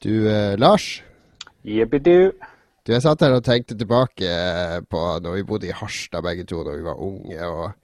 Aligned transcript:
Du, 0.00 0.28
eh, 0.32 0.58
Lars. 0.58 1.02
Jippidu. 1.64 2.32
Du, 2.86 2.92
Jeg 2.92 3.02
satt 3.04 3.20
her 3.20 3.34
og 3.36 3.44
tenkte 3.44 3.76
tilbake 3.76 4.24
eh, 4.24 4.78
på 4.88 5.00
når 5.20 5.34
vi 5.36 5.44
bodde 5.44 5.68
i 5.68 5.74
Harstad 5.76 6.24
begge 6.24 6.46
to 6.48 6.62
da 6.64 6.72
vi 6.72 6.86
var 6.86 7.02
unge. 7.04 7.36
og, 7.44 7.74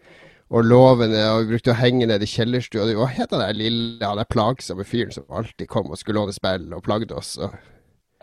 og 0.49 0.65
lovende, 0.65 1.21
og 1.29 1.43
vi 1.43 1.51
brukte 1.51 1.75
å 1.75 1.77
henge 1.77 2.09
ned 2.09 2.25
i 2.25 2.31
kjellerstua. 2.31 2.87
Hva 2.97 3.11
het 3.13 3.35
han 3.35 3.43
der 3.43 3.59
lille, 3.59 4.01
han 4.01 4.17
der 4.17 4.31
plagsomme 4.33 4.87
fyren 4.89 5.13
som 5.13 5.29
alltid 5.29 5.69
kom 5.69 5.91
og 5.91 6.01
skulle 6.01 6.23
låne 6.23 6.33
spill 6.33 6.71
og 6.73 6.85
plagde 6.87 7.19
oss? 7.19 7.35
Og... 7.37 7.53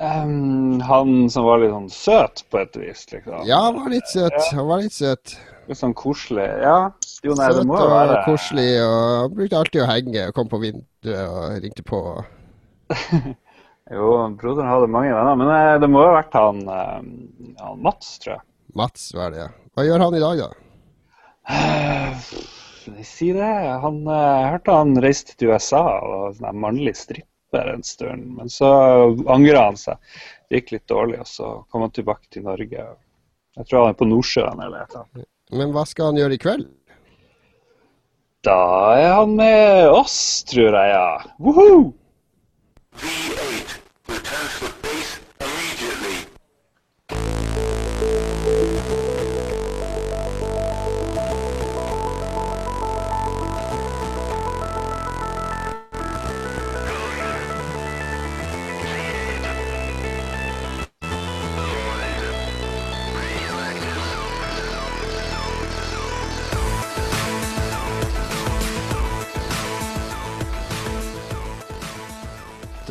Um, 0.02 0.82
han 0.82 1.30
som 1.30 1.46
var 1.46 1.62
litt 1.62 1.76
sånn 1.76 1.92
søt 1.94 2.42
på 2.50 2.64
et 2.64 2.82
vis, 2.82 3.06
liksom. 3.12 3.46
Ja, 3.46 3.62
han 3.68 3.78
var 3.78 3.94
litt 3.94 4.10
søt. 4.10 4.40
Han 4.56 4.72
var 4.72 4.82
litt 4.82 4.98
søt. 4.98 5.36
Litt 5.70 5.84
sånn 5.84 5.94
koselig. 5.94 6.50
Ja, 6.66 6.80
jo, 7.22 7.38
nei, 7.38 7.52
søt 7.52 7.62
det 7.62 7.70
må 7.70 7.78
jo 7.78 7.94
og 7.94 8.18
koselig. 8.26 8.68
Og 8.88 8.98
han 9.20 9.38
brukte 9.38 9.62
alltid 9.62 9.86
å 9.86 9.90
henge 9.92 10.28
og 10.32 10.36
kom 10.40 10.50
på 10.50 10.64
vinduet 10.66 11.24
og 11.30 11.62
ringte 11.62 11.86
på. 11.86 12.04
Jo, 13.92 14.10
broderen 14.40 14.70
hadde 14.72 14.88
mange 14.88 15.12
venner, 15.12 15.36
men 15.36 15.50
eh, 15.52 15.76
det 15.84 15.90
må 15.92 16.04
jo 16.06 16.12
ha 16.14 16.20
vært 16.22 16.38
han, 16.40 16.62
eh, 16.72 17.58
han 17.60 17.82
Mats, 17.84 18.14
tror 18.24 18.38
jeg. 18.38 18.46
Mats 18.80 19.10
hva 19.14 19.26
er 19.28 19.34
det. 19.36 19.48
Hva 19.76 19.86
gjør 19.88 20.04
han 20.06 20.16
i 20.18 20.22
dag, 20.24 20.44
da? 20.44 20.52
Eh, 21.52 22.28
Si 23.04 23.30
det. 23.32 23.52
Han, 23.80 24.02
jeg 24.04 24.48
hørte 24.52 24.74
han 24.76 24.90
reiste 25.04 25.38
til 25.40 25.54
USA 25.54 25.80
og 26.04 26.14
var 26.14 26.34
sånn 26.36 26.58
mannlig 26.60 26.92
stripper 27.00 27.70
en 27.72 27.84
stund. 27.88 28.26
Men 28.36 28.52
så 28.52 28.68
angra 29.32 29.62
han 29.70 29.80
seg. 29.80 30.02
Det 30.52 30.60
gikk 30.60 30.74
litt 30.76 30.88
dårlig, 30.92 31.22
og 31.24 31.30
så 31.32 31.52
kom 31.72 31.86
han 31.86 31.94
tilbake 31.96 32.28
til 32.34 32.44
Norge. 32.44 32.84
Jeg 33.56 33.70
tror 33.70 33.86
han 33.86 33.94
er 33.94 34.00
på 34.02 34.10
Nordsjøen 34.10 34.60
eller 34.66 34.84
et 34.84 34.92
eller 34.98 35.06
annet. 35.06 35.30
Men 35.56 35.72
hva 35.76 35.86
skal 35.88 36.10
han 36.12 36.20
gjøre 36.20 36.36
i 36.36 36.42
kveld? 36.44 36.68
Da 38.44 38.60
er 39.00 39.14
han 39.22 39.38
med 39.40 39.88
oss, 39.96 40.18
tror 40.52 40.76
jeg, 40.76 40.92
ja. 40.92 41.08
Woohoo! 41.40 41.94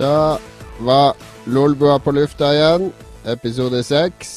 Da 0.03 0.39
var 0.79 1.15
Lolbua 1.45 1.99
på 2.03 2.11
lufta 2.11 2.49
igjen, 2.51 2.89
episode 3.31 3.85
seks. 3.87 4.31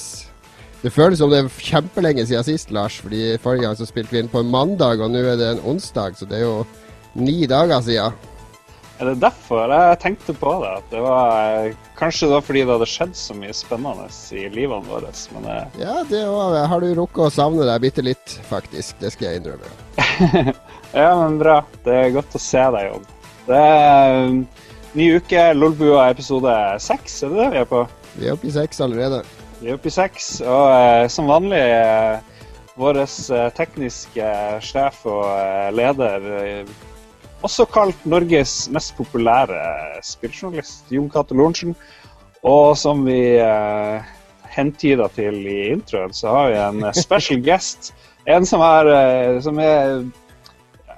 Det 0.83 0.91
føles 0.93 1.17
som 1.17 1.31
det 1.31 1.39
er 1.41 1.47
kjempelenge 1.49 2.21
siden 2.29 2.45
sist, 2.45 2.69
Lars. 2.69 2.99
fordi 3.01 3.31
Forrige 3.41 3.63
gang 3.63 3.77
så 3.79 3.87
spilte 3.89 4.13
vi 4.13 4.19
inn 4.21 4.29
på 4.29 4.43
en 4.43 4.51
mandag, 4.53 5.01
og 5.01 5.09
nå 5.09 5.23
er 5.25 5.39
det 5.39 5.47
en 5.55 5.63
onsdag. 5.65 6.19
Så 6.19 6.27
det 6.29 6.37
er 6.37 6.43
jo 6.43 6.59
ni 7.17 7.47
dager 7.49 7.81
siden. 7.81 8.13
Er 8.99 9.09
det 9.09 9.15
derfor 9.23 9.73
jeg 9.73 9.99
tenkte 10.03 10.35
på 10.37 10.53
det? 10.61 10.75
At 10.83 10.93
det 10.93 11.01
var, 11.01 11.71
kanskje 11.97 12.29
det 12.29 12.35
var 12.35 12.45
fordi 12.45 12.61
det 12.61 12.75
hadde 12.75 12.89
skjedd 12.91 13.17
så 13.17 13.37
mye 13.39 13.55
spennende 13.57 14.05
i 14.37 14.45
livene 14.53 14.85
våre. 14.91 15.09
Men 15.33 15.49
det... 15.49 15.57
Ja, 15.81 15.95
det 16.11 16.21
òg. 16.29 16.59
Har 16.69 16.85
du 16.85 16.91
rukket 16.93 17.25
å 17.25 17.31
savne 17.33 17.65
deg 17.65 17.87
bitte 17.87 18.05
litt, 18.05 18.37
faktisk. 18.51 19.01
Det 19.01 19.15
skal 19.17 19.31
jeg 19.31 19.41
innrømme. 19.41 19.73
ja, 21.01 21.09
men 21.23 21.41
bra. 21.41 21.57
Det 21.89 21.97
er 22.03 22.13
godt 22.19 22.37
å 22.37 22.43
se 22.51 22.69
deg, 22.77 22.91
Jon. 22.91 23.09
Det 23.49 23.65
er 23.65 24.29
ny 24.95 25.09
uke, 25.17 25.41
Lolbua 25.53 26.07
episode 26.13 26.51
seks, 26.79 27.17
er 27.23 27.33
det 27.33 27.41
det 27.41 27.49
vi 27.51 27.59
er 27.59 27.67
på? 27.67 27.81
Vi 28.15 28.29
er 28.29 28.37
oppe 28.37 28.47
i 28.47 28.53
seks 28.55 28.79
allerede. 28.83 29.21
Vi 29.59 29.69
er 29.69 29.75
oppe 29.75 29.91
i 29.91 29.93
seks, 29.93 30.29
og 30.41 30.71
eh, 30.71 31.07
som 31.11 31.27
vanlig 31.27 31.59
eh, 31.59 32.23
vår 32.79 33.01
eh, 33.03 33.49
tekniske 33.57 34.29
sjef 34.63 35.01
og 35.11 35.25
eh, 35.27 35.69
leder, 35.75 36.29
eh, 36.39 36.75
også 37.45 37.67
kalt 37.69 38.07
Norges 38.07 38.69
mest 38.73 38.95
populære 38.97 39.59
spilljournalist, 40.03 40.87
Jon 40.89 41.11
Cato 41.11 41.35
Lorentzen. 41.35 41.75
Og 42.45 42.77
som 42.77 43.03
vi 43.05 43.19
eh, 43.41 44.13
hentyda 44.55 45.09
til 45.13 45.41
i 45.43 45.71
introen, 45.73 46.13
så 46.15 46.31
har 46.31 46.51
vi 46.53 46.59
en 46.61 46.83
eh, 46.87 46.95
special 46.95 47.43
guest. 47.47 47.91
En 48.25 48.47
som 48.47 48.63
er, 48.65 48.91
eh, 48.95 49.41
som 49.43 49.59
er 49.61 50.05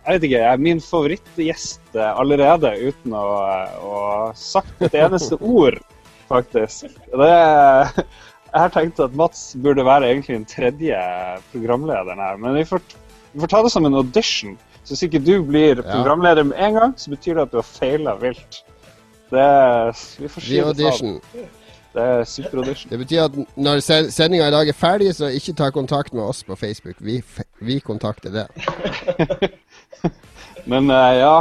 jeg 0.07 0.15
vet 0.15 0.25
ikke, 0.29 0.43
er 0.47 0.61
min 0.63 0.79
favorittgjest 0.79 1.97
allerede, 1.99 2.69
uten 2.79 3.15
å, 3.17 3.23
ha 3.83 4.29
sagt 4.39 4.85
et 4.87 4.95
eneste 4.95 5.35
ord, 5.59 5.81
faktisk. 6.29 6.87
Det, 7.11 7.27
jeg 8.47 8.61
har 8.63 8.71
tenkt 8.71 9.01
at 9.03 9.17
Mats 9.19 9.49
burde 9.59 9.83
være 9.83 10.07
egentlig 10.13 10.37
den 10.37 10.47
tredje 10.47 11.01
programlederen 11.51 12.23
her, 12.23 12.39
men 12.39 12.55
vi 12.55 12.63
får, 12.69 12.85
vi 13.33 13.43
får 13.43 13.51
ta 13.51 13.61
det 13.65 13.73
som 13.75 13.89
en 13.89 13.99
audition. 13.99 14.55
Så 14.87 14.95
hvis 14.95 15.03
ikke 15.09 15.19
du 15.27 15.33
blir 15.43 15.83
programleder 15.83 16.47
med 16.47 16.63
en 16.63 16.79
gang, 16.79 16.95
så 16.95 17.11
betyr 17.11 17.35
det 17.35 17.49
at 17.49 17.51
du 17.51 17.59
har 17.59 17.67
feila 17.67 18.15
vilt. 18.21 18.61
Det, 19.27 19.47
vi 20.23 20.29
får 20.31 20.45
si 20.45 20.61
det 20.79 20.93
sånn. 21.01 21.17
Det 21.97 22.03
er 22.05 22.27
super-audition. 22.29 22.91
Det 22.91 22.97
betyr 23.01 23.23
at 23.23 23.37
når 23.57 23.79
se- 23.81 24.11
sendinga 24.13 24.47
i 24.51 24.53
dag 24.53 24.69
er 24.69 24.75
ferdig, 24.77 25.07
så 25.17 25.31
ikke 25.33 25.55
ta 25.57 25.69
kontakt 25.73 26.13
med 26.13 26.27
oss 26.29 26.43
på 26.45 26.53
Facebook. 26.59 26.99
Vi, 27.01 27.15
vi 27.65 27.79
kontakter 27.81 28.29
det. 28.35 28.43
Men 30.71 30.91
uh, 30.91 31.13
ja, 31.17 31.35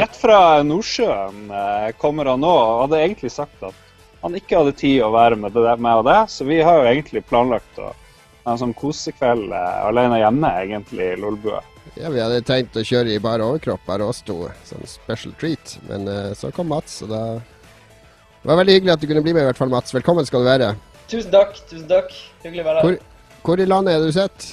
rett 0.00 0.16
fra 0.18 0.40
Nordsjøen 0.66 1.44
uh, 1.52 1.92
kommer 2.02 2.32
han 2.32 2.42
nå, 2.42 2.50
og 2.50 2.80
hadde 2.86 3.02
egentlig 3.04 3.30
sagt 3.34 3.62
at 3.62 3.78
han 4.24 4.34
ikke 4.38 4.58
hadde 4.58 4.74
tid 4.78 5.04
å 5.06 5.12
være 5.14 5.38
med 5.38 5.54
det 5.54 5.62
der 5.68 5.78
med 5.82 6.02
og 6.02 6.08
det, 6.10 6.18
så 6.34 6.46
vi 6.50 6.58
har 6.62 6.80
jo 6.80 6.90
egentlig 6.90 7.22
planlagt 7.30 7.78
å 7.78 7.92
ha 7.92 8.54
en 8.56 8.58
sånn 8.58 8.74
kosekveld 8.74 9.54
uh, 9.54 9.86
alene 9.86 10.18
hjemme, 10.24 10.50
egentlig, 10.64 11.12
i 11.12 11.20
Lolbua. 11.22 11.62
Ja, 11.94 12.10
Vi 12.10 12.22
hadde 12.24 12.42
tenkt 12.48 12.74
å 12.78 12.82
kjøre 12.86 13.14
i 13.14 13.22
bare 13.22 13.46
overkropp, 13.46 13.86
bare 13.86 14.06
oss 14.08 14.22
to. 14.26 14.40
Sånn 14.66 14.82
special 14.88 15.34
treat. 15.38 15.76
Men 15.90 16.08
så 16.38 16.48
kom 16.54 16.70
Mats, 16.72 17.02
og 17.04 17.10
da 17.12 17.22
Det 18.42 18.48
var 18.50 18.58
veldig 18.58 18.74
hyggelig 18.74 18.92
at 18.96 19.02
du 19.02 19.06
kunne 19.06 19.22
bli 19.22 19.32
med, 19.36 19.44
i 19.44 19.46
hvert 19.46 19.58
fall, 19.60 19.70
Mats. 19.70 19.92
Velkommen 19.94 20.26
skal 20.26 20.42
du 20.42 20.48
være. 20.48 20.72
Tusen 21.10 21.30
takk. 21.30 21.54
tusen 21.70 21.86
takk. 21.90 22.10
Hyggelig 22.42 22.64
å 22.64 22.66
være 22.66 22.80
Hvor, 22.82 22.96
her. 22.96 23.36
hvor 23.46 23.60
i 23.62 23.66
landet 23.70 23.94
er 23.94 24.02
du 24.02 24.10
sett? 24.16 24.46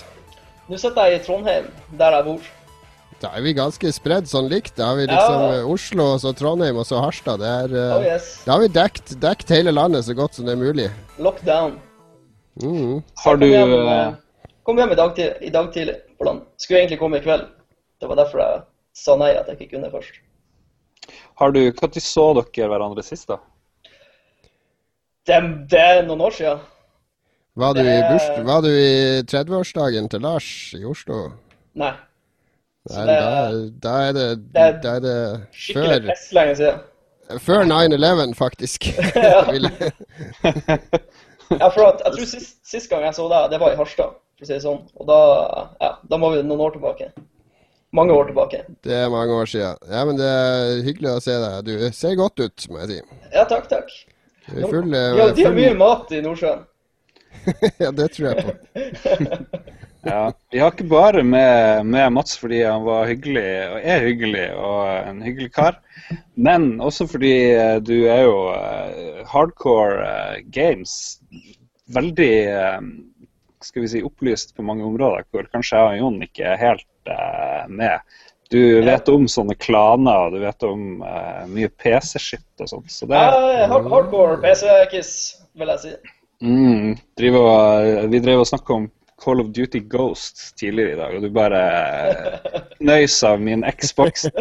Nå 0.70 0.78
sitter 0.78 1.10
jeg 1.10 1.18
i 1.18 1.24
Trondheim, 1.26 1.66
der 1.98 2.18
jeg 2.20 2.28
bor. 2.28 2.50
Da 3.20 3.32
er 3.36 3.42
vi 3.44 3.56
ganske 3.58 3.90
spredd 3.92 4.30
sånn 4.30 4.46
likt. 4.52 4.76
Da 4.78 4.92
har 4.92 5.00
vi 5.00 5.08
liksom 5.10 5.42
Ja. 5.42 5.56
eh, 5.58 5.72
Oslo, 5.74 6.06
og 6.14 6.22
så 6.22 6.36
Trondheim, 6.38 6.78
og 6.78 6.86
så 6.86 7.02
Harstad. 7.02 7.42
Det 7.42 7.50
er, 7.50 7.76
eh, 7.82 7.96
Oh 7.98 8.06
yes. 8.06 8.30
Da 8.46 8.52
har 8.54 8.60
vi 8.62 8.68
dekt, 8.78 9.16
dekt 9.20 9.50
hele 9.50 9.72
landet 9.74 10.06
så 10.06 10.14
godt 10.16 10.36
som 10.36 10.46
det 10.46 10.54
er 10.54 10.62
mulig. 10.62 10.92
Lockdown. 11.18 11.80
Mm. 12.62 13.04
Har 13.26 13.36
du 13.38 13.46
kom 13.46 13.50
hjem, 13.50 13.74
eh, 13.90 14.14
kom 14.64 14.78
hjem 14.78 14.92
i 14.92 14.96
dag, 14.96 15.16
til, 15.16 15.34
i 15.42 15.50
dag 15.50 15.74
tidlig. 15.74 15.96
Skulle 16.58 16.80
egentlig 16.86 17.00
komme 17.00 17.18
i 17.18 17.22
kveld. 17.26 17.48
Det 18.00 18.08
var 18.08 18.16
derfor 18.16 18.38
jeg 18.38 18.62
sa 18.94 19.16
nei 19.16 19.32
at 19.34 19.48
jeg 19.48 19.58
ikke 19.58 19.80
kunne 19.80 19.92
først. 19.92 20.22
Har 21.40 21.52
du, 21.52 21.72
Når 21.72 22.00
så 22.04 22.34
dere 22.36 22.68
hverandre 22.70 23.04
sist, 23.04 23.28
da? 23.28 23.38
Det, 25.30 25.40
det 25.72 25.80
er 25.86 26.04
noen 26.08 26.22
år 26.26 26.34
siden. 26.36 26.60
Var 27.60 27.74
du 27.76 27.82
i, 27.82 27.96
Det- 28.10 28.44
var 28.48 28.62
du 28.66 28.70
i 28.72 29.22
30-årsdagen 29.30 30.08
til 30.10 30.22
Lars 30.26 30.48
i 30.78 30.84
Oslo? 30.88 31.26
Nei. 31.78 31.92
Nei, 32.90 33.06
det- 33.06 33.18
da, 33.20 33.34
da 33.84 33.96
er 34.08 34.14
det, 34.18 34.28
det 34.56 34.70
da 34.84 34.94
er 34.96 35.04
det 35.04 35.18
Skikkelig 35.54 36.00
før, 36.16 36.38
lenge 36.40 36.56
siden. 36.56 36.80
før 37.46 37.66
9-11, 37.70 38.34
faktisk. 38.40 38.88
Ja. 39.16 39.44
Ja, 41.50 41.68
for 41.74 41.88
at, 41.90 42.02
jeg 42.06 42.14
tror 42.14 42.26
sist, 42.30 42.60
sist 42.70 42.90
gang 42.92 43.04
jeg 43.08 43.16
så 43.18 43.26
deg, 43.32 43.48
det 43.52 43.58
var 43.62 43.74
i 43.74 43.78
Harstad, 43.80 44.12
for 44.38 44.46
å 44.46 44.48
si 44.48 44.54
det 44.54 44.62
sånn. 44.62 44.84
Og 45.02 45.08
da, 45.10 45.16
ja, 45.82 45.92
da 46.12 46.20
må 46.22 46.30
vi 46.36 46.44
noen 46.46 46.62
år 46.68 46.76
tilbake. 46.76 47.08
Mange 47.98 48.14
år 48.14 48.28
tilbake. 48.30 48.60
Det 48.86 48.94
er 49.00 49.10
mange 49.10 49.34
år 49.34 49.50
siden. 49.50 49.80
Ja, 49.90 50.04
men 50.06 50.20
det 50.20 50.28
er 50.30 50.84
hyggelig 50.86 51.16
å 51.16 51.24
se 51.26 51.34
deg. 51.42 51.56
Du 51.66 51.88
ser 51.98 52.14
godt 52.20 52.38
ut, 52.44 52.68
må 52.70 52.84
jeg 52.84 52.92
si. 52.92 53.00
Ja, 53.34 53.48
takk, 53.50 53.66
takk. 53.72 53.90
Er 54.56 54.70
full, 54.72 54.92
De 54.92 55.22
har, 55.22 55.36
de 55.36 55.46
har 55.46 55.56
mye 55.56 55.74
mat 55.78 56.12
i 56.16 56.24
Nordsjøen. 56.26 56.66
Ja, 57.84 57.92
det 57.96 58.10
tror 58.16 58.32
jeg 58.32 58.46
på. 58.46 58.54
Ja, 60.02 60.32
Vi 60.52 60.60
har 60.60 60.72
ikke 60.72 60.88
bare 60.88 61.24
med, 61.28 61.86
med 61.86 62.14
Mats 62.16 62.38
fordi 62.40 62.62
han 62.64 62.86
var 62.86 63.10
hyggelig 63.10 63.44
og 63.68 63.82
er 63.84 64.06
hyggelig 64.08 64.46
og 64.56 65.10
en 65.10 65.20
hyggelig 65.26 65.50
kar, 65.58 65.82
men 66.40 66.70
også 66.80 67.08
fordi 67.12 67.34
eh, 67.52 67.76
du 67.84 68.08
er 68.08 68.22
jo 68.24 68.38
eh, 68.54 69.20
hardcore 69.28 70.06
eh, 70.06 70.38
games. 70.56 71.20
Veldig 71.92 72.32
eh, 72.48 72.80
skal 73.66 73.84
vi 73.84 73.92
si, 73.92 74.04
opplyst 74.06 74.56
på 74.56 74.64
mange 74.64 74.88
områder 74.88 75.28
hvor 75.34 75.52
kanskje 75.52 75.82
jeg 75.82 76.00
og 76.00 76.04
Jon 76.06 76.24
ikke 76.30 76.48
er 76.48 76.64
helt 76.64 77.12
eh, 77.12 77.68
med. 77.68 78.00
Du 78.50 78.62
vet 78.82 79.10
om 79.14 79.28
sånne 79.30 79.54
klaner, 79.62 80.26
og 80.26 80.34
du 80.34 80.40
vet 80.42 80.66
om 80.66 81.04
uh, 81.06 81.44
mye 81.52 81.70
PC-shit 81.70 82.64
og 82.64 82.72
sånt. 82.72 82.90
Så 82.90 83.06
det 83.10 83.20
Ja, 83.20 83.68
hardcore 83.70 84.40
PC-kiss, 84.42 85.12
vil 85.60 85.70
jeg 85.76 85.84
si. 85.84 85.92
Mm, 86.42 86.96
driver 87.20 87.46
og, 87.46 88.08
vi 88.10 88.22
drev 88.24 88.42
og 88.42 88.50
snakka 88.50 88.74
om 88.74 88.88
Call 89.20 89.44
of 89.44 89.52
Duty 89.54 89.84
Ghost 89.92 90.58
tidligere 90.58 90.96
i 90.96 91.00
dag, 91.00 91.16
og 91.18 91.26
du 91.26 91.30
bare 91.36 91.62
nøys 92.80 93.20
av 93.28 93.42
min 93.44 93.66
Xbox. 93.78 94.26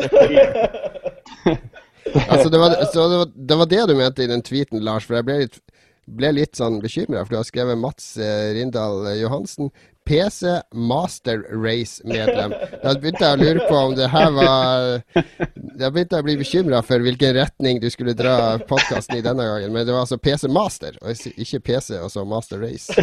Altså, 2.08 2.48
det 2.48 2.56
var, 2.56 2.72
så 2.88 3.02
det, 3.10 3.16
var, 3.20 3.26
det 3.48 3.56
var 3.60 3.66
det 3.68 3.82
du 3.90 3.94
mente 3.98 4.22
i 4.24 4.28
den 4.30 4.40
tweeten, 4.40 4.80
Lars. 4.80 5.04
For 5.04 5.18
jeg 5.18 5.26
ble 5.28 5.34
litt, 5.42 5.58
ble 6.08 6.30
litt 6.38 6.56
sånn 6.56 6.78
bekymra, 6.80 7.20
for 7.20 7.34
du 7.34 7.36
har 7.36 7.44
skrevet 7.44 7.76
Mats 7.76 8.14
eh, 8.16 8.46
Rindal 8.56 9.02
Johansen. 9.18 9.68
PC 10.08 10.54
Master 10.72 11.42
Race-medlem. 11.52 12.54
Da 12.82 12.94
begynte 12.96 13.26
jeg 13.26 13.36
å 13.36 13.42
lure 13.42 13.66
på 13.68 13.80
om 13.90 13.94
det 13.98 14.08
her 14.08 14.30
var 14.32 15.02
Da 15.78 15.90
begynte 15.92 16.16
jeg 16.16 16.24
å 16.24 16.26
bli 16.26 16.36
bekymra 16.40 16.80
for 16.86 17.04
hvilken 17.04 17.36
retning 17.36 17.82
du 17.82 17.90
skulle 17.92 18.16
dra 18.16 18.56
podkasten 18.70 19.18
i 19.20 19.24
denne 19.24 19.44
gangen. 19.44 19.74
Men 19.74 19.84
det 19.84 19.92
var 19.92 20.06
altså 20.06 20.18
PC 20.18 20.48
Master, 20.48 20.96
og 21.02 21.28
ikke 21.36 21.60
PC 21.70 22.00
og 22.00 22.10
så 22.14 22.24
Master 22.28 22.64
Race. 22.64 22.88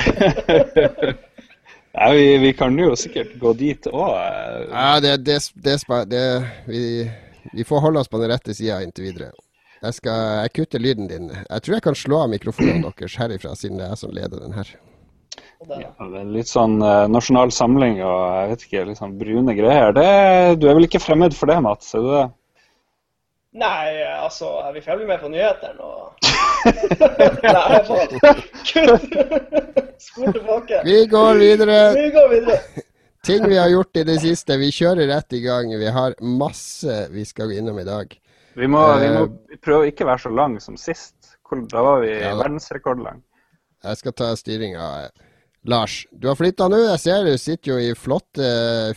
Ja, 1.96 2.10
vi, 2.12 2.38
vi 2.38 2.50
kan 2.54 2.76
jo 2.76 2.90
sikkert 3.00 3.38
gå 3.40 3.54
dit 3.56 3.88
òg. 3.88 4.10
Ja, 4.68 4.98
det, 5.00 5.14
det, 5.24 5.38
det, 5.64 5.78
det 6.12 6.24
vi, 6.68 6.82
vi 7.56 7.64
får 7.64 7.86
holde 7.86 8.02
oss 8.04 8.12
på 8.12 8.20
den 8.20 8.34
rette 8.34 8.52
sida 8.52 8.82
inntil 8.84 9.08
videre. 9.08 9.30
Jeg 9.80 9.96
skal 10.02 10.26
jeg 10.42 10.52
kutter 10.58 10.84
lyden 10.84 11.08
din. 11.08 11.30
Jeg 11.32 11.64
tror 11.64 11.78
jeg 11.78 11.86
kan 11.86 11.96
slå 11.96 12.20
av 12.26 12.34
mikrofonen 12.34 12.84
deres 12.84 13.16
herifra, 13.22 13.56
siden 13.56 13.80
det 13.80 13.88
er 13.88 13.94
jeg 13.94 14.02
som 14.04 14.12
leder 14.18 14.44
den 14.44 14.58
her. 14.58 14.74
Og 15.62 15.68
det, 15.72 15.78
Det 16.00 16.20
er 16.22 16.32
litt 16.36 16.50
sånn 16.52 16.80
eh, 16.84 17.06
nasjonal 17.08 17.52
samling 17.56 18.02
og 18.04 18.18
jeg 18.40 18.50
vet 18.52 18.66
ikke, 18.68 18.86
litt 18.90 19.00
sånn 19.00 19.18
brune 19.20 19.56
greier. 19.58 19.94
Det, 19.96 20.10
du 20.60 20.68
er 20.70 20.76
vel 20.78 20.88
ikke 20.90 21.00
fremmed 21.04 21.36
for 21.38 21.48
det, 21.52 21.60
Mats? 21.64 21.94
Er 21.96 22.04
du 22.04 22.10
det? 22.12 22.26
Nei, 23.56 24.04
altså, 24.20 24.50
vi 24.76 24.82
følger 24.84 25.08
med 25.08 25.22
på 25.22 25.30
nyhetene 25.32 25.80
og 25.80 26.12
Nei, 27.56 27.80
faen. 27.88 28.42
Kutt! 28.68 29.06
Spol 30.04 30.34
tilbake. 30.36 30.82
Vi 30.84 30.98
går 31.12 31.40
videre. 31.40 31.78
Vi 31.96 32.10
går 32.12 32.28
videre. 32.34 32.58
Ting 33.26 33.46
vi 33.50 33.56
har 33.58 33.70
gjort 33.72 33.98
i 33.98 34.04
det 34.06 34.18
siste. 34.22 34.58
Vi 34.62 34.68
kjører 34.76 35.08
rett 35.10 35.34
i 35.34 35.40
gang. 35.46 35.72
Vi 35.80 35.88
har 35.96 36.14
masse 36.22 36.98
vi 37.14 37.24
skal 37.26 37.50
gå 37.50 37.56
innom 37.62 37.80
i 37.82 37.86
dag. 37.88 38.12
Vi 38.56 38.68
må, 38.72 38.82
vi 39.02 39.08
må 39.16 39.24
Eh, 39.26 39.58
prøve 39.64 39.86
å 39.86 39.90
ikke 39.90 40.06
være 40.08 40.26
så 40.28 40.34
lang 40.36 40.60
som 40.64 40.76
sist. 40.80 41.16
Da 41.72 41.82
var 41.86 42.02
vi 42.04 42.12
Ja. 42.12 42.36
verdensrekordlang. 42.36 43.24
Jeg 43.86 43.98
skal 44.02 44.14
ta 44.14 44.34
styringa. 44.36 45.10
Lars, 45.66 46.06
du 46.14 46.28
har 46.30 46.38
flytta 46.38 46.68
nå. 46.70 46.78
Jeg 46.92 47.02
ser 47.02 47.26
du 47.26 47.38
sitter 47.42 47.72
jo 47.72 47.78
i 47.82 47.94
flotte, 47.98 48.50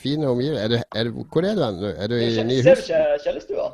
fine 0.02 0.28
omgivelser. 0.28 0.84
Er 0.92 1.06
er 1.06 1.10
hvor 1.16 1.46
er 1.46 1.56
du 1.56 1.64
hen 1.64 1.80
nå? 1.80 1.92
Er 1.96 2.12
du 2.12 2.16
i 2.18 2.44
nye 2.44 2.62
Ser 2.62 2.76
du 2.76 2.84
ikke 2.84 3.04
kjellerstua? 3.24 3.68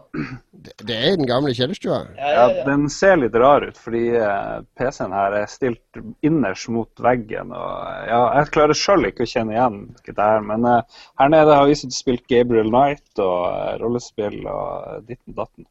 Det 0.65 0.75
det 0.95 0.97
er 0.97 1.13
i 1.13 1.17
den 1.19 1.27
gamle 1.29 1.53
kjellerstua. 1.57 1.99
Ja, 2.15 2.25
Ja, 2.25 2.31
ja, 2.31 2.45
ja. 2.59 2.65
Den 2.69 2.87
ser 2.91 3.19
litt 3.21 3.35
rar 3.35 3.67
ut, 3.67 3.77
fordi 3.81 4.05
eh, 4.17 4.63
PC-en 4.79 5.13
her 5.17 5.37
er 5.41 5.51
stilt 5.51 6.01
innerst 6.23 6.71
mot 6.73 7.03
veggen. 7.03 7.53
og 7.53 7.75
eh, 7.91 8.07
ja, 8.13 8.23
Jeg 8.39 8.53
klarer 8.55 8.79
sjøl 8.79 9.11
ikke 9.11 9.27
å 9.27 9.33
kjenne 9.35 9.57
igjen 9.57 9.79
det 10.07 10.17
her, 10.19 10.41
men 10.47 10.65
uh, 10.69 11.05
her 11.21 11.31
nede 11.35 11.59
har 11.59 11.67
vi 11.69 11.77
sittet 11.79 11.97
og 11.97 12.01
spilt 12.01 12.27
Gabriel 12.31 12.71
Knight 12.71 13.23
og 13.23 13.39
uh, 13.51 13.75
rollespill 13.83 14.41
og 14.47 15.07
ditten 15.09 15.37
datten. 15.37 15.67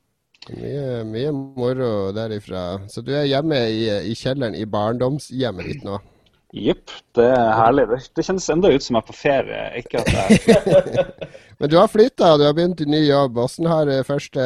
Mye, 0.52 1.04
mye 1.08 1.32
moro 1.32 2.12
derifra. 2.12 2.84
Så 2.92 3.02
du 3.02 3.14
er 3.16 3.30
hjemme 3.32 3.62
i, 3.72 3.86
i 4.12 4.18
kjelleren 4.20 4.58
i 4.60 4.68
barndomshjemmet 4.68 5.72
ditt 5.72 5.88
nå? 5.88 6.02
Jepp, 6.54 6.92
det 7.18 7.26
er 7.34 7.56
herlig. 7.58 7.88
Det, 8.14 8.24
kjennes 8.28 8.46
enda 8.54 8.70
ut 8.70 8.84
som 8.86 8.94
jeg 8.94 9.02
er 9.02 9.08
på 9.08 9.16
ferie. 9.18 9.62
Ikke 9.80 10.04
at 10.04 10.12
jeg 10.14 11.06
Men 11.60 11.72
du 11.72 11.80
har 11.80 11.90
flytta, 11.90 12.36
du 12.38 12.46
har 12.46 12.54
begynt 12.54 12.84
i 12.84 12.90
ny 12.90 13.00
jobb. 13.08 13.40
Hvordan 13.40 13.70
har 13.72 13.90
eh, 13.90 14.04
første, 14.06 14.44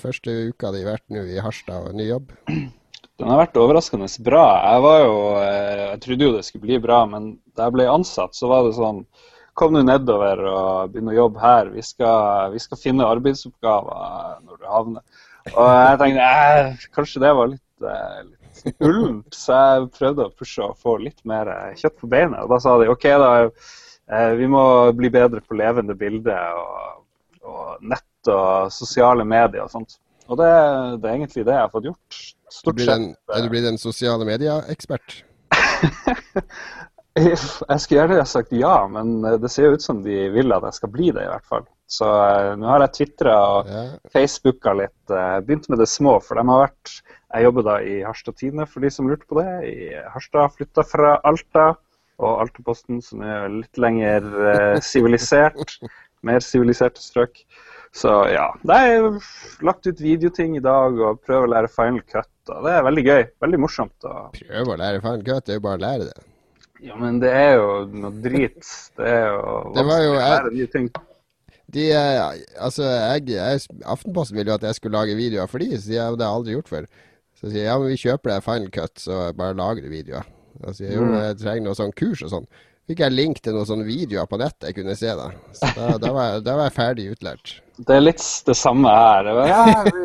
første 0.00 0.36
uka 0.48 0.70
di 0.72 0.86
vært 0.86 1.04
nå 1.12 1.26
i 1.28 1.42
Harstad 1.44 1.90
og 1.90 1.98
ny 1.98 2.06
jobb? 2.08 2.32
Den 2.48 3.28
har 3.28 3.42
vært 3.42 3.60
overraskende 3.60 4.08
bra. 4.24 4.46
Jeg 4.64 4.84
var 4.86 4.98
jo 5.02 5.18
eh, 5.42 5.82
Jeg 5.82 6.00
trodde 6.06 6.26
jo 6.26 6.32
det 6.38 6.46
skulle 6.48 6.64
bli 6.64 6.80
bra, 6.82 7.02
men 7.10 7.34
da 7.52 7.68
jeg 7.68 7.76
ble 7.76 7.90
ansatt, 7.90 8.32
så 8.38 8.48
var 8.52 8.64
det 8.66 8.78
sånn 8.78 9.04
Kom 9.52 9.74
nå 9.76 9.82
nedover 9.84 10.40
og 10.48 10.92
begynn 10.94 11.10
å 11.12 11.18
jobbe 11.18 11.42
her. 11.42 11.68
Vi 11.74 11.82
skal, 11.84 12.54
vi 12.54 12.60
skal 12.64 12.80
finne 12.80 13.04
arbeidsoppgaver 13.04 14.38
når 14.46 14.62
du 14.62 14.64
havner. 14.64 15.26
Og 15.52 15.66
jeg 15.68 15.98
tenkte 16.00 16.28
eh, 16.30 16.86
kanskje 16.96 17.20
det 17.20 17.32
var 17.36 17.50
litt, 17.52 17.84
eh, 17.84 18.22
litt 18.24 18.41
ullent, 18.78 19.34
så 19.34 19.58
jeg 19.58 19.88
prøvde 19.96 20.26
å 20.28 20.34
pushe 20.36 20.64
og 20.66 20.78
få 20.80 20.96
litt 21.02 21.20
mer 21.28 21.50
eh, 21.52 21.72
kjøtt 21.80 21.96
på 22.00 22.10
beinet. 22.12 22.40
Og 22.44 22.52
da 22.52 22.58
sa 22.62 22.76
de 22.80 22.90
OK, 22.92 23.08
da. 23.22 23.30
eh, 24.12 24.30
Vi 24.38 24.48
må 24.50 24.64
bli 24.98 25.10
bedre 25.14 25.42
på 25.44 25.58
levende 25.58 25.96
bilder 25.98 26.60
og, 26.60 27.02
og 27.42 27.82
nett 27.82 28.30
og 28.32 28.70
sosiale 28.74 29.26
medier 29.26 29.64
og 29.66 29.72
sånt. 29.72 29.98
Og 30.30 30.38
det, 30.38 30.52
det 31.02 31.10
er 31.10 31.16
egentlig 31.18 31.44
det 31.44 31.56
jeg 31.56 31.64
har 31.64 31.72
fått 31.72 31.90
gjort. 31.90 32.22
Stort 32.52 32.80
sett. 32.84 33.08
er 33.34 33.42
du 33.42 33.50
blitt 33.52 33.66
en 33.68 33.80
sosiale 33.80 34.26
medier-ekspert? 34.28 35.22
Jeg 37.12 37.36
skulle 37.36 37.98
gjerne 37.98 38.22
sagt 38.24 38.54
ja, 38.56 38.86
men 38.88 39.18
eh, 39.28 39.36
det 39.40 39.50
ser 39.52 39.68
jo 39.68 39.76
ut 39.76 39.84
som 39.84 40.00
de 40.04 40.30
vil 40.32 40.54
at 40.56 40.64
jeg 40.70 40.78
skal 40.78 40.92
bli 40.94 41.10
det, 41.12 41.26
i 41.26 41.28
hvert 41.28 41.48
fall. 41.48 41.66
Så 41.92 42.06
eh, 42.08 42.52
nå 42.56 42.68
har 42.70 42.84
jeg 42.86 42.92
tvitra 42.98 43.32
og 43.58 43.68
Ja. 43.68 43.82
Facebooka 44.14 44.72
litt. 44.78 45.10
eh, 45.10 45.40
begynt 45.44 45.68
med 45.68 45.78
det 45.82 45.88
små, 45.92 46.14
for 46.24 46.40
de 46.40 46.46
har 46.48 46.66
vært 46.66 46.94
Jeg 47.34 47.44
jobber 47.46 47.62
da 47.64 47.74
i 47.80 47.98
Harstad 48.04 48.36
Tine, 48.36 48.66
for 48.68 48.80
de 48.84 48.90
som 48.92 49.06
lurte 49.08 49.24
på 49.28 49.38
det. 49.40 49.52
I 49.64 49.76
Harstad 50.12 50.52
flytta 50.56 50.84
fra 50.84 51.14
Alta 51.24 51.70
og 52.22 52.40
Altaposten, 52.42 53.00
som 53.02 53.22
er 53.24 53.46
litt 53.48 53.78
lenger 53.80 54.26
eh, 54.52 54.80
sivilisert. 54.84 55.78
mer 56.28 56.38
siviliserte 56.44 57.00
strøk. 57.02 57.40
Så 57.92 58.12
ja. 58.32 58.46
Det 58.62 58.76
er 58.76 59.06
lagt 59.66 59.86
ut 59.88 59.98
videoting 60.00 60.56
i 60.56 60.62
dag 60.64 60.96
og 61.00 61.18
prøver 61.26 61.48
å 61.48 61.52
lære 61.54 61.68
Final 61.72 62.02
Cut. 62.08 62.28
Og 62.52 62.64
det 62.66 62.72
er 62.76 62.84
veldig 62.86 63.04
gøy. 63.06 63.24
Veldig 63.44 63.60
morsomt. 63.64 64.06
Og 64.08 64.36
Prøve 64.38 64.76
å 64.76 64.78
lære 64.80 65.00
final 65.02 65.24
cut, 65.26 65.44
det 65.46 65.52
er 65.54 65.58
jo 65.60 65.64
bare 65.66 65.78
å 65.80 65.82
lære 65.82 66.06
det. 66.08 66.22
ja, 66.82 66.96
men 66.98 67.18
det 67.22 67.30
er 67.32 67.52
jo 67.60 67.66
noe 67.92 68.12
drit. 68.24 68.60
Det 68.96 69.06
er 69.08 69.26
jo- 69.32 69.72
vanskelig 69.76 70.12
å 70.12 70.20
lære 70.20 70.52
nye 70.56 70.66
ting. 70.72 70.88
De, 71.72 71.86
eh, 71.96 72.42
altså, 72.60 72.84
jeg, 72.84 73.28
jeg, 73.32 73.62
Aftenposten 73.88 74.36
ville 74.36 74.52
jo 74.52 74.58
at 74.58 74.66
jeg 74.68 74.76
skulle 74.76 74.98
lage 74.98 75.16
videoer 75.16 75.48
for 75.48 75.62
de, 75.62 75.70
så 75.78 75.86
sier 75.86 75.98
jeg 76.02 76.18
det 76.20 76.26
har 76.26 76.34
jeg 76.34 76.40
aldri 76.42 76.56
gjort 76.58 76.68
før. 76.72 76.90
Så 77.40 77.48
sier 77.48 77.62
jeg 77.64 77.70
ja, 77.70 77.78
men 77.80 77.88
vi 77.94 78.00
kjøper 78.02 78.34
deg 78.34 78.44
Final 78.44 78.68
Cut, 78.74 78.92
så 79.00 79.22
bare 79.38 79.56
lager 79.58 79.86
du 79.86 79.88
videoer. 79.92 80.28
Da 80.62 80.74
sier 80.76 80.90
jeg 80.92 80.98
jo, 81.00 81.06
Mm. 81.08 81.16
jeg 81.24 81.38
trenger 81.40 81.64
noe 81.66 81.78
sånn 81.78 81.94
kurs 81.96 82.20
og 82.26 82.30
sånn. 82.34 82.46
Fikk 82.90 82.98
jeg 83.04 83.14
link 83.14 83.38
til 83.40 83.54
noen 83.56 83.66
sånne 83.68 83.86
videoer 83.86 84.26
på 84.28 84.36
nettet 84.42 84.68
jeg 84.68 84.76
kunne 84.80 84.94
se, 84.98 85.10
da. 85.16 85.28
Så 85.54 85.70
da, 85.78 85.86
da, 86.02 86.10
var, 86.12 86.28
jeg, 86.34 86.42
da 86.48 86.56
var 86.58 86.68
jeg 86.68 86.74
ferdig 86.76 87.06
utlært. 87.14 87.54
Det 87.86 87.94
er 87.96 88.02
litt 88.04 88.20
det 88.46 88.54
samme 88.54 88.90
her. 88.92 89.30
Ja, 89.48 89.62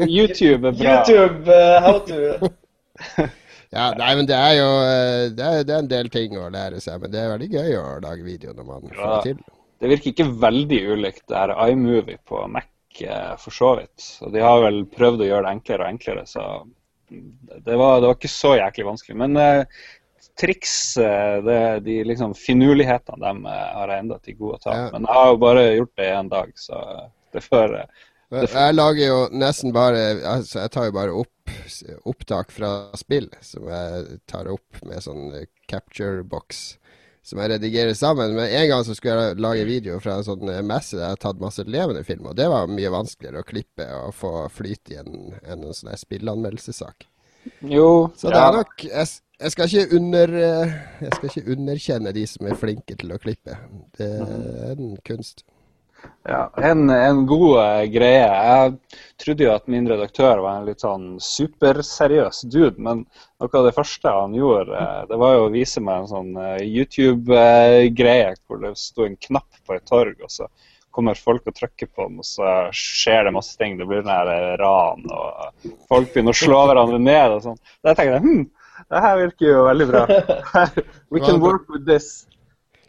YouTube 0.07 0.71
er 0.71 0.77
bra. 0.79 0.93
YouTube, 1.03 1.51
uh, 1.51 1.81
how 1.83 1.99
to 2.07 2.49
Ja, 3.75 3.89
nei, 3.99 4.13
men 4.15 4.25
det 4.29 4.37
er 4.39 4.53
jo 4.55 4.67
eh, 4.87 5.25
det 5.35 5.43
er, 5.43 5.63
det 5.67 5.73
er 5.75 5.81
en 5.83 5.89
del 5.91 6.07
ting 6.09 6.37
å 6.39 6.45
lære 6.53 6.79
seg, 6.81 7.01
men 7.03 7.11
det 7.11 7.19
er 7.19 7.33
veldig 7.33 7.49
gøy 7.51 7.73
å 7.81 7.83
lage 8.05 8.23
video 8.23 8.53
når 8.55 8.65
man 8.69 8.87
får 8.95 9.09
det 9.11 9.17
til. 9.27 9.41
Det 9.77 9.91
virker 9.91 10.13
ikke 10.13 10.31
veldig 10.41 10.81
ulikt 10.93 11.27
det 11.29 11.37
her 11.37 11.53
iMovie 11.69 12.17
på 12.25 12.41
Mac, 12.49 12.71
eh, 13.01 13.35
for 13.41 13.53
så 13.53 13.75
vidt. 13.77 14.07
Og 14.25 14.33
de 14.33 14.41
har 14.41 14.63
vel 14.63 14.83
prøvd 14.89 15.23
å 15.23 15.29
gjøre 15.29 15.45
det 15.45 15.53
enklere 15.57 15.85
og 15.85 15.93
enklere, 15.95 16.25
så 16.29 16.47
det 17.09 17.75
var, 17.75 18.01
det 18.01 18.07
var 18.07 18.17
ikke 18.17 18.31
så 18.31 18.55
jæklig 18.57 18.85
vanskelig. 18.87 19.17
Men 19.21 19.37
eh, 19.41 19.85
triks, 20.39 20.97
eh, 20.97 21.37
det, 21.43 21.79
de 21.85 22.01
liksom 22.07 22.35
finurlighetene, 22.37 23.21
dem 23.23 23.45
eh, 23.45 23.63
har 23.77 23.93
jeg 23.93 24.05
enda 24.05 24.19
til 24.23 24.37
gode 24.39 24.59
å 24.59 24.63
ta. 24.65 24.75
Ja. 24.75 24.89
Men 24.93 25.07
jeg 25.07 25.19
har 25.19 25.31
jo 25.31 25.39
bare 25.45 25.65
gjort 25.77 25.95
det 26.01 26.11
én 26.11 26.31
dag, 26.33 26.53
så 26.59 26.83
det 27.33 27.43
får 27.45 27.79
Jeg 28.27 28.75
lager 28.75 29.05
jo 29.07 29.19
nesten 29.31 29.71
bare 29.71 29.99
altså 30.27 30.59
Jeg 30.65 30.71
tar 30.73 30.87
jo 30.89 30.93
bare 30.95 31.15
opp 31.15 31.33
opptak 32.07 32.51
fra 32.51 32.69
spill 32.99 33.29
som 33.43 33.69
jeg 33.71 34.17
tar 34.27 34.49
opp 34.51 34.81
med 34.83 34.99
sånn 35.03 35.29
capture 35.71 36.25
box 36.27 36.77
som 37.27 37.41
jeg 37.41 37.51
redigerer 37.51 37.93
sammen. 37.97 38.35
Men 38.37 38.47
en 38.47 38.69
gang 38.69 38.85
så 38.87 38.95
skulle 38.95 39.17
jeg 39.29 39.41
lage 39.43 39.67
video 39.67 39.99
fra 40.03 40.17
en 40.17 40.27
sånn 40.27 40.47
eh, 40.51 40.63
messe 40.65 40.95
der 40.95 41.09
jeg 41.09 41.17
har 41.17 41.21
tatt 41.25 41.43
masse 41.43 41.65
levende 41.67 42.05
film, 42.07 42.29
og 42.31 42.37
det 42.39 42.47
var 42.51 42.71
mye 42.71 42.93
vanskeligere 42.93 43.43
å 43.43 43.47
klippe 43.47 43.87
og 43.99 44.15
få 44.15 44.33
flyt 44.53 44.93
i 44.93 44.99
en, 45.01 45.13
enn 45.43 45.65
en 45.67 45.75
sånn 45.75 45.91
spilleanmeldelsessak. 45.99 47.09
Jo, 47.67 48.09
Så 48.15 48.31
det 48.31 48.39
er 48.39 48.55
nok 48.57 48.81
jeg, 48.83 49.11
jeg, 49.39 49.51
skal 49.53 49.93
under, 49.99 50.33
eh, 50.39 50.73
jeg 51.03 51.13
skal 51.15 51.29
ikke 51.29 51.53
underkjenne 51.55 52.15
de 52.15 52.25
som 52.27 52.47
er 52.47 52.59
flinke 52.59 52.97
til 52.99 53.13
å 53.15 53.19
klippe. 53.21 53.59
Det 53.99 54.09
er 54.23 54.73
en 54.73 54.97
kunst. 55.07 55.45
Ja, 56.27 56.51
en, 56.55 56.89
en 56.89 57.25
god 57.25 57.59
eh, 57.61 57.83
greie. 57.91 58.27
Jeg 58.27 59.03
trodde 59.23 59.45
jo 59.45 59.53
at 59.53 59.69
min 59.71 59.87
redaktør 59.87 60.41
var 60.43 60.57
en 60.59 60.67
litt 60.67 60.83
sånn 60.83 61.05
superseriøs 61.23 62.41
dude, 62.51 62.75
men 62.83 63.05
noe 63.39 63.47
av 63.47 63.67
det 63.69 63.75
første 63.77 64.11
han 64.11 64.35
gjorde, 64.35 64.75
eh, 64.75 65.05
det 65.07 65.19
var 65.21 65.37
jo 65.37 65.45
å 65.45 65.53
vise 65.53 65.83
meg 65.83 66.03
en 66.03 66.11
sånn 66.11 66.33
eh, 66.43 66.65
YouTube-greie 66.67 68.35
hvor 68.43 68.59
det 68.65 68.73
sto 68.81 69.07
en 69.07 69.15
knapp 69.29 69.61
på 69.63 69.77
et 69.77 69.87
torg, 69.87 70.19
og 70.19 70.33
så 70.33 70.49
kommer 70.97 71.15
folk 71.15 71.47
og 71.47 71.55
trykker 71.55 71.93
på 71.93 72.09
den, 72.09 72.19
og 72.19 72.27
så 72.27 72.51
skjer 72.75 73.27
det 73.27 73.35
masse 73.37 73.55
ting. 73.55 73.77
Det 73.79 73.87
blir 73.87 74.03
den 74.03 74.55
ran, 74.59 75.07
og 75.07 75.73
folk 75.87 76.11
begynner 76.11 76.35
å 76.35 76.41
slå 76.43 76.63
hverandre 76.67 76.99
ned 76.99 77.37
og 77.37 77.43
sånn. 77.45 77.59
Da 77.85 77.93
tenkte 77.93 78.17
jeg 78.17 78.25
hm, 78.25 78.47
det 78.91 79.03
her 79.03 79.19
virker 79.21 79.51
jo 79.51 79.67
veldig 79.69 79.87
bra. 79.93 80.07
We 81.13 81.21
can 81.23 81.39
work 81.39 81.69
with 81.71 81.85
this. 81.87 82.25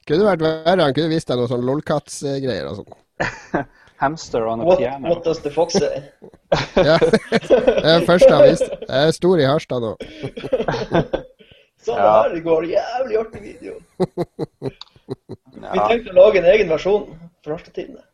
Kunne 0.09 0.25
vært 0.25 0.41
verre, 0.45 0.81
han 0.83 0.95
kunne 0.97 1.11
vist 1.13 1.29
deg 1.29 1.37
noen 1.41 1.51
sånn 1.51 1.67
lolcats-greier 1.69 2.69
og 2.71 2.81
sånn. 2.81 3.67
Hamster 4.03 4.45
on 4.47 4.61
a 4.63 4.65
what, 4.69 4.79
piano. 4.79 5.09
what 5.11 5.25
does 5.27 5.41
the 5.43 5.51
fox 5.51 5.75
say? 5.75 6.05
Ja, 6.89 6.95
det 7.03 7.83
er 7.83 8.05
første 8.07 8.31
han 8.31 8.45
viste. 8.47 8.69
Jeg 8.87 9.09
er 9.11 9.17
stor 9.17 9.41
i 9.43 9.49
Harstad 9.49 9.83
nå. 9.85 9.91
Sånn 11.85 11.99
Ja. 11.99 12.13
her 12.25 12.39
går, 12.45 12.65
jævlig 12.73 13.19
artig 13.21 13.43
video. 13.43 13.75
Vi 13.99 14.71
Ja. 15.65 15.89
tenkte 15.89 16.11
å 16.13 16.17
lage 16.19 16.41
en 16.41 16.49
egen 16.55 16.71
versjon 16.71 17.05
for 17.45 17.57
Harstad-tidene. 17.57 18.05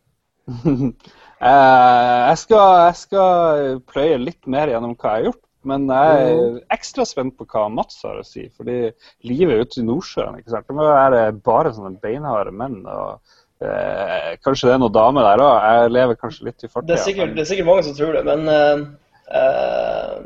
Eh, 1.45 2.21
jeg, 2.31 2.39
skal, 2.41 2.65
jeg 2.89 2.97
skal 3.01 3.79
pløye 3.91 4.19
litt 4.21 4.47
mer 4.49 4.71
gjennom 4.73 4.95
hva 4.97 5.15
jeg 5.15 5.21
har 5.21 5.29
gjort. 5.31 5.43
Men 5.69 5.87
jeg 5.89 6.35
er 6.35 6.59
ekstra 6.75 7.07
spent 7.09 7.37
på 7.39 7.47
hva 7.49 7.67
Mats 7.73 8.03
har 8.05 8.21
å 8.21 8.27
si. 8.27 8.47
Fordi 8.57 8.93
livet 9.29 9.65
ute 9.65 9.81
i 9.83 9.87
Nordsjøen 9.89 10.41
ikke 10.41 10.55
sant? 10.55 10.69
Det 10.69 10.77
må 10.77 10.87
være 10.89 11.25
bare 11.47 11.75
sånne 11.77 11.99
beinharde 12.03 12.55
menn. 12.55 12.81
og 12.85 13.21
eh, 13.65 14.33
Kanskje 14.45 14.71
det 14.71 14.77
er 14.77 14.83
noen 14.85 14.97
damer 14.97 15.29
der 15.31 15.45
òg. 15.45 15.69
Jeg 15.69 15.95
lever 15.97 16.21
kanskje 16.21 16.49
litt 16.51 16.65
i 16.65 16.71
fortida. 16.71 16.93
Det 16.93 16.99
er 16.99 17.05
sikkert, 17.09 17.37
det 17.37 17.45
er 17.45 17.53
sikkert 17.53 17.71
mange 17.71 17.87
som 17.89 17.99
tror 17.99 18.19
det, 18.19 18.25
men 18.29 18.51
eh, 18.55 18.89
eh, 19.41 20.19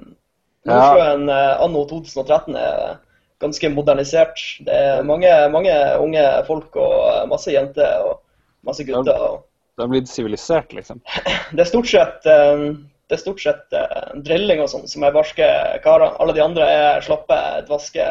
Nordsjøen 0.68 1.28
ja. 1.30 1.42
anno 1.64 1.84
2013 1.88 2.58
er 2.58 2.98
ganske 3.42 3.70
modernisert. 3.72 4.40
Det 4.66 4.74
er 4.74 5.02
mange, 5.06 5.30
mange 5.54 5.74
unge 6.02 6.24
folk 6.48 6.76
og 6.76 6.96
eh, 7.12 7.24
masse 7.30 7.52
jenter 7.54 8.06
og 8.06 8.18
masse 8.66 8.84
gutter. 8.86 9.14
og 9.14 9.44
Det 9.76 9.84
har 9.84 9.92
blitt 9.92 10.10
sivilisert, 10.10 10.74
liksom. 10.74 11.02
Det 11.54 11.62
er 11.62 11.70
stort 11.70 11.90
sett, 11.90 12.26
eh, 12.26 12.64
det 13.08 13.16
er 13.16 13.22
stort 13.22 13.40
sett 13.40 13.74
eh, 13.76 14.12
drilling 14.24 14.60
og 14.60 14.70
sånn 14.72 14.86
som 14.90 15.04
er 15.06 15.16
barske 15.16 15.48
karer. 15.84 16.14
Alle 16.20 16.36
de 16.36 16.44
andre 16.44 16.68
er 16.68 17.04
slappe, 17.04 17.38
dvaske 17.68 18.06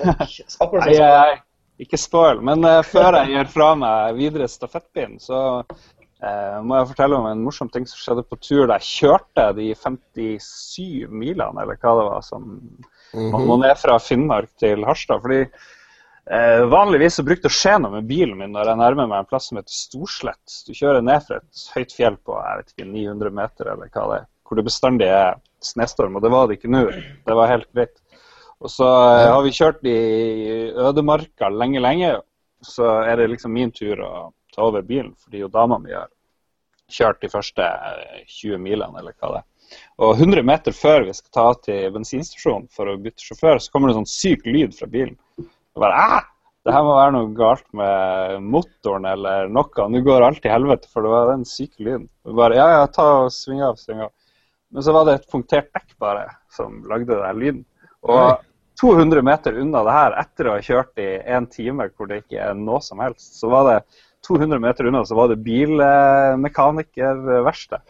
folk. 0.00 0.36
Akkurat 0.64 0.86
Nei, 0.88 0.96
sånn 0.98 1.08
som 1.08 1.42
ikke 1.82 1.98
spoil. 2.00 2.42
Men 2.44 2.66
uh, 2.66 2.80
før 2.86 3.20
jeg 3.20 3.36
gir 3.36 3.50
fra 3.50 3.72
meg 3.78 4.16
videre 4.18 4.48
stafettpinnen, 4.50 5.18
så 5.22 5.62
uh, 5.62 6.58
må 6.62 6.78
jeg 6.78 6.90
fortelle 6.92 7.18
om 7.18 7.28
en 7.30 7.44
morsom 7.44 7.70
ting 7.72 7.86
som 7.88 8.00
skjedde 8.00 8.26
på 8.28 8.38
tur 8.42 8.66
da 8.70 8.78
jeg 8.80 9.06
kjørte 9.06 9.48
de 9.58 9.70
57 9.78 11.10
milene, 11.10 11.64
eller 11.64 11.78
hva 11.78 11.94
det 11.98 12.08
var, 12.10 12.26
som 12.26 12.50
man 13.12 13.46
må 13.46 13.58
ned 13.60 13.76
fra 13.76 13.98
Finnmark 14.00 14.50
til 14.60 14.84
Harstad. 14.88 15.20
fordi 15.20 15.42
eh, 15.42 16.62
Vanligvis 16.72 17.18
så 17.18 17.24
brukte 17.26 17.44
det 17.44 17.52
å 17.52 17.56
skje 17.58 17.74
noe 17.82 17.98
med 17.98 18.08
bilen 18.08 18.38
min 18.38 18.54
når 18.54 18.70
jeg 18.70 18.80
nærmer 18.80 19.10
meg 19.10 19.18
en 19.20 19.28
plass 19.28 19.50
som 19.50 19.58
heter 19.60 19.74
Storslett. 19.76 20.54
Du 20.64 20.72
kjører 20.72 21.04
ned 21.04 21.20
fra 21.26 21.42
et 21.42 21.64
høyt 21.74 21.92
fjell 21.92 22.16
på 22.24 22.38
jeg 22.38 22.62
vet 22.62 22.72
ikke, 22.72 22.88
900 22.88 23.36
meter, 23.36 23.72
eller 23.74 23.92
hva 23.92 24.06
det 24.08 24.20
er, 24.22 24.30
hvor 24.46 24.58
det 24.58 24.66
bestandig 24.66 25.08
er 25.08 25.38
snestorm. 25.62 26.16
Og 26.18 26.24
det 26.24 26.32
var 26.32 26.48
det 26.48 26.58
ikke 26.58 26.72
nå. 26.72 26.84
Det 27.26 27.36
var 27.38 27.50
helt 27.50 27.68
greit. 27.74 27.96
Og 28.62 28.70
så 28.70 28.86
eh, 28.86 29.28
har 29.30 29.42
vi 29.42 29.54
kjørt 29.56 29.86
i 29.90 29.98
ødemarka 30.88 31.50
lenge, 31.50 31.82
lenge. 31.82 32.14
Så 32.62 32.86
er 33.02 33.18
det 33.18 33.30
liksom 33.32 33.54
min 33.54 33.72
tur 33.74 34.02
å 34.06 34.12
ta 34.54 34.66
over 34.68 34.84
bilen, 34.86 35.14
fordi 35.18 35.40
jo 35.42 35.50
dama 35.50 35.80
mi 35.82 35.94
har 35.94 36.10
kjørt 36.92 37.22
de 37.24 37.30
første 37.32 37.64
eh, 37.64 38.20
20 38.28 38.60
milene, 38.62 39.00
eller 39.00 39.16
hva 39.16 39.32
det 39.32 39.40
er. 39.42 39.48
Og 40.04 40.20
100 40.20 40.44
meter 40.44 40.74
før 40.76 41.06
vi 41.08 41.14
skal 41.16 41.32
ta 41.34 41.46
til 41.64 41.94
bensinstasjonen 41.94 42.68
for 42.74 42.90
å 42.90 42.98
bytte 43.00 43.24
sjåfør, 43.24 43.58
så 43.62 43.72
kommer 43.72 43.90
det 43.90 43.96
sånn 43.96 44.10
syk 44.10 44.44
lyd 44.46 44.76
fra 44.76 44.90
bilen. 44.90 45.16
Og 45.40 45.84
bare, 45.86 45.96
Æ! 45.96 46.28
Det 46.62 46.70
her 46.70 46.84
må 46.86 46.92
være 46.94 47.14
noe 47.16 47.30
galt 47.34 47.64
med 47.74 48.42
motoren 48.46 49.06
eller 49.10 49.48
noe. 49.50 49.86
Nå 49.90 50.02
går 50.06 50.22
alt 50.22 50.38
til 50.44 50.52
helvete, 50.54 50.86
for 50.92 51.02
det 51.02 51.10
var 51.10 51.32
den 51.32 51.42
syke 51.48 51.82
lyden. 51.82 52.04
Og 52.22 52.36
bare, 52.38 52.54
ja, 52.54 52.66
ja, 52.76 52.84
ta 52.86 53.06
og 53.24 53.32
sving 53.34 53.64
av, 53.66 53.80
sving 53.80 54.04
av. 54.04 54.12
Men 54.72 54.80
så 54.86 54.90
var 54.96 55.02
det 55.08 55.14
et 55.18 55.28
punktert 55.30 55.68
dekk 55.76 55.90
bare 56.00 56.24
som 56.52 56.68
lagde 56.88 57.18
den 57.20 57.38
lyden. 57.42 57.64
Og 58.08 58.24
200 58.80 59.22
meter 59.22 59.52
unna 59.60 59.80
det 59.86 59.92
her, 59.94 60.12
etter 60.24 60.44
å 60.48 60.54
ha 60.56 60.60
kjørt 60.64 60.94
i 60.98 61.10
en 61.36 61.46
time 61.52 61.84
hvor 61.92 62.06
det 62.10 62.16
ikke 62.24 62.38
er 62.40 62.54
noe 62.58 62.80
som 62.82 62.98
helst, 63.04 63.30
så 63.38 63.46
var 63.52 63.62
det 63.68 63.78
200 64.26 64.58
meter 64.62 64.86
unna 64.88 65.00
så 65.04 65.14
var 65.18 65.26
det 65.32 65.42
bilmekanikerverksted. 65.44 67.80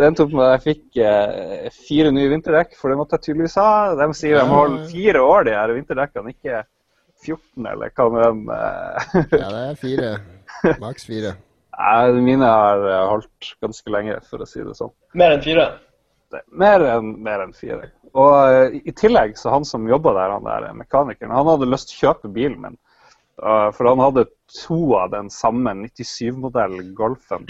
Det 0.00 0.06
endte 0.06 0.22
opp 0.24 0.32
med 0.32 0.44
at 0.46 0.52
jeg 0.54 0.62
fikk 0.64 0.86
eh, 1.04 1.66
fire 1.74 2.10
nye 2.14 2.30
vinterdekk, 2.30 2.70
for 2.78 2.88
det 2.88 2.96
måtte 2.96 3.14
jeg 3.18 3.24
tydeligvis 3.26 3.58
ha. 3.60 3.70
De 3.98 4.06
sier 4.16 4.36
jeg 4.38 4.48
må 4.48 4.54
holde 4.62 4.86
fire 4.88 5.20
år, 5.26 5.40
de 5.44 5.52
her 5.58 5.74
vinterdekkene, 5.76 6.30
ikke 6.32 6.62
14, 7.26 7.66
eller 7.74 7.88
hva 7.98 8.06
med 8.14 8.22
dem. 8.24 8.38
eh. 8.54 9.00
Ja, 9.34 9.48
det 9.52 9.60
er 9.66 9.76
fire. 9.82 10.08
Maks 10.80 11.04
fire. 11.10 11.32
Nei, 11.80 12.20
mine 12.20 12.44
har 12.50 12.82
eh, 12.90 13.06
holdt 13.08 13.54
ganske 13.64 13.92
lenge, 13.94 14.18
for 14.28 14.42
å 14.44 14.48
si 14.48 14.60
det 14.66 14.74
sånn. 14.76 14.92
mer 15.16 15.36
enn 15.38 15.42
fire. 15.46 15.64
Det 16.30 16.42
er 16.42 16.46
Mer 16.62 16.84
enn 16.92 17.14
mer 17.24 17.42
enn 17.46 17.56
fire. 17.56 17.88
Og 18.12 18.34
eh, 18.52 18.76
i 18.84 18.92
tillegg, 18.92 19.32
så 19.40 19.50
han 19.54 19.64
som 19.64 19.88
jobba 19.88 20.12
der, 20.18 20.34
han 20.36 20.44
der 20.46 20.70
mekanikeren, 20.76 21.32
han 21.34 21.48
hadde 21.48 21.68
lyst 21.72 21.90
til 21.92 21.96
å 21.96 22.10
kjøpe 22.10 22.32
bilen 22.36 22.60
min. 22.66 22.78
For 23.40 23.86
han 23.88 24.00
hadde 24.02 24.26
to 24.52 24.76
av 25.00 25.14
den 25.14 25.30
samme 25.32 25.72
97-modell 25.86 26.74
Golfen. 26.92 27.46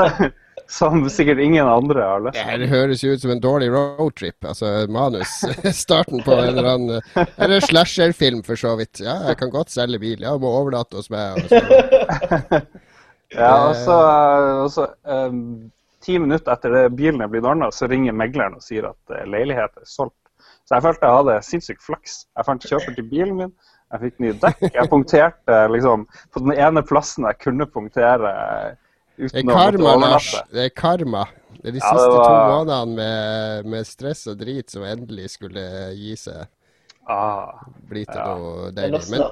Som 0.72 1.02
sikkert 1.12 1.38
ingen 1.44 1.68
andre 1.68 2.00
har 2.04 2.22
lyst 2.24 2.38
Det 2.38 2.44
til. 2.46 2.48
her 2.62 2.70
høres 2.72 3.02
jo 3.04 3.12
ut 3.12 3.20
som 3.22 3.30
en 3.34 3.42
dårlig 3.44 3.68
roadtrip. 3.74 4.36
Altså 4.48 4.70
manus. 4.92 5.34
Starten 5.82 6.24
på 6.24 6.32
en 6.32 6.48
eller 6.54 6.70
annen 6.72 7.28
Eller 7.36 7.60
slasherfilm, 7.64 8.40
for 8.46 8.56
så 8.56 8.72
vidt. 8.80 9.02
Ja, 9.04 9.18
jeg 9.28 9.36
kan 9.42 9.52
godt 9.52 9.72
selge 9.72 10.00
bil. 10.00 10.24
Ja, 10.24 10.32
må 10.40 10.48
overnatte 10.62 10.96
hos 11.02 11.10
meg. 11.12 11.42
Og 11.44 11.52
så. 11.52 12.62
Ja, 13.34 13.68
og 13.68 13.74
så, 13.76 13.96
og 14.64 14.70
så 14.72 14.86
um, 15.04 15.70
Ti 16.00 16.14
minutter 16.22 16.54
etter 16.54 16.72
det 16.72 16.82
bilen 16.96 17.20
er 17.20 17.28
blitt 17.28 17.44
ordna, 17.44 17.68
så 17.74 17.88
ringer 17.90 18.14
megleren 18.16 18.54
og 18.56 18.62
sier 18.64 18.86
at 18.88 19.12
uh, 19.12 19.24
leiligheten 19.28 19.82
er 19.82 19.88
solgt. 19.90 20.16
Så 20.68 20.76
jeg 20.76 20.84
følte 20.84 21.08
jeg 21.08 21.16
hadde 21.18 21.34
sinnssykt 21.44 21.82
flaks. 21.84 22.14
Jeg 22.36 22.46
fant 22.46 22.64
kjøper 22.70 22.94
til 22.96 23.08
bilen 23.10 23.36
min. 23.40 23.52
Jeg 23.88 24.02
fikk 24.04 24.18
nye 24.20 24.36
dekk. 24.36 24.62
Jeg 24.74 24.90
punkterte 24.92 25.58
liksom 25.72 26.04
på 26.34 26.42
den 26.44 26.52
ene 26.60 26.82
plassen 26.84 27.24
jeg 27.24 27.38
kunne 27.40 27.66
punktere 27.72 28.32
eh, 28.36 28.74
Det 29.16 29.30
uten 29.32 29.48
er 29.48 29.54
å 29.54 29.56
karma, 29.56 29.94
Lars. 30.02 30.28
Det 30.52 30.66
er 30.66 30.74
karma. 30.76 31.24
Det 31.56 31.70
er 31.70 31.74
de 31.78 31.80
Ja, 31.80 31.88
siste 31.88 32.04
siste 32.04 32.20
to 32.20 32.34
månedene 32.52 32.98
med, 33.00 33.70
med 33.72 33.88
stress 33.88 34.26
og 34.28 34.36
drit 34.42 34.70
som 34.76 34.84
endelig 34.86 35.32
skulle 35.38 35.64
gi 35.96 36.12
seg. 36.20 36.44
Ah, 37.08 37.64
Bli 37.88 38.04
til 38.04 38.20
Ja. 38.20 38.26
noe 38.36 38.70
deilig. 38.76 39.02
Men. 39.10 39.24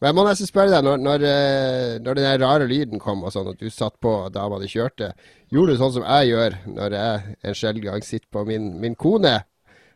Men 0.00 0.08
jeg 0.08 0.16
må 0.16 0.22
nesten 0.24 0.48
spørre 0.48 0.72
deg, 0.72 0.84
når, 0.86 1.00
når, 1.04 1.24
eh, 1.28 1.94
når 2.00 2.16
den 2.16 2.40
rare 2.40 2.66
lyden 2.68 3.02
kom, 3.02 3.20
og 3.20 3.34
sånn, 3.34 3.50
at 3.52 3.60
du 3.60 3.68
satt 3.68 3.98
på 4.00 4.14
dama 4.32 4.56
di 4.62 4.68
kjørte, 4.72 5.10
gjorde 5.52 5.74
du 5.76 5.82
sånn 5.82 5.92
som 5.98 6.06
jeg 6.06 6.30
gjør 6.30 6.56
når 6.72 6.96
jeg 6.96 7.34
en 7.44 7.58
sjelden 7.58 7.84
gang 7.84 8.06
sitter 8.06 8.28
på 8.32 8.46
min, 8.48 8.70
min 8.80 8.96
kone? 8.96 9.34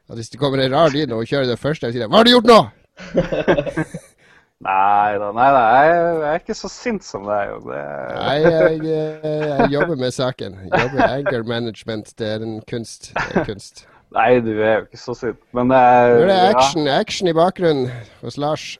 At 0.05 0.19
hvis 0.21 0.29
det 0.29 0.41
kommer 0.43 0.61
en 0.61 0.75
rar 0.77 0.93
lyd 0.93 1.09
når 1.09 1.23
hun 1.23 1.31
kjører 1.31 1.49
det 1.49 1.63
første, 1.63 1.89
jeg 1.89 1.97
sier 1.97 2.09
'Hva 2.09 2.21
har 2.21 2.29
du 2.29 2.35
gjort 2.35 2.51
nå?' 2.53 2.67
nei 4.69 5.17
da, 5.19 5.33
nei 5.33 5.49
da. 5.57 5.63
Jeg, 5.73 5.97
jeg 6.21 6.29
er 6.35 6.45
ikke 6.45 6.59
så 6.61 6.69
sint 6.69 7.05
som 7.09 7.25
deg. 7.25 7.49
jo. 7.49 7.57
Det, 7.65 7.81
Nei, 8.21 8.37
jeg, 8.45 8.85
jeg 8.85 9.73
jobber 9.73 9.97
med 10.05 10.13
saken. 10.15 10.61
Jobber 10.69 10.95
med 11.01 11.11
anger 11.17 11.43
management. 11.49 12.13
Det 12.19 12.29
er 12.29 12.45
en 12.45 12.61
kunst. 12.69 13.11
Det 13.17 13.41
er 13.41 13.49
kunst. 13.49 13.87
nei, 14.15 14.39
du 14.45 14.53
er 14.61 14.77
jo 14.77 14.87
ikke 14.87 15.01
så 15.01 15.17
sint. 15.17 15.41
Men 15.57 15.73
eh, 15.73 16.13
Nå 16.13 16.23
er 16.23 16.29
det 16.29 16.39
ja, 16.39 16.53
action, 16.53 16.89
action 16.89 17.29
i 17.29 17.35
bakgrunnen 17.35 17.89
hos 18.21 18.37
Lars. 18.37 18.75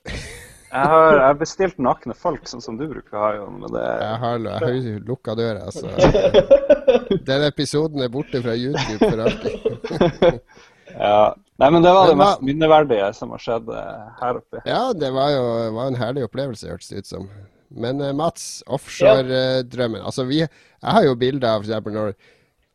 Jeg 0.75 0.91
har 0.91 1.17
jeg 1.21 1.37
bestilt 1.39 1.77
nakne 1.81 2.15
folk, 2.17 2.43
sånn 2.49 2.63
som 2.63 2.77
du 2.79 2.85
bruker 2.89 3.15
å 3.15 3.21
ha. 3.21 3.31
Jon, 3.37 3.57
men 3.61 3.71
det, 3.71 3.83
Jeg 3.85 4.19
har, 4.23 4.45
jeg 4.45 4.83
har 4.83 4.99
lukka 5.07 5.35
døra, 5.39 5.69
altså. 5.69 5.87
Den 7.29 7.47
episoden 7.47 8.03
er 8.03 8.11
borte 8.11 8.41
fra 8.43 8.55
YouTube 8.59 8.99
for 8.99 9.23
alltid. 9.25 10.39
ja. 11.07 11.33
Nei, 11.55 11.69
men 11.71 11.85
det 11.85 11.91
var 11.95 12.09
det 12.11 12.17
mest 12.19 12.41
minneverdige 12.43 13.07
som 13.15 13.31
har 13.31 13.39
skjedd 13.39 13.69
eh, 13.71 14.07
her 14.19 14.39
oppe. 14.41 14.61
Ja, 14.67 14.81
det 14.91 15.11
var 15.15 15.31
jo 15.31 15.43
var 15.77 15.91
en 15.91 15.99
herlig 15.99 16.25
opplevelse, 16.27 16.67
hørtes 16.67 16.91
det 16.91 17.05
ut 17.05 17.11
som. 17.13 17.29
Men 17.71 18.01
eh, 18.03 18.11
Mats, 18.15 18.59
offshore-drømmen. 18.67 20.03
Altså, 20.03 20.27
vi, 20.27 20.41
jeg 20.43 20.97
har 20.97 21.07
jo 21.07 21.15
bilder 21.19 21.55
av 21.55 21.63
f.eks. 21.63 21.93
når 21.95 22.17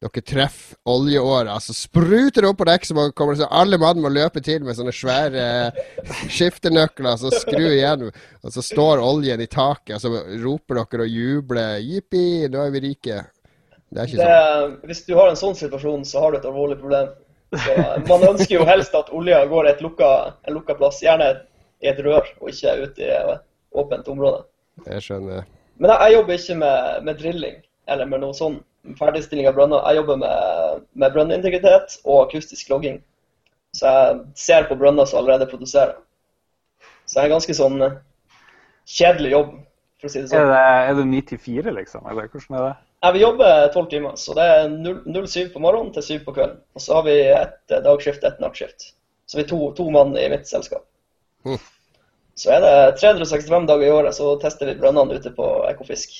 dere 0.00 0.22
treffer 0.24 0.78
oljeåra, 0.88 1.58
så 1.60 1.74
spruter 1.76 2.40
det 2.40 2.48
opp 2.48 2.58
på 2.62 2.66
dekk, 2.68 2.86
så 2.88 3.02
kommer 3.12 3.34
det 3.36 3.42
så 3.42 3.48
alle 3.52 3.76
mann 3.80 4.00
må 4.00 4.08
løpe 4.08 4.40
til 4.40 4.62
med 4.64 4.78
sånne 4.78 4.94
svære 4.96 5.42
eh, 5.66 5.82
skiftenøkler, 6.32 7.18
så 7.20 7.32
skru 7.34 7.66
igjen, 7.68 8.06
og 8.40 8.54
så 8.54 8.64
står 8.64 9.02
oljen 9.04 9.42
i 9.44 9.48
taket, 9.50 9.98
og 9.98 10.00
så 10.00 10.40
roper 10.40 10.80
dere 10.80 11.04
og 11.04 11.18
jubler 11.18 11.82
'jippi, 11.84 12.48
nå 12.48 12.64
er 12.64 12.72
vi 12.72 12.82
rike'. 12.86 13.18
Det 13.90 14.00
er 14.00 14.08
ikke 14.08 14.22
Det, 14.22 14.30
sånn. 14.30 14.78
hvis 14.88 15.04
du 15.04 15.12
har 15.18 15.28
en 15.28 15.36
sånn 15.42 15.58
situasjon, 15.58 16.08
så 16.08 16.24
har 16.24 16.32
du 16.32 16.38
et 16.38 16.48
alvorlig 16.48 16.78
problem. 16.80 17.12
Så, 17.50 17.76
eh, 17.76 17.94
man 18.08 18.24
ønsker 18.30 18.54
jo 18.54 18.64
helst 18.64 18.94
at 18.94 19.12
olja 19.12 19.42
går 19.50 19.68
i 19.68 19.76
lukka, 19.82 20.10
en 20.48 20.54
lukka 20.54 20.78
plass, 20.80 21.02
gjerne 21.04 21.28
i 21.82 21.92
et 21.92 22.00
rør, 22.00 22.24
og 22.40 22.48
ikke 22.48 22.76
ute 22.86 23.04
i 23.04 23.10
et 23.10 23.44
åpent 23.76 24.08
område. 24.08 24.46
Jeg 24.86 25.04
skjønner. 25.04 25.44
Men 25.76 25.90
jeg, 25.92 26.00
jeg 26.06 26.16
jobber 26.16 26.40
ikke 26.40 26.58
med, 26.64 27.04
med 27.04 27.20
drilling 27.20 27.60
eller 27.90 28.06
med 28.06 28.22
noe 28.22 28.36
sånn 28.36 28.60
ferdigstilling 28.98 29.48
av 29.48 29.56
brønner. 29.56 29.82
Jeg 29.88 30.00
jobber 30.00 30.20
med, 30.22 30.84
med 30.92 31.16
brønnintegritet 31.16 31.98
og 32.04 32.26
akustisk 32.26 32.70
logging. 32.72 33.00
Så 33.76 33.86
jeg 33.86 34.20
ser 34.38 34.68
på 34.68 34.78
brønner 34.78 35.08
som 35.08 35.20
allerede 35.20 35.48
produserer. 35.50 35.98
Så 37.06 37.16
det 37.16 37.22
er 37.22 37.28
en 37.28 37.36
ganske 37.36 37.56
sånn 37.58 37.82
eh, 37.86 37.98
kjedelig 38.90 39.34
jobb, 39.34 39.50
for 40.00 40.08
å 40.08 40.12
si 40.12 40.20
det 40.20 40.28
Er 40.28 40.32
sånn. 40.32 40.52
det, 40.52 40.62
er 40.90 40.94
det 40.98 41.08
9 41.10 41.26
til 41.30 41.42
4, 41.46 41.74
liksom? 41.80 42.06
Eller 42.10 42.30
hvordan 42.30 42.58
er 42.58 42.66
det? 42.68 42.76
Jeg 43.00 43.16
vil 43.16 43.24
jobbe 43.24 43.50
tolv 43.74 43.90
timer, 43.90 44.16
så 44.20 44.34
det 44.36 44.46
er 44.52 44.72
07 44.76 45.52
på 45.54 45.62
morgenen 45.64 45.92
til 45.94 46.04
7 46.04 46.24
på 46.26 46.34
kvelden. 46.36 46.58
Og 46.76 46.84
så 46.84 46.98
har 46.98 47.06
vi 47.06 47.18
ett 47.32 47.74
eh, 47.74 47.84
dagskift, 47.86 48.24
ett 48.26 48.40
nattskift. 48.42 48.90
Så 49.30 49.38
vi 49.38 49.44
er 49.44 49.50
to, 49.50 49.60
to 49.78 49.86
mann 49.94 50.16
i 50.18 50.26
mitt 50.32 50.48
selskap. 50.50 50.84
Mm. 51.46 51.60
Så 52.40 52.50
er 52.54 52.64
det 52.64 52.74
365 53.00 53.68
dager 53.68 53.86
i 53.86 53.94
året, 53.94 54.16
så 54.16 54.34
tester 54.42 54.70
vi 54.70 54.78
brønnene 54.80 55.18
ute 55.18 55.32
på 55.36 55.46
Ekofisk. 55.70 56.14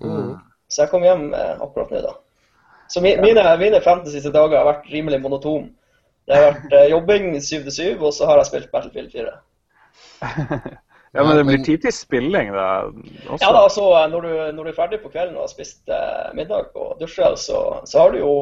Mm. 0.00 0.38
Så 0.70 0.84
jeg 0.84 0.92
kom 0.92 1.04
hjem 1.04 1.30
eh, 1.34 1.54
akkurat 1.58 1.90
nå, 1.92 2.02
da. 2.04 2.16
Så 2.90 3.02
mi, 3.02 3.14
mine, 3.22 3.44
mine 3.58 3.80
50 3.82 4.14
siste 4.14 4.32
dager 4.34 4.58
har 4.58 4.68
vært 4.68 4.90
rimelig 4.90 5.20
monotone. 5.22 5.72
Det 6.26 6.36
har 6.36 6.52
vært 6.52 6.76
eh, 6.78 6.90
jobbing 6.92 7.32
7 7.38 7.64
til 7.66 7.74
7, 7.74 7.82
og 7.98 8.14
så 8.14 8.28
har 8.30 8.40
jeg 8.40 8.50
spilt 8.52 8.70
Battlefield 8.74 9.12
4. 9.14 9.34
Ja, 11.10 11.24
men 11.26 11.36
det 11.36 11.44
blir 11.48 11.64
tid 11.66 11.80
til 11.82 11.90
spilling, 11.90 12.52
da. 12.54 12.66
Også. 13.26 13.40
Ja 13.42 13.48
da, 13.50 13.64
altså 13.64 13.86
når 14.12 14.20
du, 14.22 14.34
når 14.54 14.62
du 14.62 14.70
er 14.70 14.76
ferdig 14.76 15.00
på 15.02 15.10
kvelden 15.10 15.34
og 15.34 15.42
har 15.42 15.50
spist 15.50 15.90
eh, 15.90 16.28
middag 16.38 16.70
og 16.78 17.00
dusja, 17.00 17.32
så, 17.34 17.80
så 17.82 17.98
har 17.98 18.14
du 18.14 18.20
jo 18.20 18.34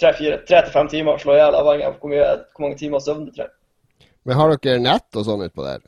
tre 0.00 0.10
til 0.18 0.68
fem 0.74 0.90
timer 0.92 1.16
å 1.16 1.22
slå 1.22 1.32
i 1.32 1.40
hjel, 1.40 1.56
avhengig 1.56 1.86
av 1.88 1.96
hvor, 1.96 2.12
mye, 2.12 2.26
hvor 2.52 2.66
mange 2.66 2.76
timer 2.82 3.00
søvn 3.00 3.24
du 3.24 3.32
trenger. 3.32 3.54
Men 4.28 4.36
har 4.36 4.52
dere 4.52 4.84
nett 4.84 5.16
og 5.16 5.24
sånn 5.24 5.46
utpå 5.46 5.64
der? 5.64 5.80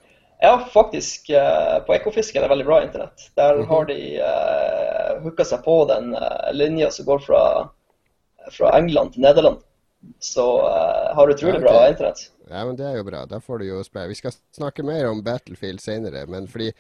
Ja, 0.47 0.57
faktisk. 0.73 1.31
eh, 1.35 1.79
På 1.87 1.95
Ekofisk 1.97 2.37
er 2.39 2.45
det 2.47 2.51
veldig 2.53 2.67
bra 2.69 2.81
internett. 2.87 3.31
Der 3.37 3.57
Mhm. 3.59 3.67
har 3.71 3.85
de 3.89 3.97
uh, 4.23 5.23
hooka 5.25 5.45
seg 5.45 5.65
på 5.65 5.77
den 5.91 6.13
uh, 6.15 6.53
linja 6.55 6.91
som 6.95 7.07
går 7.09 7.19
fra, 7.25 7.41
fra 8.55 8.71
England 8.79 9.15
til 9.17 9.23
Nederland. 9.27 9.59
Så 10.23 10.45
uh, 10.63 11.15
har 11.17 11.27
du 11.27 11.35
utrolig 11.35 11.59
Ja, 11.59 11.65
okay. 11.65 11.73
bra 11.73 11.89
internett. 11.91 12.23
Ja, 12.51 12.65
men 12.65 12.77
det 12.79 12.87
er 12.87 12.97
jo 13.01 13.05
bra. 13.09 13.25
Da 13.27 13.41
får 13.43 13.59
du 13.59 13.67
jo 13.73 13.81
spille. 13.83 14.07
Vi 14.13 14.21
skal 14.21 14.37
snakke 14.55 14.85
mer 14.87 15.09
om 15.11 15.23
Battlefield 15.27 15.81
senere, 15.83 16.27
men 16.31 16.47
fordi 16.47 16.71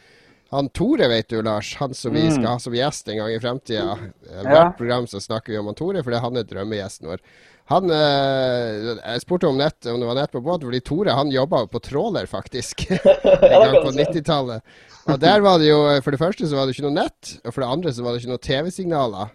han 0.53 0.69
Tore, 0.71 1.09
vet 1.11 1.29
du, 1.33 1.41
Lars, 1.43 1.73
han 1.81 1.95
som 1.95 2.15
vi 2.15 2.29
Mm. 2.29 2.37
skal 2.37 2.47
ha 2.53 2.59
som 2.63 2.73
gjest 2.77 3.09
en 3.11 3.19
gang 3.19 3.33
i 3.35 3.41
fremtida 3.43 3.97
eh. 4.31 4.45
Hvert 4.47 4.77
program 4.79 5.07
så 5.11 5.19
snakker 5.21 5.53
vi 5.53 5.59
om 5.59 5.67
han 5.67 5.75
Tore, 5.75 6.05
for 6.05 6.11
det 6.15 6.21
er 6.21 6.27
han 6.29 6.37
er 6.39 6.47
drømmegjesten 6.47 7.09
vår. 7.11 7.19
Han 7.71 7.91
eh, 7.91 8.93
Jeg 9.01 9.23
spurte 9.25 9.49
om 9.51 9.59
nett, 9.59 9.79
om 9.91 9.99
det 10.01 10.09
var 10.09 10.19
nett 10.19 10.35
på 10.35 10.43
båt, 10.45 10.67
fordi 10.67 10.83
Tore 10.87 11.17
han 11.19 11.33
jobba 11.35 11.65
jo 11.65 11.71
på 11.73 11.83
tråler, 11.83 12.29
faktisk. 12.31 12.87
en 12.91 13.65
gang 13.65 13.81
på 13.81 13.95
90-tallet. 13.97 14.77
Og 15.07 15.19
der 15.23 15.43
var 15.43 15.59
det 15.63 15.71
jo 15.71 15.81
For 16.03 16.15
det 16.15 16.23
første 16.23 16.47
så 16.47 16.59
var 16.59 16.67
det 16.67 16.77
ikke 16.77 16.87
noe 16.87 17.01
nett, 17.01 17.35
og 17.43 17.53
for 17.53 17.65
det 17.65 17.73
andre 17.75 17.95
så 17.95 18.07
var 18.07 18.15
det 18.15 18.23
ikke 18.23 18.35
noe 18.35 18.47
TV-signaler. 18.47 19.35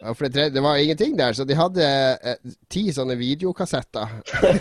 Og 0.00 0.16
for 0.16 0.24
det 0.24 0.32
tredje, 0.32 0.54
det 0.54 0.62
var 0.64 0.80
ingenting 0.80 1.16
der, 1.18 1.34
så 1.36 1.44
de 1.44 1.56
hadde 1.56 1.84
eh, 1.84 2.38
ti 2.72 2.86
sånne 2.96 3.18
videokassetter. 3.20 4.14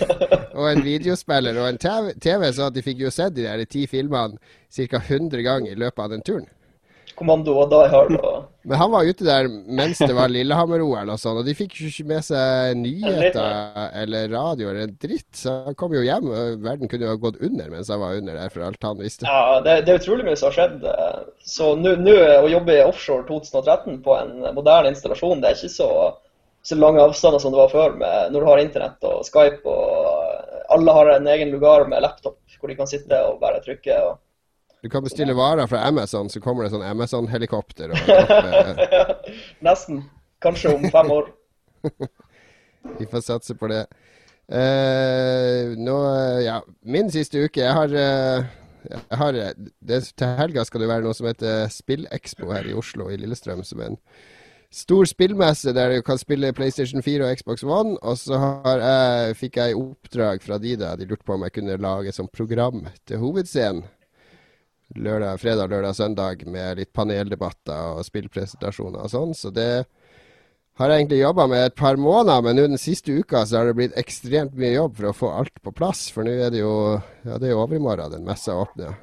og 0.60 0.66
en 0.68 0.84
videospiller 0.84 1.62
og 1.62 1.70
en 1.70 1.80
TV, 1.80 2.12
TV, 2.20 2.50
så 2.56 2.68
de 2.76 2.84
fikk 2.84 3.06
jo 3.06 3.12
sett 3.14 3.38
de 3.38 3.48
der 3.48 3.64
ti 3.64 3.86
filmene 3.88 4.36
ca. 4.68 5.00
100 5.00 5.46
ganger 5.46 5.72
i 5.72 5.80
løpet 5.80 6.04
av 6.04 6.12
den 6.12 6.26
turen. 6.28 6.50
Kommando 7.20 7.56
og 7.62 7.70
Die 7.72 7.90
Hard 7.92 8.16
og 8.18 8.46
Men 8.70 8.80
han 8.82 8.92
var 8.94 9.08
ute 9.08 9.26
der 9.28 9.50
mens 9.50 10.00
det 10.02 10.12
var 10.16 10.32
Lillehammer-OL 10.32 11.12
og 11.14 11.20
sånn, 11.22 11.40
og 11.42 11.48
de 11.48 11.56
fikk 11.58 11.78
jo 11.80 11.90
ikke 11.90 12.06
med 12.12 12.26
seg 12.28 12.78
nyheter 12.80 13.90
eller 14.02 14.32
radio 14.32 14.70
eller 14.72 14.88
en 14.88 14.96
dritt. 15.02 15.28
Så 15.36 15.54
han 15.68 15.78
kom 15.80 15.96
jo 15.96 16.04
hjem, 16.06 16.30
og 16.30 16.64
verden 16.66 16.92
kunne 16.92 17.08
jo 17.08 17.14
ha 17.14 17.22
gått 17.22 17.42
under 17.46 17.72
mens 17.74 17.92
han 17.92 18.02
var 18.04 18.20
under 18.20 18.40
der, 18.40 18.54
for 18.54 18.68
alt 18.68 18.90
han 18.90 19.00
visste. 19.02 19.28
Ja, 19.28 19.60
det, 19.66 19.82
det 19.88 19.94
er 19.94 20.02
utrolig 20.04 20.28
mye 20.28 20.40
som 20.40 20.52
har 20.52 20.58
skjedd. 20.58 20.88
Så 21.44 21.74
nå 21.80 21.96
å 22.40 22.52
jobbe 22.52 22.78
i 22.78 22.86
offshore 22.86 23.28
2013 23.30 24.02
på 24.06 24.18
en 24.18 24.36
moderne 24.58 24.94
installasjon, 24.94 25.44
det 25.44 25.52
er 25.52 25.60
ikke 25.60 25.76
så, 25.76 25.92
så 26.66 26.80
lange 26.80 27.04
avstander 27.04 27.42
som 27.42 27.56
det 27.56 27.64
var 27.64 27.74
før, 27.74 27.98
med, 28.00 28.34
når 28.34 28.44
du 28.44 28.52
har 28.52 28.64
internett 28.64 29.10
og 29.10 29.26
Skype 29.28 29.64
og 29.68 30.10
alle 30.70 30.94
har 30.94 31.16
en 31.16 31.28
egen 31.28 31.50
lugar 31.50 31.88
med 31.90 32.04
laptop 32.06 32.38
hvor 32.60 32.70
de 32.70 32.76
kan 32.76 32.90
sitte 32.90 33.16
og 33.26 33.40
bare 33.42 33.62
trykke. 33.64 33.96
og 34.04 34.18
Du 34.82 34.90
kan 34.90 35.04
bestille 35.04 35.34
varer 35.36 35.68
fra 35.68 35.84
Amazon, 35.88 36.30
så 36.30 36.40
kommer 36.42 36.64
det 36.64 36.72
sånn 36.72 36.86
Amazon-helikopter 36.88 37.92
og 37.92 38.00
dropper 38.08 39.16
Nesten. 39.68 40.06
Kanskje 40.40 40.72
om 40.78 40.86
fem 40.92 41.12
år. 41.12 41.34
Vi 43.00 43.08
får 43.12 43.26
satse 43.26 43.56
på 43.60 43.68
det. 43.72 43.84
Uh, 44.50 45.76
nå, 45.78 45.98
ja, 46.42 46.56
min 46.82 47.12
siste 47.14 47.44
uke 47.44 47.62
Jeg 47.62 47.74
har, 47.76 47.92
uh, 47.94 48.48
jeg 48.88 49.18
har 49.20 49.36
det, 49.38 50.00
Til 50.18 50.32
helga 50.40 50.64
skal 50.66 50.82
det 50.82 50.88
være 50.90 51.06
noe 51.06 51.14
som 51.14 51.28
heter 51.30 51.68
Spillekspo 51.70 52.50
her 52.56 52.66
i 52.66 52.74
Oslo, 52.74 53.12
i 53.12 53.20
Lillestrøm. 53.20 53.62
Som 53.68 53.84
er 53.84 53.92
en 53.92 54.00
stor 54.74 55.06
spillmesse 55.12 55.76
der 55.76 55.94
du 55.94 56.08
kan 56.08 56.18
spille 56.18 56.54
PlayStation 56.56 57.04
4 57.06 57.28
og 57.28 57.44
Xbox 57.44 57.68
One. 57.68 58.00
Og 58.00 58.18
så 58.24 58.40
har 58.40 58.82
jeg, 58.88 59.38
fikk 59.44 59.60
jeg 59.60 59.78
oppdrag 59.78 60.42
fra 60.48 60.58
de 60.64 60.76
da, 60.80 60.96
de 60.96 61.12
lurte 61.12 61.28
på 61.28 61.36
om 61.36 61.46
jeg 61.46 61.58
kunne 61.60 61.78
lage 61.84 62.16
som 62.16 62.32
program 62.32 62.88
til 63.06 63.22
hovedscenen. 63.22 63.84
Lørdag, 64.98 65.38
fredag, 65.38 65.70
lørdag, 65.70 65.94
søndag 65.94 66.46
med 66.50 66.80
litt 66.80 66.90
paneldebatter 66.98 68.00
og 68.00 68.06
spillpresentasjoner 68.08 69.04
og 69.06 69.12
sånn. 69.12 69.36
Så 69.38 69.52
det 69.54 69.86
har 70.80 70.90
jeg 70.90 71.04
egentlig 71.04 71.20
jobba 71.20 71.46
med 71.52 71.66
et 71.68 71.76
par 71.78 72.00
måneder, 72.00 72.42
men 72.42 72.58
nå 72.58 72.64
den 72.72 72.82
siste 72.82 73.14
uka 73.14 73.44
så 73.46 73.60
har 73.60 73.70
det 73.70 73.76
blitt 73.78 73.98
ekstremt 74.00 74.56
mye 74.58 74.72
jobb 74.74 74.96
for 74.98 75.10
å 75.10 75.18
få 75.18 75.30
alt 75.44 75.60
på 75.62 75.74
plass. 75.78 76.08
For 76.16 76.26
nå 76.26 76.34
er 76.34 76.54
det 76.56 76.64
jo 76.64 76.72
ja, 76.98 77.38
det 77.38 77.52
er 77.52 77.54
jo 77.54 77.82
morgen 77.84 78.16
den 78.16 78.26
messa 78.26 78.56
åpner. 78.58 78.96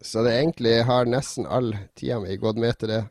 Så 0.00 0.24
det 0.24 0.32
egentlig 0.38 0.78
har 0.88 1.10
nesten 1.10 1.48
all 1.50 1.74
tida 1.98 2.20
mi 2.22 2.38
gått 2.40 2.60
med 2.62 2.78
til 2.80 2.94
det. 2.94 3.02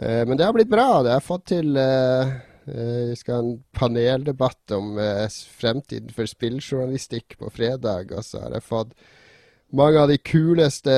Eh, 0.00 0.22
men 0.24 0.38
det 0.38 0.46
har 0.46 0.56
blitt 0.56 0.72
bra. 0.72 1.02
Det 1.04 1.12
har 1.12 1.24
fått 1.24 1.44
til 1.52 1.76
eh, 1.80 2.32
eh, 2.70 3.02
Vi 3.10 3.18
skal 3.20 3.36
ha 3.36 3.42
en 3.44 3.58
paneldebatt 3.76 4.76
om 4.76 4.96
eh, 5.00 5.26
fremtiden 5.60 6.12
for 6.16 6.28
spilljournalistikk 6.28 7.36
på 7.40 7.52
fredag. 7.52 8.16
Og 8.16 8.24
så 8.24 8.46
har 8.46 8.56
jeg 8.56 8.66
fått 8.68 8.96
mange 9.74 10.00
av 10.00 10.08
de 10.10 10.18
kuleste 10.22 10.94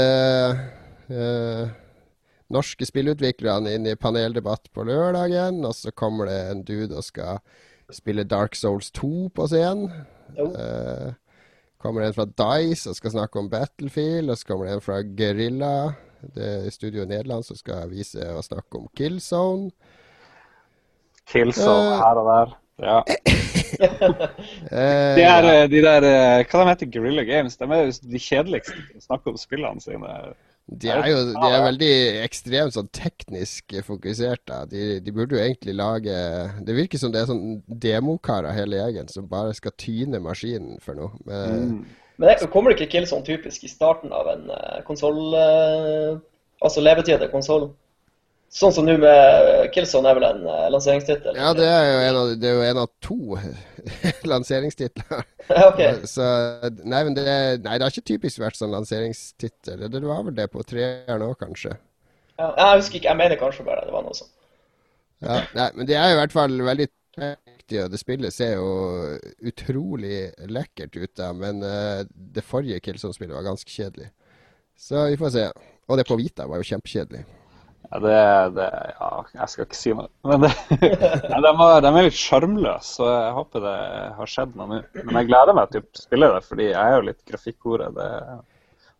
eh, 1.09 1.69
norske 2.53 2.87
spillutviklerne 2.87 3.73
inn 3.75 3.87
i 3.89 3.97
paneldebatt 3.99 4.69
på 4.75 4.85
lørdagen. 4.87 5.63
Og 5.67 5.75
så 5.79 5.93
kommer 5.97 6.31
det 6.31 6.41
en 6.51 6.65
dude 6.67 6.97
og 6.97 7.07
skal 7.07 7.41
spille 7.95 8.27
Dark 8.29 8.57
Souls 8.59 8.91
2 8.97 9.29
på 9.35 9.49
scenen. 9.51 9.91
Eh, 10.37 11.15
kommer 11.83 12.03
det 12.03 12.11
en 12.11 12.19
fra 12.19 12.27
Dice 12.27 12.91
og 12.91 12.99
skal 12.99 13.15
snakke 13.15 13.41
om 13.41 13.51
Battlefield. 13.53 14.31
Og 14.31 14.39
så 14.41 14.51
kommer 14.51 14.69
det 14.69 14.77
en 14.77 14.85
fra 14.85 15.01
Guerrilla, 15.03 15.75
det 16.37 16.75
studio 16.75 17.05
i 17.05 17.11
Nederland, 17.11 17.47
som 17.47 17.59
skal 17.59 17.91
vise 17.93 18.23
og 18.35 18.45
snakke 18.45 18.81
om 18.83 18.89
Killzone. 18.97 19.71
Killzone 21.27 21.95
Eh. 21.95 21.99
her 22.03 22.23
og 22.23 22.31
der. 22.31 22.57
Ja. 22.83 23.03
Eh, 23.77 25.15
De, 25.17 25.23
er, 25.23 25.45
eh, 25.45 25.65
de 25.69 25.81
der 25.83 26.05
eh, 26.07 26.45
Hva 26.47 26.63
de 26.63 26.69
heter 26.71 26.89
Guerrilla 26.91 27.25
Games? 27.27 27.57
De 27.59 27.67
er 27.67 27.81
jo 27.83 27.95
de 28.13 28.21
kjedeligste 28.23 28.75
til 28.75 29.01
å 29.01 29.03
snakke 29.03 29.33
om 29.33 29.39
spillene 29.41 29.83
sine. 29.83 30.13
De 30.67 30.91
er 30.91 31.09
jo 31.11 31.19
de 31.35 31.51
er 31.51 31.65
veldig 31.67 31.91
ekstremt 32.23 32.75
sånn 32.77 32.89
teknisk 32.95 33.75
fokusert. 33.87 34.45
Da. 34.49 34.61
De, 34.71 35.01
de 35.03 35.15
burde 35.15 35.37
jo 35.37 35.43
egentlig 35.43 35.77
lage 35.79 36.15
Det 36.67 36.77
virker 36.79 37.03
som 37.03 37.13
det 37.15 37.23
er 37.25 37.31
sånn 37.31 37.61
demokarer 37.67 38.57
hele 38.57 38.81
gjengen 38.81 39.11
som 39.13 39.29
bare 39.31 39.55
skal 39.59 39.75
tyne 39.79 40.23
maskinen 40.23 40.81
for 40.83 40.99
noe. 40.99 41.13
Men, 41.27 41.71
Mm. 41.77 41.79
Men 42.17 42.31
det, 42.31 42.49
kommer 42.49 42.73
ikke 42.73 43.05
sånn 43.05 43.27
typisk 43.27 43.67
i 43.67 43.69
starten 43.69 44.15
av 44.15 44.31
en 44.33 44.47
konsoll 44.87 45.37
Altså 46.65 46.81
levetid 46.81 47.21
til 47.21 47.29
konsoll? 47.35 47.67
Sånn 48.57 48.73
som 48.73 48.87
nå 48.89 48.95
med 48.97 49.67
Killzone 49.75 50.09
er 50.09 50.17
vel 50.17 50.25
en 50.31 50.47
uh, 50.49 50.69
lanseringstittel? 50.73 51.37
Ja, 51.37 51.51
det 51.57 51.67
er 51.69 51.83
jo 51.91 51.99
en 52.07 52.21
av, 52.23 52.31
det 52.41 52.53
jo 52.55 52.63
en 52.65 52.79
av 52.81 52.89
to 53.05 53.19
lanseringstitler. 54.33 55.27
Ja, 55.51 55.67
ok. 55.69 55.83
Så 56.09 56.25
nei, 56.81 57.03
men 57.03 57.13
det, 57.19 57.27
nei, 57.67 57.77
det 57.77 57.85
har 57.85 57.93
ikke 57.93 58.15
typisk 58.15 58.41
vært 58.41 58.57
sånn 58.57 58.73
lanseringstittel. 58.73 59.85
Det 59.93 60.03
var 60.07 60.25
vel 60.25 60.39
det 60.39 60.49
på 60.55 60.65
treeren 60.65 61.27
òg, 61.29 61.37
kanskje. 61.43 61.75
Ja, 62.41 62.49
jeg 62.49 62.81
husker 62.81 63.01
ikke, 63.01 63.11
jeg 63.11 63.21
mener 63.21 63.41
kanskje 63.41 63.69
bare 63.69 63.85
det 63.85 63.93
var 63.93 64.09
noe 64.09 64.17
sånt. 64.17 64.33
Ja, 65.25 65.41
nei, 65.57 65.71
men 65.77 65.89
det 65.89 66.01
er 66.01 66.15
i 66.15 66.19
hvert 66.19 66.33
fall 66.33 66.57
veldig 66.65 66.89
viktig, 67.17 67.79
og 67.85 67.93
det 67.93 68.01
spillet 68.01 68.35
ser 68.35 68.57
jo 68.57 68.73
utrolig 69.53 70.27
lekkert 70.49 70.97
ut, 70.97 71.13
da, 71.17 71.33
men 71.37 71.61
uh, 71.61 72.05
det 72.09 72.45
forrige 72.45 72.81
Killzone-spillet 72.89 73.37
var 73.37 73.51
ganske 73.53 73.69
kjedelig. 73.69 74.15
Så 74.81 75.11
vi 75.11 75.21
får 75.21 75.37
se. 75.37 75.51
Og 75.89 76.01
det 76.01 76.09
på 76.09 76.17
Vita 76.21 76.49
var 76.49 76.61
jo 76.61 76.73
kjempekjedelig. 76.73 77.25
Ja, 77.91 78.01
det, 78.03 78.17
det 78.57 78.67
Ja, 78.97 79.11
jeg 79.37 79.53
skal 79.53 79.67
ikke 79.67 79.79
si 79.79 79.95
noe. 79.95 80.09
Men 80.27 80.43
det, 80.47 80.51
ja, 81.31 81.39
de, 81.45 81.53
var, 81.61 81.79
de 81.85 81.93
er 81.93 82.09
litt 82.09 82.19
sjarmløse, 82.19 82.97
så 82.99 83.09
jeg 83.13 83.33
håper 83.39 83.65
det 83.67 83.79
har 84.19 84.33
skjedd 84.33 84.59
noe 84.59 84.69
nå. 84.73 84.83
Men 84.99 85.21
jeg 85.21 85.31
gleder 85.31 85.57
meg 85.57 85.73
til 85.73 85.85
å 85.85 86.03
spille 86.03 86.31
det, 86.35 86.43
fordi 86.49 86.69
jeg 86.73 86.83
er 86.83 86.97
jo 86.97 87.09
litt 87.11 87.25
grafikkhore. 87.31 87.91
Det 87.97 88.11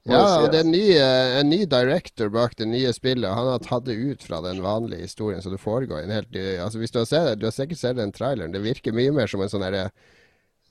Ja, 0.07 0.23
og 0.39 0.53
det 0.53 0.61
er 0.61 0.67
en 0.69 0.71
ny, 0.71 0.85
eh, 0.95 1.39
en 1.41 1.51
ny 1.51 1.63
director 1.67 2.31
bak 2.31 2.55
det 2.61 2.69
nye 2.71 2.93
spillet. 2.95 3.27
Han 3.27 3.51
har 3.51 3.65
tatt 3.65 3.89
det 3.89 3.99
ut 3.99 4.23
fra 4.23 4.39
den 4.45 4.63
vanlige 4.63 5.09
historien, 5.09 5.43
som 5.43 5.55
det 5.55 5.63
foregår 5.63 6.05
i 6.05 6.07
en 6.07 6.15
helt 6.21 6.43
Altså 6.63 6.79
Hvis 6.79 6.95
du 6.95 7.01
har 7.03 7.11
sett 7.11 7.27
det, 7.33 7.41
du 7.41 7.49
har 7.51 7.57
sikkert 7.57 7.83
sett 7.83 7.99
den 7.99 8.15
traileren. 8.15 8.55
Det 8.55 8.63
virker 8.63 8.95
mye 8.95 9.15
mer 9.15 9.27
som 9.31 9.43
en 9.43 9.51
sånn 9.51 9.67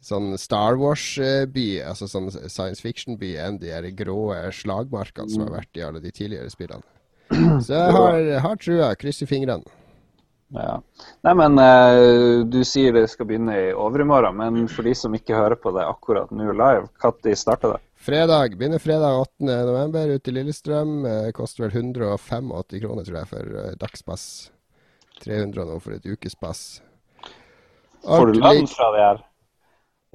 Sånn 0.05 0.35
Star 0.37 0.75
Wars-by, 0.77 1.79
altså 1.81 2.05
sånn 2.05 2.27
science 2.29 2.83
fiction-by, 2.83 3.31
enn 3.41 3.55
de 3.57 3.89
grå 3.97 4.35
slagmarkene 4.53 5.33
som 5.33 5.47
har 5.47 5.55
vært 5.63 5.79
i 5.79 5.81
alle 5.81 5.99
de 6.03 6.11
tidligere 6.13 6.51
spillene. 6.53 6.85
Så 7.31 7.73
jeg 7.73 7.95
har, 7.97 8.29
har 8.45 8.61
trua. 8.61 8.93
Krysser 8.99 9.29
fingrene. 9.29 9.65
Ja. 10.53 10.77
Nei, 11.25 11.33
men 11.33 11.57
eh, 11.59 12.45
du 12.47 12.61
sier 12.67 12.93
det 12.95 13.07
skal 13.11 13.27
begynne 13.29 13.55
i 13.57 13.73
overmorgen, 13.73 14.37
men 14.37 14.69
for 14.71 14.87
de 14.87 14.93
som 14.95 15.15
ikke 15.17 15.35
hører 15.35 15.57
på 15.59 15.73
det 15.75 15.83
akkurat 15.87 16.31
nå 16.31 16.53
live, 16.53 16.87
når 17.01 17.35
starter 17.35 17.75
det? 17.75 17.81
Fredag. 18.05 18.57
Begynner 18.59 18.79
fredag 18.79 19.17
8. 19.23 19.45
november 19.49 20.11
ute 20.13 20.29
i 20.29 20.35
Lillestrøm. 20.35 20.97
Eh, 21.09 21.29
koster 21.33 21.65
vel 21.65 21.73
185 21.73 22.51
kroner, 22.83 23.07
tror 23.07 23.17
jeg, 23.17 23.29
for 23.31 23.61
eh, 23.63 23.71
dagspass. 23.81 24.27
300 25.23 25.65
nå 25.65 25.79
for 25.81 25.95
et 25.95 26.05
ukespass. 26.05 26.61
Får 28.05 28.29
du 28.29 28.37
lønn 28.43 28.69
fra 28.69 28.91
det 28.93 29.01
her? 29.01 29.23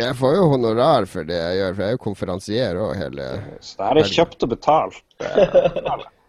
Jeg 0.00 0.16
får 0.16 0.36
jo 0.36 0.44
honorar 0.54 1.04
for 1.10 1.26
det 1.28 1.36
jeg 1.36 1.58
gjør, 1.58 1.74
for 1.74 1.82
jeg 1.82 1.90
er 1.90 1.96
jo 1.96 2.04
konferansier 2.04 2.78
òg 2.80 2.94
hele 2.96 3.26
Så 3.60 3.76
det 3.76 3.88
her 3.88 4.00
er 4.00 4.12
kjøpt 4.14 4.46
og 4.46 4.52
betalt. 4.54 5.02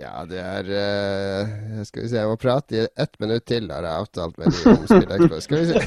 Ja, 0.00 0.24
det 0.24 0.40
er 0.40 0.64
uh, 0.72 1.84
Skal 1.84 2.02
vi 2.04 2.08
se, 2.08 2.16
jeg 2.22 2.30
må 2.30 2.36
prate 2.40 2.76
i 2.76 2.86
ett 2.88 3.20
minutt 3.20 3.44
til, 3.48 3.70
har 3.72 3.82
jeg 3.84 3.96
avtalt 4.04 4.38
med 4.40 4.46
de 4.48 4.54
om. 4.72 4.86
Skal 5.44 5.58
vi 5.60 5.66
se. 5.70 5.76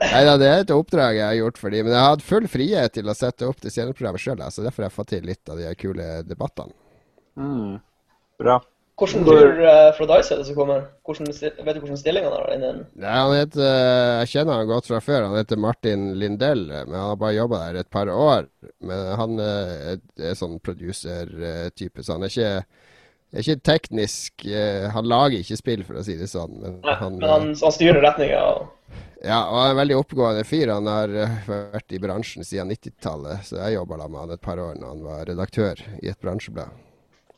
Nei 0.00 0.22
da, 0.26 0.34
det 0.38 0.48
er 0.48 0.60
et 0.62 0.70
oppdrag 0.74 1.16
jeg 1.16 1.26
har 1.26 1.38
gjort 1.38 1.58
for 1.60 1.72
dem. 1.72 1.86
Men 1.86 1.94
jeg 1.96 2.04
har 2.04 2.14
hatt 2.14 2.24
full 2.24 2.46
frihet 2.50 2.94
til 2.96 3.10
å 3.10 3.14
sette 3.16 3.48
opp 3.48 3.62
det 3.62 3.72
sceneprogrammet 3.74 4.22
sjøl, 4.22 4.42
så 4.52 4.64
derfor 4.64 4.84
har 4.84 4.90
jeg 4.90 4.96
fått 4.96 5.12
til 5.14 5.28
litt 5.28 5.52
av 5.52 5.60
de 5.60 5.74
kule 5.80 6.06
debattene. 6.28 6.74
Mm. 7.40 7.74
Bra. 8.40 8.56
Hvilken 9.00 9.24
tur 9.24 9.60
uh, 9.64 9.90
fra 9.96 10.06
Dice 10.10 10.34
er 10.34 10.40
det 10.42 10.46
som 10.50 10.56
kommer? 10.58 10.82
Hvordan, 11.08 11.30
vet 11.32 11.76
du 11.76 11.80
hvordan 11.80 11.96
stillingen 11.98 12.34
er 12.36 12.50
innen 12.54 12.82
Nei, 13.00 13.14
han 13.16 13.32
heter, 13.32 13.62
eh, 13.64 14.12
Jeg 14.20 14.30
kjenner 14.34 14.60
han 14.60 14.68
godt 14.68 14.90
fra 14.90 15.00
før. 15.00 15.24
Han 15.30 15.38
heter 15.40 15.56
Martin 15.60 16.02
Lindell, 16.20 16.66
men 16.68 16.92
han 16.98 17.08
har 17.14 17.16
bare 17.22 17.38
jobba 17.38 17.62
der 17.64 17.80
et 17.80 17.90
par 17.90 18.12
år. 18.12 18.50
Men 18.84 19.06
han 19.22 19.40
eh, 19.40 19.72
er, 19.94 20.02
er 20.30 20.36
sånn 20.38 20.58
producer-type, 20.60 22.04
så 22.04 22.18
han 22.18 22.26
er 22.26 22.34
ikke, 22.34 22.52
er 23.32 23.44
ikke 23.46 23.62
teknisk 23.70 24.44
eh, 24.46 24.86
Han 24.94 25.08
lager 25.08 25.40
ikke 25.40 25.58
spill, 25.60 25.84
for 25.88 26.00
å 26.00 26.04
si 26.04 26.18
det 26.20 26.28
sånn. 26.30 26.58
Men 26.60 26.76
Nei, 26.84 26.98
han, 27.00 27.16
men 27.22 27.30
han, 27.32 27.48
han 27.62 27.74
styrer 27.78 28.04
retninga. 28.04 28.44
og- 28.52 28.76
ja, 29.20 29.36
og 29.50 29.56
han 29.58 29.66
er 29.66 29.74
en 29.74 29.80
veldig 29.82 29.96
oppegående 30.00 30.44
fyr. 30.48 30.70
Han 30.72 30.86
har 30.88 31.12
eh, 31.12 31.34
vært 31.48 31.92
i 31.92 31.98
bransjen 32.00 32.46
siden 32.46 32.70
90-tallet, 32.72 33.42
så 33.48 33.58
jeg 33.60 33.76
jobba 33.76 33.98
med 34.06 34.20
han 34.22 34.32
et 34.36 34.40
par 34.44 34.60
år 34.62 34.78
når 34.80 34.94
han 34.94 35.02
var 35.04 35.26
redaktør 35.28 35.82
i 36.00 36.08
et 36.08 36.20
bransjeblad. 36.24 36.72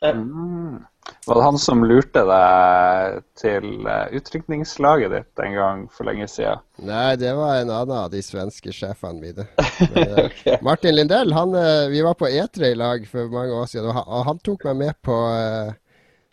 Mm. 0.03 0.79
Var 1.27 1.35
det 1.38 1.43
han 1.43 1.59
som 1.59 1.85
lurte 1.87 2.23
deg 2.27 3.19
til 3.38 3.87
eh, 3.87 4.15
utrykningslaget 4.19 5.12
ditt 5.15 5.43
en 5.45 5.55
gang 5.55 5.85
for 5.91 6.07
lenge 6.07 6.27
siden? 6.31 6.62
Nei, 6.83 7.15
det 7.19 7.33
var 7.38 7.61
en 7.61 7.71
annen 7.71 7.95
av 8.05 8.11
de 8.11 8.23
svenske 8.23 8.75
sjefene 8.75 9.23
mine. 9.23 9.47
Men, 9.95 10.15
okay. 10.27 10.59
Martin 10.67 10.97
Lindell, 10.97 11.35
han, 11.35 11.55
eh, 11.59 11.87
vi 11.93 12.03
var 12.07 12.19
på 12.19 12.31
E3 12.31 12.73
i 12.73 12.79
lag 12.79 13.07
for 13.11 13.31
mange 13.31 13.55
år 13.55 13.71
siden, 13.71 13.91
og 13.91 14.27
han, 14.29 14.43
tok 14.43 14.67
meg 14.71 14.81
med 14.81 14.99
på 15.03 15.19
eh, 15.31 15.75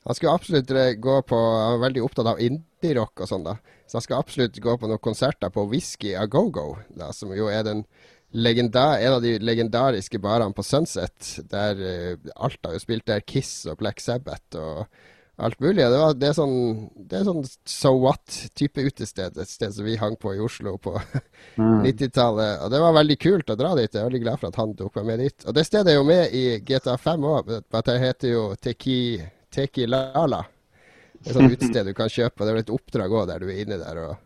Han 0.09 0.17
skulle 0.17 0.33
absolutt 0.37 0.71
eh, 0.71 0.95
gå 0.97 1.19
på 1.21 1.37
Han 1.37 1.75
var 1.75 1.83
veldig 1.87 2.05
opptatt 2.05 2.31
av 2.33 2.41
indie-rock 2.41 3.25
og 3.25 3.29
sånn, 3.29 3.45
da. 3.45 3.59
Så 3.89 3.97
han 3.97 4.05
skal 4.05 4.21
absolutt 4.21 4.57
gå 4.61 4.77
på 4.77 4.89
noen 4.89 5.01
konserter 5.01 5.53
på 5.53 5.65
Whisky 5.69 6.13
a 6.17 6.25
Go-Go, 6.29 6.79
da, 6.97 7.09
som 7.13 7.33
jo 7.33 7.49
er 7.49 7.65
den 7.65 7.85
legenda 8.31 8.99
en 8.99 9.13
av 9.13 9.21
de 9.21 9.37
legendariske 9.39 10.19
barene 10.21 10.53
på 10.55 10.65
Sunset. 10.65 11.35
Der 11.49 11.79
uh, 11.79 12.33
alt 12.35 12.59
har 12.65 12.75
jo 12.75 12.83
spilt 12.83 13.07
der. 13.09 13.23
Kiss 13.25 13.63
og 13.69 13.79
Black 13.81 14.01
Sabbath 14.03 14.59
og 14.59 14.85
alt 15.39 15.59
mulig. 15.59 15.83
Det, 15.83 15.97
var, 15.97 16.13
det 16.19 16.29
er 16.29 16.35
sånn, 16.35 16.55
det 17.09 17.19
er 17.19 17.25
sånn 17.27 17.43
so 17.67 17.93
what-type 18.03 18.83
utested. 18.83 19.39
Et 19.39 19.49
sted 19.51 19.73
som 19.75 19.87
vi 19.87 19.97
hang 19.99 20.17
på 20.19 20.33
i 20.35 20.43
Oslo 20.43 20.75
på 20.81 20.95
90-tallet. 21.55 22.65
Og 22.65 22.73
det 22.73 22.83
var 22.83 22.95
veldig 22.99 23.19
kult 23.23 23.53
å 23.53 23.57
dra 23.59 23.73
dit. 23.79 23.89
Jeg 23.89 24.03
er 24.03 24.09
veldig 24.11 24.23
glad 24.25 24.41
for 24.41 24.51
at 24.51 24.61
han 24.61 24.75
tok 24.77 24.99
meg 24.99 25.09
med 25.11 25.25
dit. 25.25 25.47
Og 25.47 25.57
det 25.57 25.65
stedet 25.67 25.93
er 25.93 25.99
jo 25.99 26.07
med 26.07 26.35
i 26.35 26.45
GTA5 26.65 27.27
òg, 27.33 27.53
det 27.71 27.99
heter 28.03 28.33
jo 28.33 28.47
Teki, 28.59 29.01
Teki 29.53 29.87
Lala. 29.89 30.43
Det 31.19 31.31
er 31.31 31.39
sånn 31.39 31.51
utested 31.51 31.87
du 31.87 31.95
kan 31.95 32.11
kjøpe. 32.11 32.43
Det 32.43 32.51
er 32.51 32.57
vel 32.57 32.65
et 32.67 32.75
oppdrag 32.75 33.15
òg 33.15 33.29
der 33.31 33.43
du 33.43 33.49
er 33.51 33.63
inne 33.63 33.79
der 33.81 34.03
og 34.05 34.17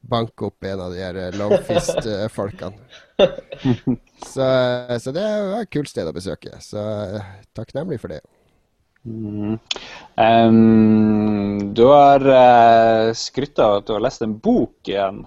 banker 0.00 0.50
opp 0.50 0.64
en 0.64 0.80
av 0.80 0.94
de 0.94 1.02
her 1.02 1.18
eh, 1.20 1.38
Longfist-folkene. 1.38 2.76
Så, 4.20 4.44
så 5.00 5.12
det 5.16 5.22
var 5.24 5.62
et 5.62 5.70
kult 5.72 5.88
sted 5.88 6.08
å 6.08 6.12
besøke. 6.12 6.52
Så 6.60 6.80
eh, 6.80 7.30
takknemlig 7.56 7.96
for 8.02 8.12
det. 8.12 8.20
Mm. 9.08 9.54
Um, 10.20 11.72
du 11.72 11.86
har 11.88 12.20
uh, 12.20 13.12
skrytt 13.16 13.56
av 13.64 13.78
at 13.78 13.86
du 13.88 13.94
har 13.96 14.04
lest 14.04 14.24
en 14.24 14.34
bok 14.36 14.90
igjen. 14.92 15.22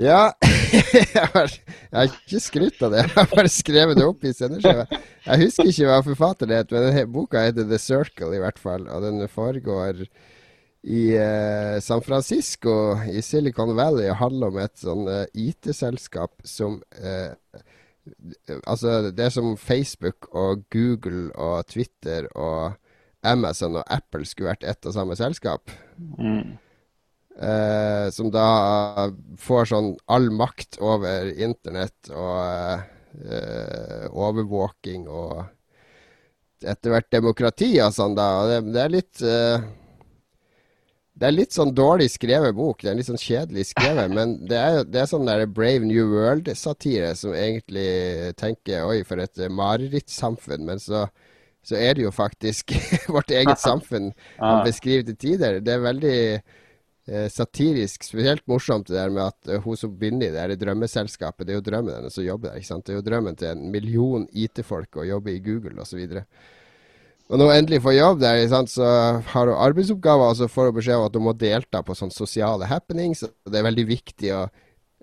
Ja, 0.00 0.30
jeg 0.96 1.26
har, 1.34 1.52
jeg 1.52 1.92
har 1.92 2.08
ikke 2.08 2.40
skrytt 2.40 2.80
av 2.86 2.94
det. 2.94 3.04
Jeg 3.04 3.12
har 3.18 3.28
bare 3.34 3.52
skrevet 3.52 4.00
det 4.00 4.08
opp 4.08 4.24
i 4.24 4.32
sendeskjema. 4.32 4.86
Jeg 5.26 5.42
husker 5.44 5.68
ikke 5.68 5.88
hva 5.90 6.00
forfatteren 6.06 6.56
het, 6.56 6.72
men 6.72 6.86
denne 6.86 7.04
boka 7.12 7.44
heter 7.44 7.68
The 7.68 7.80
Circle, 7.82 8.32
i 8.36 8.40
hvert 8.40 8.60
fall. 8.62 8.88
Og 8.88 9.04
den 9.04 9.20
foregår 9.28 10.06
i 10.82 11.16
eh, 11.16 11.80
San 11.84 12.00
Francisco, 12.00 12.96
i 13.04 13.22
Silicon 13.22 13.74
Valley, 13.76 14.08
handler 14.16 14.52
om 14.52 14.60
et 14.62 14.80
sånn 14.80 15.04
eh, 15.12 15.26
IT-selskap 15.48 16.40
som 16.46 16.80
eh, 16.96 17.34
Altså, 18.64 19.12
det 19.12 19.26
er 19.26 19.32
som 19.34 19.52
Facebook 19.60 20.24
og 20.34 20.64
Google 20.72 21.28
og 21.38 21.68
Twitter 21.68 22.24
og 22.32 22.72
Amazon 23.22 23.76
og 23.76 23.84
Apple 23.92 24.24
skulle 24.26 24.54
vært 24.54 24.64
ett 24.66 24.88
og 24.88 24.94
samme 24.96 25.14
selskap. 25.20 25.70
Mm. 26.18 26.56
Eh, 27.40 28.06
som 28.10 28.32
da 28.32 29.10
får 29.38 29.68
sånn 29.70 29.92
all 30.10 30.30
makt 30.34 30.80
over 30.82 31.28
internett 31.36 32.10
og 32.10 32.80
eh, 33.20 34.08
overvåking 34.10 35.06
og 35.08 35.44
etter 36.60 36.92
hvert 36.92 37.12
demokrati 37.12 37.70
og 37.80 37.94
sånn, 37.94 38.16
da. 38.18 38.30
Det, 38.48 38.58
det 38.74 38.82
er 38.82 38.96
litt 38.96 39.22
eh, 39.24 39.68
Det 41.20 41.28
er 41.28 41.34
litt 41.34 41.52
sånn 41.52 41.74
dårlig 41.76 42.06
skrevet 42.14 42.54
bok. 42.56 42.80
Det 42.80 42.88
er 42.88 42.96
litt 42.96 43.10
sånn 43.10 43.20
kjedelig 43.20 43.66
skrevet, 43.74 44.12
men 44.16 44.38
det 44.48 44.56
er, 44.56 44.78
det 44.88 45.02
er 45.02 45.10
sånn 45.10 45.28
der 45.28 45.44
Brave 45.44 45.84
New 45.84 46.14
World-satire 46.14 47.12
som 47.18 47.34
egentlig 47.36 48.32
tenker 48.40 48.86
Oi, 48.88 49.02
for 49.04 49.20
et 49.20 49.42
marerittsamfunn. 49.52 50.64
Men 50.64 50.80
så, 50.80 51.04
så 51.66 51.76
er 51.76 51.98
det 51.98 52.06
jo 52.06 52.14
faktisk 52.14 52.72
vårt 53.16 53.34
eget 53.36 53.60
samfunn 53.68 54.14
han 54.38 54.64
beskriver 54.64 55.10
til 55.10 55.18
tider. 55.26 55.60
Det 55.60 55.74
er 55.74 55.84
veldig 55.84 56.16
eh, 56.16 57.26
satirisk, 57.28 58.08
spesielt 58.08 58.46
morsomt 58.48 58.88
det 58.88 58.96
der 58.96 59.12
med 59.12 59.26
at 59.26 59.52
eh, 59.52 59.60
hun 59.60 59.76
som 59.76 59.92
begynner 60.00 60.30
i 60.30 60.32
det 60.32 60.46
her 60.46 60.56
drømmeselskapet, 60.62 61.44
det 61.44 61.52
er 61.52 61.60
jo 61.60 61.66
drømmen 61.68 61.98
hennes 61.98 62.16
å 62.16 62.24
jobbe 62.24 62.48
der. 62.48 62.62
ikke 62.62 62.70
sant? 62.72 62.86
Det 62.88 62.96
er 62.96 63.02
jo 63.02 63.08
drømmen 63.10 63.36
til 63.36 63.52
en 63.52 63.68
million 63.76 64.24
IT-folk 64.32 65.02
å 65.02 65.10
jobbe 65.10 65.36
i 65.36 65.44
Google 65.44 65.84
osv. 65.84 66.00
Og 66.00 66.24
når 67.38 67.46
hun 67.46 67.56
endelig 67.60 67.78
får 67.84 67.94
jobb 67.94 68.22
der, 68.24 68.40
sant, 68.50 68.72
så 68.72 68.86
har 69.32 69.50
hun 69.50 69.62
arbeidsoppgaver, 69.68 70.32
og 70.32 70.38
så 70.40 70.48
får 70.50 70.70
hun 70.70 70.78
beskjed 70.80 70.98
om 70.98 71.06
at 71.06 71.18
hun 71.18 71.26
må 71.28 71.34
delta 71.38 71.82
på 71.86 71.94
sånne 71.94 72.14
sosiale 72.16 72.66
happenings. 72.66 73.22
og 73.22 73.52
Det 73.52 73.60
er 73.60 73.68
veldig 73.68 73.86
viktig 73.86 74.32
å 74.34 74.44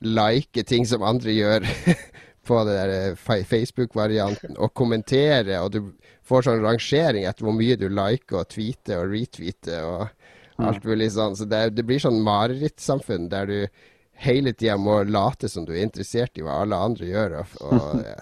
like 0.03 0.63
ting 0.67 0.83
som 0.85 1.05
andre 1.07 1.31
gjør 1.31 1.67
på 2.47 2.59
det 2.67 2.75
der 2.75 2.93
eh, 2.95 3.43
Facebook-varianten, 3.47 4.57
og 4.59 4.73
kommentere, 4.75 5.61
og 5.63 5.71
du 5.73 5.81
får 6.27 6.47
sånn 6.47 6.63
rangering 6.65 7.27
etter 7.27 7.47
hvor 7.47 7.55
mye 7.55 7.77
du 7.79 7.87
liker 7.87 8.41
og 8.41 8.49
tweeter 8.51 8.99
og 9.01 9.13
retweeter 9.15 9.87
og 9.87 10.65
alt 10.67 10.87
mulig 10.87 11.11
sånn. 11.15 11.37
Så 11.37 11.47
det, 11.47 11.61
det 11.77 11.85
blir 11.87 12.01
sånn 12.01 12.19
marerittsamfunn 12.25 13.29
der 13.31 13.47
du 13.47 13.85
hele 14.17 14.53
tida 14.57 14.77
må 14.81 14.99
late 15.05 15.49
som 15.51 15.65
du 15.67 15.75
er 15.75 15.85
interessert 15.85 16.37
i 16.37 16.43
hva 16.45 16.63
alle 16.63 16.79
andre 16.89 17.07
gjør. 17.07 17.37
Og, 17.39 17.57
og 17.69 18.03
ja, 18.03 18.19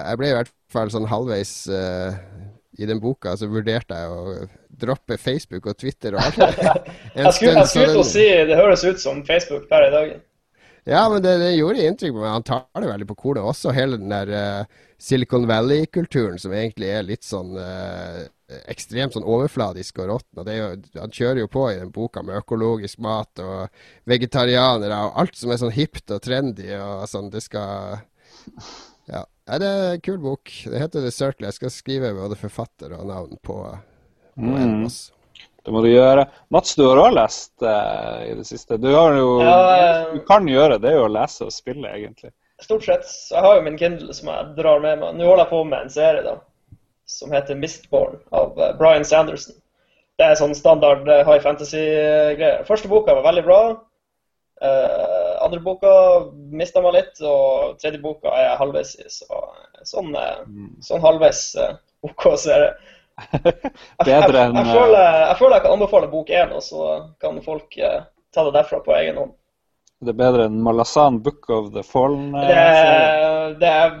jeg 0.00 0.20
ble 0.20 0.30
i 0.32 0.36
hvert 0.38 0.54
fall 0.72 0.90
sånn 0.90 1.10
halvveis 1.10 1.54
eh, 1.70 2.18
i 2.78 2.86
den 2.86 3.00
boka, 3.00 3.36
så 3.38 3.48
vurderte 3.50 3.96
jeg 3.96 4.10
å 4.10 4.46
droppe 4.84 5.18
Facebook 5.20 5.68
og 5.70 5.78
Twitter 5.78 6.16
og 6.16 6.24
alt. 6.24 6.38
Jeg 7.14 7.32
skulle, 7.36 7.60
jeg 7.60 7.68
skulle 7.70 8.06
si 8.08 8.24
det 8.48 8.56
høres 8.58 8.82
ut 8.82 8.98
som 8.98 9.20
Facebook 9.26 9.68
per 9.70 9.86
i 9.86 9.90
dag. 9.92 10.14
ja, 10.84 11.04
men 11.08 11.22
det, 11.22 11.36
det 11.38 11.52
gjorde 11.54 11.84
inntrykk 11.86 12.16
på 12.16 12.22
meg. 12.22 12.32
Han 12.32 12.46
tar 12.48 12.82
det 12.82 12.90
veldig 12.90 13.06
på 13.08 13.16
kornet. 13.22 13.46
Også 13.46 13.72
hele 13.72 14.00
den 14.00 14.10
der 14.10 14.32
uh, 14.34 14.80
Silicon 14.98 15.46
Valley-kulturen 15.48 16.40
som 16.42 16.52
egentlig 16.52 16.90
er 16.90 17.06
litt 17.06 17.24
sånn 17.24 17.54
uh, 17.54 18.24
ekstremt 18.68 19.14
sånn 19.16 19.26
overfladisk 19.26 20.02
og 20.02 20.10
råtten. 20.10 20.42
Han 20.98 21.14
kjører 21.14 21.44
jo 21.44 21.52
på 21.52 21.68
i 21.70 21.78
den 21.78 21.92
boka 21.94 22.22
med 22.26 22.42
økologisk 22.42 23.00
mat 23.04 23.40
og 23.42 23.70
vegetarianere 24.10 24.98
og 25.06 25.22
alt 25.22 25.38
som 25.38 25.54
er 25.54 25.62
sånn 25.62 25.74
hipt 25.74 26.12
og 26.12 26.22
trendy 26.24 26.74
og 26.76 27.06
sånn. 27.10 27.30
Det 27.32 27.44
skal 27.46 28.02
Ja. 29.08 29.24
Nei, 29.44 29.58
det 29.60 29.68
er 29.68 29.90
en 29.96 30.00
kul 30.04 30.18
bok. 30.22 30.48
Det 30.72 30.78
heter 30.80 31.02
The 31.04 31.10
Circle. 31.12 31.48
Jeg 31.50 31.56
skal 31.58 31.72
skrive 31.74 32.14
både 32.16 32.38
forfatter 32.40 32.94
og 32.96 33.04
navn 33.10 33.36
på, 33.44 33.58
på 34.34 34.40
en 34.40 34.54
Mm. 34.54 34.80
av 34.80 34.86
oss. 34.86 35.00
Det 35.64 35.72
må 35.72 35.80
du 35.84 35.88
gjøre. 35.88 36.26
Mats, 36.52 36.74
du 36.76 36.82
har 36.84 36.98
òg 37.00 37.12
lest 37.16 37.52
uh, 37.64 38.20
i 38.24 38.32
det 38.36 38.44
siste. 38.48 38.76
Du 38.80 38.88
har 38.92 39.14
jo 39.16 39.40
Ja, 39.40 40.10
du 40.12 40.18
kan 40.28 40.44
gjøre, 40.48 40.78
det 40.80 40.90
er 40.90 40.96
jo 40.98 41.06
å 41.06 41.12
lese 41.12 41.44
og 41.46 41.52
spille, 41.52 41.88
egentlig. 41.88 42.32
Stort 42.60 42.84
sett. 42.84 43.04
Jeg 43.32 43.40
har 43.44 43.56
jo 43.56 43.62
min 43.64 43.78
Kindle 43.80 44.12
som 44.16 44.28
jeg 44.32 44.50
drar 44.58 44.80
med 44.84 44.98
meg. 45.00 45.14
Nå 45.16 45.24
holder 45.28 45.44
jeg 45.44 45.52
på 45.52 45.62
med 45.68 45.80
en 45.86 45.92
serie 45.92 46.22
da, 46.24 46.34
som 47.08 47.32
heter 47.32 47.56
Mistborn 47.60 48.18
av 48.32 48.58
eh, 48.60 48.74
Brian 48.80 49.04
Sanderson. 49.08 49.56
Det 50.20 50.28
er 50.28 50.36
sånn 50.38 50.54
standard 50.54 51.08
eh, 51.08 51.24
high 51.26 51.40
fantasy-greier. 51.42 52.64
Første 52.68 52.88
boka 52.92 53.16
var 53.16 53.26
veldig 53.26 53.44
bra. 53.48 53.60
Eh, 54.62 55.23
andre 55.46 55.60
boka 55.64 55.92
mista 56.54 56.80
meg 56.84 56.96
litt, 56.96 57.20
og 57.24 57.76
tredje 57.82 58.00
boka 58.02 58.32
er 58.32 58.46
jeg 58.48 58.58
halvveis 58.62 58.94
i. 59.00 59.06
Så 59.12 59.38
sånn, 59.86 60.10
eh, 60.16 60.42
sånn 60.84 61.04
halvveis 61.04 61.42
eh, 61.60 61.76
OK 62.08 62.26
serie. 62.40 62.74
Jeg, 63.14 63.52
jeg, 63.54 64.06
Bedre 64.08 64.40
jeg, 64.40 64.50
enn 64.50 64.56
jeg, 64.58 64.66
eh, 64.66 64.74
føler, 64.74 65.04
jeg 65.28 65.36
føler 65.38 65.52
jeg 65.54 65.62
kan 65.64 65.74
anbefale 65.76 66.08
bok 66.10 66.30
én, 66.34 66.54
og 66.56 66.62
så 66.66 66.86
kan 67.22 67.36
folk 67.44 67.76
eh, 67.78 68.00
ta 68.34 68.42
det 68.48 68.54
derfra 68.56 68.80
på 68.82 68.94
egen 68.96 69.20
hånd. 69.20 69.36
Det 70.02 70.10
er 70.10 70.18
bedre 70.18 70.48
enn 70.48 70.56
Malazan 70.66 71.20
Book 71.22 71.46
of 71.54 71.68
the 71.76 71.84
Fallen. 71.86 72.34
eh, 72.34 72.48
Det, 72.50 73.60
det, 73.62 73.70
er, 73.70 73.94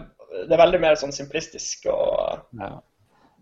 det 0.48 0.56
er 0.56 0.62
veldig 0.64 0.80
mer 0.82 0.98
sånn 0.98 1.14
simplistisk 1.14 1.86
og 1.94 2.42
Ja. 2.58 2.72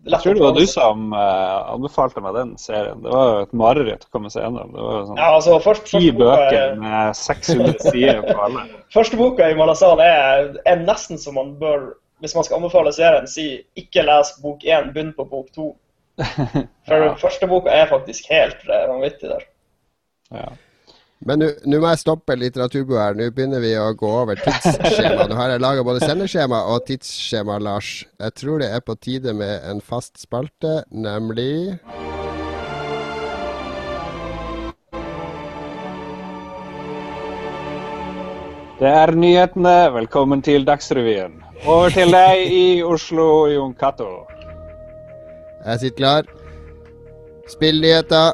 Jeg 0.03 0.19
tror 0.19 0.35
det 0.35 0.43
var 0.43 0.55
du 0.57 0.65
som 0.67 1.13
uh, 1.15 1.71
anbefalte 1.71 2.21
meg 2.23 2.33
den 2.35 2.49
serien. 2.59 2.99
Det 3.03 3.11
var 3.13 3.29
jo 3.29 3.43
et 3.45 3.53
mareritt 3.55 4.03
å 4.03 4.09
komme 4.11 4.31
seg 4.33 4.43
gjennom. 4.43 4.73
Det 4.73 4.81
var 4.83 4.97
jo 4.97 5.03
sånn 5.07 5.21
Ja, 5.21 5.29
altså, 5.37 5.59
først, 5.63 5.85
ti 5.87 6.09
bøker 6.17 6.57
er, 6.59 6.73
med 6.81 7.15
600 7.15 7.77
sider 7.85 8.19
på 8.25 8.35
alle. 8.47 8.65
første 8.95 9.19
boka 9.19 9.47
i 9.47 9.55
Malazan 9.55 10.01
er, 10.03 10.49
er 10.67 10.83
nesten 10.83 11.21
som 11.21 11.39
man 11.39 11.53
bør 11.61 11.93
Hvis 12.23 12.35
man 12.35 12.45
skal 12.47 12.59
anbefale 12.59 12.91
serien, 12.95 13.25
si 13.27 13.47
ikke 13.79 14.03
les 14.07 14.29
bok 14.43 14.61
én, 14.63 14.91
begynn 14.95 15.15
på 15.15 15.25
bok 15.27 15.49
to. 15.55 15.71
For 16.87 17.07
Ja. 17.07 17.15
første 17.19 17.47
boka 17.51 17.71
er 17.71 17.89
faktisk 17.89 18.29
helt 18.31 18.61
eh, 18.69 18.85
vanvittig 18.91 19.31
der. 19.31 19.43
Ja. 20.31 20.45
Men 21.23 21.39
nå 21.39 21.79
må 21.79 21.87
jeg 21.93 22.01
stoppe 22.01 22.35
litteraturboet. 22.35 23.15
Nå 23.15 23.29
begynner 23.31 23.63
vi 23.63 23.71
å 23.79 23.93
gå 23.95 24.09
over 24.11 24.39
tidsskjema. 24.43 25.29
Nå 25.29 25.37
har 25.39 25.53
jeg 25.53 25.63
laga 25.63 25.85
både 25.87 26.03
sendeskjema 26.03 26.59
og 26.73 26.83
tidsskjema, 26.89 27.61
Lars. 27.63 27.91
Jeg 28.19 28.35
tror 28.41 28.59
det 28.59 28.67
er 28.75 28.83
på 28.83 28.97
tide 28.99 29.31
med 29.37 29.63
en 29.69 29.79
fast 29.79 30.19
spalte, 30.19 30.81
nemlig 30.91 31.79
Det 38.83 38.89
er 38.91 39.15
nyhetene. 39.15 39.75
Velkommen 39.95 40.41
til 40.43 40.65
Dagsrevyen. 40.67 41.37
Over 41.63 41.93
til 41.93 42.11
deg 42.11 42.49
i 42.51 42.65
Oslo, 42.83 43.45
Jon 43.47 43.71
Cato. 43.79 44.25
Jeg 45.63 45.79
sitter 45.85 45.99
klar. 46.01 46.33
Spillnyheter 47.47 48.33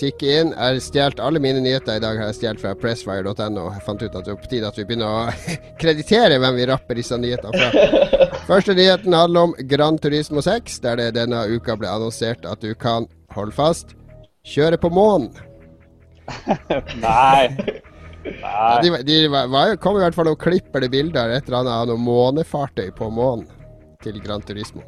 tikker 0.00 0.40
inn. 0.40 0.52
Jeg 0.54 0.60
har 0.60 0.80
stjålet 0.84 1.20
alle 1.22 1.42
mine 1.42 1.60
nyheter 1.64 1.98
i 1.98 2.02
dag 2.02 2.18
har 2.18 2.30
jeg 2.30 2.38
stjålet 2.38 2.62
fra 2.62 2.72
pressfire.no. 2.78 3.66
Jeg 3.74 3.84
fant 3.86 4.02
ut 4.02 4.16
at 4.16 4.26
det 4.26 4.32
er 4.32 4.40
på 4.40 4.50
tide 4.50 4.70
at 4.70 4.80
vi 4.80 4.86
begynner 4.88 5.10
å 5.10 5.52
kreditere 5.82 6.40
hvem 6.42 6.58
vi 6.58 6.66
rapper 6.70 7.00
disse 7.00 7.18
nyhetene 7.20 7.52
fra. 7.60 8.08
Første 8.50 8.76
nyheten 8.78 9.16
handler 9.16 9.50
om 9.50 9.54
Gran 9.70 10.00
Turismo 10.02 10.42
6, 10.44 10.80
der 10.86 11.00
det 11.00 11.12
denne 11.18 11.44
uka 11.52 11.76
ble 11.78 11.90
annonsert 11.90 12.48
at 12.48 12.64
du 12.64 12.72
kan, 12.74 13.08
hold 13.36 13.54
fast, 13.56 13.94
kjøre 14.48 14.80
på 14.80 14.90
månen. 14.94 15.30
Nei. 17.04 17.50
Nei. 18.20 18.82
de, 18.84 18.90
de 19.06 19.20
var, 19.32 19.48
var, 19.50 19.76
kom 19.80 19.96
i 19.96 20.02
hvert 20.02 20.16
fall 20.16 20.28
noen 20.28 20.40
klipp 20.40 20.74
eller 20.76 20.92
bilder 20.92 21.32
et 21.32 21.46
eller 21.48 21.62
annet 21.62 21.76
av 21.76 21.86
noe 21.88 22.02
månefartøy 22.04 22.90
på 22.96 23.08
månen 23.14 23.48
til 24.04 24.20
Gran 24.24 24.44
Turismo. 24.44 24.84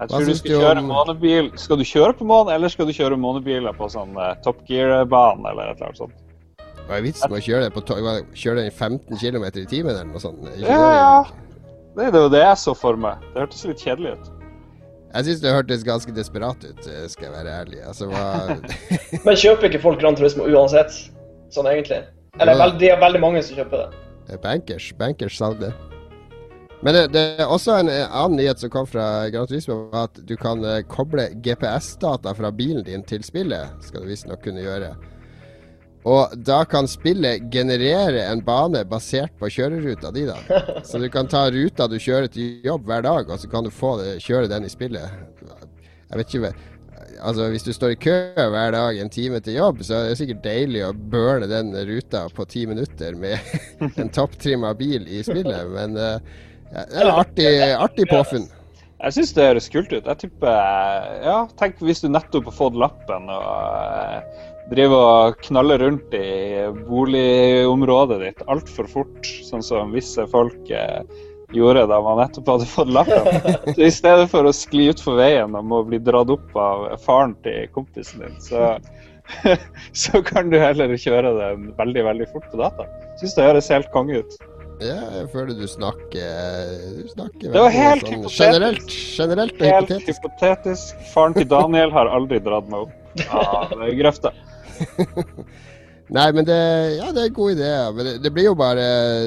Jeg 0.00 0.08
tror 0.10 0.26
du 0.26 0.34
skal 0.34 0.50
du 0.50 0.60
kjøre 0.60 0.78
om- 0.82 0.90
månebil. 0.92 1.50
Skal 1.58 1.76
du 1.80 1.84
kjøre 1.84 2.12
på 2.18 2.24
månen, 2.28 2.52
eller 2.54 2.68
skal 2.68 2.86
du 2.86 2.92
kjøre 2.92 3.16
månebiler 3.18 3.72
på 3.76 3.88
sånn 3.92 4.16
uh, 4.16 4.34
Top 4.44 4.62
Gear-bane 4.68 5.46
eller 5.50 5.72
et 5.72 5.76
eller 5.80 5.86
annet 5.90 6.00
sånt? 6.02 6.22
Hva 6.86 6.98
er 6.98 7.02
vitsen 7.02 7.30
med 7.32 7.40
å 7.40 7.44
kjøre 7.46 7.64
det 7.66 7.72
på 7.74 7.82
to 7.88 7.96
kjøre 8.36 8.60
den 8.60 8.68
i 8.68 8.70
15 8.70 9.18
km 9.18 9.44
i 9.48 9.64
timen 9.66 9.90
eller 9.90 10.04
noe 10.06 10.22
sånt? 10.22 10.38
Ikke 10.54 10.68
Ja, 10.70 10.90
ja. 10.94 11.24
Det 11.96 12.10
er 12.12 12.18
jo 12.20 12.28
det 12.28 12.42
jeg 12.44 12.56
så 12.60 12.74
for 12.76 12.96
meg. 13.00 13.22
Det 13.32 13.40
hørtes 13.42 13.64
litt 13.66 13.80
kjedelig 13.82 14.12
ut. 14.18 14.32
Jeg 15.16 15.24
syns 15.24 15.40
det 15.40 15.52
hørtes 15.54 15.82
ganske 15.86 16.12
desperat 16.12 16.62
ut, 16.66 16.86
eh, 16.92 17.06
skal 17.08 17.30
jeg 17.30 17.32
være 17.32 17.54
ærlig. 17.62 17.78
Altså, 17.88 18.06
hva 18.10 18.58
Men 19.26 19.34
kjøper 19.40 19.70
ikke 19.70 19.80
folk 19.80 19.98
Grand 20.02 20.18
Turismo 20.20 20.44
uansett? 20.44 20.92
Sånn 21.54 21.66
egentlig? 21.70 22.02
Eller 22.38 22.52
Ja. 22.52 22.68
det 22.70 22.90
er 22.92 23.00
veldig 23.00 23.20
mange 23.22 23.42
som 23.42 23.56
kjøper 23.56 23.86
det. 23.86 24.40
Bankers. 24.42 24.92
Bankers 24.98 25.38
salg 25.38 25.58
det. 25.62 25.72
Men 26.84 26.94
det, 26.94 27.02
det 27.14 27.24
er 27.40 27.48
også 27.50 27.78
en 27.80 27.90
annen 27.90 28.36
nyhet 28.36 28.60
som 28.60 28.70
kom 28.72 28.86
fra 28.88 29.26
Gran 29.32 29.48
Turismo, 29.48 29.86
at 29.96 30.20
du 30.28 30.36
kan 30.38 30.64
eh, 30.64 30.82
koble 30.90 31.30
GPS-data 31.44 32.34
fra 32.36 32.52
bilen 32.52 32.84
din 32.86 33.04
til 33.06 33.24
spillet. 33.24 33.72
Skal 33.84 34.04
du 34.04 34.10
visstnok 34.10 34.44
kunne 34.44 34.64
gjøre. 34.64 34.92
Og 36.06 36.36
da 36.46 36.60
kan 36.70 36.86
spillet 36.86 37.48
generere 37.50 38.28
en 38.30 38.44
bane 38.46 38.84
basert 38.86 39.34
på 39.40 39.50
kjøreruta 39.50 40.12
di, 40.14 40.22
da. 40.28 40.36
Så 40.86 41.00
du 41.02 41.08
kan 41.10 41.26
ta 41.30 41.48
ruta 41.50 41.88
du 41.90 41.98
kjører 41.98 42.30
til 42.30 42.62
jobb 42.66 42.86
hver 42.86 43.02
dag, 43.08 43.26
og 43.26 43.40
så 43.42 43.50
kan 43.50 43.66
du 43.66 43.74
få 43.74 43.96
det, 44.02 44.20
kjøre 44.22 44.50
den 44.52 44.68
i 44.68 44.72
spillet. 44.72 45.18
Jeg 46.06 46.20
vet 46.20 46.34
ikke 46.34 46.54
Altså, 47.16 47.46
hvis 47.48 47.64
du 47.64 47.70
står 47.72 47.94
i 47.94 47.96
kø 47.96 48.12
hver 48.36 48.74
dag 48.74 48.98
en 49.00 49.10
time 49.10 49.38
til 49.40 49.56
jobb, 49.56 49.78
så 49.82 49.94
er 49.96 50.10
det 50.10 50.18
sikkert 50.20 50.42
deilig 50.44 50.82
å 50.84 50.90
burne 50.92 51.48
den 51.48 51.72
ruta 51.88 52.26
på 52.28 52.44
ti 52.44 52.66
minutter 52.68 53.16
med 53.16 53.40
en 54.02 54.12
topptrimma 54.12 54.74
bil 54.76 55.08
i 55.08 55.22
spillet, 55.24 55.70
men 55.72 55.96
eh, 55.96 56.34
ja, 56.72 56.84
det 56.90 57.02
er 57.02 57.12
artig, 57.12 57.48
artig 57.76 58.08
påfunn. 58.10 58.46
Jeg 58.96 59.12
syns 59.12 59.32
det 59.36 59.46
høres 59.50 59.68
kult 59.70 59.92
ut. 59.92 60.06
Jeg 60.06 60.20
tipper 60.24 60.52
Ja, 61.24 61.38
tenk 61.60 61.80
hvis 61.84 62.02
du 62.02 62.08
nettopp 62.10 62.48
har 62.48 62.56
fått 62.56 62.78
lappen 62.80 63.28
og 63.32 63.46
eh, 63.46 64.44
driver 64.72 65.04
og 65.04 65.40
knaller 65.46 65.84
rundt 65.84 66.16
i 66.16 66.64
boligområdet 66.88 68.20
ditt 68.24 68.44
altfor 68.50 68.88
fort, 68.90 69.32
sånn 69.46 69.64
som 69.64 69.92
visse 69.94 70.24
folk 70.32 70.72
eh, 70.72 71.04
gjorde 71.54 71.84
da 71.92 72.00
man 72.02 72.18
nettopp 72.22 72.50
hadde 72.54 72.70
fått 72.72 72.90
lappen. 72.96 73.28
Så 73.76 73.84
I 73.90 73.92
stedet 73.94 74.26
for 74.32 74.48
å 74.48 74.54
skli 74.56 74.88
utfor 74.94 75.20
veien 75.20 75.54
og 75.54 75.70
må 75.70 75.84
bli 75.86 76.00
dratt 76.02 76.32
opp 76.32 76.56
av 76.58 76.88
faren 77.04 77.36
til 77.46 77.68
kompisen 77.76 78.24
din, 78.24 78.40
så, 78.42 78.74
så 80.06 80.24
kan 80.26 80.50
du 80.50 80.58
heller 80.62 80.96
kjøre 80.96 81.36
den 81.38 81.70
veldig, 81.78 82.08
veldig 82.10 82.32
fort 82.32 82.48
på 82.50 82.64
data. 82.64 82.88
Syns 83.20 83.36
det 83.36 83.50
høres 83.50 83.72
helt 83.76 83.92
konge 83.94 84.24
ut. 84.24 84.40
Ja, 84.80 84.96
jeg 85.16 85.28
føler 85.32 85.54
du 85.56 85.64
snakker 85.66 86.72
Du 87.02 87.06
snakker 87.08 87.52
Det 87.54 87.60
var 87.64 87.70
helt 87.72 88.02
sånn 88.04 88.18
hypotetisk. 88.18 88.42
generelt, 88.42 88.90
generelt 89.16 89.54
og 89.56 89.66
Helt 89.66 89.88
hypotetisk. 89.94 90.26
hypotetisk. 90.26 91.06
Faren 91.14 91.34
til 91.38 91.48
Daniel 91.48 91.94
har 91.94 92.10
aldri 92.12 92.40
dratt 92.44 92.68
meg 92.68 92.84
opp 92.84 92.92
av 93.32 93.72
grøfta. 93.96 94.32
Nei, 96.06 96.26
men 96.30 96.44
det, 96.46 96.54
ja, 97.00 97.08
det 97.10 97.18
er 97.24 97.28
en 97.32 97.34
god 97.34 97.56
idé. 97.56 97.70
Men 97.96 98.06
det, 98.06 98.12
det 98.22 98.30
blir 98.36 98.44
jo 98.46 98.52
bare 98.54 98.84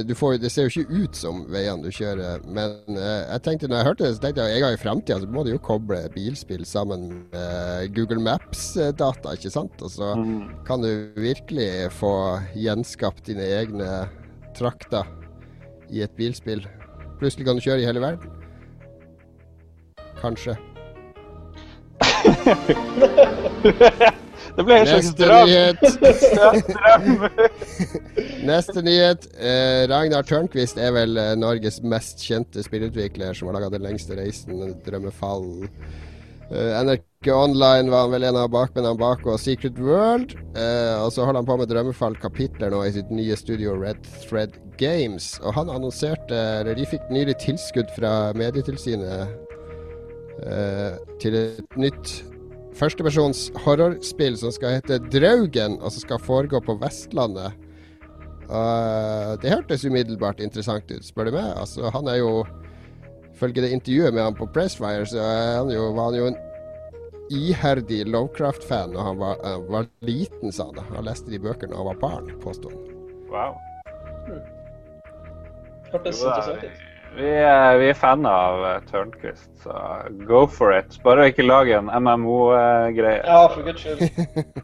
du 0.07 0.13
får, 0.15 0.37
Det 0.39 0.47
ser 0.53 0.69
jo 0.69 0.71
ikke 0.79 1.01
ut 1.03 1.17
som 1.19 1.41
veiene 1.51 1.83
du 1.83 1.89
kjører. 1.91 2.45
Men 2.47 2.77
eh, 2.93 3.25
jeg 3.33 3.43
tenkte 3.43 3.67
når 3.67 3.81
jeg 3.81 3.87
hørte 3.89 4.05
det, 4.05 4.13
så 4.15 4.23
tenkte 4.23 4.45
jeg 4.47 4.55
en 4.55 4.63
gang 4.63 4.77
i 4.77 4.79
framtida 4.85 5.17
så 5.19 5.27
må 5.33 5.43
du 5.43 5.51
jo 5.51 5.59
koble 5.65 5.99
bilspill 6.13 6.63
sammen 6.69 7.09
med 7.33 7.91
Google 7.97 8.21
Maps-data, 8.23 9.33
ikke 9.35 9.51
sant? 9.51 9.75
Og 9.83 9.91
så 9.97 10.13
Mm. 10.15 10.53
kan 10.69 10.81
du 10.85 11.09
virkelig 11.19 11.89
få 11.97 12.13
gjenskapt 12.55 13.25
dine 13.27 13.43
egne 13.59 14.05
trakter 14.55 15.03
i 15.91 16.03
et 16.05 16.13
bilspill. 16.17 16.63
Plutselig 17.19 17.45
kan 17.47 17.57
du 17.57 17.63
kjøre 17.63 17.81
i 17.83 17.89
hele 17.89 18.03
verden. 18.03 18.27
Kanskje. 20.21 20.53
Det 24.59 24.65
ble 24.67 24.75
en 24.81 24.89
slags 24.89 25.13
drøm. 25.15 25.49
Neste 28.49 28.81
nyhet. 28.83 29.27
Eh, 29.39 29.87
Ragnar 29.91 30.23
Tørnquist 30.27 30.77
er 30.81 30.91
vel 30.95 31.17
eh, 31.21 31.35
Norges 31.39 31.77
mest 31.85 32.23
kjente 32.25 32.63
spillutvikler 32.65 33.37
som 33.37 33.47
har 33.49 33.55
laga 33.59 33.69
Den 33.75 33.85
lengste 33.87 34.13
reisen, 34.19 34.55
Drømmefall. 34.83 35.45
Eh, 36.51 36.83
NRK 36.83 37.27
Online 37.27 37.91
var 37.91 38.07
han 38.07 38.13
vel 38.15 38.23
en 38.25 38.37
av 38.41 38.47
bakmennene 38.49 38.97
bak, 38.97 39.21
og 39.29 39.37
Secret 39.41 39.77
World. 39.77 40.33
Uh, 40.55 41.03
og 41.03 41.11
så 41.13 41.27
holder 41.27 41.43
han 41.43 41.49
på 41.49 41.57
med 41.59 41.69
Drømmefall-kapitler 41.69 42.73
nå 42.73 42.79
i 42.87 42.93
sitt 42.95 43.11
nye 43.13 43.37
studio 43.37 43.75
Red 43.77 44.07
Thread 44.23 44.57
Games. 44.81 45.35
Og 45.43 45.53
han 45.59 45.69
annonserte 45.69 46.33
Eller 46.61 46.79
de 46.79 46.87
fikk 46.89 47.05
nylig 47.13 47.37
tilskudd 47.43 47.91
fra 47.93 48.31
Medietilsynet 48.39 49.29
uh, 50.41 50.97
til 51.21 51.37
et 51.37 51.77
nytt 51.77 52.15
førstepersons 52.79 53.49
horrorspill 53.65 54.37
som 54.39 54.53
skal 54.55 54.79
hete 54.79 55.01
Draugen, 55.11 55.77
og 55.83 55.91
som 55.93 56.05
skal 56.07 56.23
foregå 56.23 56.63
på 56.65 56.79
Vestlandet. 56.81 57.53
Uh, 58.49 59.37
det 59.43 59.53
hørtes 59.53 59.85
umiddelbart 59.85 60.41
interessant 60.41 60.89
ut, 60.89 61.05
spør 61.05 61.29
du 61.29 61.37
meg. 61.37 61.53
Altså, 61.61 61.91
han 61.93 62.09
er 62.09 62.23
jo 62.23 62.31
Ifølge 63.39 63.63
det 63.63 63.69
intervjuet 63.71 64.11
med 64.11 64.25
han 64.25 64.35
på 64.35 64.49
Pressfire, 64.51 65.05
så 65.07 65.21
er 65.23 65.53
han 65.61 65.69
jo, 65.71 65.85
var 65.95 66.09
han 66.09 66.17
jo 66.17 66.25
en 66.27 66.39
iherdig 67.31 68.01
Lovecraft-fan 68.11 68.91
da 68.97 69.05
han 69.05 69.21
var, 69.21 69.39
uh, 69.45 69.61
var 69.71 69.87
liten, 70.03 70.51
sa 70.51 70.65
han. 70.67 70.81
Han 70.97 71.07
leste 71.07 71.31
de 71.31 71.39
bøkene 71.39 71.71
da 71.71 71.79
han 71.79 71.87
var 71.87 72.01
barn, 72.01 72.27
påsto 72.43 72.73
han. 72.73 72.81
Wow. 73.31 73.55
Hørtes 75.93 76.19
Jo, 76.19 76.27
da, 76.27 76.35
interessant 76.35 76.67
ut. 76.67 76.88
Vi 77.17 77.25
er, 77.25 77.77
vi 77.81 77.87
er 77.89 77.97
fan 77.97 78.25
av 78.29 78.61
eh, 78.67 78.83
Tørnquist, 78.87 79.49
så 79.63 79.73
go 80.29 80.43
for 80.51 80.75
it. 80.75 80.99
Bare 81.03 81.29
ikke 81.31 81.45
lag 81.47 81.69
en 81.73 81.89
MMO-greie. 81.89 83.23
Ja, 83.25 83.41
for 83.49 83.65
guds 83.65 83.83
skyld. 83.83 84.03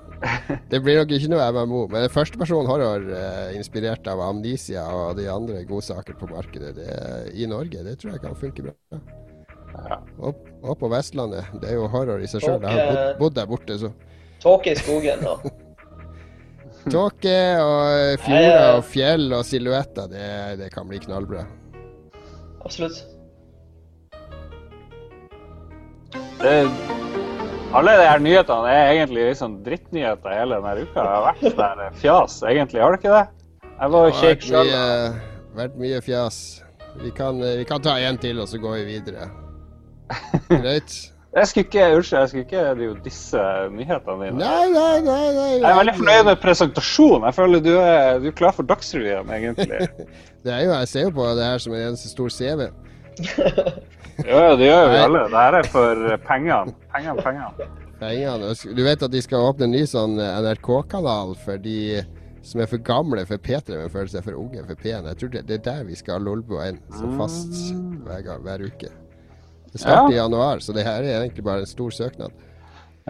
Det 0.72 0.80
blir 0.82 1.02
nok 1.02 1.12
ikke 1.18 1.32
noe 1.34 1.50
MMO, 1.56 1.82
men 1.92 2.08
førsteperson 2.10 2.70
horror 2.70 3.04
uh, 3.10 3.50
inspirert 3.58 4.08
av 4.10 4.22
Amnesia 4.24 4.86
og 4.94 5.20
de 5.20 5.28
andre 5.30 5.66
godsaker 5.68 6.18
på 6.18 6.30
markedet 6.32 6.72
det, 6.78 6.88
i 7.36 7.50
Norge, 7.50 7.84
det 7.86 7.98
tror 8.02 8.16
jeg 8.16 8.24
kan 8.24 8.38
funke 8.40 8.66
bra. 8.66 8.76
Ja. 9.76 10.00
Og, 10.24 10.48
og 10.64 10.80
på 10.80 10.90
Vestlandet. 10.94 11.52
Det 11.62 11.74
er 11.74 11.78
jo 11.82 11.90
horror 11.92 12.24
i 12.24 12.30
seg 12.32 12.46
sjøl. 12.46 12.64
Jeg 12.64 12.72
har 12.72 12.88
bodd, 12.88 13.20
bodd 13.20 13.38
der 13.42 13.50
borte, 13.52 13.78
så 13.82 13.92
Tåke 14.46 14.72
i 14.72 14.80
skogen 14.80 15.26
da. 15.26 15.36
Tåke 16.94 17.38
og 17.66 18.24
fjorder 18.24 18.76
og 18.78 18.84
fjell 18.86 19.32
og 19.34 19.46
silhuetter, 19.48 20.10
det, 20.12 20.28
det 20.62 20.72
kan 20.74 20.86
bli 20.90 21.02
knallbra. 21.02 21.44
Absolutt. 22.65 23.04
Det, 26.41 26.54
alle 27.75 27.93
de 27.99 28.06
her 28.08 28.21
nyhetene 28.23 28.71
er 28.71 28.91
egentlig 28.95 29.25
sånn 29.39 29.58
drittnyheter 29.65 30.36
hele 30.36 30.60
denne 30.60 30.86
uka. 30.86 30.99
Det 30.99 31.08
har 31.13 31.25
vært 31.30 31.41
sånn 31.45 31.82
der 31.82 31.97
fjas, 32.01 32.38
egentlig. 32.49 32.82
Har 32.84 32.93
det 32.95 33.01
ikke 33.01 33.15
det? 33.15 33.23
Jeg 33.75 33.91
var 33.95 34.06
Det 34.06 34.13
har 34.13 34.21
kjekk 34.21 34.38
vært 34.39 34.47
sjøl. 34.49 34.69
mye, 34.71 35.58
vært 35.60 35.80
mye 35.82 36.01
fjas. 36.06 36.38
Vi 37.01 37.12
kan, 37.12 37.41
eh, 37.43 37.58
vi 37.60 37.65
kan 37.67 37.82
ta 37.84 37.97
en 37.99 38.17
til, 38.21 38.39
og 38.39 38.47
så 38.47 38.60
går 38.62 38.78
vi 38.80 38.86
videre. 38.93 39.28
Greit? 40.49 40.93
Jeg 41.36 41.48
skulle 41.48 41.65
ikke 41.65 41.86
unnskyld, 41.98 42.19
jeg 42.19 42.30
skulle 42.30 42.43
ikke 42.45 42.62
drive 42.78 42.98
disse 43.04 43.41
nyhetene 43.76 44.28
dine. 44.30 44.38
Nei, 44.39 44.67
nei, 44.71 45.00
nei. 45.04 45.24
nei 45.36 45.50
Jeg 45.58 45.67
er 45.67 45.80
veldig 45.82 45.95
fornøyd 45.98 46.30
med 46.30 46.39
presentasjonen. 46.43 47.26
Jeg 47.28 47.36
føler 47.36 47.65
du 47.65 47.74
er, 47.76 48.21
du 48.24 48.30
er 48.30 48.38
klar 48.39 48.56
for 48.56 48.67
Dagsrevyen, 48.69 49.34
egentlig. 49.36 49.89
Det 50.45 50.54
er 50.54 50.62
jo, 50.62 50.71
jeg 50.71 50.88
ser 50.88 51.08
jo 51.08 51.12
på 51.17 51.26
det 51.36 51.45
her 51.50 51.60
som 51.60 51.74
en 51.74 51.88
eneste 51.89 52.12
stor 52.13 52.32
CV. 52.32 52.69
Jo, 54.24 54.56
det 54.56 54.69
gjør 54.69 54.78
jo 54.80 54.91
vi 54.93 55.00
alle. 55.04 55.21
Det 55.28 55.41
her 55.41 55.56
er 55.58 55.65
for 55.67 56.04
pengene. 56.24 56.71
Pengene, 56.93 57.24
pengene. 57.26 57.65
Pengene. 58.00 58.52
Og 58.52 58.78
Du 58.78 58.84
vet 58.86 59.04
at 59.04 59.12
de 59.12 59.21
skal 59.26 59.48
åpne 59.50 59.67
en 59.67 59.74
ny 59.76 59.82
sånn 59.91 60.15
eh, 60.24 60.38
NRK-kanal 60.45 61.34
for 61.41 61.60
de 61.60 62.00
som 62.45 62.62
er 62.62 62.69
for 62.69 62.80
gamle 62.86 63.26
for 63.28 63.41
P3, 63.41 63.76
men 63.76 63.91
føler 63.91 64.13
seg 64.13 64.24
for 64.24 64.38
unge 64.39 64.63
for 64.69 64.80
P1. 64.80 65.10
Jeg 65.10 65.19
tror 65.19 65.34
det, 65.34 65.43
det 65.50 65.58
er 65.60 65.65
der 65.65 65.88
vi 65.89 65.98
skal 66.00 66.15
ha 66.15 66.24
Lolbua 66.24 66.69
inn 66.71 66.80
som 66.93 67.17
fast 67.19 67.58
hver, 68.06 68.21
gang, 68.24 68.45
hver 68.45 68.63
uke. 68.69 68.91
Det 69.76 69.82
starter 69.84 70.14
i 70.14 70.16
januar, 70.16 70.62
så 70.64 70.72
det 70.72 70.86
her 70.88 71.04
er 71.04 71.18
egentlig 71.20 71.44
bare 71.44 71.66
en 71.66 71.68
stor 71.68 71.92
søknad. 71.92 72.32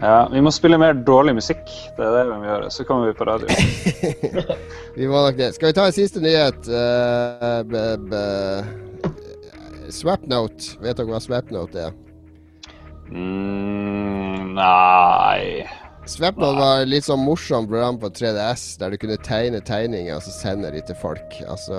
Ja, 0.02 0.28
vi 0.32 0.40
må 0.42 0.50
spille 0.50 0.76
mer 0.82 0.96
dårlig 1.06 1.36
musikk. 1.38 1.62
Det 1.94 2.02
er 2.02 2.16
det 2.18 2.24
vi 2.26 2.38
må 2.40 2.48
gjøre. 2.48 2.70
Så 2.74 2.84
kommer 2.84 3.06
vi 3.06 3.14
på 3.16 3.24
radio. 3.24 3.46
Vi 4.96 5.06
må 5.06 5.20
nok 5.20 5.36
det. 5.36 5.50
Skal 5.54 5.68
vi 5.68 5.76
ta 5.76 5.84
en 5.86 5.92
siste 5.92 6.20
nyhet? 6.24 6.68
Uh, 6.68 7.60
b, 7.68 7.80
b, 8.08 8.20
Swapnote. 9.92 10.74
Vet 10.82 10.96
dere 10.98 11.06
hva 11.10 11.20
Swapnote 11.20 11.82
er? 11.86 11.96
Mm, 13.12 14.56
nei 14.56 15.62
Swapnote 16.10 16.58
var 16.58 16.80
et 16.82 16.90
litt 16.90 17.06
sånn 17.06 17.22
morsomt 17.22 17.68
program 17.70 18.00
på 18.02 18.10
3DS 18.10 18.64
der 18.80 18.90
du 18.90 18.98
kunne 18.98 19.18
tegne 19.22 19.60
tegninger 19.62 20.16
og 20.16 20.24
så 20.24 20.32
sende 20.34 20.72
de 20.74 20.82
til 20.88 20.98
folk. 20.98 21.38
Altså 21.46 21.76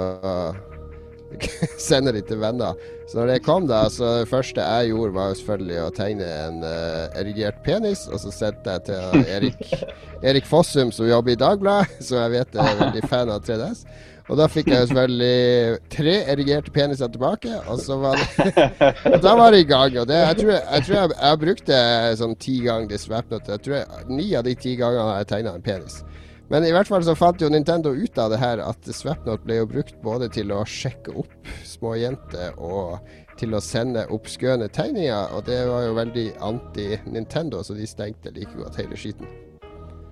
Sende 1.87 2.13
de 2.15 2.23
til 2.25 2.39
venner. 2.41 2.77
Så 3.07 3.19
når 3.19 3.31
det 3.31 3.43
kom, 3.45 3.67
da, 3.69 3.85
så 3.93 4.17
det 4.21 4.27
første 4.31 4.63
jeg 4.63 4.91
gjorde, 4.91 5.13
var 5.15 5.37
selvfølgelig 5.37 5.79
å 5.83 5.93
tegne 5.95 6.27
en 6.27 6.59
uh, 6.65 7.19
erigert 7.19 7.61
penis, 7.63 8.07
og 8.11 8.19
så 8.23 8.33
sendte 8.35 8.75
jeg 8.75 8.89
til 8.89 9.23
Erik, 9.37 9.63
Erik 10.23 10.49
Fossum, 10.49 10.91
som 10.91 11.07
jobber 11.07 11.35
i 11.35 11.39
Dagbladet, 11.39 11.97
som 12.09 12.19
jeg 12.25 12.35
vet 12.35 12.59
er 12.59 12.79
veldig 12.83 13.07
fan 13.07 13.31
av 13.31 13.47
3DS. 13.47 13.85
Og 14.27 14.35
da 14.35 14.49
fikk 14.51 14.67
jeg 14.73 14.89
selvfølgelig 14.89 15.77
tre 15.93 16.15
erigerte 16.33 16.71
peniser 16.75 17.07
tilbake, 17.13 17.53
og 17.71 17.79
så 17.79 17.95
var 18.01 18.19
det 18.19 18.57
og 19.07 19.21
Da 19.23 19.35
var 19.39 19.55
det 19.55 19.61
i 19.63 19.69
gang. 19.69 19.95
Og 20.01 20.07
det, 20.09 20.17
jeg 20.19 20.39
tror 20.41 20.51
jeg, 20.51 20.83
tror 20.83 20.97
jeg, 20.97 21.13
jeg 21.21 21.41
brukte 21.45 21.77
sånn 22.19 22.35
ti 22.43 22.57
ganger 22.65 22.91
det 22.91 22.99
Swapnote. 22.99 23.55
Jeg 23.55 23.63
tror 23.63 23.77
jeg, 23.77 24.07
ni 24.11 24.27
av 24.35 24.43
de 24.43 24.55
ti 24.59 24.75
gangene 24.75 25.07
har 25.13 25.21
jeg 25.23 25.31
tegna 25.31 25.55
en 25.55 25.63
penis. 25.63 26.01
Men 26.51 26.63
i 26.63 26.71
hvert 26.71 26.87
fall 26.87 27.03
så 27.03 27.15
fant 27.17 27.41
jo 27.43 27.49
Nintendo 27.51 27.91
ut 27.91 28.19
av 28.21 28.31
det 28.31 28.39
her 28.39 28.61
at 28.63 28.87
Swapnot 28.87 29.43
ble 29.43 29.59
jo 29.59 29.69
brukt 29.69 29.97
både 30.03 30.29
til 30.31 30.53
å 30.55 30.63
sjekke 30.63 31.15
opp 31.19 31.51
små 31.67 31.97
jenter 31.99 32.55
og 32.55 33.01
til 33.37 33.53
å 33.53 33.61
sende 33.61 34.07
oppskøne 34.15 34.69
tegninger, 34.73 35.33
og 35.35 35.43
det 35.45 35.59
var 35.69 35.83
jo 35.85 35.97
veldig 35.97 36.27
anti-Nintendo, 36.47 37.61
så 37.61 37.75
de 37.77 37.85
stengte 37.85 38.33
like 38.33 38.55
godt 38.57 38.79
hele 38.79 38.97
skiten. 38.97 39.29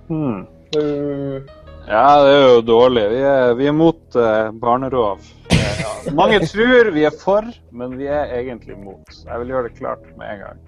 Hmm. 0.09 0.43
Uh, 0.75 1.41
Ja, 1.85 2.25
det 2.25 2.29
er 2.33 2.43
jo 2.49 2.61
dårlig. 2.65 3.03
Vi 3.11 3.17
er, 3.29 3.51
vi 3.53 3.67
er 3.69 3.73
mot 3.77 4.15
uh, 4.17 4.49
barnerov. 4.57 5.21
Eh, 5.53 5.81
ja. 5.83 5.91
Mange 6.17 6.39
tror 6.41 6.89
vi 6.95 7.03
er 7.05 7.13
for, 7.21 7.45
men 7.69 7.93
vi 7.99 8.09
er 8.09 8.33
egentlig 8.39 8.77
mot. 8.81 9.05
Jeg 9.21 9.41
vil 9.43 9.53
gjøre 9.53 9.69
det 9.69 9.77
klart 9.77 10.07
med 10.17 10.31
en 10.33 10.41
gang. 10.41 10.63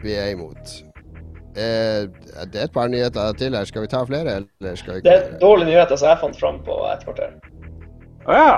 Vi 0.00 0.16
er 0.16 0.32
imot. 0.32 0.72
Eh, 1.54 2.10
det 2.50 2.58
er 2.58 2.66
et 2.66 2.74
par 2.74 2.88
nyheter 2.90 3.34
til 3.38 3.54
her. 3.54 3.66
Skal 3.68 3.84
vi 3.84 3.90
ta 3.90 4.02
flere, 4.08 4.38
eller 4.40 4.78
skal 4.78 4.96
vi 4.96 5.04
det 5.06 5.12
er 5.14 5.34
dårlige 5.42 5.70
nyheter 5.70 5.96
som 5.96 6.10
jeg 6.10 6.22
fant 6.22 6.40
fram 6.40 6.62
på 6.66 6.78
et 6.90 7.04
kvarter. 7.06 7.36
Å 8.26 8.38
ja, 8.38 8.54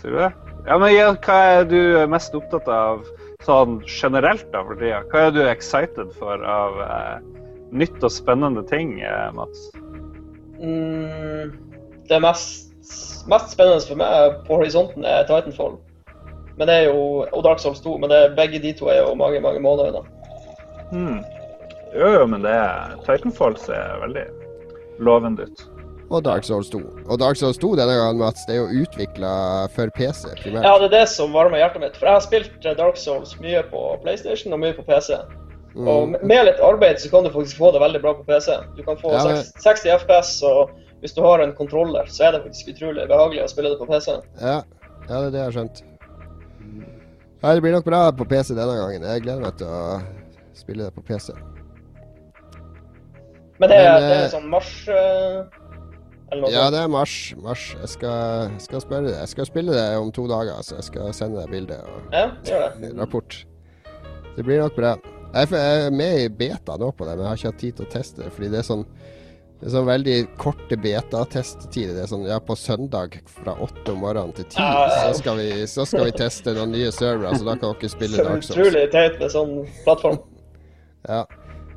sier 0.00 0.14
du 0.14 0.20
det? 0.22 0.30
Ja, 0.68 0.78
men 0.80 0.94
Hva 1.24 1.38
er 1.58 1.66
du 1.68 1.80
mest 2.10 2.34
opptatt 2.36 2.68
av 2.72 3.04
sånn 3.44 3.78
generelt 3.88 4.48
da 4.52 4.62
for 4.64 4.80
tida? 4.80 5.02
Hva 5.12 5.28
er 5.28 5.36
du 5.36 5.42
excited 5.44 6.14
for 6.18 6.44
av 6.44 6.80
eh, 6.84 7.44
nytt 7.76 8.00
og 8.00 8.12
spennende 8.12 8.64
ting, 8.68 8.96
eh, 9.04 9.28
Mats? 9.36 9.68
Mm, 10.58 11.52
det 12.08 12.20
mest, 12.24 12.72
mest 13.28 13.52
spennende 13.52 13.84
for 13.84 14.00
meg 14.00 14.40
på 14.48 14.60
horisonten 14.62 15.04
er 15.04 15.28
Titanfall. 15.28 15.76
Men 16.58 16.66
det 16.66 16.74
er 16.74 16.88
jo, 16.88 17.26
og 17.28 17.42
Dark 17.44 17.60
Souls 17.62 17.80
2, 17.84 17.98
men 18.02 18.10
det, 18.10 18.22
begge 18.38 18.58
de 18.62 18.72
to 18.74 18.88
er 18.90 19.02
jo 19.04 19.12
mange 19.14 19.40
mange 19.44 19.60
måneder 19.62 19.92
unna. 19.92 20.06
Hmm. 20.88 21.20
Jo, 21.94 22.08
jo, 22.18 22.26
men 22.26 22.42
det 22.44 22.52
er 22.52 22.94
Titanfall 23.06 23.56
ser 23.58 23.98
veldig 24.02 24.26
lovende 25.00 25.46
ut. 25.48 25.62
Og 26.10 26.22
Dark 26.24 26.44
Souls 26.44 26.70
2. 26.72 26.78
Og 27.08 27.18
Dark 27.20 27.36
Souls 27.36 27.58
2 27.60 27.74
denne 27.76 27.92
gangen, 27.98 28.18
Mats, 28.22 28.46
det 28.48 28.56
er 28.56 28.62
jo 28.62 28.82
utvikla 28.84 29.32
for 29.74 29.90
PC 29.96 30.30
primært. 30.40 30.64
Ja, 30.64 30.78
det 30.80 30.86
er 30.88 30.94
det 31.02 31.08
som 31.12 31.32
varmer 31.36 31.60
hjertet 31.60 31.82
mitt. 31.82 31.96
For 32.00 32.08
jeg 32.08 32.16
har 32.16 32.24
spilt 32.24 32.64
eh, 32.66 32.76
Dark 32.78 32.96
Souls 32.96 33.34
mye 33.42 33.60
på 33.68 33.82
PlayStation 34.04 34.52
og 34.56 34.62
mye 34.62 34.72
på 34.76 34.84
PC. 34.88 35.18
Og 35.76 36.08
Mm. 36.08 36.10
med- 36.12 36.22
med 36.24 36.44
litt 36.46 36.60
arbeid 36.64 36.96
så 36.98 37.10
kan 37.10 37.24
du 37.24 37.30
faktisk 37.30 37.58
få 37.58 37.72
det 37.72 37.80
veldig 37.80 38.00
bra 38.02 38.14
på 38.14 38.24
PC. 38.24 38.56
Du 38.76 38.82
kan 38.82 38.96
få 38.96 39.12
Ja, 39.12 39.24
men- 39.24 39.36
60 39.36 39.52
60 39.62 39.88
FPS, 40.00 40.42
og 40.42 40.70
hvis 41.02 41.12
du 41.14 41.20
har 41.22 41.40
en 41.40 41.52
kontroller, 41.52 42.04
så 42.08 42.24
er 42.28 42.32
det 42.32 42.42
faktisk 42.44 42.68
utrolig 42.74 43.06
behagelig 43.08 43.44
å 43.44 43.48
spille 43.48 43.68
det 43.68 43.78
på 43.78 43.86
PC. 43.86 44.10
Ja, 44.40 44.62
ja, 45.08 45.20
det 45.20 45.26
er 45.26 45.30
det 45.30 45.38
jeg 45.40 45.52
har 45.52 45.52
skjønt. 45.52 45.82
Nei, 47.42 47.54
det 47.54 47.62
blir 47.62 47.72
nok 47.72 47.84
bra 47.84 48.10
på 48.10 48.24
PC 48.28 48.54
denne 48.54 48.74
gangen. 48.80 49.02
Jeg 49.02 49.22
gleder 49.22 49.40
meg 49.42 49.56
til 49.58 49.66
å 49.66 50.02
spille 50.54 50.84
det 50.84 50.94
på 50.94 51.02
PC. 51.06 51.32
Men 53.58 53.70
det 53.72 53.78
Men, 53.78 54.02
det 54.02 54.14
er 54.14 54.24
eh, 54.24 54.30
sånn 54.32 54.48
mars 54.52 54.72
eh, 54.88 55.58
eller 56.30 56.42
noe 56.44 56.50
Ja, 56.52 56.64
sånt. 56.64 56.74
det 56.74 56.80
er 56.84 56.88
mars. 56.92 57.14
mars. 57.42 57.62
Jeg 57.80 57.88
skal, 57.88 58.50
skal 58.62 58.82
spille. 58.84 59.12
Jeg 59.16 59.28
skal 59.32 59.46
spille 59.48 59.76
det 59.76 59.86
om 59.98 60.10
to 60.12 60.26
dager, 60.30 60.58
så 60.62 60.76
jeg 60.78 60.84
skal 60.90 61.14
sende 61.16 61.40
deg 61.42 61.50
bilde 61.54 61.78
og 61.82 62.12
Ja, 62.14 62.26
gjør 62.44 62.66
det. 62.80 62.90
rapport. 62.98 63.38
Det 64.36 64.44
blir 64.44 64.60
nok 64.62 64.76
bra. 64.76 64.96
Jeg 65.34 65.52
er 65.52 65.80
jeg 65.82 65.92
med 65.92 66.20
i 66.24 66.28
beta 66.28 66.76
nå 66.80 66.92
på 66.96 67.04
det, 67.04 67.16
men 67.16 67.24
jeg 67.24 67.28
har 67.32 67.36
ikke 67.40 67.50
hatt 67.52 67.60
tid 67.60 67.76
til 67.76 67.86
å 67.86 67.90
teste 67.92 68.22
det. 68.22 68.32
Fordi 68.32 68.50
det 68.52 68.60
er 68.62 68.68
sånn 68.68 68.84
det 69.58 69.66
er 69.66 69.72
sånn 69.74 69.88
veldig 69.88 70.16
korte 70.38 70.76
beta-testtider. 70.78 71.96
Det 71.96 72.02
er 72.04 72.10
sånn 72.12 72.26
ja, 72.28 72.36
på 72.38 72.54
søndag 72.54 73.16
fra 73.26 73.56
åtte 73.58 73.90
om 73.90 74.04
morgenen 74.04 74.30
til 74.36 74.46
ti, 74.52 74.62
så, 74.62 75.10
skal 75.18 75.40
vi, 75.40 75.48
så 75.66 75.82
skal 75.88 76.04
vi 76.06 76.12
teste 76.14 76.54
noen 76.54 76.70
nye 76.76 76.92
servere. 76.94 77.34
Så 77.34 77.42
da 77.48 77.56
kan 77.58 77.74
dere 77.74 77.90
spille 77.90 78.22
Dark 78.22 78.44
Souls. 78.46 78.54
utrolig 78.54 78.84
teit 78.94 79.18
med 79.18 79.34
sånn 79.34 79.54
plattform. 79.84 80.20
Ja. 81.08 81.22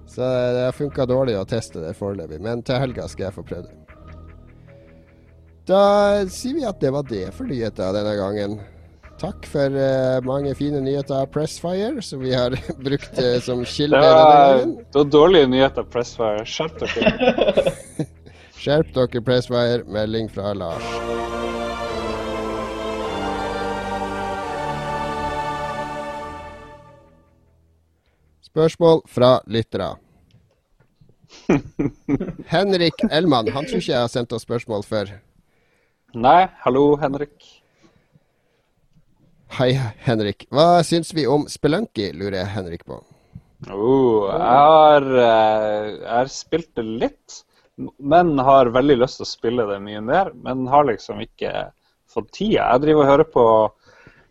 Så 0.09 0.21
det 0.21 0.65
har 0.65 0.75
funka 0.75 1.05
dårlig 1.07 1.37
å 1.39 1.45
teste 1.47 1.83
det 1.83 1.93
foreløpig, 1.99 2.41
men 2.43 2.63
til 2.67 2.81
helga 2.81 3.07
skal 3.11 3.29
jeg 3.29 3.37
få 3.37 3.45
prøve 3.47 3.69
det. 3.69 3.77
Da 5.69 5.81
sier 6.33 6.57
vi 6.57 6.67
at 6.67 6.81
det 6.81 6.91
var 6.91 7.05
det 7.07 7.27
for 7.35 7.47
nyheter 7.47 7.93
denne 7.95 8.15
gangen. 8.17 8.59
Takk 9.21 9.45
for 9.45 9.75
uh, 9.77 10.17
mange 10.25 10.55
fine 10.57 10.79
nyheter 10.81 11.19
av 11.19 11.27
Pressfire, 11.29 12.01
som 12.01 12.23
vi 12.23 12.33
har 12.33 12.55
brukt 12.87 13.19
uh, 13.21 13.37
som 13.45 13.61
kilde 13.69 14.01
Det 14.01 14.15
var, 14.17 14.65
det 14.65 14.97
var 14.97 15.11
dårlige 15.13 15.51
nyheter, 15.53 15.85
Pressfire. 15.93 16.41
Skjerp 16.49 16.81
dere. 16.81 17.75
Skjerp 18.61 18.89
dere, 18.97 19.25
Pressfire. 19.29 19.85
Melding 19.85 20.31
fra 20.33 20.55
Lars. 20.57 21.40
Spørsmål 28.51 29.05
fra 29.07 29.37
lyttere. 29.47 29.93
Henrik 32.51 32.99
Elman. 33.07 33.47
Han 33.55 33.63
tror 33.63 33.79
ikke 33.79 33.93
jeg 33.93 34.03
har 34.03 34.11
sendt 34.11 34.33
oss 34.35 34.43
spørsmål 34.43 34.83
før. 34.83 35.13
Nei, 36.11 36.49
hallo, 36.65 36.97
Henrik. 36.99 37.47
Hei, 39.55 39.69
Henrik. 40.03 40.49
Hva 40.51 40.81
syns 40.83 41.13
vi 41.15 41.23
om 41.31 41.47
Spelunky, 41.47 42.09
lurer 42.11 42.41
jeg 42.41 42.51
Henrik 42.57 42.83
på. 42.83 42.99
Oh, 43.71 44.27
jeg, 44.27 44.43
har, 44.43 45.07
eh, 45.07 45.87
jeg 45.93 46.11
har 46.11 46.31
spilt 46.35 46.73
det 46.75 46.85
litt, 47.05 47.41
men 48.03 48.35
har 48.35 48.73
veldig 48.75 48.99
lyst 48.99 49.21
til 49.21 49.29
å 49.29 49.31
spille 49.31 49.69
det 49.71 49.79
mye 49.85 50.03
mer. 50.03 50.33
Men 50.43 50.67
har 50.67 50.89
liksom 50.91 51.23
ikke 51.23 51.69
fått 52.11 52.33
tida. 52.35 52.67
Jeg 52.73 52.83
driver 52.83 53.05
og 53.05 53.11
hører 53.13 53.31
på 53.31 53.45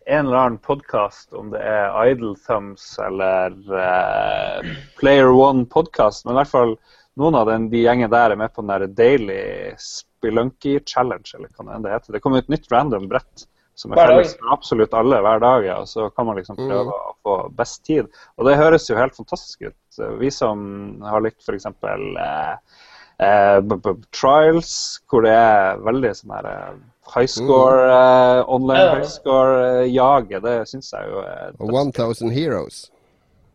en 0.05 0.25
eller 0.25 0.37
annen 0.37 0.57
podkast, 0.63 1.33
om 1.33 1.51
det 1.53 1.61
er 1.61 1.93
Idle 2.09 2.33
Thumbs 2.47 2.87
eller 3.01 3.53
uh, 3.69 4.71
Player 4.99 5.29
One 5.29 5.65
podcast, 5.65 6.25
men 6.25 6.35
i 6.35 6.41
hvert 6.41 6.53
fall 6.53 6.75
noen 7.19 7.37
av 7.37 7.49
den, 7.51 7.69
de 7.71 7.83
gjengen 7.83 8.11
der 8.11 8.33
er 8.33 8.39
med 8.39 8.53
på 8.55 8.63
den 8.63 8.73
der 8.73 8.87
Daily 8.97 9.41
Spelunky 9.77 10.79
Challenge, 10.85 11.27
eller 11.35 11.51
hva 11.57 11.79
det 11.83 11.95
heter. 11.95 12.15
Det 12.15 12.23
kommer 12.23 12.41
et 12.41 12.51
nytt 12.51 12.69
random 12.71 13.09
brett 13.11 13.47
som 13.81 13.93
er 13.93 14.01
felles 14.01 14.35
for 14.37 14.53
absolutt 14.53 14.93
alle 14.97 15.19
hver 15.23 15.41
dag, 15.41 15.65
ja, 15.65 15.79
og 15.81 15.89
så 15.89 16.09
kan 16.13 16.27
man 16.27 16.37
liksom 16.39 16.59
prøve 16.59 16.93
å 16.93 17.13
få 17.25 17.35
best 17.57 17.83
tid. 17.87 18.09
Og 18.37 18.47
det 18.47 18.59
høres 18.59 18.89
jo 18.89 18.99
helt 18.99 19.15
fantastisk 19.17 19.69
ut. 19.69 20.01
Vi 20.21 20.31
som 20.33 20.63
har 21.07 21.23
likt 21.23 21.41
f.eks. 21.45 21.67
Eh, 21.67 22.79
eh, 23.25 23.77
Trials, 24.13 24.73
hvor 25.09 25.25
det 25.25 25.35
er 25.35 25.81
veldig 25.87 26.13
sånn 26.19 26.35
her 26.35 26.49
eh, 26.51 26.73
high 27.13 27.27
score, 27.27 27.87
uh, 27.91 28.43
online 28.47 28.79
Ja. 28.79 28.95
high 28.95 29.07
score-jaget, 29.09 30.41
det 30.43 30.55
syns 30.69 30.91
jeg 30.93 31.09
jo 31.11 31.19
er 31.25 31.51
Og 31.59 31.71
1000 31.73 32.31
Heroes. 32.31 32.89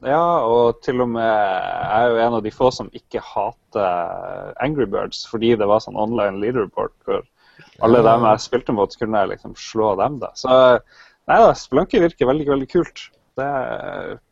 ja, 0.04 0.44
og 0.44 0.82
til 0.82 1.00
og 1.00 1.08
med 1.08 1.24
jeg 1.24 2.02
er 2.02 2.10
jo 2.10 2.16
en 2.26 2.34
av 2.34 2.42
de 2.44 2.50
få 2.52 2.70
som 2.72 2.90
ikke 2.92 3.20
hater 3.24 4.52
Angry 4.60 4.84
Birds 4.86 5.24
fordi 5.30 5.56
det 5.56 5.66
var 5.66 5.80
sånn 5.80 5.96
online 5.96 6.40
leaderboard 6.40 6.92
hvor 7.04 7.22
alle 7.82 8.02
dem 8.04 8.24
jeg 8.24 8.40
spilte 8.44 8.72
mot, 8.72 8.92
kunne 8.98 9.18
jeg 9.18 9.28
liksom 9.34 9.54
slå 9.56 9.94
dem, 9.96 10.18
da. 10.20 10.28
Så 10.36 10.48
nei 11.28 11.38
da, 11.40 11.52
Spelunker 11.56 12.00
virker 12.04 12.28
veldig, 12.28 12.46
veldig 12.48 12.68
kult. 12.72 13.08
Det, 13.36 13.48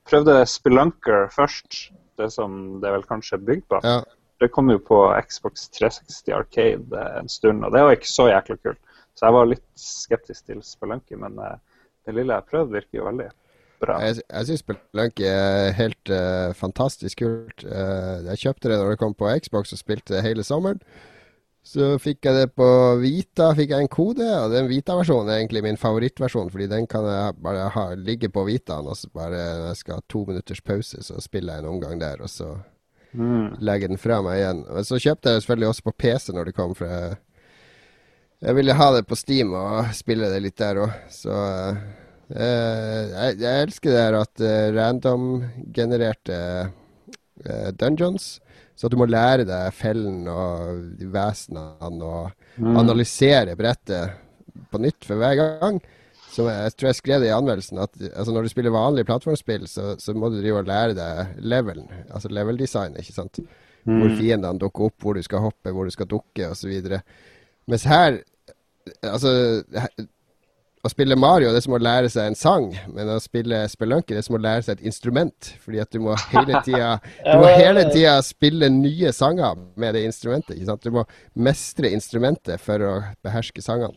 prøvde 0.08 0.36
Spelunker 0.48 1.28
først, 1.32 1.90
det 2.20 2.30
som 2.32 2.80
det 2.80 2.88
er 2.88 2.98
vel 2.98 3.06
kanskje 3.08 3.38
er 3.38 3.44
bygd 3.48 3.66
på. 3.72 3.80
Ja. 3.84 3.98
Det 4.40 4.50
kom 4.52 4.68
jo 4.72 4.78
på 4.82 4.98
Xbox 5.28 5.68
360 5.76 6.32
Arcade 6.36 6.98
eh, 7.00 7.18
en 7.20 7.28
stund, 7.28 7.64
og 7.64 7.72
det 7.72 7.82
var 7.84 7.96
ikke 7.96 8.10
så 8.10 8.28
jækla 8.28 8.56
kult. 8.62 8.80
Så 9.14 9.28
jeg 9.28 9.36
var 9.36 9.48
litt 9.50 9.64
skeptisk 9.78 10.50
til 10.50 10.60
Spelunky, 10.66 11.16
men 11.20 11.38
eh, 11.38 11.56
det 12.06 12.16
lille 12.16 12.34
jeg 12.34 12.48
prøvde, 12.50 12.74
virker 12.74 12.98
jo 12.98 13.06
veldig 13.08 13.30
bra. 13.84 13.98
Jeg, 14.02 14.20
jeg 14.26 14.48
syns 14.48 14.62
Spelunky 14.64 15.26
er 15.30 15.72
helt 15.78 16.10
uh, 16.12 16.52
fantastisk 16.58 17.22
kult. 17.22 17.64
Uh, 17.64 18.24
jeg 18.32 18.42
kjøpte 18.46 18.70
det 18.72 18.78
når 18.80 18.94
det 18.94 19.00
kom 19.02 19.14
på 19.14 19.30
Xbox 19.44 19.74
og 19.76 19.80
spilte 19.80 20.22
hele 20.24 20.44
sommeren. 20.46 20.82
Så 21.64 21.94
fikk 21.96 22.26
jeg 22.28 22.36
det 22.36 22.48
på 22.60 22.66
Vita, 23.00 23.46
fikk 23.56 23.70
jeg 23.72 23.86
en 23.86 23.88
kode, 23.88 24.26
og 24.36 24.52
den 24.52 24.66
Vita-versjonen 24.68 25.30
er 25.32 25.38
egentlig 25.40 25.62
min 25.64 25.78
favorittversjon, 25.80 26.50
fordi 26.52 26.66
den 26.68 26.84
kan 26.90 27.06
jeg 27.08 27.38
bare 27.40 27.70
ha, 27.72 27.84
ligge 27.96 28.28
på 28.28 28.44
Vitaen, 28.44 28.84
og 28.84 28.98
så 29.00 29.08
bare 29.14 29.38
når 29.62 29.70
jeg 29.70 29.78
skal 29.80 29.96
ha 29.96 30.04
to 30.12 30.26
minutters 30.28 30.60
pause, 30.60 31.00
så 31.06 31.22
spiller 31.24 31.56
jeg 31.56 31.64
en 31.64 31.70
omgang 31.72 32.02
der, 32.02 32.20
og 32.20 32.28
så 32.28 32.52
Mm. 33.14 33.54
legger 33.62 33.88
den 33.88 33.98
fra 33.98 34.16
meg 34.26 34.40
igjen. 34.40 34.64
Og 34.74 34.86
så 34.88 34.98
kjøpte 34.98 35.30
jeg 35.30 35.38
det 35.38 35.42
selvfølgelig 35.44 35.68
også 35.68 35.82
på 35.86 35.92
PC 36.02 36.32
når 36.34 36.44
det 36.48 36.54
kom, 36.56 36.74
for 36.74 36.90
jeg, 36.90 37.16
jeg 38.44 38.54
ville 38.58 38.76
ha 38.76 38.86
det 38.96 39.04
på 39.08 39.16
Steam 39.16 39.54
og 39.56 39.90
spille 39.96 40.28
det 40.32 40.40
litt 40.44 40.58
der 40.60 40.80
òg, 40.84 40.94
så 41.12 41.34
eh, 42.34 43.12
jeg, 43.14 43.38
jeg 43.40 43.62
elsker 43.66 43.90
det 43.94 44.02
her 44.04 44.16
at 44.20 44.42
uh, 44.44 44.68
random-genererte 44.76 46.38
eh, 47.44 47.70
dungeons, 47.78 48.40
så 48.74 48.86
at 48.88 48.94
du 48.94 48.98
må 48.98 49.06
lære 49.06 49.46
deg 49.48 49.74
fellen 49.76 50.24
og 50.30 51.02
vesenene 51.14 52.04
og 52.14 52.32
Mm. 52.54 52.76
analysere 52.78 53.56
brettet 53.58 54.12
på 54.70 54.78
nytt 54.78 55.02
for 55.02 55.18
hver 55.18 55.34
gang. 55.34 55.80
Som 56.30 56.46
jeg 56.46 56.70
tror 56.78 56.86
jeg 56.92 56.98
skrev 57.00 57.20
det 57.24 57.32
i 57.32 57.34
anmeldelsen 57.34 57.80
at 57.82 57.96
altså 58.12 58.30
når 58.30 58.46
du 58.46 58.50
spiller 58.52 58.70
vanlige 58.70 59.08
plattformspill, 59.08 59.64
så, 59.66 59.96
så 59.98 60.14
må 60.14 60.28
du 60.30 60.36
drive 60.38 60.60
og 60.60 60.68
lære 60.68 60.94
deg 60.94 61.40
levelen, 61.42 61.88
altså 62.14 62.30
level-design, 62.30 62.94
ikke 63.02 63.16
sant. 63.16 63.40
Hvor 63.82 64.06
Mm. 64.06 64.14
fiendene 64.20 64.58
dukker 64.62 64.86
opp, 64.86 64.94
hvor 65.02 65.18
du 65.18 65.22
skal 65.26 65.42
hoppe, 65.42 65.72
hvor 65.74 65.84
du 65.84 65.90
skal 65.90 66.06
dukke 66.06 66.46
osv. 66.54 66.76
Mens 67.66 67.88
her 67.90 68.20
Altså 69.02 69.30
å 70.84 70.90
spille 70.92 71.16
Mario 71.16 71.48
det 71.48 71.62
er 71.62 71.64
som 71.64 71.76
å 71.78 71.80
lære 71.80 72.10
seg 72.12 72.26
en 72.28 72.36
sang, 72.36 72.66
men 72.92 73.08
å 73.08 73.16
spille 73.22 73.62
Spelunky 73.72 74.12
det 74.12 74.20
er 74.20 74.26
som 74.26 74.36
å 74.36 74.40
lære 74.44 74.66
seg 74.66 74.76
et 74.76 74.90
instrument. 74.90 75.48
Fordi 75.64 75.80
at 75.80 75.94
du 75.94 76.02
må 76.04 76.16
hele 76.28 76.60
tida 76.66 76.90
Du 77.22 77.40
må 77.40 77.48
hele 77.54 77.86
tida 77.88 78.18
spille 78.26 78.68
nye 78.68 79.12
sanger 79.16 79.56
med 79.80 79.96
det 79.96 80.04
instrumentet. 80.04 80.58
ikke 80.58 80.68
sant? 80.68 80.84
Du 80.84 80.92
må 80.98 81.06
mestre 81.46 81.88
instrumentet 81.88 82.60
for 82.60 82.84
å 82.84 82.92
beherske 83.24 83.64
sangene. 83.64 83.96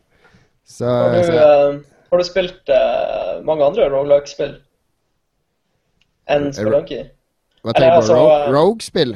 Så, 0.67 0.87
Har 0.87 1.11
du, 1.15 1.19
så 1.27 1.35
eh, 1.41 1.83
har 2.11 2.23
du 2.23 2.27
spilt 2.27 2.71
uh, 2.71 3.43
mange 3.47 3.67
andre 3.67 3.87
rogelike-spill 3.91 4.57
enn 6.31 6.49
Spelunky? 6.55 7.05
hva 7.63 7.75
tenker 7.75 7.87
du 7.87 7.95
på? 7.95 8.01
altså, 8.01 8.17
Ro 8.19 8.55
Rogue-spill? 8.55 9.13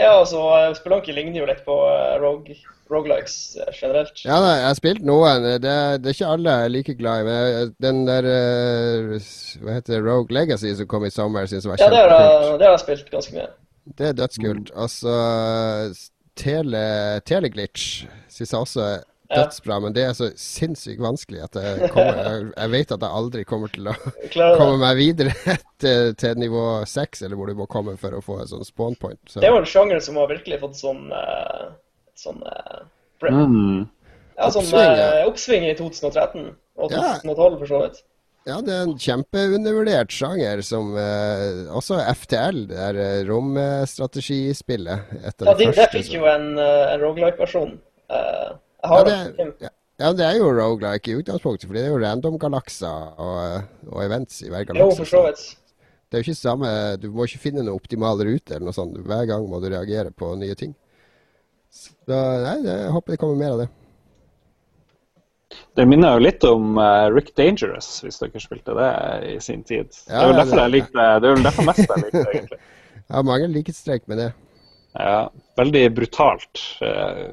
Ja, 0.00 0.14
altså, 0.18 0.40
eh, 0.56 0.74
Spelunky 0.78 1.12
ligner 1.12 1.42
jo 1.42 1.46
litt 1.50 1.60
på 1.66 1.74
uh, 1.76 2.14
rogue, 2.22 2.54
roguelikes 2.90 3.34
eh, 3.60 3.68
generelt. 3.76 4.22
Ja, 4.24 4.38
nei, 4.40 4.54
jeg 4.62 4.66
har 4.70 4.78
spilt 4.78 5.02
noen. 5.04 5.44
Det, 5.60 5.74
det 6.00 6.08
er 6.08 6.14
ikke 6.16 6.30
alle 6.34 6.54
jeg 6.54 6.64
er 6.70 6.72
like 6.74 6.94
glad 6.96 7.20
i. 7.20 7.26
Men 7.28 7.74
den 7.84 8.00
der 8.08 8.28
eh, 8.30 9.28
Hva 9.60 9.76
heter 9.76 9.98
det? 9.98 10.00
Rogue 10.06 10.32
Legacy 10.34 10.72
som 10.78 10.88
kom 10.90 11.04
i 11.04 11.12
sommer, 11.12 11.44
syns 11.50 11.68
jeg 11.68 11.74
var 11.74 11.82
Ja, 11.84 11.90
det 11.92 12.00
har, 12.00 12.08
kjempekult. 12.14 12.48
jeg- 12.48 12.58
det 12.62 12.66
har 12.70 12.74
jeg 12.78 12.84
spilt 12.86 13.12
ganske 13.12 13.36
mye. 13.36 13.48
Det 13.98 14.08
er 14.08 14.16
dødskult. 14.22 14.72
Altså, 14.76 15.14
så 16.00 16.10
tele, 16.40 16.82
Teleglitch 17.28 18.06
syns 18.32 18.50
jeg 18.56 18.60
også 18.60 18.80
er 18.86 18.98
Ja. 18.98 19.06
Dødsbra, 19.36 19.76
men 19.84 19.94
det 19.96 20.04
er 20.08 20.14
så 20.18 20.28
sinnssykt 20.38 21.00
vanskelig 21.04 21.42
at 21.46 21.58
jeg, 21.60 21.90
kommer, 21.94 22.20
jeg, 22.28 22.48
jeg 22.56 22.72
vet 22.74 22.94
at 22.96 23.04
jeg 23.06 23.16
aldri 23.20 23.44
kommer 23.48 23.72
til 23.74 23.88
å 23.92 23.94
komme 24.58 24.76
meg 24.82 24.96
videre 25.00 25.34
til, 25.82 26.14
til 26.20 26.40
nivå 26.42 26.64
seks, 26.90 27.22
eller 27.26 27.38
hvor 27.40 27.50
du 27.52 27.54
må 27.58 27.66
komme 27.70 27.94
for 28.00 28.16
å 28.18 28.22
få 28.24 28.40
en 28.42 28.50
sånn 28.50 28.66
spawn 28.66 28.96
point. 29.00 29.20
Så, 29.28 29.38
Det 29.40 29.48
er 29.50 29.54
jo 29.56 29.62
en 29.62 29.70
sjanger 29.72 30.00
som 30.04 30.18
har 30.20 30.30
virkelig 30.32 30.60
fått 30.62 30.76
sånn 30.80 31.06
eh, 31.14 31.68
sånn 32.18 32.42
eh, 32.46 32.80
Mm. 33.20 33.82
ja, 34.38 34.46
sånn 34.48 34.62
Oppsving, 34.64 34.94
ja. 34.96 35.08
eh, 35.20 35.26
oppsving 35.28 35.64
i 35.68 35.74
2013 35.76 36.46
og 36.80 36.94
Ja. 36.94 37.18
2012, 37.20 37.58
for 37.60 37.68
så 37.68 37.80
vidt. 37.82 37.98
ja, 38.48 38.54
det 38.64 38.72
er 38.72 38.86
en 38.86 38.94
kjempeundervurdert 38.96 40.14
sjanger 40.16 40.62
som 40.64 40.94
eh, 40.96 41.66
Også 41.76 41.98
FTL, 42.14 42.62
det 42.70 42.78
der 42.96 43.28
romstrategispillet. 43.28 45.12
Et 45.20 45.44
Ja, 45.44 45.52
de, 45.54 45.66
de 45.66 45.72
det 45.76 45.88
fikk 45.92 46.14
jo 46.16 46.24
en, 46.30 46.46
en 46.58 47.00
roguelike-versjon. 47.04 47.76
Eh, 48.10 48.50
Ja 48.84 49.02
det, 49.04 49.16
det. 49.36 49.46
ja, 49.60 49.68
ja, 50.00 50.12
det 50.16 50.24
er 50.24 50.36
jo 50.38 50.50
roguelike 50.56 51.10
i 51.12 51.16
utgangspunktet, 51.20 51.66
fordi 51.68 51.80
det 51.82 51.88
er 51.90 51.92
jo 51.92 52.00
random-galakser 52.00 53.18
og, 53.20 53.64
og 53.92 54.04
events 54.04 54.38
i 54.42 54.48
hver 54.48 54.62
Jo, 54.64 54.72
galakse. 54.72 54.96
for 55.02 55.10
så 55.10 55.24
vidt. 55.26 55.42
Det 56.10 56.16
er 56.18 56.22
jo 56.24 56.30
ikke 56.30 56.40
samme 56.40 56.70
Du 56.98 57.10
må 57.14 57.26
ikke 57.28 57.38
finne 57.42 57.62
noen 57.62 57.76
optimal 57.76 58.18
rute 58.26 58.54
eller 58.56 58.64
noe 58.70 58.74
sånt. 58.74 58.96
Hver 59.06 59.26
gang 59.30 59.44
må 59.46 59.60
du 59.62 59.68
reagere 59.70 60.10
på 60.10 60.32
nye 60.40 60.56
ting. 60.58 60.72
Så 61.70 61.92
nei, 62.08 62.56
jeg 62.66 62.88
håper 62.90 63.12
det 63.14 63.20
kommer 63.22 63.36
mer 63.38 63.52
av 63.54 63.60
det. 63.62 63.68
Det 65.78 65.84
minner 65.86 66.14
jo 66.16 66.22
litt 66.24 66.44
om 66.46 66.76
uh, 66.78 67.06
Rick 67.14 67.32
Dangerous, 67.38 67.88
hvis 68.04 68.18
dere 68.22 68.40
spilte 68.42 68.74
det 68.78 68.90
i 69.32 69.36
sin 69.42 69.62
tid. 69.66 69.88
det 69.90 70.12
Ja, 70.14 70.22
er 70.24 70.28
vel 70.30 70.36
ja, 70.36 70.40
derfor 70.42 70.56
det- 70.56 70.64
jeg 70.64 70.74
likte 70.76 70.98
det. 70.98 71.08
Det 71.22 71.28
er 71.30 71.34
vel 71.36 71.46
derfor 71.46 71.66
mest 71.68 71.82
jeg 71.84 72.02
likte 72.04 72.22
det, 72.24 72.34
egentlig. 72.34 72.60
Jeg 73.10 73.16
har 73.16 73.24
mange 73.26 73.46
likhetstrekk 73.50 74.04
med 74.06 74.18
det. 74.22 74.26
Ja, 74.94 75.30
veldig 75.60 75.84
brutalt. 75.94 76.62
Uh, 76.82 77.30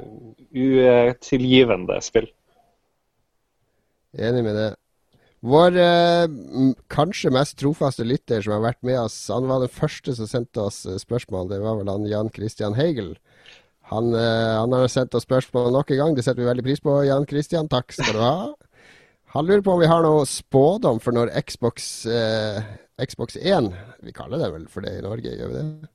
utilgivende 0.54 2.02
spill. 2.06 2.30
Enig 4.18 4.44
med 4.46 4.56
det. 4.56 4.68
Vår 5.46 5.76
eh, 5.78 6.26
kanskje 6.90 7.30
mest 7.30 7.60
trofaste 7.62 8.06
lytter 8.08 8.42
som 8.42 8.56
har 8.56 8.64
vært 8.64 8.80
med 8.88 8.98
oss, 9.04 9.16
han 9.30 9.46
var 9.50 9.62
den 9.62 9.72
første 9.72 10.16
som 10.18 10.30
sendte 10.30 10.64
oss 10.66 10.82
eh, 10.90 10.98
spørsmål. 10.98 11.52
Det 11.52 11.60
var 11.62 11.78
vel 11.78 11.92
han 11.92 12.08
Jan 12.10 12.32
Christian 12.34 12.74
Hegel. 12.78 13.14
Han, 13.92 14.10
eh, 14.18 14.56
han 14.58 14.74
har 14.74 14.90
sendt 14.92 15.14
oss 15.16 15.28
spørsmål 15.28 15.70
nok 15.76 15.94
en 15.94 16.02
gang. 16.02 16.16
Det 16.18 16.26
setter 16.26 16.42
vi 16.42 16.50
veldig 16.50 16.66
pris 16.66 16.82
på, 16.82 16.96
Jan 17.06 17.28
Christian. 17.30 17.70
Takk 17.70 17.94
skal 17.94 18.18
du 18.18 18.24
ha. 18.24 18.40
Han 19.36 19.46
lurer 19.46 19.62
på 19.62 19.76
om 19.76 19.84
vi 19.84 19.92
har 19.92 20.02
noe 20.04 20.26
spådom 20.28 21.00
for 21.04 21.14
når 21.14 21.30
Xbox, 21.46 22.08
eh, 22.10 22.58
Xbox 22.98 23.38
1 23.38 23.70
Vi 24.08 24.16
kaller 24.16 24.42
det 24.42 24.50
vel 24.56 24.66
for 24.72 24.82
det 24.82 24.98
i 24.98 25.06
Norge, 25.06 25.36
gjør 25.38 25.54
vi 25.54 25.60
det? 25.60 25.92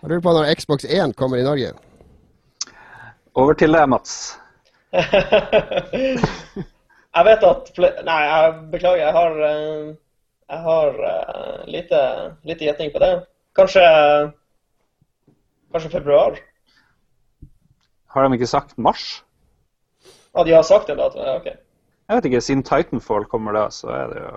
Han 0.00 0.10
lurer 0.10 0.22
på 0.22 0.32
når 0.32 0.54
Xbox 0.54 0.84
1 0.84 1.16
kommer 1.18 1.40
i 1.40 1.46
Norge. 1.46 1.72
Over 3.34 3.54
til 3.58 3.72
deg, 3.74 3.88
Mats. 3.90 4.38
jeg 7.16 7.24
vet 7.28 7.46
at 7.50 7.72
Nei, 8.06 8.20
jeg 8.24 8.54
beklager. 8.72 9.02
Jeg 9.04 9.12
har, 9.18 9.32
eh, 9.48 9.94
jeg 10.48 10.60
har 10.66 11.00
eh, 11.12 11.64
lite, 11.74 12.00
lite 12.46 12.64
gjetning 12.68 12.92
på 12.94 13.02
det. 13.02 13.12
Kanskje 13.58 13.84
Kanskje 15.72 15.90
februar? 15.90 16.38
Har 18.08 18.24
de 18.24 18.34
ikke 18.38 18.46
sagt 18.48 18.78
mars? 18.78 19.24
Ja, 20.34 20.44
de 20.44 20.54
har 20.54 20.62
sagt 20.62 20.88
en 20.88 20.96
dato? 20.96 21.20
Ja, 21.20 21.36
ok. 21.36 21.48
Jeg 22.08 22.16
vet 22.16 22.26
ikke, 22.30 22.40
Siden 22.40 22.62
Titanfall 22.64 23.26
kommer 23.28 23.52
da, 23.52 23.66
så 23.68 23.90
er 23.92 24.06
det 24.08 24.20
jo 24.22 24.28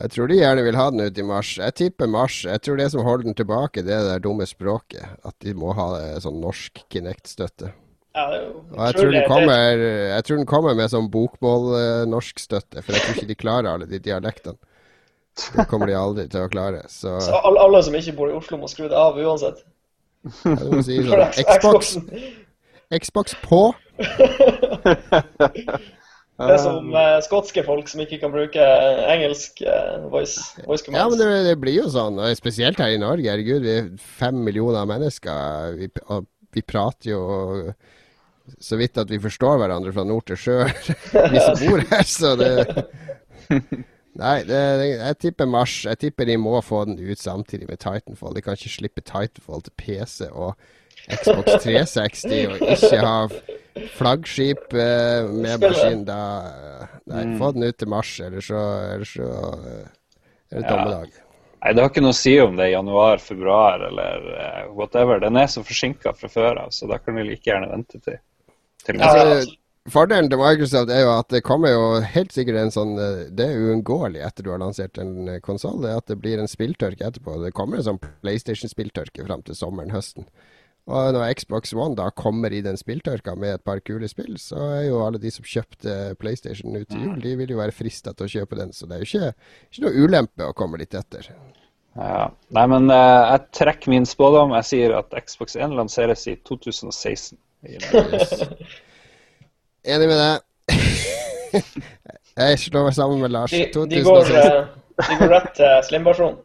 Jeg 0.00 0.10
tror 0.10 0.30
de 0.30 0.38
gjerne 0.40 0.62
vil 0.66 0.78
ha 0.78 0.86
den 0.90 1.04
ut 1.06 1.18
i 1.18 1.26
mars. 1.26 1.52
Jeg 1.60 1.74
tipper 1.78 2.08
mars. 2.10 2.40
Jeg 2.44 2.62
tror 2.66 2.76
det 2.80 2.88
som 2.90 3.04
holder 3.06 3.28
den 3.28 3.36
tilbake, 3.38 3.84
det 3.86 3.94
er 3.94 4.02
det 4.08 4.16
dumme 4.24 4.46
språket. 4.50 5.06
At 5.24 5.36
de 5.46 5.54
må 5.54 5.70
ha 5.78 5.92
eh, 6.00 6.16
sånn 6.24 6.40
norsk 6.42 6.82
Kinect-støtte. 6.90 7.70
Ja, 8.18 8.24
det 8.32 8.40
Og 8.50 8.80
jeg 8.82 8.96
tror, 8.96 9.12
den 9.14 9.28
kommer, 9.30 9.78
jeg 9.78 10.24
tror 10.26 10.40
den 10.40 10.48
kommer 10.50 10.74
med 10.74 10.90
sånn 10.90 11.06
bokmål-norsk-støtte, 11.12 12.82
for 12.82 12.96
jeg 12.96 13.04
tror 13.04 13.14
ikke 13.20 13.30
de 13.30 13.36
klarer 13.44 13.70
alle 13.76 13.86
de 13.86 14.00
dialektene. 14.02 14.58
Det 15.54 15.68
kommer 15.70 15.86
de 15.86 15.94
aldri 15.94 16.24
til 16.32 16.48
å 16.48 16.50
klare. 16.50 16.82
Så 16.90 17.14
Så 17.22 17.38
alle, 17.38 17.62
alle 17.62 17.78
som 17.86 17.94
ikke 17.94 18.16
bor 18.18 18.32
i 18.32 18.34
Oslo, 18.34 18.58
må 18.58 18.66
skru 18.66 18.88
det 18.90 18.98
av 18.98 19.14
uansett. 19.22 19.62
ja, 20.42 20.58
du 20.58 20.74
må 20.74 20.82
si 20.82 20.98
sånn 21.06 21.30
Xbox. 21.46 21.94
Xbox 22.90 23.38
på. 23.46 23.62
Det 26.38 26.54
er 26.54 26.60
som 26.62 26.92
eh, 26.94 27.16
skotske 27.26 27.64
folk 27.66 27.88
som 27.90 28.02
ikke 28.04 28.20
kan 28.22 28.30
bruke 28.30 28.62
eh, 28.62 29.00
engelsk 29.10 29.62
eh, 29.66 30.04
voice, 30.06 30.38
voice 30.62 30.86
Ja, 30.86 31.08
men 31.10 31.18
det, 31.18 31.26
det 31.48 31.56
blir 31.58 31.80
jo 31.80 31.88
sånn. 31.90 32.20
Spesielt 32.38 32.78
her 32.78 32.94
i 32.94 33.00
Norge. 33.02 33.26
Herregud, 33.26 33.64
vi 33.66 33.74
er 33.80 33.88
fem 33.98 34.38
millioner 34.46 34.86
mennesker. 34.86 35.74
Vi, 35.80 35.90
og 36.06 36.28
vi 36.54 36.62
prater 36.62 37.10
jo 37.16 37.22
så 38.62 38.78
vidt 38.80 38.96
at 39.02 39.10
vi 39.10 39.18
forstår 39.20 39.58
hverandre 39.60 39.92
fra 39.92 40.06
nord 40.06 40.28
til 40.30 40.38
sjø, 40.40 40.58
vi 41.34 41.42
som 41.42 41.58
bor 41.64 41.82
her. 41.90 42.06
Så 42.06 42.34
det 42.38 42.52
Nei, 44.18 44.40
det, 44.46 44.58
jeg 44.98 45.18
tipper 45.22 45.46
mars. 45.46 45.74
Jeg 45.86 45.98
tipper 46.02 46.26
de 46.26 46.34
må 46.42 46.58
få 46.64 46.84
den 46.88 46.98
ut 46.98 47.20
samtidig 47.22 47.68
med 47.68 47.78
Titanfall. 47.82 48.34
De 48.34 48.42
kan 48.42 48.58
ikke 48.58 48.72
slippe 48.72 49.02
Titanfall 49.06 49.62
til 49.66 49.74
PC 49.78 50.26
og 50.32 50.54
Xbox 51.06 51.54
360 51.66 52.24
og 52.50 52.64
ikke 52.74 52.98
ha 53.04 53.18
flaggskip 53.98 54.74
eh, 54.74 55.28
med 55.28 55.60
maskin. 55.62 56.04
Da 56.08 56.18
Nei, 57.08 57.24
få 57.40 57.52
den 57.56 57.68
ut 57.68 57.78
til 57.80 57.88
mars, 57.88 58.10
eller 58.20 58.44
så, 58.44 58.64
eller 58.94 59.08
så 59.08 59.28
eh, 59.28 59.86
er 60.52 60.60
det 60.60 60.64
Ja. 60.64 60.74
dommedag. 60.74 61.12
Nei, 61.58 61.72
det 61.74 61.82
har 61.82 61.88
ikke 61.90 62.02
noe 62.04 62.14
å 62.14 62.18
si 62.18 62.36
om 62.40 62.54
det 62.56 62.68
er 62.68 62.74
januar, 62.76 63.18
februar 63.18 63.82
eller 63.88 64.26
eh, 64.38 64.66
whatever. 64.78 65.18
Den 65.20 65.36
er 65.40 65.48
så 65.50 65.64
forsinka 65.66 66.12
fra 66.14 66.28
før 66.30 66.60
av, 66.66 66.74
så 66.74 66.86
da 66.90 67.00
kan 67.02 67.16
vi 67.18 67.24
like 67.32 67.48
gjerne 67.50 67.70
vente 67.72 67.98
til, 68.04 68.20
til 68.84 69.00
Ja. 69.00 69.08
Altså, 69.14 69.56
Fordelen 69.88 70.28
til 70.28 70.36
Microsoft 70.36 70.90
er 70.92 71.00
jo 71.00 71.12
at 71.14 71.30
det 71.32 71.40
kommer 71.46 71.70
jo 71.72 71.84
helt 72.04 72.34
sikkert 72.36 72.58
en 72.60 72.70
sånn 72.74 72.90
eh, 73.00 73.22
Det 73.32 73.46
er 73.48 73.62
uunngåelig 73.70 74.20
etter 74.26 74.44
du 74.44 74.50
har 74.52 74.60
lansert 74.60 74.98
en 75.00 75.40
konsoll, 75.40 75.80
at 75.88 76.06
det 76.12 76.18
blir 76.20 76.38
en 76.38 76.50
spilltørke 76.50 77.08
etterpå. 77.08 77.38
Det 77.42 77.54
kommer 77.56 77.80
en 77.80 77.86
sånn 77.86 78.02
PlayStation-spilltørke 78.20 79.24
fram 79.24 79.42
til 79.46 79.56
sommeren, 79.56 79.94
høsten. 79.96 80.28
Og 80.88 81.12
når 81.12 81.34
Xbox 81.36 81.74
One 81.76 81.96
da 81.98 82.08
kommer 82.16 82.52
i 82.54 82.62
den 82.64 82.78
spilltørka 82.80 83.34
med 83.36 83.58
et 83.58 83.64
par 83.66 83.82
kule 83.84 84.08
spill, 84.08 84.38
så 84.40 84.56
er 84.78 84.86
jo 84.86 85.02
alle 85.04 85.20
de 85.20 85.32
som 85.32 85.44
kjøpte 85.44 86.14
PlayStation 86.20 86.72
ut 86.72 86.88
til 86.88 87.02
jul, 87.04 87.18
de 87.20 87.34
vil 87.42 87.52
jo 87.52 87.60
være 87.60 87.76
frista 87.76 88.14
til 88.16 88.24
å 88.24 88.32
kjøpe 88.38 88.56
den. 88.56 88.72
Så 88.72 88.88
det 88.88 88.96
er 88.96 89.04
jo 89.04 89.08
ikke, 89.10 89.50
ikke 89.68 89.84
noe 89.84 90.06
ulempe 90.06 90.48
å 90.48 90.56
komme 90.56 90.80
litt 90.80 90.96
etter. 90.96 91.28
Ja. 91.98 92.30
Nei, 92.54 92.64
men 92.72 92.88
uh, 92.88 93.34
jeg 93.34 93.44
trekker 93.58 93.92
min 93.92 94.08
spådom. 94.08 94.54
Jeg 94.60 94.68
sier 94.70 94.96
at 94.96 95.12
Xbox 95.26 95.58
1 95.58 95.76
lanseres 95.76 96.24
i 96.30 96.38
2016. 96.48 97.36
Yes. 97.68 98.42
enig 99.92 100.08
med 100.08 100.18
deg. 100.22 100.44
Jeg 102.38 102.58
slår 102.62 102.84
meg 102.86 102.94
sammen 102.94 103.18
med 103.18 103.32
Lars. 103.34 103.50
De, 103.50 103.64
de, 103.90 104.02
går, 104.06 104.28
2016. 104.28 104.44
eh, 104.46 105.08
de 105.08 105.16
går 105.18 105.32
rett 105.32 105.48
til 105.58 105.72
slim-versjonen. 105.88 106.36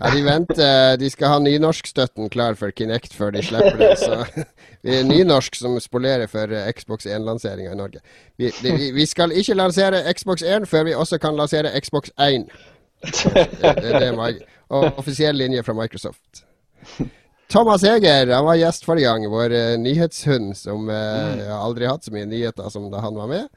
Ja, 0.00 0.10
de 0.14 0.22
venter. 0.24 0.96
De 0.96 1.10
skal 1.12 1.34
ha 1.34 1.38
nynorskstøtten 1.44 2.30
klar 2.32 2.56
for 2.56 2.72
Kinect 2.72 3.12
før 3.16 3.34
de 3.36 3.42
slipper 3.44 3.76
det. 3.76 3.90
Så 4.00 4.22
vi 4.86 4.96
er 4.96 5.04
nynorsk 5.04 5.58
som 5.60 5.76
spolerer 5.82 6.30
for 6.30 6.52
eh, 6.56 6.70
Xbox 6.72 7.04
1-lanseringa 7.06 7.74
i 7.74 7.78
Norge. 7.78 8.00
Vi, 8.40 8.48
de, 8.62 8.76
vi, 8.96 9.06
skal 9.06 9.34
ikke 9.36 9.58
lansere 9.58 10.00
Xbox 10.16 10.42
1 10.42 10.68
før 10.70 10.88
vi 10.88 10.96
også 10.96 11.20
kan 11.20 11.36
lansere 11.36 11.74
Xbox 11.76 12.14
1. 12.16 12.48
Det, 13.04 13.92
det 14.00 14.12
og 14.70 15.00
offisiell 15.00 15.36
linje 15.36 15.62
fra 15.66 15.74
Microsoft. 15.74 16.44
Thomas 17.50 17.82
Heger 17.82 18.30
han 18.30 18.46
var 18.46 18.58
gjest 18.60 18.84
forrige 18.86 19.10
gang, 19.10 19.26
vår 19.26 19.52
eh, 19.56 19.76
nyhetshund 19.82 20.54
som 20.56 20.88
eh, 20.88 21.46
har 21.48 21.64
aldri 21.64 21.88
hatt 21.90 22.06
så 22.06 22.14
mye 22.14 22.28
nyheter 22.30 22.68
som 22.70 22.86
da 22.92 23.02
han 23.02 23.16
var 23.18 23.30
med. 23.30 23.48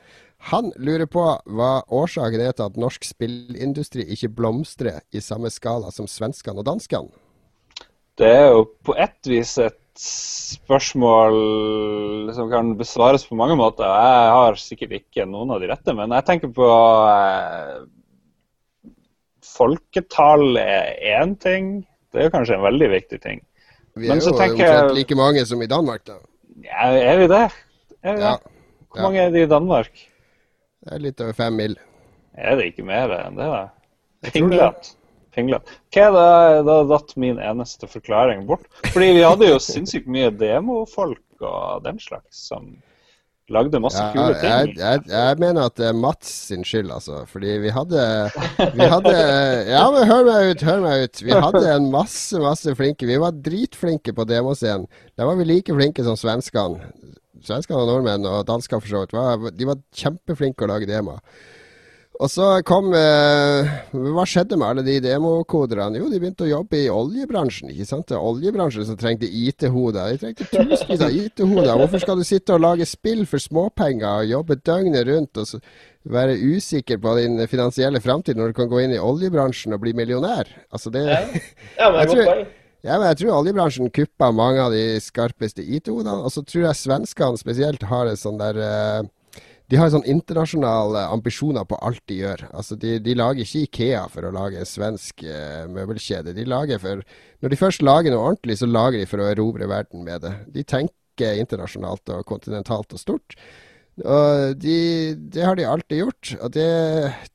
Han 0.51 0.73
lurer 0.75 1.07
på 1.07 1.23
hva 1.55 1.69
årsaken 1.87 2.41
er 2.43 2.55
til 2.55 2.65
at 2.67 2.79
norsk 2.79 3.05
spillindustri 3.07 4.03
ikke 4.11 4.31
blomstrer 4.35 4.99
i 5.15 5.21
samme 5.23 5.51
skala 5.53 5.91
som 5.95 6.09
svenskene 6.09 6.59
og 6.59 6.67
danskene. 6.67 7.13
Det 8.19 8.27
er 8.27 8.51
jo 8.51 8.65
på 8.85 8.95
ett 8.99 9.29
vis 9.29 9.55
et 9.63 9.79
spørsmål 10.03 11.37
som 12.35 12.49
kan 12.51 12.73
besvares 12.77 13.25
på 13.29 13.37
mange 13.39 13.55
måter. 13.57 13.87
Jeg 13.87 14.35
har 14.35 14.59
sikkert 14.59 14.97
ikke 14.99 15.25
noen 15.29 15.53
av 15.55 15.63
de 15.63 15.69
rette, 15.71 15.95
men 15.95 16.13
jeg 16.17 16.27
tenker 16.27 16.53
på 16.53 16.69
eh, 17.07 17.83
Folketall 19.53 20.57
er 20.59 20.93
én 21.15 21.35
ting. 21.39 21.83
Det 22.13 22.25
er 22.25 22.33
kanskje 22.33 22.57
en 22.57 22.65
veldig 22.65 22.89
viktig 22.93 23.19
ting. 23.23 23.43
Vi 23.95 24.09
Men 24.09 24.17
er 24.17 24.25
så 24.25 24.33
jo 24.33 24.41
omtrent 24.41 24.95
like 24.97 25.15
mange 25.17 25.45
som 25.45 25.61
i 25.61 25.69
Danmark, 25.69 26.03
da. 26.09 26.17
Ja, 26.65 26.89
er 26.97 27.21
vi 27.21 27.27
det? 27.29 27.45
Er 28.01 28.17
vi 28.17 28.21
Ja, 28.21 28.33
det? 28.33 28.51
Hvor 28.89 29.07
mange 29.07 29.21
er 29.21 29.29
det 29.33 29.45
i 29.45 29.49
Danmark? 29.49 29.93
Det 30.83 30.93
er 30.97 31.03
litt 31.07 31.23
over 31.23 31.33
fem 31.37 31.55
mil. 31.59 31.77
Er 32.35 32.57
det 32.59 32.71
ikke 32.71 32.85
mer 32.87 33.11
enn 33.19 33.37
det? 33.39 33.47
Jeg. 33.47 34.31
Finland. 34.33 34.93
Finland. 35.33 35.75
Hva 35.93 36.05
er 36.07 36.15
det, 36.15 36.63
da 36.69 36.79
datt 36.91 37.13
min 37.19 37.39
eneste 37.41 37.89
forklaring 37.89 38.45
bort. 38.49 38.65
Fordi 38.93 39.11
vi 39.17 39.23
hadde 39.25 39.49
jo 39.49 39.59
sinnssykt 39.61 40.09
mye 40.11 40.31
demofolk 40.37 41.21
og 41.43 41.83
den 41.85 41.99
slags 42.01 42.43
som 42.49 42.75
lagde 43.51 43.79
masse 43.83 43.99
Ja, 43.99 44.11
kule 44.13 44.35
ting. 44.39 44.75
jeg, 44.79 45.01
jeg 45.11 45.39
mener 45.41 45.67
at 45.67 45.75
det 45.75 45.89
er 45.89 45.97
Mats 45.99 46.29
sin 46.47 46.63
skyld, 46.65 46.91
altså. 46.95 47.23
Fordi 47.29 47.57
vi 47.65 47.73
hadde 47.75 48.03
Vi 48.77 48.87
hadde 48.93 49.15
Ja, 49.67 49.83
men 49.91 50.07
hør 50.07 50.23
meg 50.29 50.53
ut, 50.53 50.63
hør 50.69 50.83
meg 50.85 51.03
ut. 51.09 51.23
Vi 51.25 51.33
hadde 51.35 51.63
en 51.75 51.89
masse, 51.93 52.39
masse 52.41 52.75
flinke 52.79 53.09
Vi 53.09 53.19
var 53.21 53.35
dritflinke 53.45 54.15
på 54.15 54.25
demoscenen. 54.29 54.87
Da 55.19 55.27
var 55.27 55.35
vi 55.41 55.49
like 55.49 55.75
flinke 55.75 56.05
som 56.07 56.15
svenskene. 56.19 56.93
Svenskene 57.43 57.81
og 57.83 57.89
nordmenn 57.91 58.25
og 58.29 58.45
dansker 58.47 58.79
for 58.79 58.87
så 58.87 59.03
vidt. 59.03 59.13
var- 59.17 59.51
De 59.51 59.65
var 59.65 59.81
kjempeflinke 59.93 60.63
å 60.63 60.71
lage 60.71 60.87
demoer. 60.87 61.19
Og 62.21 62.29
så 62.29 62.45
kom 62.63 62.91
eh, 62.93 63.65
Hva 63.91 64.23
skjedde 64.29 64.55
med 64.55 64.67
alle 64.67 64.83
de 64.85 64.99
demokoderne? 65.01 65.97
Jo, 65.97 66.05
de 66.11 66.19
begynte 66.21 66.45
å 66.45 66.49
jobbe 66.51 66.77
i 66.77 66.89
oljebransjen. 66.93 67.71
ikke 67.73 67.87
sant? 67.89 68.05
Det 68.07 68.15
oljebransjen 68.19 68.85
som 68.85 68.95
trengte 69.01 69.25
IT-hoder. 69.27 70.11
De 70.13 70.19
trengte 70.21 70.45
tusenvis 70.51 71.01
av 71.01 71.09
IT-hoder. 71.09 71.73
Hvorfor 71.81 71.99
skal 72.05 72.21
du 72.21 72.23
sitte 72.23 72.53
og 72.53 72.61
lage 72.61 72.85
spill 72.85 73.25
for 73.25 73.41
småpenger 73.41 74.21
og 74.21 74.29
jobbe 74.29 74.59
døgnet 74.61 75.07
rundt 75.09 75.41
og 75.41 75.59
være 76.05 76.37
usikker 76.37 77.01
på 77.01 77.15
din 77.17 77.41
finansielle 77.49 77.99
framtid 78.03 78.37
når 78.37 78.53
du 78.53 78.59
kan 78.61 78.69
gå 78.69 78.83
inn 78.85 78.93
i 78.93 79.01
oljebransjen 79.01 79.73
og 79.73 79.81
bli 79.81 79.93
millionær? 79.97 80.45
Altså 80.71 80.93
det 80.93 81.07
Ja, 81.09 81.23
ja 81.79 81.91
men 81.91 81.99
Jeg 82.05 82.13
tror-. 82.13 82.45
Ja, 82.83 82.97
men 82.97 83.07
jeg 83.09 83.21
tror 83.21 83.37
oljebransjen 83.37 83.91
kuppa 83.95 84.27
mange 84.35 84.59
av 84.59 84.73
de 84.75 84.99
skarpeste 85.03 85.63
IT-hodene. 85.63 86.19
Og 86.19 86.33
så 86.35 86.43
tror 86.43 86.65
jeg 86.67 86.79
svenskene 86.81 87.39
spesielt 87.39 87.85
har 87.87 88.09
en 88.09 88.19
sånn 88.19 88.41
der 88.41 88.59
eh, 88.59 89.11
De 89.71 89.79
har 89.79 89.89
sånn 89.89 90.03
internasjonale 90.09 91.05
ambisjoner 91.15 91.63
på 91.65 91.79
alt 91.79 92.03
de 92.11 92.19
gjør. 92.19 92.45
Altså, 92.51 92.75
de, 92.77 92.97
de 92.99 93.15
lager 93.15 93.47
ikke 93.47 93.63
Ikea 93.69 94.03
for 94.11 94.27
å 94.27 94.33
lage 94.35 94.59
en 94.59 94.67
svensk 94.67 95.23
eh, 95.23 95.63
møbelkjede. 95.71 96.35
De 96.35 96.45
lager 96.45 96.83
for 96.83 97.05
Når 97.39 97.53
de 97.53 97.61
først 97.61 97.85
lager 97.87 98.11
noe 98.11 98.27
ordentlig, 98.33 98.59
så 98.59 98.67
lager 98.67 98.99
de 98.99 99.07
for 99.09 99.23
å 99.23 99.31
erobre 99.31 99.71
verden 99.71 100.03
med 100.03 100.27
det. 100.27 100.35
De 100.51 100.67
tenker 100.67 101.39
internasjonalt 101.39 102.11
og 102.11 102.27
kontinentalt 102.27 102.91
og 102.91 102.99
stort. 102.99 103.37
Og 104.03 104.57
de, 104.57 104.77
det 105.15 105.43
har 105.45 105.55
de 105.55 105.67
alltid 105.69 105.99
gjort, 105.99 106.31
og 106.41 106.53
det 106.55 106.69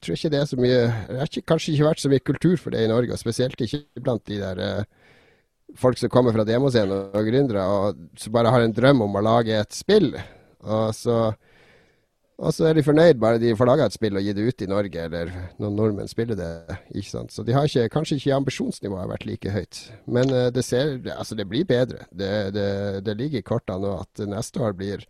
tror 0.02 0.10
jeg 0.10 0.18
ikke 0.18 0.30
det 0.32 0.38
er 0.40 0.48
så 0.50 0.56
mye 0.58 0.78
Det 1.06 1.18
har 1.20 1.30
kanskje 1.46 1.74
ikke 1.74 1.86
vært 1.86 2.02
så 2.02 2.10
mye 2.10 2.24
kultur 2.26 2.56
for 2.58 2.74
det 2.74 2.82
i 2.82 2.90
Norge, 2.90 3.14
og 3.14 3.20
spesielt 3.20 3.60
ikke 3.62 3.84
blant 4.02 4.24
de 4.26 4.40
der 4.42 4.62
eh, 4.64 4.88
folk 5.76 5.98
som 6.00 6.10
kommer 6.12 6.32
fra 6.32 6.46
demoscenen 6.48 7.12
og 7.12 7.28
gründere, 7.28 7.66
og 7.66 8.18
som 8.18 8.34
bare 8.34 8.52
har 8.54 8.64
en 8.64 8.74
drøm 8.74 9.04
om 9.04 9.18
å 9.18 9.24
lage 9.24 9.56
et 9.58 9.76
spill. 9.76 10.12
Og 10.64 10.94
så, 10.96 11.18
og 12.38 12.54
så 12.54 12.68
er 12.68 12.78
de 12.78 12.84
fornøyd 12.86 13.20
bare 13.20 13.40
de 13.42 13.54
får 13.58 13.68
laga 13.68 13.88
et 13.88 13.96
spill 13.96 14.18
og 14.18 14.24
gi 14.24 14.34
det 14.36 14.46
ut 14.48 14.64
i 14.64 14.70
Norge, 14.70 15.06
eller 15.08 15.32
noen 15.60 15.78
nordmenn 15.78 16.10
spiller 16.10 16.38
det. 16.38 16.78
ikke 16.94 17.10
sant? 17.10 17.34
Så 17.34 17.44
de 17.46 17.56
har 17.56 17.68
ikke, 17.68 17.88
kanskje 17.94 18.18
ikke 18.20 18.36
ambisjonsnivået 18.38 19.12
vært 19.12 19.26
like 19.28 19.54
høyt. 19.54 19.82
Men 20.06 20.32
eh, 20.34 20.48
det, 20.54 20.64
ser, 20.66 20.96
altså 21.16 21.38
det 21.38 21.48
blir 21.50 21.68
bedre. 21.68 22.08
Det, 22.10 22.32
det, 22.56 22.70
det 23.06 23.18
ligger 23.18 23.42
i 23.42 23.46
kortene 23.46 23.84
nå 23.84 23.98
at 24.02 24.24
neste 24.28 24.64
år 24.64 24.78
blir 24.78 25.06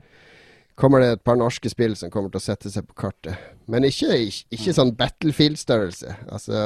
kommer 0.78 1.02
det 1.02 1.08
et 1.16 1.24
par 1.26 1.34
norske 1.34 1.70
spill 1.72 1.96
som 1.98 2.10
kommer 2.10 2.30
til 2.30 2.38
å 2.38 2.44
sette 2.44 2.70
seg 2.70 2.86
på 2.86 2.94
kartet. 3.02 3.34
Men 3.66 3.86
ikke, 3.88 4.14
ikke, 4.28 4.44
ikke 4.54 4.74
sånn 4.76 4.94
Battlefield-størrelse. 4.98 6.14
Altså, 6.30 6.60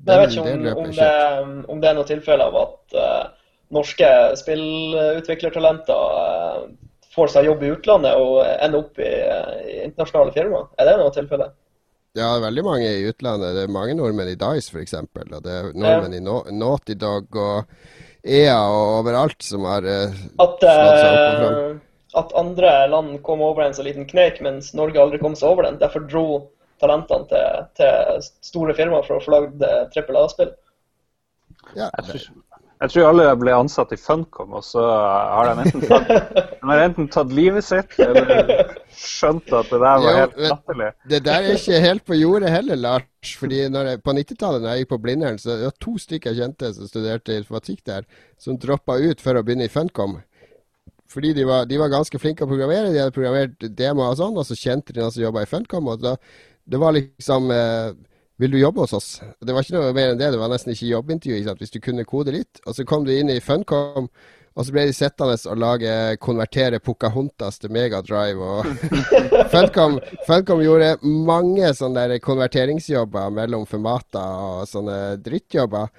Men 0.00 0.14
jeg 0.14 0.20
vet 0.22 0.36
ikke 0.36 0.54
om, 0.54 0.84
om, 0.84 0.92
det, 0.96 1.10
om 1.74 1.82
det 1.82 1.90
er 1.90 1.98
noe 1.98 2.08
tilfelle 2.08 2.46
av 2.50 2.56
at 2.60 2.96
uh, 2.98 3.50
norske 3.74 4.10
spillutviklertalenter 4.40 6.16
uh, 6.18 6.64
får 7.14 7.34
seg 7.34 7.48
jobb 7.48 7.62
i 7.62 7.74
utlandet 7.74 8.18
og 8.18 8.40
ender 8.44 8.80
opp 8.80 8.98
i, 8.98 9.10
eh, 9.10 9.52
i 9.70 9.76
internasjonale 9.84 10.34
firmaer. 10.34 10.66
Er 10.80 10.88
det 10.88 10.96
noe 10.98 11.14
tilfelle? 11.14 11.52
Ja, 12.14 12.28
det 12.36 12.44
veldig 12.44 12.64
mange 12.66 12.90
i 12.90 13.06
utlandet. 13.10 13.54
Det 13.56 13.64
er 13.66 13.74
mange 13.74 13.94
nordmenn 13.98 14.30
i 14.30 14.38
Dice 14.38 14.70
f.eks. 14.70 14.94
Og 14.98 15.40
det 15.42 15.54
er 15.54 15.70
nordmenn 15.74 16.14
i 16.14 16.22
no 16.22 16.40
Naughty 16.54 16.94
Dog 16.98 17.38
og 17.38 17.70
EA 18.24 18.58
og 18.70 19.00
overalt 19.00 19.42
som 19.44 19.66
har 19.68 19.86
uh, 19.86 20.14
At, 20.40 20.62
slått 20.62 21.00
seg 21.00 21.10
opp 21.10 21.24
og 21.24 21.40
fram. 21.40 21.56
eh, 21.58 21.80
at 22.14 22.36
andre 22.38 22.72
land 22.86 23.16
kom 23.26 23.42
over 23.42 23.64
en 23.64 23.74
så 23.74 23.82
liten 23.82 24.06
kneik, 24.06 24.38
mens 24.46 24.70
Norge 24.78 25.00
aldri 25.02 25.18
kom 25.18 25.34
seg 25.38 25.50
over 25.50 25.66
den. 25.66 25.80
Derfor 25.82 26.06
dro 26.06 26.26
talentene 26.82 27.26
til, 27.30 27.64
til 27.78 28.24
store 28.44 28.74
firmaer 28.78 29.06
for 29.06 29.18
å 29.18 29.24
få 29.24 29.34
lagd 29.36 29.62
eh, 29.64 29.84
trippel 29.94 30.18
A-spill. 30.22 30.52
Ja, 31.78 31.88
Jeg 32.82 32.90
tror, 32.90 33.06
alle 33.08 33.24
ble 33.40 33.52
ansatt 33.56 33.92
i 33.94 33.96
Funcom, 33.96 34.50
og 34.58 34.64
så 34.66 34.82
har 34.84 35.46
de 35.48 35.62
enten 35.62 35.84
tatt, 35.88 36.10
de 36.60 36.68
har 36.68 36.82
enten 36.84 37.06
tatt 37.08 37.30
livet 37.32 37.64
sitt 37.64 37.94
eller 38.02 38.74
skjønt 38.92 39.48
at 39.56 39.70
det 39.70 39.78
der 39.80 40.02
var 40.02 40.02
Jo, 40.04 40.12
helt 40.18 40.36
latterlig. 40.50 40.90
det 41.08 41.20
der 41.24 41.46
er 41.48 41.56
ikke 41.56 41.80
helt 41.86 42.04
på 42.10 42.18
jordet 42.18 42.52
heller, 42.52 42.76
Lars. 42.76 43.32
Fordi 43.40 43.62
når 43.72 43.88
jeg, 43.88 44.02
På 44.04 44.12
90-tallet 44.18 44.60
da 44.66 44.74
jeg 44.74 44.84
gikk 44.84 44.90
på 44.92 45.00
Blindern, 45.06 45.38
så 45.40 45.54
det 45.56 45.70
var 45.70 45.76
to 45.80 45.94
stykker 46.02 46.34
jeg 46.34 46.42
kjente 46.42 46.72
som 46.76 46.90
studerte 46.90 47.38
informatikk 47.40 47.80
der, 47.88 48.04
som 48.36 48.58
droppa 48.60 48.98
ut 49.00 49.22
for 49.24 49.38
å 49.40 49.44
begynne 49.46 49.70
i 49.70 49.72
Funcom. 49.72 50.18
Fordi 51.14 51.30
de 51.36 51.46
var, 51.48 51.64
de 51.70 51.78
var 51.80 51.92
ganske 51.94 52.18
flinke 52.20 52.44
å 52.44 52.50
programmere. 52.50 52.90
De 52.92 53.00
hadde 53.00 53.14
programmert 53.14 53.64
demoer 53.78 54.12
og 54.12 54.18
sånn, 54.20 54.36
og 54.36 54.44
så 54.48 54.56
kjente 54.58 54.92
de 54.92 55.00
noen 55.00 55.14
som 55.14 55.22
jobba 55.24 55.46
i 55.46 55.48
Funcom. 55.48 55.88
og 55.94 56.02
da, 56.04 56.16
Det 56.64 56.80
var 56.80 56.94
liksom 56.96 57.50
eh, 57.50 57.90
Vil 58.36 58.50
du 58.50 58.58
jobbe 58.58 58.80
hos 58.80 58.92
oss? 58.96 59.08
Det 59.40 59.52
var 59.54 59.62
ikke 59.62 59.76
noe 59.76 59.92
mer 59.96 60.12
enn 60.12 60.20
det. 60.20 60.32
Det 60.34 60.40
var 60.40 60.50
nesten 60.50 60.72
ikke 60.74 60.90
jobbintervju 60.90 61.58
hvis 61.60 61.74
du 61.74 61.80
kunne 61.84 62.06
kode 62.08 62.34
litt. 62.34 62.62
Og 62.66 62.74
så 62.74 62.86
kom 62.88 63.04
du 63.06 63.12
inn 63.14 63.30
i 63.30 63.40
Funcom, 63.44 64.08
og 64.54 64.66
så 64.66 64.74
ble 64.74 64.84
de 64.88 64.94
sittende 64.94 65.36
og 65.50 65.60
lage 65.60 65.92
konvertere 66.22 66.80
Pocahontas 66.82 67.60
til 67.62 67.72
Megadrive. 67.74 68.42
og 68.42 68.66
Funcom, 69.54 70.00
Funcom 70.26 70.64
gjorde 70.64 70.96
mange 71.02 71.70
sånne 71.78 72.08
der 72.10 72.22
konverteringsjobber 72.22 73.30
mellom 73.34 73.66
formater 73.70 74.44
og 74.48 74.68
sånne 74.70 74.98
drittjobber. 75.22 75.90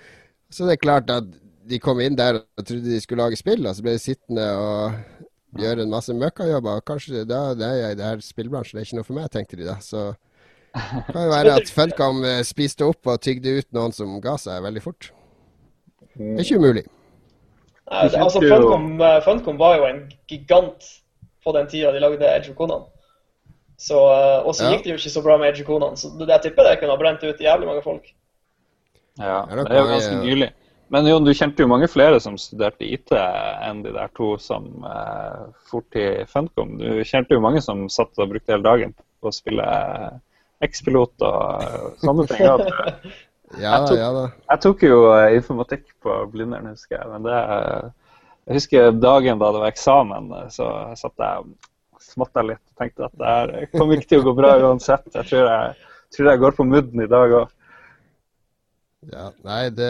Så 0.51 0.67
det 0.67 0.77
er 0.77 0.85
klart 0.85 1.11
at 1.11 1.27
de 1.65 1.79
kom 1.81 1.99
inn 2.03 2.15
der 2.17 2.39
og 2.43 2.63
trodde 2.63 2.91
de 2.91 3.01
skulle 3.01 3.25
lage 3.25 3.39
spill, 3.39 3.65
og 3.65 3.75
så 3.75 3.83
ble 3.83 3.95
de 3.95 4.03
sittende 4.03 4.45
og 4.59 5.59
gjøre 5.59 5.83
en 5.83 5.91
masse 5.91 6.13
møkkajobber. 6.15 6.83
Kanskje 6.87 7.25
da, 7.27 7.49
er, 7.55 7.95
det 7.97 8.05
her 8.05 8.23
spillbransjen 8.23 8.77
det 8.77 8.83
er 8.83 8.89
ikke 8.89 8.99
noe 8.99 9.07
for 9.07 9.17
meg, 9.17 9.31
tenkte 9.33 9.59
de 9.59 9.67
da. 9.67 9.79
Så 9.83 10.11
det 10.75 11.13
kan 11.13 11.21
jo 11.23 11.31
være 11.31 11.53
at 11.59 11.69
Funcom 11.71 12.23
eh, 12.27 12.41
spiste 12.47 12.85
opp 12.87 13.07
og 13.11 13.21
tygde 13.23 13.57
ut 13.61 13.67
noen 13.75 13.93
som 13.95 14.17
ga 14.23 14.35
seg 14.41 14.63
veldig 14.65 14.83
fort. 14.83 15.11
Det 16.15 16.33
er 16.35 16.43
ikke 16.45 16.59
umulig. 16.61 16.83
Nei, 17.85 18.03
det, 18.09 18.19
altså, 18.19 18.41
Funcom, 18.41 18.89
eh, 19.03 19.19
Funcom 19.25 19.57
var 19.61 19.77
jo 19.79 19.87
en 19.89 20.03
gigant 20.31 20.87
på 21.45 21.53
den 21.55 21.67
tida 21.71 21.91
de 21.93 22.01
lagde 22.03 22.27
Edge 22.27 22.51
of 22.51 22.57
Conan. 22.59 22.85
Så, 23.77 23.95
eh, 23.99 24.39
og 24.47 24.55
så 24.55 24.65
Ja. 24.65 24.75
gikk 24.75 24.83
det 24.85 24.93
jo 24.93 24.99
ikke 24.99 25.15
så 25.15 25.23
bra 25.23 25.37
med 25.37 25.49
Edge 25.53 25.61
of 25.63 25.67
Conan, 25.67 25.95
så 25.99 26.11
det, 26.17 26.27
jeg 26.27 26.41
tipper 26.47 26.63
det 26.69 26.79
kunne 26.79 26.95
ha 26.95 26.97
brent 27.01 27.23
ut 27.23 27.39
jævlig 27.43 27.67
mange 27.67 27.83
folk. 27.83 28.11
Ja, 29.19 29.45
det 29.47 29.67
det 29.67 29.71
er 29.71 29.83
jo 29.83 29.91
ganske 29.93 30.21
nylig. 30.23 30.51
Men 30.89 31.07
Jon, 31.09 31.23
du 31.25 31.31
kjente 31.33 31.63
jo 31.63 31.67
mange 31.67 31.87
flere 31.89 32.19
som 32.21 32.35
studerte 32.37 32.85
IT 32.85 33.09
enn 33.11 33.81
de 33.83 33.91
der 33.95 34.09
to 34.15 34.35
som 34.37 34.83
eh, 34.85 35.45
fort 35.69 35.87
til 35.91 36.25
Funcom. 36.29 36.77
Du 36.77 37.03
kjente 37.03 37.33
jo 37.33 37.39
mange 37.41 37.61
som 37.61 37.87
satt 37.89 38.13
og 38.19 38.29
brukte 38.29 38.53
hele 38.53 38.63
dagen 38.63 38.93
på 39.21 39.31
å 39.31 39.33
spille 39.33 39.65
X-pilot 40.63 41.23
og 41.27 41.63
eh, 41.65 41.85
sånne 42.03 42.25
ting. 42.31 42.45
Ja, 42.45 42.55
Ja 43.61 43.75
Jeg 43.77 43.87
tok- 43.87 43.99
ja. 43.99 44.23
Jeg 44.49 44.61
tok 44.63 44.81
jo 44.87 44.95
eh, 45.13 45.35
informatikk 45.37 45.83
på 46.03 46.15
Blindern, 46.31 46.65
husker 46.73 46.97
jeg. 46.97 47.07
Men 47.11 47.27
det 47.27 47.35
eh, 47.35 47.91
Jeg 48.47 48.57
husker 48.59 48.91
dagen 49.01 49.39
da 49.41 49.51
det 49.53 49.61
var 49.63 49.71
eksamen, 49.73 50.31
så 50.53 50.65
satt 50.99 51.13
jeg 51.21 51.43
og 51.43 52.01
smatta 52.05 52.43
litt 52.45 52.61
og 52.61 52.81
tenkte 52.81 53.05
at 53.07 53.13
det 53.17 53.29
her 53.31 53.69
kommer 53.73 53.97
ikke 53.97 54.11
til 54.11 54.21
å 54.21 54.25
gå 54.27 54.33
bra 54.37 54.51
uansett. 54.61 55.05
Jeg 55.15 55.25
tror 55.29 55.47
jeg, 55.49 55.71
tror 56.13 56.29
jeg 56.29 56.41
går 56.43 56.57
på 56.59 56.65
mudden 56.69 57.01
i 57.05 57.07
dag 57.09 57.33
òg. 57.39 57.53
Ja, 59.13 59.29
nei, 59.45 59.63
det, 59.73 59.89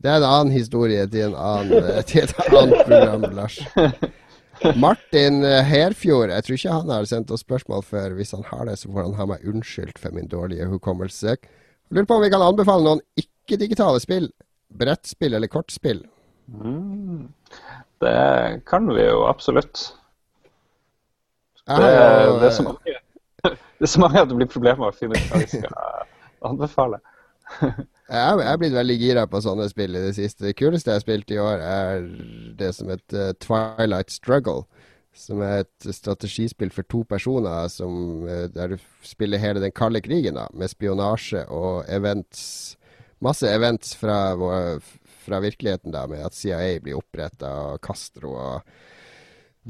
det 0.00 0.10
er 0.12 0.18
en 0.20 0.26
annen 0.28 0.52
historie 0.56 1.06
til, 1.12 1.32
en 1.32 1.36
annen, 1.36 1.88
til 2.08 2.24
et 2.24 2.34
annet 2.48 2.84
program, 2.88 3.24
Lars. 3.36 3.58
Martin 4.76 5.42
eh, 5.44 5.62
Herfjord, 5.66 6.30
jeg 6.30 6.46
tror 6.46 6.58
ikke 6.58 6.76
han 6.76 6.92
har 6.92 7.08
sendt 7.08 7.32
oss 7.34 7.44
spørsmål 7.44 7.84
før. 7.86 8.16
Hvis 8.18 8.34
han 8.36 8.44
har 8.48 8.66
det, 8.68 8.78
så 8.80 8.90
får 8.92 9.08
han 9.08 9.18
ha 9.18 9.26
meg 9.32 9.44
unnskyldt 9.48 10.00
for 10.00 10.14
min 10.14 10.30
dårlige 10.30 10.68
hukommelse. 10.70 11.36
Lurer 11.92 12.08
på 12.08 12.18
om 12.18 12.24
vi 12.24 12.32
kan 12.32 12.44
anbefale 12.44 12.86
noen 12.86 13.02
ikke-digitale 13.20 14.00
spill? 14.02 14.30
Brettspill 14.72 15.36
eller 15.36 15.50
kortspill? 15.52 16.04
Mm. 16.52 17.28
Det 18.02 18.62
kan 18.66 18.88
vi 18.94 19.04
jo 19.04 19.26
absolutt. 19.28 19.92
Det, 21.66 21.76
jo, 21.78 22.38
det, 22.40 22.48
er 22.48 22.54
så 22.56 22.64
mange, 22.66 22.96
det 23.44 23.86
er 23.86 23.92
så 23.92 24.00
mange 24.02 24.22
at 24.22 24.30
det 24.30 24.38
blir 24.40 24.50
problemer 24.50 24.88
å 24.88 24.96
finne 24.96 25.18
ut 25.18 25.30
hva 25.30 25.42
vi 25.42 25.50
skal 25.52 25.76
anbefale. 26.48 26.98
Jeg 28.12 28.40
jeg 28.42 28.52
er 28.52 28.58
blitt 28.60 28.74
veldig 28.76 28.94
gira 29.00 29.22
på 29.24 29.40
sånne 29.40 29.70
spill 29.70 29.96
i 29.96 30.02
det 30.04 30.12
siste. 30.18 30.44
Det 30.44 30.56
kuleste 30.58 30.90
jeg 30.90 31.00
har 31.00 31.04
spilt 31.04 31.30
i 31.32 31.38
år, 31.40 31.62
er 31.64 32.02
det 32.58 32.74
som 32.76 32.90
heter 32.92 33.32
Twilight 33.40 34.12
Struggle. 34.12 34.66
Som 35.16 35.40
er 35.44 35.62
et 35.62 35.86
strategispill 35.96 36.72
for 36.72 36.88
to 36.92 37.02
personer 37.08 37.68
som, 37.72 38.26
eh, 38.28 38.48
der 38.52 38.74
du 38.74 38.76
spiller 39.04 39.40
hele 39.40 39.60
den 39.60 39.72
kalde 39.72 40.00
krigen, 40.00 40.34
da, 40.34 40.46
med 40.52 40.68
spionasje 40.68 41.46
og 41.48 41.84
events. 41.88 42.76
Masse 43.20 43.48
events 43.48 43.94
fra, 43.96 44.36
fra 45.24 45.40
virkeligheten, 45.40 45.92
da, 45.92 46.06
med 46.06 46.24
at 46.24 46.34
CIA 46.34 46.80
blir 46.80 46.96
oppretta, 47.00 47.48
og 47.48 47.80
Castro 47.80 48.32
og 48.32 48.62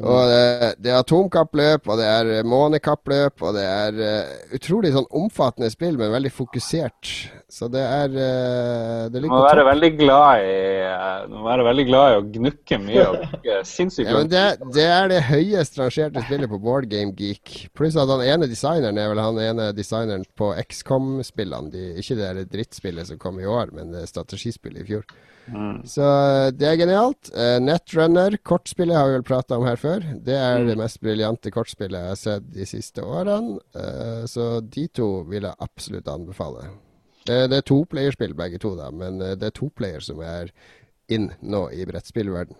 og 0.00 0.22
det, 0.24 0.68
det 0.80 0.88
er 0.88 1.02
atomkappløp, 1.02 1.88
og 1.92 1.98
det 2.00 2.06
er 2.08 2.46
månekappløp, 2.48 3.42
og 3.44 3.52
det 3.58 3.64
er 3.68 3.98
uh, 4.00 4.54
utrolig 4.56 4.94
sånn 4.94 5.04
omfattende 5.20 5.68
spill, 5.68 5.98
men 6.00 6.14
veldig 6.14 6.30
fokusert. 6.32 7.10
Så 7.52 7.68
det 7.68 7.82
er 7.84 8.08
uh, 8.08 9.10
Det 9.12 9.20
ligger 9.20 9.34
på 9.34 9.50
topp. 9.50 9.66
veldig 9.68 9.90
glad 9.98 10.46
i, 10.46 10.54
eh, 10.86 11.26
du 11.28 11.34
må 11.36 11.44
være 11.44 11.66
veldig 11.66 11.84
glad 11.90 12.12
i 12.14 12.16
å 12.16 12.22
gnukke 12.38 12.78
mye 12.80 13.04
og 13.10 13.18
bruke 13.34 13.58
sinnssykt 13.68 14.08
Ja, 14.08 14.22
det, 14.32 14.46
det 14.72 14.86
er 14.94 15.12
det 15.12 15.20
høyest 15.28 15.76
rangerte 15.76 16.24
spillet 16.24 16.48
på 16.54 16.62
Board 16.62 16.88
Game 16.88 17.12
Geek. 17.18 17.66
Pluss 17.76 17.98
at 18.00 18.08
han 18.08 18.24
ene 18.24 18.48
designeren 18.48 18.96
er 18.96 19.12
vel 19.12 19.20
han 19.20 19.42
ene 19.44 19.68
designeren 19.76 20.24
på 20.40 20.54
XCOM-spillene. 20.62 21.68
De, 21.74 21.84
ikke 22.00 22.16
det 22.16 22.30
der 22.30 22.48
drittspillet 22.56 23.12
som 23.12 23.20
kom 23.20 23.36
i 23.42 23.50
år, 23.60 23.76
men 23.76 23.92
strategispillet 24.08 24.86
i 24.86 24.88
fjor. 24.94 25.04
Mm. 25.46 25.82
Så 25.88 26.02
eh, 26.02 26.48
det 26.54 26.68
er 26.68 26.78
genialt. 26.78 27.30
Eh, 27.34 27.58
Netrunner, 27.62 28.36
kortspillet 28.46 28.96
har 28.96 29.08
vi 29.08 29.16
vel 29.16 29.26
prata 29.26 29.58
om 29.58 29.66
her 29.66 29.80
før. 29.80 30.04
Det 30.24 30.36
er 30.38 30.66
det 30.68 30.78
mest 30.78 31.00
briljante 31.02 31.52
kortspillet 31.54 31.98
jeg 31.98 32.14
har 32.14 32.20
sett 32.20 32.50
de 32.54 32.66
siste 32.68 33.04
årene. 33.04 33.58
Eh, 33.74 34.24
så 34.30 34.48
de 34.62 34.86
to 34.94 35.10
vil 35.30 35.48
jeg 35.48 35.58
absolutt 35.64 36.10
anbefale. 36.12 36.68
Det, 37.26 37.44
det 37.50 37.60
er 37.60 37.66
toplayerspill 37.66 38.34
begge 38.38 38.58
to, 38.62 38.74
da, 38.78 38.90
men 38.90 39.20
det 39.22 39.46
er 39.46 39.54
toplayer 39.54 40.02
som 40.02 40.22
er 40.26 40.50
inn 41.12 41.30
nå 41.38 41.68
i 41.70 41.84
brettspillverden. 41.86 42.56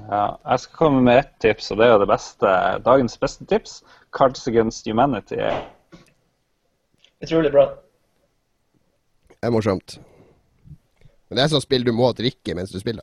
Ja, 0.00 0.36
jeg 0.42 0.64
skal 0.64 0.80
komme 0.80 1.04
med 1.06 1.20
ett 1.22 1.30
tips, 1.40 1.70
og 1.70 1.78
det 1.78 1.86
er 1.86 1.94
jo 1.94 2.02
det 2.02 2.10
beste, 2.10 2.50
dagens 2.84 3.14
beste 3.22 3.46
tips. 3.48 3.78
Cards 4.16 4.42
Against 4.50 4.88
Humanity. 4.90 5.38
Utrolig 7.22 7.52
bra. 7.54 7.68
Det 9.30 9.46
er 9.46 9.54
morsomt. 9.54 9.98
Men 11.28 11.36
det 11.38 11.44
er 11.44 11.52
sånn 11.56 11.64
spill 11.64 11.84
du 11.86 11.92
må 11.96 12.12
drikke 12.16 12.54
mens 12.54 12.70
du 12.74 12.78
spiller. 12.82 13.02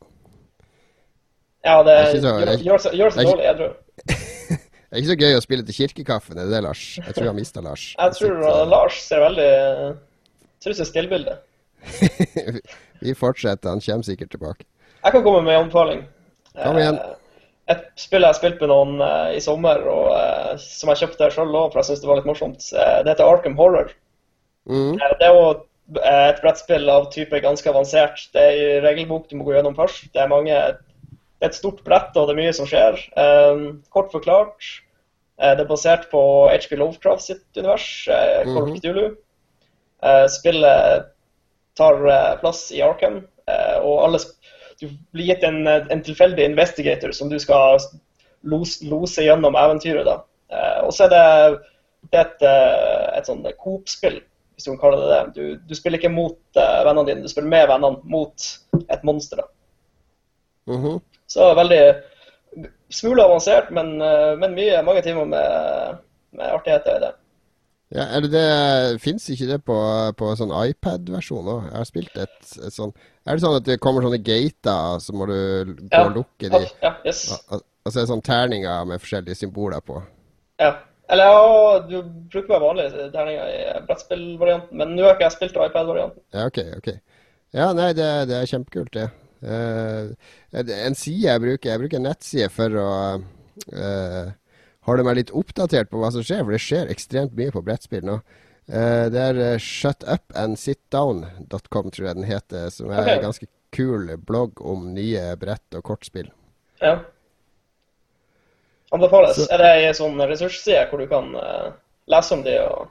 Ja, 1.63 1.77
det 1.83 1.93
Det 1.95 2.15
er 2.15 2.21
så- 2.21 2.63
gjør, 2.63 2.77
så- 2.79 2.93
gjør 2.95 3.09
så 3.15 3.23
dårlig 3.23 3.49
edru. 3.53 3.69
Det 4.93 4.99
er 4.99 5.01
ikke 5.01 5.13
så 5.15 5.21
gøy 5.25 5.35
å 5.37 5.41
spille 5.41 5.63
til 5.65 5.73
kirkekaffen, 5.73 6.37
er 6.37 6.43
det 6.45 6.51
det, 6.53 6.61
Lars? 6.63 6.81
Jeg 7.01 7.15
tror 7.15 7.25
jeg 7.25 7.33
mista 7.35 7.61
Lars. 7.65 7.95
Jeg 7.97 8.11
tror 8.13 8.43
uh, 8.45 8.65
Lars 8.69 8.93
ser 9.01 9.23
veldig 9.23 9.47
som 10.61 10.71
et 10.71 10.87
stillbilde. 10.87 11.33
Vi 13.01 13.13
fortsetter, 13.17 13.69
han 13.73 13.81
kommer 13.81 14.05
sikkert 14.05 14.29
tilbake. 14.35 14.67
Jeg 15.03 15.11
kan 15.15 15.23
komme 15.25 15.41
med 15.41 15.55
en 15.55 15.63
anbefaling. 15.65 16.03
Kom 16.61 16.77
igjen. 16.77 16.99
Eh, 17.01 17.15
Et 17.73 17.83
spill 17.95 18.21
jeg 18.21 18.27
har 18.27 18.35
spilt 18.37 18.59
med 18.61 18.69
noen 18.69 19.01
eh, 19.01 19.37
i 19.37 19.41
sommer, 19.41 19.81
og 19.87 20.09
eh, 20.13 20.57
som 20.61 20.89
jeg 20.91 20.99
kjøpte 21.07 21.29
sjøl 21.31 21.53
òg, 21.55 21.71
for 21.71 21.79
jeg 21.79 21.87
syns 21.89 22.01
det 22.03 22.09
var 22.11 22.17
litt 22.19 22.27
morsomt. 22.29 22.65
Eh, 22.75 22.97
det 23.05 23.13
heter 23.15 23.29
Arkham 23.33 23.55
Horror. 23.57 23.89
Mm. 24.69 24.93
Eh, 24.99 25.13
Det 25.19 25.25
er 25.29 25.33
jo 25.33 25.45
eh, 25.49 25.61
et 25.99 26.39
brettspill 26.41 26.89
av 26.89 27.09
type 27.11 27.39
ganske 27.43 27.69
avansert. 27.69 28.29
Det 28.33 28.41
er 28.41 28.61
en 28.79 28.85
regelbok 28.87 29.27
du 29.29 29.35
må 29.35 29.43
gå 29.47 29.55
gjennom 29.57 29.75
først. 29.75 30.11
Det 30.13 30.21
er 30.23 30.31
mange 30.31 30.53
Det 31.43 31.49
er 31.49 31.51
et 31.51 31.55
stort 31.59 31.83
brett, 31.83 32.15
og 32.15 32.27
det 32.29 32.37
er 32.37 32.39
mye 32.39 32.53
som 32.55 32.65
skjer. 32.69 32.95
Eh, 33.19 33.63
kort 33.91 34.13
forklart, 34.13 34.63
eh, 35.37 35.55
det 35.57 35.65
er 35.65 35.67
basert 35.67 36.05
på 36.09 36.21
HP 36.47 36.77
Lovecraft 36.79 37.21
sitt 37.25 37.43
univers, 37.57 38.07
eh, 38.07 38.47
of 38.47 38.69
Mhm. 38.69 38.77
Cthulhu. 38.77 39.15
Eh, 40.03 40.27
spillet 40.27 41.09
tar 41.75 42.07
eh, 42.07 42.37
plass 42.39 42.71
i 42.71 42.79
Arkham, 42.81 43.27
eh, 43.47 43.77
og 43.83 44.05
alle 44.05 44.19
du 44.79 44.87
blir 45.13 45.25
gitt 45.33 45.43
en, 45.43 45.67
en 45.67 46.01
tilfeldig 46.03 46.45
investigator 46.45 47.11
som 47.11 47.29
du 47.29 47.37
skal 47.39 47.77
lose, 48.43 48.79
lose 48.87 49.21
gjennom 49.21 49.55
eventyret. 49.55 50.05
da. 50.05 50.21
Eh, 50.49 50.79
og 50.85 50.93
så 50.93 51.05
er 51.05 51.09
det, 51.09 51.59
det 52.11 52.19
er 52.19 52.25
et, 52.25 52.41
eh, 52.41 53.17
et 53.17 53.25
sånn 53.27 53.43
Coop-spill, 53.59 54.21
hvis 54.53 54.65
du 54.67 54.71
kan 54.71 54.81
kalle 54.81 55.01
det 55.01 55.09
det. 55.11 55.23
Du, 55.35 55.67
du 55.69 55.75
spiller 55.77 55.99
ikke 55.99 56.13
mot 56.13 56.37
uh, 56.59 56.83
vennene 56.87 57.07
dine, 57.09 57.25
du 57.25 57.31
spiller 57.31 57.49
med 57.49 57.67
vennene 57.71 58.01
mot 58.09 58.47
et 58.87 59.03
monster. 59.07 59.41
da. 59.41 59.49
Mhm. 60.73 60.99
Så 61.33 61.49
veldig 61.57 61.81
smule 62.93 63.23
avansert, 63.25 63.71
men, 63.73 63.95
uh, 64.01 64.33
men 64.39 64.55
mye, 64.55 64.83
mange 64.85 65.01
timer 65.05 65.25
med, 65.25 65.99
med 66.37 66.53
artigheter 66.53 66.97
i 66.99 67.03
det. 67.07 67.13
Ja, 67.93 68.07
er 68.09 68.23
det 68.25 68.31
det 68.33 69.01
Fins 69.03 69.27
ikke 69.29 69.47
det 69.51 69.59
på, 69.67 69.75
på 70.17 70.29
sånn 70.39 70.53
iPad-versjon 70.55 71.49
òg? 71.51 71.67
Jeg 71.67 71.77
har 71.77 71.85
spilt 71.85 72.15
et, 72.23 72.39
et 72.65 72.73
sånn 72.73 72.93
Er 73.21 73.35
det 73.35 73.43
sånn 73.43 73.57
at 73.59 73.67
det 73.67 73.75
kommer 73.83 74.01
sånne 74.01 74.17
gater, 74.25 74.97
så 75.03 75.13
må 75.13 75.27
du 75.29 75.35
gå 75.77 75.91
Ja. 75.91 76.07
og 76.07 76.15
lukke 76.17 76.49
de? 76.49 76.63
Ja, 76.81 76.95
yes. 77.05 77.27
Det 77.85 78.07
sånn 78.09 78.23
terninger 78.25 78.87
med 78.89 79.01
forskjellige 79.03 79.37
symboler 79.37 79.83
på. 79.85 79.99
Ja. 80.61 80.71
Eller 81.13 81.29
ja, 81.29 81.79
du 81.89 81.97
bruker 82.31 82.49
bare 82.49 82.63
vanlige 82.63 83.09
terninger 83.13 83.49
i 83.53 83.57
brettspillvarianten, 83.87 84.77
men 84.79 84.87
nå 84.97 85.03
har 85.05 85.13
ikke 85.13 85.27
jeg 85.27 85.35
spilt 85.35 85.59
iPad-varianten. 85.61 86.21
Ja, 86.33 86.41
OK. 86.49 86.59
ok. 86.79 86.89
Ja, 87.53 87.67
nei, 87.77 87.91
det, 87.97 88.07
det 88.31 88.37
er 88.39 88.49
kjempekult, 88.49 88.93
det. 88.97 89.07
Uh, 89.43 90.05
en 90.55 90.95
side 90.95 91.27
jeg 91.27 91.41
bruker 91.43 91.67
Jeg 91.67 91.81
bruker 91.81 91.99
en 91.99 92.05
nettside 92.07 92.47
for 92.47 92.71
å 92.79 93.19
uh, 93.19 94.27
holde 94.87 95.03
meg 95.03 95.17
litt 95.17 95.33
oppdatert 95.35 95.89
på 95.91 95.99
hva 95.99 96.09
som 96.15 96.23
skjer, 96.25 96.43
for 96.45 96.51
det 96.55 96.61
skjer 96.63 96.91
ekstremt 96.93 97.33
mye 97.37 97.51
på 97.53 97.65
brettspill 97.65 98.05
nå. 98.07 98.15
Uh, 98.71 99.05
det 99.11 99.19
er 99.19 99.35
eh, 99.43 99.59
shutupandsitdown.com, 99.59 101.89
tror 101.91 102.07
jeg 102.07 102.15
den 102.17 102.29
heter, 102.29 102.69
som 102.71 102.89
er 102.89 103.01
okay. 103.03 103.15
en 103.17 103.25
ganske 103.27 103.47
kul 103.75 104.17
blogg 104.23 104.61
om 104.63 104.93
nye 104.95 105.35
brett 105.39 105.75
og 105.77 105.83
kortspill. 105.91 106.29
Ja. 106.81 106.95
Anbefales. 108.93 109.35
Så- 109.39 109.47
Er 109.51 109.57
det 109.57 109.69
ei 109.77 109.93
sånn 109.97 110.19
ressursside 110.29 110.89
hvor 110.89 110.99
du 111.01 111.07
kan 111.09 111.33
eh, 111.35 111.71
lese 112.13 112.35
om 112.35 112.43
de 112.45 112.57
og 112.63 112.89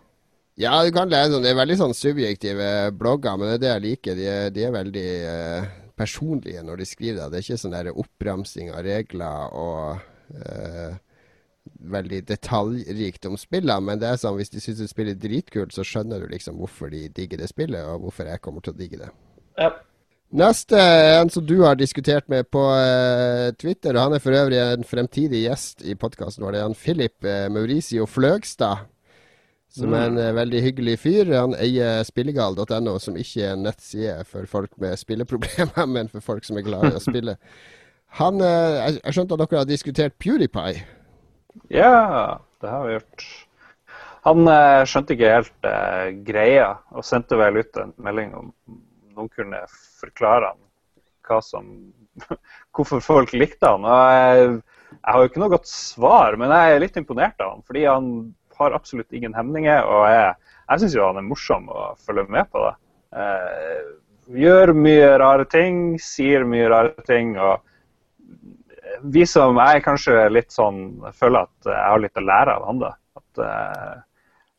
Ja, 0.59 0.83
du 0.85 0.91
kan 0.93 1.09
lese 1.09 1.37
om 1.37 1.43
det. 1.43 1.51
er 1.53 1.61
veldig 1.61 1.79
sånn 1.79 1.95
subjektive 1.97 2.91
blogger, 2.99 3.39
men 3.39 3.49
det 3.49 3.55
er 3.55 3.63
det 3.63 3.71
jeg 3.73 3.83
liker. 3.87 4.15
De 4.19 4.27
er, 4.27 4.51
de 4.51 4.65
er 4.67 4.75
veldig 4.75 5.07
eh, 5.31 5.71
personlige 5.97 6.63
når 6.67 6.77
de 6.83 6.85
skriver 6.91 7.21
det. 7.23 7.31
Det 7.31 7.39
er 7.39 7.47
ikke 7.47 7.63
sånn 7.63 7.93
oppramsing 8.05 8.71
av 8.75 8.83
regler 8.85 9.55
og 9.55 10.01
eh, 10.35 10.99
veldig 11.95 12.25
detaljrikt 12.27 13.27
om 13.31 13.37
spillene, 13.39 13.81
men 13.87 13.99
det 14.03 14.09
er 14.11 14.19
sånn 14.21 14.37
hvis 14.39 14.51
de 14.51 14.61
syns 14.61 14.81
et 14.83 14.91
spill 14.91 15.09
er 15.13 15.19
dritkult, 15.19 15.73
så 15.75 15.85
skjønner 15.87 16.21
du 16.21 16.29
liksom 16.33 16.59
hvorfor 16.59 16.91
de 16.91 17.07
digger 17.09 17.39
det 17.39 17.49
spillet, 17.53 17.85
og 17.87 18.03
hvorfor 18.07 18.27
jeg 18.27 18.43
kommer 18.43 18.61
til 18.65 18.75
å 18.75 18.79
digge 18.79 18.99
det. 19.05 19.11
Ja. 19.59 19.71
Neste 20.33 20.79
er 20.81 21.19
en 21.19 21.29
som 21.29 21.45
du 21.45 21.59
har 21.61 21.77
diskutert 21.77 22.25
med 22.33 22.47
på 22.49 22.61
uh, 22.65 23.53
Twitter, 23.61 23.99
han 24.01 24.15
er 24.17 24.21
for 24.25 24.33
øvrig 24.33 24.57
en 24.63 24.85
fremtidig 24.89 25.43
gjest 25.43 25.83
i 25.85 25.93
podkasten 25.93 26.41
vår. 26.41 26.55
Det 26.55 26.61
er 26.61 26.69
han 26.71 26.77
Philip 26.79 27.27
uh, 27.29 27.49
Mauricio 27.53 28.07
Fløgstad, 28.09 28.87
som 29.77 29.93
er 29.93 30.07
en 30.09 30.17
uh, 30.17 30.31
veldig 30.33 30.63
hyggelig 30.65 30.95
fyr. 31.03 31.35
Han 31.37 31.53
eier 31.61 32.01
spillegal.no, 32.09 32.95
som 32.97 33.19
ikke 33.21 33.45
er 33.45 33.59
en 33.59 33.67
nettside 33.67 34.15
for 34.31 34.49
folk 34.49 34.73
med 34.81 34.97
spilleproblemer, 34.97 35.85
men 35.99 36.09
for 36.09 36.25
folk 36.25 36.49
som 36.49 36.57
er 36.57 36.65
glad 36.65 36.87
i 36.89 36.95
å 36.97 37.03
spille. 37.05 37.35
Han, 38.17 38.41
jeg, 38.41 39.13
skjønte 39.13 39.37
at 39.37 39.43
dere 39.43 39.61
har 39.61 39.69
diskutert 39.69 40.17
PewDiePie. 40.21 40.81
Ja, 41.73 42.39
det 42.61 42.73
har 42.73 42.89
vi 42.89 42.97
gjort. 42.97 43.27
Han 44.25 44.49
skjønte 44.89 45.17
ikke 45.17 45.37
helt 45.37 45.71
greia, 46.25 46.73
og 46.93 47.05
sendte 47.05 47.41
vel 47.41 47.61
ut 47.61 47.81
en 47.81 47.93
melding 48.01 48.33
om 48.39 48.51
noen 49.17 49.33
kunne 49.33 49.65
forklare 50.01 50.53
han 50.53 50.61
hva 51.29 51.39
som, 51.45 51.67
hvorfor 52.75 53.03
folk 53.05 53.35
likte 53.37 53.71
han. 53.71 53.87
Og 53.87 54.15
jeg, 54.17 54.61
jeg 54.93 55.09
har 55.15 55.23
jo 55.23 55.31
ikke 55.31 55.43
noe 55.43 55.55
godt 55.55 55.71
svar, 55.71 56.39
men 56.41 56.55
jeg 56.55 56.77
er 56.77 56.83
litt 56.83 57.01
imponert 57.01 57.43
av 57.43 57.57
han, 57.57 57.67
fordi 57.69 57.85
han 57.87 58.13
har 58.59 58.77
absolutt 58.77 59.15
ingen 59.17 59.35
hemninger. 59.37 59.83
Og 59.87 60.07
jeg, 60.11 60.55
jeg 60.69 60.83
syns 60.83 60.97
jo 60.99 61.09
han 61.09 61.21
er 61.23 61.29
morsom 61.29 61.69
å 61.73 61.93
følge 62.03 62.27
med 62.33 62.51
på. 62.53 62.65
det. 62.67 62.75
Eh, 63.23 63.93
gjør 64.43 64.75
mye 64.77 65.13
rare 65.21 65.47
ting, 65.51 65.83
sier 66.01 66.47
mye 66.49 66.71
rare 66.73 67.07
ting. 67.09 67.37
og 67.39 67.61
vi 69.03 69.27
som 69.27 69.57
Jeg 69.57 69.79
er 69.79 69.85
kanskje 69.85 70.17
litt 70.31 70.53
sånn 70.53 70.83
føler 71.17 71.47
at 71.49 71.71
jeg 71.71 71.85
har 71.91 72.03
litt 72.03 72.19
å 72.19 72.25
lære 72.25 72.57
av 72.57 72.67
han, 72.69 72.83
da. 72.83 72.91
At, 73.19 73.41
uh, 73.41 73.95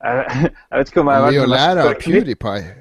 jeg, 0.04 0.26
jeg 0.70 0.80
vet 0.80 0.92
ikke 0.92 1.04
om 1.04 1.12
jeg 1.12 1.22
har 1.22 1.28
vært 1.28 1.38
Mye 1.38 1.46
å 1.46 1.54
lære 1.54 1.86
av 1.86 1.94
PewDiePie. 2.02 2.74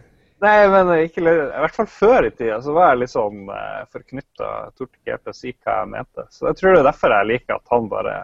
Nei, 0.42 0.58
men 0.72 0.90
ikke, 1.04 1.22
i 1.22 1.62
hvert 1.62 1.76
fall 1.76 1.86
før 1.86 2.26
i 2.26 2.32
tida 2.34 2.58
så 2.64 2.74
var 2.74 2.92
jeg 2.92 3.04
litt 3.04 3.12
sånn 3.12 3.46
eh, 3.54 3.82
forknytta. 3.94 4.50
Ikke 4.74 5.14
helt 5.14 5.30
å 5.30 5.34
si 5.36 5.54
hva 5.54 5.76
jeg 5.80 5.90
mente. 5.92 6.26
Så 6.34 6.48
jeg 6.48 6.58
tror 6.58 6.74
det 6.74 6.82
er 6.82 6.88
derfor 6.90 7.14
jeg 7.14 7.30
liker 7.30 7.60
at 7.60 7.74
han 7.74 7.90
bare 7.92 8.16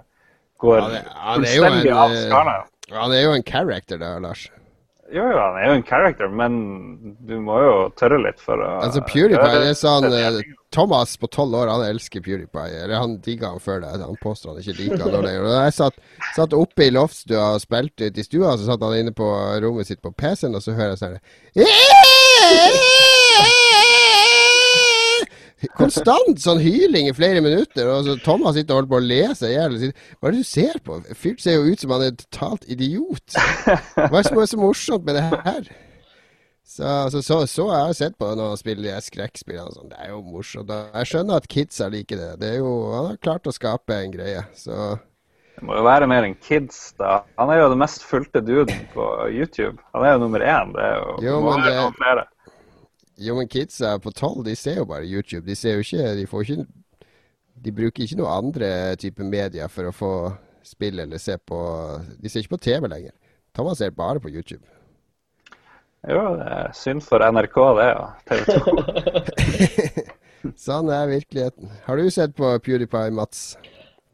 går 0.59 0.79
ja, 0.81 0.89
det, 0.91 1.03
ja, 1.07 1.35
fullstendig 1.37 1.91
en, 1.93 1.99
av 2.03 2.15
eh, 2.17 2.63
Ja, 2.89 3.03
Han 3.05 3.15
er 3.15 3.23
jo 3.23 3.35
en 3.37 3.47
character, 3.47 4.01
da, 4.03 4.17
Lars. 4.23 4.49
Jo, 5.09 5.23
jo, 5.25 5.37
han 5.41 5.57
er 5.57 5.71
jo 5.71 5.77
en 5.79 5.85
character, 5.89 6.29
men 6.29 6.57
du 7.25 7.39
må 7.41 7.57
jo 7.63 7.77
tørre 7.97 8.19
litt 8.21 8.43
for 8.45 8.61
å 8.61 8.75
Altså, 8.83 9.01
PewDiePie, 9.09 9.61
det 9.63 9.71
er 9.71 9.79
sånn 9.79 10.05
det. 10.13 10.25
Thomas 10.75 11.15
på 11.17 11.31
tolv 11.33 11.57
år, 11.57 11.71
han 11.73 11.87
elsker 11.87 12.21
PewDiePie. 12.21 12.83
Eller 12.83 13.01
han 13.01 13.17
digga 13.25 13.55
han 13.55 13.63
før 13.65 13.81
det. 13.87 13.95
Han 14.03 14.21
påstår 14.21 14.53
han 14.53 14.61
ikke 14.61 14.77
liker 14.83 15.07
han 15.07 15.25
lenger. 15.25 15.49
Da 15.49 15.63
jeg 15.65 15.77
satt, 15.79 16.05
satt 16.37 16.59
oppe 16.59 16.91
i 16.91 16.93
loftstua 16.93 17.55
og 17.55 17.65
spilte 17.65 18.11
ut 18.11 18.21
i 18.21 18.27
stua, 18.27 18.53
så 18.59 18.69
satt 18.69 18.85
han 18.85 18.99
inne 18.99 19.17
på 19.17 19.31
rommet 19.65 19.89
sitt 19.89 20.05
på 20.05 20.13
PC-en, 20.13 20.59
og 20.59 20.67
så 20.67 20.77
hører 20.77 20.93
jeg 20.99 21.03
sånn 21.07 21.21
Konstant 25.79 26.39
sånn 26.43 26.61
hyling 26.63 27.09
i 27.11 27.15
flere 27.15 27.43
minutter. 27.43 27.89
Og 27.91 28.07
så 28.07 28.17
Thomas 28.23 28.57
sitter 28.59 28.75
og 28.75 28.83
holder 28.83 28.93
på 28.93 28.99
å 28.99 29.07
le 29.09 29.21
seg 29.39 29.53
i 29.53 29.57
hjel. 29.57 29.77
Hva 30.19 30.31
er 30.31 30.37
det 30.37 30.45
du 30.45 30.49
ser 30.49 30.79
på? 30.85 31.01
Fyren 31.19 31.43
ser 31.43 31.59
jo 31.59 31.73
ut 31.73 31.83
som 31.83 31.95
han 31.95 32.07
er 32.07 32.17
totalt 32.19 32.67
idiot. 32.71 33.37
Hva 33.37 34.09
er 34.09 34.17
det 34.21 34.25
som 34.31 34.41
er 34.43 34.51
så 34.51 34.61
morsomt 34.61 35.07
med 35.07 35.19
det 35.19 35.27
her? 35.29 35.71
Så, 36.69 36.89
så, 37.11 37.23
så, 37.25 37.37
så 37.49 37.65
jeg 37.73 37.87
har 37.89 37.95
sett 37.97 38.19
på 38.21 38.29
han 38.29 38.59
spiller 38.61 38.91
de 38.91 39.07
skrekkspillene. 39.07 39.71
og 39.71 39.79
Sånn. 39.79 39.93
Det 39.93 39.99
er 40.05 40.13
jo 40.13 40.21
morsomt. 40.27 40.71
Jeg 40.71 41.11
skjønner 41.11 41.41
at 41.41 41.49
kidsa 41.51 41.89
liker 41.91 42.21
det. 42.21 42.33
det 42.43 42.51
er 42.55 42.59
jo, 42.61 42.73
han 42.93 43.13
har 43.13 43.23
klart 43.25 43.49
å 43.49 43.55
skape 43.55 43.97
en 43.97 44.13
greie. 44.15 44.45
Så 44.59 44.77
Det 45.59 45.67
må 45.67 45.75
jo 45.75 45.83
være 45.83 46.07
mer 46.07 46.23
enn 46.23 46.37
kids, 46.39 46.93
da. 47.01 47.25
Han 47.41 47.51
er 47.51 47.57
jo 47.59 47.71
den 47.73 47.81
mest 47.81 48.05
fulgte 48.07 48.39
duden 48.47 48.85
på 48.93 49.03
YouTube. 49.27 49.83
Han 49.91 50.05
er 50.07 50.13
jo 50.15 50.21
nummer 50.23 50.39
én. 50.47 50.71
Det 50.77 50.85
er 50.85 50.93
jo, 50.95 51.17
Jo, 51.27 51.33
må 51.43 51.51
være 51.59 51.81
noen 51.81 51.97
flere. 51.99 52.23
Jo, 53.19 53.35
men 53.35 53.51
kidsa 53.51 53.97
på 53.99 54.13
tolv, 54.15 54.45
de 54.47 54.55
ser 54.55 54.79
jo 54.79 54.87
bare 54.87 55.03
YouTube. 55.09 55.43
De 55.49 55.57
ser 55.59 55.75
jo 55.75 55.83
ikke 55.83 56.15
De 56.15 56.27
får 56.31 56.41
ikke 56.45 56.67
De 57.65 57.73
bruker 57.75 58.03
ikke 58.05 58.19
noe 58.21 58.31
andre 58.31 58.95
type 59.03 59.19
media 59.27 59.67
for 59.67 59.91
å 59.91 59.95
få 59.95 60.31
spille 60.63 61.03
eller 61.03 61.19
se 61.19 61.35
på 61.43 61.59
De 62.23 62.31
ser 62.31 62.39
ikke 62.45 62.55
på 62.55 62.63
TV 62.69 62.87
lenger. 62.87 63.11
Thomas 63.59 63.83
ser 63.83 63.91
bare 63.91 64.23
på 64.23 64.31
YouTube. 64.31 64.63
Jo, 66.07 66.39
det 66.39 66.47
er 66.47 66.71
synd 66.79 67.03
for 67.03 67.19
NRK, 67.27 67.59
det, 67.81 67.91
og 67.99 68.15
TV 68.31 68.47
2. 68.55 68.63
Sånn 70.69 70.87
er 70.95 71.11
virkeligheten. 71.11 71.67
Har 71.89 71.99
du 71.99 72.07
sett 72.15 72.39
på 72.39 72.47
PewDiePie, 72.63 73.11
Mats? 73.19 73.59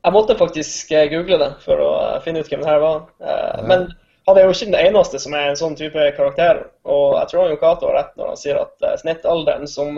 Jeg 0.05 0.13
måtte 0.13 0.37
faktisk 0.37 0.91
eh, 0.93 1.07
google 1.13 1.39
det 1.41 1.51
for 1.65 1.81
å 1.81 1.91
eh, 2.03 2.19
finne 2.25 2.43
ut 2.45 2.49
hvem 2.51 2.61
det 2.65 2.69
her 2.69 2.81
var. 2.83 3.05
Eh, 3.25 3.63
Men 3.71 3.87
han 4.29 4.39
er 4.41 4.47
jo 4.47 4.53
ikke 4.55 4.69
den 4.71 4.79
eneste 4.81 5.19
som 5.21 5.35
er 5.37 5.51
en 5.51 5.57
sånn 5.61 5.77
type 5.79 6.05
karakter. 6.17 6.63
Og 6.85 7.17
jeg 7.19 7.31
tror 7.31 7.43
han 7.47 7.53
jo 7.55 7.61
Cato 7.61 7.89
har 7.91 7.97
rett 7.99 8.15
når 8.21 8.33
han 8.33 8.41
sier 8.41 8.61
at 8.61 9.01
snittalderen 9.01 9.69
som, 9.69 9.97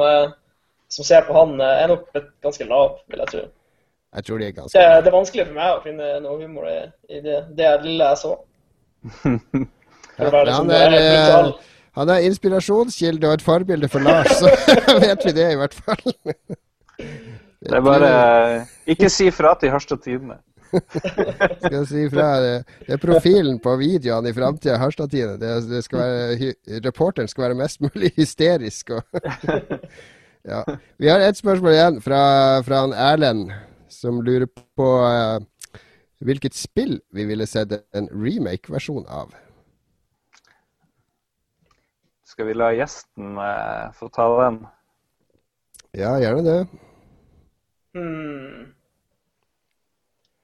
som 0.90 1.06
ser 1.06 1.26
på 1.28 1.34
han, 1.36 1.54
er 1.62 1.90
nok 1.92 2.08
ganske 2.42 2.66
lav, 2.66 2.96
vil 3.10 3.22
jeg 3.22 3.32
tro. 3.34 3.44
Jeg 4.16 4.26
tror 4.26 4.38
de 4.42 4.46
er 4.48 4.54
ganske 4.56 4.78
Det, 4.78 4.84
det 5.04 5.10
er 5.10 5.14
vanskelig 5.18 5.44
for 5.46 5.58
meg 5.58 5.74
å 5.76 5.82
finne 5.84 6.10
noe 6.24 6.38
humor 6.40 6.66
i, 6.70 6.76
i 7.12 7.22
det, 7.22 7.38
det 7.58 7.70
lille 7.84 8.10
jeg 8.14 8.20
så. 8.22 8.34
For 10.16 10.26
å 10.26 10.32
være 10.32 10.48
Ja, 10.48 10.58
han, 10.62 10.70
er, 10.72 10.94
brutal. 10.96 11.48
eh, 11.50 11.72
han 12.00 12.10
er 12.14 12.26
inspirasjonskilde 12.30 13.28
og 13.28 13.34
et 13.36 13.44
forbilde 13.44 13.90
for 13.92 14.00
Lars, 14.06 14.30
så 14.40 14.48
vet 15.04 15.26
vi 15.26 15.34
det 15.36 15.50
i 15.52 15.58
hvert 15.60 15.74
fall. 15.76 16.14
Det 17.66 17.78
er 17.78 17.84
bare 17.84 18.66
Ikke 18.86 19.10
si 19.10 19.30
fra 19.34 19.54
til 19.60 19.70
Harstad 19.74 20.02
Tidende. 20.04 20.38
Skal 21.62 21.86
si 21.88 22.04
fra 22.10 22.28
det, 22.42 22.54
det 22.86 22.96
er 22.96 23.00
profilen 23.00 23.58
på 23.62 23.76
videoene 23.80 24.30
i 24.30 24.36
framtida, 24.36 24.76
Harstad 24.82 25.10
Tidende. 25.14 25.56
Reporteren 26.84 27.28
skal 27.30 27.48
være 27.48 27.58
mest 27.62 27.80
mulig 27.80 28.12
hysterisk. 28.16 28.90
Ja. 30.46 30.62
Vi 30.96 31.08
har 31.10 31.20
ett 31.20 31.36
spørsmål 31.36 31.72
igjen 31.74 31.96
fra, 31.98 32.18
fra 32.62 32.84
Erlend, 32.94 33.48
som 33.90 34.20
lurer 34.22 34.46
på 34.78 34.86
uh, 35.02 35.42
hvilket 36.22 36.54
spill 36.54 37.00
vi 37.10 37.24
ville 37.26 37.48
sett 37.50 37.74
en 37.74 38.06
remake-versjon 38.12 39.08
av. 39.10 39.34
Skal 42.30 42.46
vi 42.46 42.54
la 42.54 42.70
gjesten 42.78 43.34
uh, 43.40 43.90
få 43.98 44.06
ta 44.14 44.28
den? 44.44 44.60
Ja, 45.98 46.14
gjerne 46.22 46.46
det. 46.46 46.60
Hmm. 47.96 48.72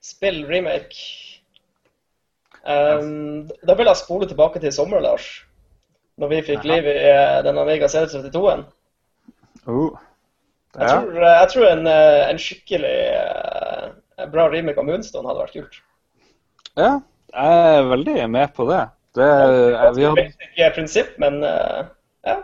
Spill 0.03 0.41
remake. 0.49 0.97
Um, 2.63 3.45
da 3.67 3.75
vil 3.75 3.89
jeg 3.91 3.99
spole 3.99 4.27
tilbake 4.27 4.59
til 4.59 4.71
i 4.71 4.75
sommer, 4.75 5.03
Lars. 5.03 5.27
Når 6.19 6.29
vi 6.31 6.41
fikk 6.47 6.65
liv 6.69 6.85
i 6.87 6.95
eh, 7.09 7.37
den 7.45 7.57
Amiga 7.57 7.87
CD32-en. 7.91 8.65
Uh. 9.67 9.93
Jeg, 10.73 10.81
Ja. 10.81 10.87
tror- 10.87 11.25
jeg 11.25 11.49
tror 11.53 11.65
en, 11.69 11.87
eh, 11.87 12.29
en 12.29 12.37
skikkelig 12.41 12.97
eh, 13.13 14.25
bra 14.33 14.47
remake 14.49 14.79
av 14.81 14.85
Moonstone 14.87 15.27
hadde 15.29 15.43
vært 15.43 15.53
kult. 15.53 15.81
ja, 16.77 16.91
jeg 17.33 17.77
er 17.77 17.83
veldig 17.89 18.29
med 18.29 18.53
på 18.57 18.65
det. 18.69 18.81
det 19.15 19.27
eh, 19.29 19.91
vi, 19.95 20.03
hadde, 20.07 20.25
Ikke 20.49 20.71
prinsipp, 20.75 21.11
men 21.21 21.43
eh, 21.43 21.83
ja. 22.25 22.39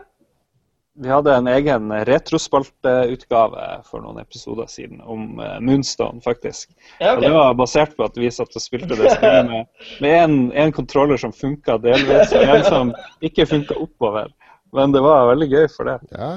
Vi 1.00 1.10
hadde 1.10 1.34
en 1.36 1.48
egen 1.48 1.92
retrospalteutgave 2.06 3.68
for 3.88 4.04
noen 4.04 4.20
episoder 4.20 4.68
siden 4.68 5.00
om 5.02 5.40
eh, 5.40 5.60
Moonstone, 5.64 6.20
faktisk. 6.26 6.74
ja 7.00 7.14
Og 7.16 7.22
det 7.24 7.32
var 7.32 7.54
basert 7.60 7.96
på 7.96 8.04
at 8.04 8.18
vi 8.20 8.32
satt 8.34 8.56
og 8.56 8.64
spilte 8.64 8.98
det 9.00 9.14
spillet 9.16 9.48
med, 9.48 9.70
med 10.04 10.18
en, 10.24 10.36
en 10.52 10.74
kontroller 10.76 11.18
som 11.22 11.32
funka 11.36 11.78
delvis, 11.86 12.34
og 12.36 12.44
en 12.44 12.66
som 12.68 12.92
ikke 13.24 13.48
funka 13.48 13.80
oppover. 13.80 14.28
Men 14.76 14.92
det 14.94 15.02
var 15.02 15.30
veldig 15.32 15.48
gøy 15.54 15.66
for 15.72 15.88
det. 15.90 15.98
Ja, 16.12 16.30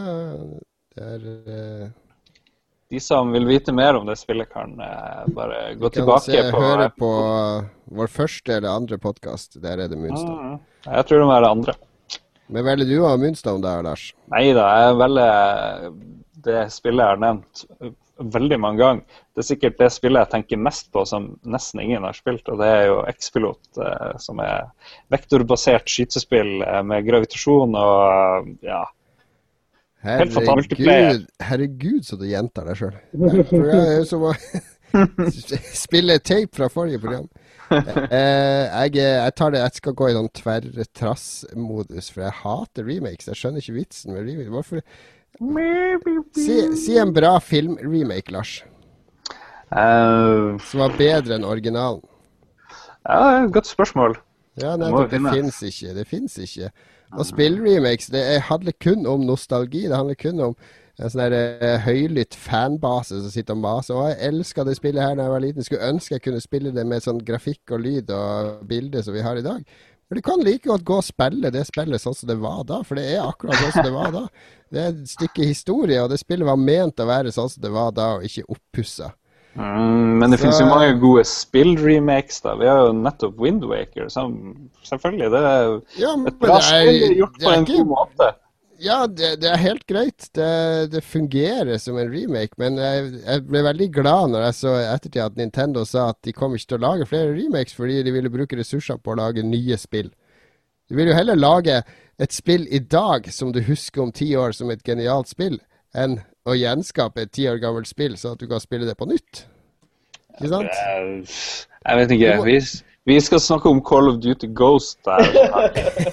det 0.95 1.11
er 1.11 1.27
eh, 1.27 1.87
De 2.93 3.01
som 3.01 3.33
vil 3.35 3.49
vite 3.51 3.75
mer 3.75 3.99
om 3.99 4.07
det 4.09 4.17
spillet, 4.21 4.49
kan 4.53 4.79
eh, 4.79 5.23
bare 5.35 5.75
gå 5.75 5.91
Kan 5.91 5.99
tilbake 6.05 6.29
se, 6.31 6.43
på 6.55 6.63
høre 6.63 6.91
på 7.03 7.13
vår 7.99 8.15
første 8.15 8.61
eller 8.61 8.71
andre 8.79 8.99
podkast. 9.03 9.59
Der 9.61 9.83
er 9.83 9.91
det 9.91 9.99
Moonstone. 9.99 10.55
Mm, 10.55 10.61
Jeg 10.87 11.09
tror 11.09 11.19
det 11.19 11.27
må 11.27 11.35
være 11.35 11.57
andre. 11.59 11.75
Men 12.53 12.67
velger 12.67 12.89
du 12.91 13.07
av 13.09 13.19
Moonstone 13.23 13.65
der, 13.65 13.83
Lars? 13.87 14.11
Nei 14.33 14.45
da, 14.57 14.69
jeg 14.85 14.97
velger 15.01 15.91
det 16.43 16.63
spillet 16.75 17.05
jeg 17.05 17.15
har 17.15 17.21
nevnt 17.23 17.65
veldig 18.23 18.59
mange 18.61 18.81
ganger. 18.83 19.21
Det 19.33 19.43
er 19.43 19.47
sikkert 19.49 19.79
det 19.81 19.89
spillet 19.95 20.21
jeg 20.25 20.33
tenker 20.35 20.61
mest 20.61 20.91
på 20.95 21.05
som 21.09 21.31
nesten 21.49 21.83
ingen 21.83 22.05
har 22.07 22.17
spilt, 22.17 22.49
og 22.53 22.61
det 22.61 22.69
er 22.69 22.83
jo 22.91 22.99
X-Pilot, 23.13 23.63
eh, 23.83 24.11
som 24.23 24.43
er 24.45 24.67
vektorbasert 25.13 25.89
skytespill 25.91 26.61
eh, 26.67 26.83
med 26.87 27.07
gravitasjon 27.09 27.79
og 27.79 28.51
eh, 28.51 28.51
ja. 28.69 28.83
Herregud, 30.03 31.29
herregud 31.47 32.03
så 32.03 32.17
du 32.19 32.25
gjentar 32.27 32.67
deg 32.67 32.81
sjøl. 32.81 32.97
Spille 35.85 36.17
tape 36.19 36.51
fra 36.59 36.67
forrige 36.73 36.99
program. 37.05 37.29
Eh, 38.13 38.65
jeg, 38.91 38.95
jeg 39.01 39.35
tar 39.39 39.51
det 39.55 39.61
Jeg 39.63 39.73
skal 39.79 39.95
gå 39.95 40.09
i 40.11 40.15
noen 40.17 40.29
tverr-trass-modus, 40.37 42.11
for 42.13 42.23
jeg 42.27 42.33
hater 42.43 42.85
remakes. 42.89 43.29
Jeg 43.31 43.39
skjønner 43.41 43.63
ikke 43.63 43.77
vitsen 43.81 44.13
med 44.15 44.27
remakes. 44.29 44.53
Hvorfor 44.53 44.83
Si, 46.37 46.57
si 46.77 46.99
en 47.01 47.13
bra 47.17 47.39
film-remake, 47.41 48.33
Lars, 48.35 48.63
Uh, 49.73 50.59
som 50.69 50.83
var 50.83 50.93
bedre 50.99 51.33
enn 51.39 51.47
originalen. 51.49 52.03
ja, 53.09 53.47
godt 53.49 53.65
spørsmål. 53.71 54.19
Ja, 54.61 54.75
Det 54.77 54.81
nettopp. 54.83 55.09
Det 55.11 55.21
finnes. 55.23 55.33
fins 55.33 55.63
ikke. 55.63 55.95
Det 55.97 56.07
fins 56.11 56.35
ikke. 56.45 56.69
Og 57.17 57.25
spillremakes 57.25 58.11
det 58.13 58.21
er- 58.35 58.41
handler 58.51 58.73
kun 58.85 59.07
om 59.07 59.21
nostalgi. 59.25 59.87
Det 59.89 59.97
handler 59.97 60.15
kun 60.15 60.41
om 60.41 60.57
en 60.99 61.09
sånn 61.11 61.23
der, 61.31 61.57
eh, 61.61 61.79
høylytt 61.87 62.35
fanbase 62.35 63.21
som 63.23 63.31
sitter 63.31 63.55
og 63.55 63.63
maser. 63.63 63.95
Og 63.97 64.11
jeg 64.11 64.33
elska 64.33 64.65
det 64.65 64.77
spillet 64.77 65.03
her 65.03 65.15
da 65.17 65.23
jeg 65.23 65.33
var 65.33 65.41
liten. 65.41 65.65
Skulle 65.65 65.89
ønske 65.93 66.17
jeg 66.19 66.23
kunne 66.23 66.41
spille 66.45 66.73
det 66.75 66.85
med 66.87 67.03
sånn 67.03 67.23
grafikk 67.25 67.73
og 67.73 67.81
lyd 67.81 68.11
og 68.11 68.67
bilde 68.69 69.03
som 69.03 69.15
vi 69.15 69.23
har 69.25 69.37
i 69.37 69.43
dag. 69.47 69.65
Men 70.11 70.19
du 70.19 70.23
kan 70.23 70.41
like 70.45 70.69
godt 70.69 70.85
gå 70.85 70.99
og 71.01 71.05
spille 71.07 71.51
det 71.51 71.65
spillet 71.67 72.03
sånn 72.03 72.15
som 72.15 72.29
det 72.29 72.37
var 72.43 72.65
da, 72.69 72.83
for 72.85 72.97
det 73.01 73.07
er 73.15 73.25
akkurat 73.25 73.57
sånn 73.57 73.73
som 73.73 73.87
det 73.87 73.93
var 73.95 74.11
da. 74.13 74.27
Det 74.73 74.81
er 74.83 74.89
et 74.93 75.09
stykke 75.09 75.47
historie, 75.49 76.03
og 76.03 76.11
det 76.13 76.19
spillet 76.21 76.45
var 76.45 76.57
ment 76.61 77.01
å 77.01 77.07
være 77.09 77.33
sånn 77.33 77.49
som 77.49 77.63
det 77.63 77.71
var 77.73 77.93
da, 77.97 78.17
og 78.19 78.27
ikke 78.29 78.45
oppussa. 78.53 79.13
Mm, 79.57 80.19
men 80.19 80.31
det 80.31 80.39
Så- 80.39 80.45
finnes 80.45 80.61
jo 80.61 80.67
mange 80.67 81.01
gode 81.01 81.25
spillremakes. 81.25 82.43
da. 82.43 82.55
Vi 82.57 82.67
har 82.67 82.87
jo 82.87 82.93
nettopp 82.93 83.37
Windwaker, 83.39 84.11
som 84.11 84.71
selvfølgelig 84.85 85.31
det 85.31 85.43
er 85.43 85.81
Ja, 85.97 86.15
et 86.27 86.39
bra 86.39 86.61
spill 86.61 87.17
gjort 87.17 87.39
på 87.41 87.53
en 87.53 87.65
god 87.65 87.87
måte. 87.87 88.35
Ja, 88.83 89.05
det, 89.07 89.37
det 89.43 89.51
er 89.51 89.61
helt 89.63 89.85
greit. 89.87 90.27
Det, 90.35 90.49
det 90.91 91.05
fungerer 91.07 91.79
som 91.79 91.99
en 92.01 92.11
remake, 92.11 92.59
men 92.59 92.81
jeg, 92.81 93.13
jeg 93.23 93.45
ble 93.47 93.63
veldig 93.69 93.89
glad 93.95 94.33
når 94.33 94.47
jeg 94.49 94.59
så 94.59 94.73
ettertid 94.81 95.23
at 95.23 95.39
Nintendo 95.39 95.85
sa 95.87 96.09
at 96.11 96.19
de 96.27 96.35
kommer 96.35 96.59
ikke 96.59 96.73
til 96.73 96.81
å 96.81 96.87
lage 96.89 97.07
flere 97.11 97.37
remakes 97.37 97.77
fordi 97.79 98.01
de 98.03 98.15
ville 98.15 98.33
bruke 98.33 98.59
ressurser 98.59 98.99
på 98.99 99.15
å 99.15 99.21
lage 99.23 99.47
nye 99.47 99.79
spill. 99.79 100.11
Du 100.91 100.97
vil 100.99 101.13
jo 101.13 101.17
heller 101.17 101.39
lage 101.39 101.79
et 102.19 102.35
spill 102.35 102.67
i 102.75 102.83
dag 102.83 103.31
som 103.33 103.53
du 103.55 103.63
husker 103.65 104.03
om 104.03 104.13
ti 104.13 104.33
år 104.37 104.55
som 104.57 104.71
et 104.75 104.83
genialt 104.85 105.31
spill, 105.31 105.61
enn 105.95 106.19
å 106.43 106.57
gjenskape 106.59 107.23
et 107.23 107.33
ti 107.33 107.47
år 107.49 107.63
gammelt 107.63 107.89
spill 107.91 108.19
så 108.19 108.35
at 108.35 108.43
du 108.43 108.49
kan 108.51 108.63
spille 108.63 108.89
det 108.89 108.99
på 108.99 109.07
nytt. 109.11 109.45
Ikke 110.41 110.51
sant? 110.51 110.75
Jeg 111.83 112.01
vet 112.01 112.15
ikke. 112.17 112.35
Vi, 112.49 112.59
vi 113.05 113.21
skal 113.21 113.41
snakke 113.41 113.69
om 113.69 113.81
Call 113.83 114.09
of 114.09 114.21
Duty 114.23 114.47
Ghost 114.55 114.99
der. 115.05 115.25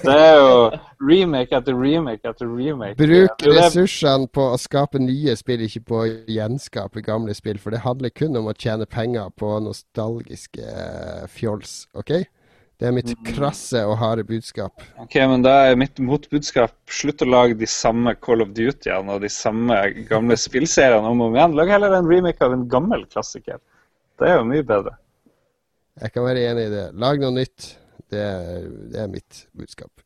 Det 0.02 0.14
er 0.14 0.34
jo 0.40 0.70
remake 1.06 1.54
etter 1.54 1.76
remake 1.78 2.26
etter 2.26 2.48
remake. 2.50 2.96
Bruk 2.98 3.44
ressursene 3.46 4.26
på 4.26 4.48
å 4.54 4.58
skape 4.58 4.98
nye 4.98 5.36
spill, 5.38 5.62
ikke 5.68 5.84
på 5.86 6.00
å 6.00 6.08
gjenskape 6.26 7.04
gamle 7.06 7.36
spill. 7.38 7.60
For 7.62 7.74
det 7.74 7.84
handler 7.84 8.10
kun 8.10 8.34
om 8.40 8.50
å 8.50 8.56
tjene 8.58 8.88
penger 8.90 9.30
på 9.38 9.52
nostalgiske 9.62 10.66
eh, 10.66 11.24
fjols, 11.30 11.84
OK? 11.94 12.16
Det 12.80 12.88
er 12.88 12.94
mitt 12.96 13.10
krasse 13.26 13.82
og 13.84 13.98
harde 14.00 14.22
budskap. 14.24 14.80
Ok, 15.02 15.18
men 15.28 15.42
da 15.44 15.52
er 15.68 15.76
mitt 15.76 16.00
motbudskap 16.00 16.72
slutt 16.88 17.20
å 17.20 17.28
lage 17.28 17.58
de 17.60 17.68
samme 17.68 18.14
Call 18.24 18.40
of 18.40 18.54
Duty-ene 18.56 19.18
og 19.18 19.20
de 19.22 19.28
samme 19.30 19.76
gamle 20.08 20.38
spillseriene 20.40 21.04
om 21.04 21.20
og 21.20 21.28
om 21.28 21.36
igjen. 21.36 21.58
Lag 21.60 21.74
heller 21.74 21.98
en 21.98 22.08
remake 22.08 22.42
av 22.42 22.56
en 22.56 22.64
gammel 22.72 23.04
klassiker. 23.12 23.60
Det 24.18 24.32
er 24.32 24.40
jo 24.40 24.48
mye 24.48 24.64
bedre. 24.64 24.96
Jeg 26.00 26.12
kan 26.14 26.24
være 26.24 26.46
enig 26.50 26.68
i 26.68 26.72
det. 26.72 26.86
Lag 26.96 27.20
noe 27.20 27.34
nytt. 27.36 27.74
Det 28.10 28.20
er, 28.20 28.70
det 28.90 29.02
er 29.02 29.10
mitt 29.10 29.44
budskap. 29.56 30.02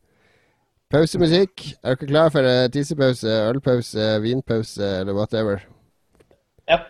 Pausemusikk. 0.93 1.63
Er 1.81 1.95
dere 1.95 2.09
klare 2.09 2.33
for 2.33 2.47
eh, 2.49 2.67
tissepause, 2.73 3.31
ølpause, 3.49 4.09
vinpause 4.21 4.89
eller 4.99 5.17
whatever? 5.17 5.63
Ja. 6.69 6.81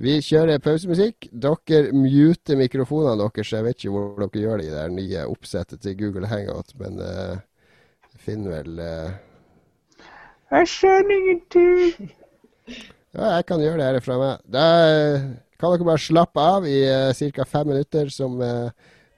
Vi 0.00 0.16
kjører 0.24 0.62
pausemusikk. 0.64 1.28
Dere 1.32 1.90
muter 1.92 2.56
mikrofonene 2.60 3.18
deres. 3.20 3.52
Jeg 3.52 3.66
vet 3.66 3.82
ikke 3.82 3.92
hvor 3.96 4.22
dere 4.22 4.44
gjør 4.46 4.62
det 4.62 4.70
i 4.70 4.72
det 4.76 4.86
nye 4.94 5.26
oppsettet 5.28 5.82
til 5.84 5.98
Google 5.98 6.30
Hangout, 6.30 6.72
men 6.80 7.02
uh, 7.02 7.36
finner 8.16 8.60
vel 8.60 8.80
uh... 8.80 9.12
Jeg 10.50 10.72
skjønner 10.72 11.14
ingenting. 11.18 12.16
Ja, 13.14 13.36
jeg 13.36 13.44
kan 13.46 13.60
gjøre 13.62 13.78
det 13.82 13.86
her 13.90 14.02
fra 14.02 14.16
meg. 14.22 14.42
Da 14.50 14.64
eh, 14.88 15.30
kan 15.60 15.74
dere 15.74 15.86
bare 15.86 16.00
slappe 16.00 16.40
av 16.40 16.66
i 16.68 16.78
uh, 16.88 17.30
ca. 17.36 17.44
fem 17.44 17.68
minutter, 17.68 18.08
som 18.08 18.40
eh, 18.40 18.70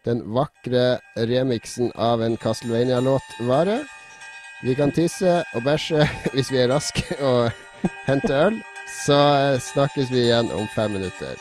den 0.04 0.22
vakre 0.34 0.98
remixen 1.16 1.92
av 1.94 2.22
en 2.22 2.36
Castlevania-låt 2.36 3.38
varer. 3.46 3.86
Vi 4.62 4.74
kan 4.74 4.92
tisse 4.94 5.42
og 5.54 5.62
bæsje 5.66 6.06
hvis 6.34 6.50
vi 6.52 6.62
er 6.62 6.70
raske 6.74 7.18
og 7.22 7.50
hente 8.06 8.34
øl. 8.34 8.60
Så 9.06 9.16
eh, 9.16 9.58
snakkes 9.62 10.10
vi 10.10 10.26
igjen 10.26 10.50
om 10.54 10.68
fem 10.74 10.98
minutter. 10.98 11.38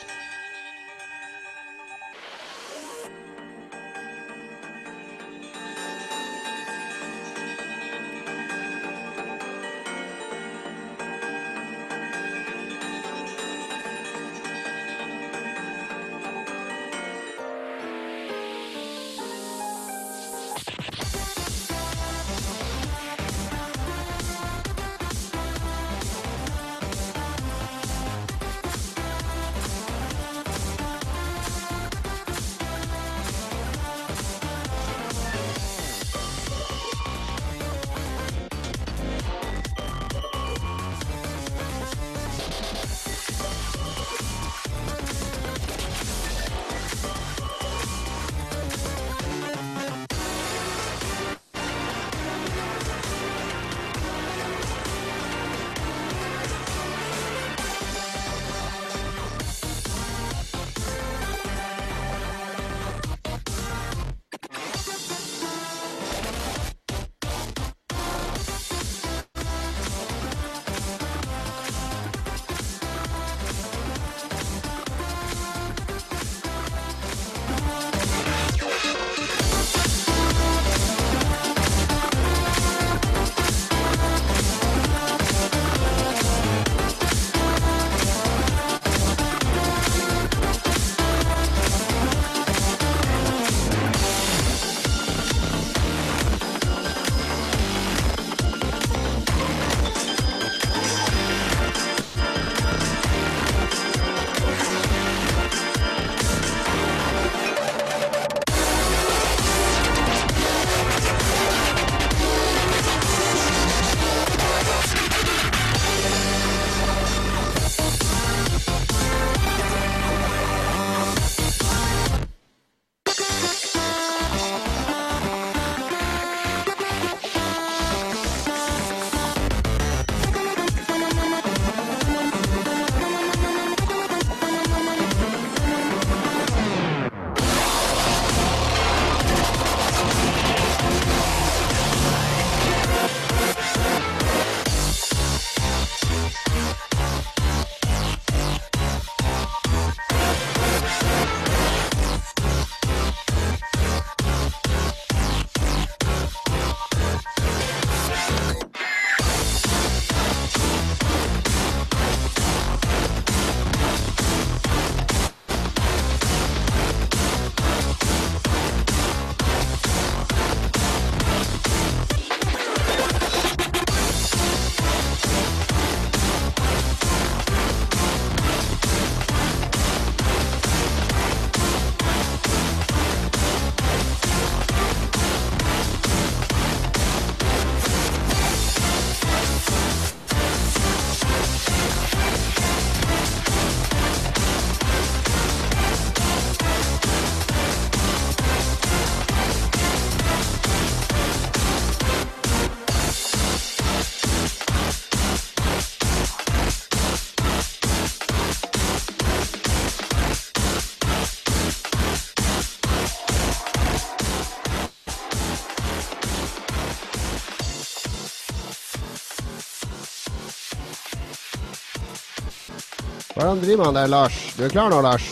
Hvordan 223.42 223.58
driver 223.58 223.84
han 223.84 223.96
der, 223.96 224.06
Lars? 224.06 224.34
Du 224.54 224.60
er 224.62 224.70
klar 224.70 224.92
nå, 224.92 225.00
Lars? 225.02 225.24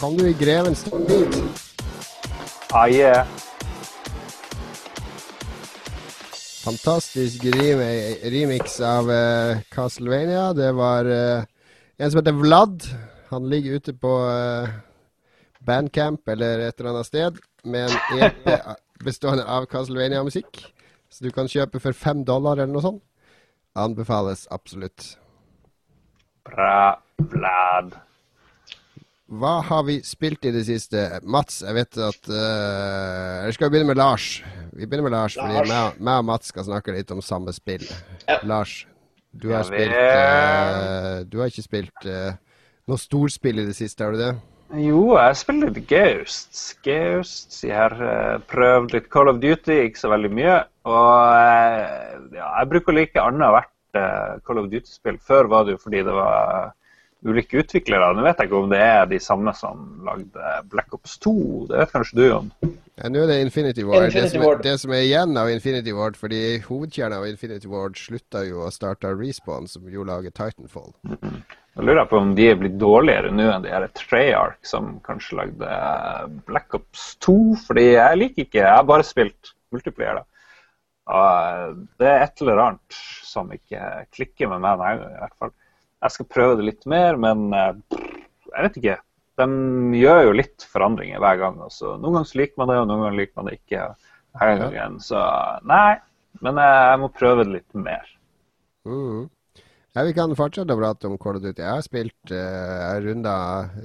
kom 0.00 0.14
du 0.16 0.22
i 0.24 0.32
grevens 0.32 0.80
tid. 0.88 1.34
Ah, 2.72 2.86
yeah. 2.88 3.26
Fantastisk 6.62 7.44
remix 8.32 8.80
av 8.80 9.12
uh, 9.12 9.60
Castlevania. 9.68 10.54
Det 10.56 10.72
var 10.72 11.04
uh, 11.04 11.44
en 12.00 12.08
som 12.10 12.22
heter 12.22 12.40
Vlad. 12.40 12.88
Han 13.28 13.52
ligger 13.52 13.76
ute 13.76 13.92
på 13.92 14.16
uh, 14.24 14.72
Bandcamp 15.60 16.32
eller 16.32 16.64
et 16.64 16.80
eller 16.80 16.94
annet 16.94 17.12
sted 17.12 17.44
med 17.68 17.90
en 17.92 18.24
EP 18.24 18.52
bestående 19.04 19.44
av 19.44 19.68
Castlevania-musikk. 19.68 20.64
Så 21.12 21.28
du 21.28 21.34
kan 21.36 21.44
kjøpe 21.44 21.76
for 21.76 21.92
fem 21.92 22.24
dollar 22.24 22.56
eller 22.56 22.72
noe 22.72 22.88
sånt. 22.88 23.04
Anbefales 23.76 24.48
absolutt. 24.48 25.18
Bra, 26.46 27.00
Vlad. 27.16 27.96
Hva 29.30 29.60
har 29.62 29.84
vi 29.86 30.00
spilt 30.02 30.44
i 30.48 30.50
det 30.50 30.64
siste? 30.66 31.04
Mats, 31.22 31.60
jeg 31.62 31.76
vet 31.76 31.98
at 32.02 32.30
uh, 32.32 33.44
Eller 33.44 33.54
skal 33.54 33.68
vi 33.68 33.76
begynne 33.76 33.92
med 33.92 34.00
Lars? 34.00 34.40
Vi 34.74 34.86
begynner 34.86 35.06
med 35.06 35.14
Lars, 35.14 35.36
fordi 35.38 35.60
Lars. 35.60 35.70
meg 35.70 36.00
meg 36.02 36.22
og 36.22 36.26
Mats 36.32 36.50
skal 36.50 36.66
snakke 36.66 36.94
litt 36.96 37.12
om 37.14 37.22
samme 37.22 37.54
spill. 37.54 37.84
Ja. 38.26 38.40
Lars, 38.42 38.80
du 39.30 39.52
har 39.54 39.62
spilt 39.68 39.94
eh, 39.94 41.22
Du 41.30 41.38
har 41.38 41.52
ikke 41.52 41.62
spilt 41.62 42.08
uh, 42.10 42.32
noe 42.90 42.98
storspill 42.98 43.62
i 43.62 43.68
det 43.68 43.76
siste, 43.78 44.02
har 44.02 44.16
du 44.16 44.22
det? 44.24 44.32
Jo, 44.78 45.16
jeg 45.18 45.38
spiller 45.38 45.70
litt 45.74 45.86
Ghosts. 45.90 46.76
Ghosts. 46.86 47.62
Jeg 47.66 47.74
har 47.74 47.94
uh, 47.98 48.42
prøvd 48.50 48.94
litt 48.94 49.08
Call 49.10 49.30
of 49.30 49.40
Duty, 49.42 49.80
ikke 49.86 49.98
så 49.98 50.10
veldig 50.12 50.30
mye. 50.34 50.56
Og 50.86 51.14
uh, 51.26 52.34
ja, 52.34 52.50
jeg 52.60 52.70
bruker 52.70 52.94
å 52.94 52.98
like 52.98 53.22
annethvert 53.22 53.70
uh, 53.70 53.79
Call 54.46 54.62
of 54.62 54.68
Duty-spill. 54.70 55.18
Før 55.24 55.50
var 55.50 55.66
det 55.66 55.76
jo 55.76 55.82
fordi 55.82 56.04
det 56.06 56.14
var 56.14 56.70
ulike 57.26 57.60
utviklere. 57.60 58.12
Nå 58.16 58.24
vet 58.24 58.38
jeg 58.40 58.48
ikke 58.48 58.60
om 58.62 58.70
det 58.72 58.80
er 58.80 59.08
de 59.10 59.18
samme 59.22 59.52
som 59.56 59.82
lagde 60.06 60.54
Black 60.72 60.94
Ops 60.96 61.18
2. 61.20 61.34
Det 61.70 61.82
vet 61.82 61.92
kanskje 61.92 62.18
du, 62.18 62.22
Jon? 62.28 62.52
Ja, 63.00 63.08
Nå 63.12 63.22
er 63.22 63.30
det 63.30 63.38
Infinity 63.44 63.84
Ward. 63.86 64.08
Infinity 64.08 64.26
det, 64.26 64.32
som 64.32 64.46
er, 64.48 64.62
det 64.64 64.74
som 64.82 64.94
er 64.96 65.04
igjen 65.06 65.36
av 65.40 65.50
Infinity 65.52 65.94
Ward, 65.96 66.18
fordi 66.20 66.42
hovedkjernen 66.66 67.18
av 67.18 67.28
Infinity 67.28 67.70
Ward 67.70 67.96
slutta 68.00 68.44
jo 68.48 68.64
å 68.66 68.72
starte 68.74 69.12
Respawn, 69.16 69.68
som 69.70 69.88
jo 69.88 70.04
lager 70.08 70.34
Titanfall. 70.36 70.92
Da 71.10 71.84
lurer 71.86 72.02
jeg 72.02 72.10
på 72.10 72.18
om 72.18 72.34
de 72.36 72.48
er 72.50 72.58
blitt 72.60 72.80
dårligere 72.80 73.30
nå 73.32 73.46
enn 73.52 73.64
de 73.64 73.72
her 73.72 73.86
Treyarch, 73.96 74.58
som 74.66 74.96
kanskje 75.06 75.38
lagde 75.38 75.70
eh, 75.70 76.26
Black 76.48 76.74
Ops 76.76 77.14
2. 77.24 77.38
Fordi 77.68 77.86
jeg 77.92 78.20
liker 78.24 78.46
ikke 78.46 78.62
Jeg 78.64 78.74
har 78.74 78.88
bare 78.88 79.06
spilt 79.06 79.54
multiplayer, 79.72 80.20
da. 80.20 80.29
Og 81.10 81.26
eh, 81.26 81.76
det 82.00 82.08
er 82.08 82.24
et 82.24 82.42
eller 82.44 82.62
annet 82.66 83.00
som 83.26 83.50
ikke 83.54 83.82
klikker 84.14 84.50
med 84.50 84.62
meg 84.64 84.80
nei, 84.82 84.92
i 84.98 85.22
hvert 85.22 85.38
fall. 85.38 85.54
Jeg 86.00 86.16
skal 86.16 86.30
prøve 86.32 86.58
det 86.60 86.68
litt 86.68 86.86
mer, 86.90 87.18
men 87.20 87.48
eh, 87.56 87.98
jeg 88.50 88.66
vet 88.66 88.78
ikke. 88.80 89.00
De 89.40 89.48
gjør 89.96 90.22
jo 90.26 90.36
litt 90.36 90.64
forandringer 90.68 91.20
hver 91.22 91.40
gang. 91.40 91.58
Altså. 91.64 91.96
Noen 91.96 92.20
ganger 92.20 92.40
liker 92.42 92.60
man 92.60 92.72
det, 92.72 92.78
og 92.82 92.88
noen 92.88 93.04
ganger 93.06 93.20
liker 93.22 93.40
man 93.40 93.50
det 93.50 93.58
ikke. 93.60 93.90
Denne 94.30 94.70
gangen, 94.70 95.00
så 95.02 95.20
nei. 95.66 95.98
Men 96.38 96.60
jeg, 96.62 96.98
må 97.02 97.08
prøve 97.10 97.44
det 97.44 97.54
litt 97.56 97.74
mer. 97.74 98.10
Mm. 98.86 99.28
Ja, 99.96 100.04
Vi 100.06 100.12
kan 100.14 100.30
fortsette 100.38 100.76
å 100.76 100.78
prate 100.78 101.08
om 101.08 101.16
Call 101.18 101.40
of 101.40 101.42
Duty. 101.42 101.58
Jeg 101.58 101.72
har 101.72 101.82
spilt 101.82 102.30
uh, 102.30 102.36
Jeg 102.38 103.02
runda, 103.08 103.34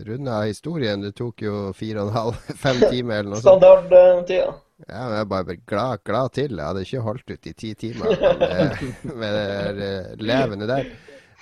runda 0.05 0.43
historien. 0.45 1.01
Det 1.01 1.15
tok 1.17 1.41
jo 1.47 1.55
fire 1.75 2.03
og 2.03 2.11
en 2.11 2.19
halv, 2.19 2.37
fem 2.65 2.83
timer 2.85 3.23
eller 3.23 3.33
noe 3.33 3.41
sånt. 3.41 3.65
Standardtida. 3.65 4.53
Ja, 4.83 5.05
men 5.07 5.15
jeg 5.15 5.27
bare 5.31 5.55
glad, 5.63 6.01
glad 6.03 6.33
til. 6.35 6.57
Jeg 6.57 6.67
hadde 6.67 6.81
ikke 6.83 7.03
holdt 7.05 7.31
ut 7.31 7.47
i 7.47 7.53
ti 7.55 7.69
timer 7.79 8.11
med, 8.41 8.81
med 9.21 9.37
det 9.37 9.85
eh, 9.85 10.09
levende 10.19 10.67
der. 10.67 10.89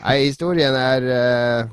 Nei, 0.03 0.17
historien 0.27 0.75
er 0.77 1.07
eh, 1.15 1.71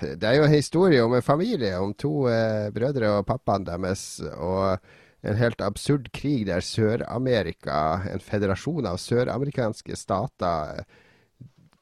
Det 0.00 0.28
er 0.28 0.38
jo 0.38 0.46
en 0.46 0.54
historie 0.54 1.04
om 1.04 1.16
en 1.16 1.24
familie, 1.24 1.76
om 1.76 1.92
to 1.92 2.28
eh, 2.32 2.70
brødre 2.72 3.18
og 3.18 3.26
pappaen 3.28 3.68
deres. 3.68 4.22
Og 4.32 4.78
en 5.24 5.36
helt 5.40 5.60
absurd 5.64 6.08
krig 6.16 6.46
der 6.48 6.64
Sør-Amerika, 6.64 8.00
en 8.12 8.24
federasjon 8.24 8.88
av 8.88 9.00
søramerikanske 9.00 9.96
stater, 9.96 10.84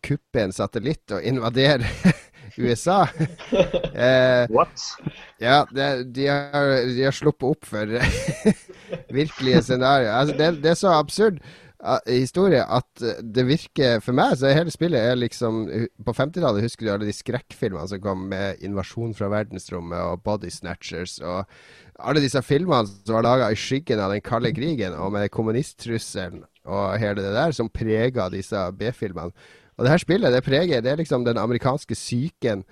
kupper 0.03 0.49
en 0.49 0.55
satellitt 0.55 1.15
og 1.15 1.23
invaderer 1.23 1.87
USA. 2.59 3.07
eh, 4.07 4.45
What? 4.53 4.85
ja, 5.41 5.63
det, 5.73 5.89
de, 6.15 6.29
har, 6.29 6.71
de 6.89 7.05
har 7.07 7.17
sluppet 7.17 7.49
opp 7.55 7.69
for 7.69 7.97
virkelige 9.21 9.65
scenarioer. 9.67 10.15
Altså, 10.21 10.39
det, 10.39 10.51
det 10.65 10.73
er 10.73 10.81
så 10.81 10.95
absurd 10.97 11.41
uh, 11.83 11.99
historie 12.07 12.63
at 12.63 13.05
uh, 13.05 13.21
det 13.23 13.47
virker 13.49 14.03
For 14.05 14.17
meg 14.17 14.37
så 14.39 14.51
er 14.51 14.61
hele 14.61 14.75
spillet 14.75 15.01
er 15.01 15.19
liksom 15.19 15.65
På 16.05 16.15
50-tallet 16.17 16.65
husker 16.67 16.87
du 16.87 16.93
alle 16.95 17.09
de 17.09 17.17
skrekkfilmene 17.17 17.89
som 17.91 18.03
kom 18.05 18.29
med 18.33 18.63
invasjon 18.65 19.17
fra 19.19 19.31
verdensrommet 19.33 20.13
og 20.13 20.23
Body 20.27 20.53
Snatchers 20.53 21.19
og 21.21 21.45
alle 22.03 22.23
disse 22.25 22.41
filmene 22.43 22.89
som 22.89 23.19
var 23.19 23.27
laga 23.27 23.51
i 23.53 23.59
skyggen 23.59 24.01
av 24.03 24.15
den 24.15 24.25
kalde 24.25 24.53
krigen 24.57 24.97
og 24.99 25.13
med 25.15 25.31
kommunisttrusselen 25.35 26.43
og 26.63 26.99
hele 27.03 27.23
det 27.23 27.33
der, 27.35 27.53
som 27.55 27.71
prega 27.73 28.29
disse 28.31 28.59
B-filmene. 28.79 29.35
Og 29.83 29.89
det 29.89 29.97
her 29.97 30.03
spillet 30.05 30.31
det 30.31 30.45
preger 30.47 30.79
det 30.79 30.93
er 30.93 31.01
liksom 31.01 31.25
den 31.27 31.41
amerikanske 31.43 31.97
psyken 31.99 32.63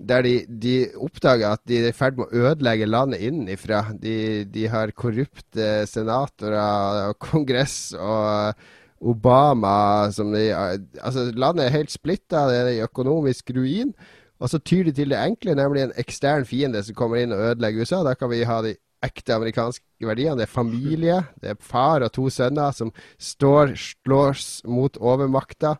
der 0.00 0.22
de, 0.24 0.32
de 0.48 0.74
oppdager 0.96 1.50
at 1.50 1.60
de 1.68 1.76
er 1.76 1.90
i 1.90 1.92
ferd 1.92 2.16
med 2.16 2.30
å 2.30 2.46
ødelegge 2.48 2.86
landet 2.86 3.20
innenfra. 3.26 3.82
De, 3.98 4.46
de 4.48 4.68
har 4.70 4.94
korrupte 4.96 5.66
senatorer 5.90 7.10
og 7.10 7.18
kongress 7.20 7.92
og 7.98 8.54
Obama 8.98 10.08
som 10.14 10.32
de 10.32 10.48
Altså, 10.54 11.28
landet 11.34 11.66
er 11.66 11.76
helt 11.76 11.92
splitta, 11.92 12.46
det 12.48 12.56
er 12.62 12.72
i 12.76 12.86
økonomisk 12.86 13.52
ruin. 13.58 13.92
Og 14.38 14.54
så 14.54 14.62
tyr 14.62 14.86
de 14.86 14.94
til 14.94 15.10
det 15.10 15.18
enkle, 15.18 15.58
nemlig 15.58 15.82
en 15.84 15.96
ekstern 15.98 16.46
fiende 16.46 16.82
som 16.86 16.94
kommer 16.94 17.18
inn 17.20 17.34
og 17.34 17.42
ødelegger 17.50 17.82
USA. 17.82 18.04
Da 18.06 18.14
kan 18.14 18.30
vi 18.30 18.46
ha 18.46 18.62
de 18.62 18.76
ekte 19.02 19.34
amerikanske 19.34 20.06
verdiene. 20.06 20.38
Det 20.38 20.46
er 20.46 20.56
familie, 20.56 21.22
det 21.42 21.52
er 21.52 21.62
far 21.62 22.06
og 22.06 22.12
to 22.14 22.30
sønner 22.30 22.70
som 22.74 22.94
står, 23.18 23.74
slås 23.74 24.60
mot 24.66 24.94
overmakta. 24.98 25.74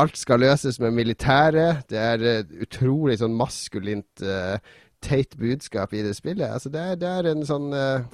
Alt 0.00 0.18
skal 0.18 0.42
løses 0.42 0.80
med 0.82 0.94
militæret. 0.96 1.84
Det 1.90 1.98
er 2.00 2.24
et 2.40 2.54
utrolig 2.66 3.20
sånn 3.20 3.36
maskulint, 3.38 4.24
uh, 4.26 4.58
teit 5.04 5.36
budskap 5.38 5.92
i 5.94 6.02
det 6.02 6.16
spillet. 6.16 6.48
Altså, 6.48 6.72
det, 6.72 6.82
er, 6.82 6.98
det 6.98 7.10
er 7.10 7.28
en 7.30 7.44
sånn 7.46 7.68
eh, 7.76 8.06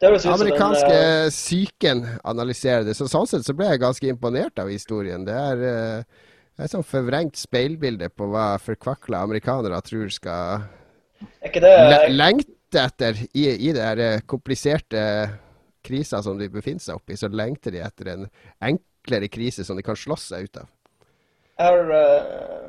amerikanske 0.00 0.96
eh, 0.96 1.28
psyken 1.32 2.02
analyserer 2.24 2.84
det. 2.86 2.96
Så 2.98 3.08
sånn 3.10 3.28
sett 3.30 3.46
så 3.46 3.54
ble 3.56 3.70
jeg 3.70 3.82
ganske 3.82 4.10
imponert 4.10 4.60
av 4.60 4.72
historien. 4.72 5.24
Det 5.28 5.36
er 5.36 5.64
uh, 5.64 6.26
et 6.60 6.72
sånn 6.72 6.86
forvrengt 6.86 7.38
speilbilde 7.40 8.10
på 8.12 8.28
hva 8.32 8.54
forkvakla 8.60 9.22
amerikanere 9.24 9.80
tror 9.86 10.10
skal 10.12 10.66
det 11.20 11.60
le 11.64 12.00
lengte 12.14 12.80
etter 12.80 13.16
i, 13.34 13.44
i 13.68 13.72
det 13.76 13.84
her 13.84 14.00
eh, 14.00 14.22
kompliserte 14.28 15.02
krisa 15.84 16.20
som 16.24 16.38
de 16.40 16.48
befinner 16.52 16.82
seg 16.84 17.00
oppi. 17.00 17.16
Så 17.16 17.28
lengter 17.32 17.74
de 17.74 17.82
etter 17.84 18.12
en 18.14 18.28
enklere 18.70 19.28
krise 19.32 19.64
som 19.66 19.78
de 19.78 19.84
kan 19.84 19.98
slåss 19.98 20.30
seg 20.32 20.48
ut 20.48 20.62
av. 20.62 20.68
Har 21.60 21.90
eh, 21.96 22.68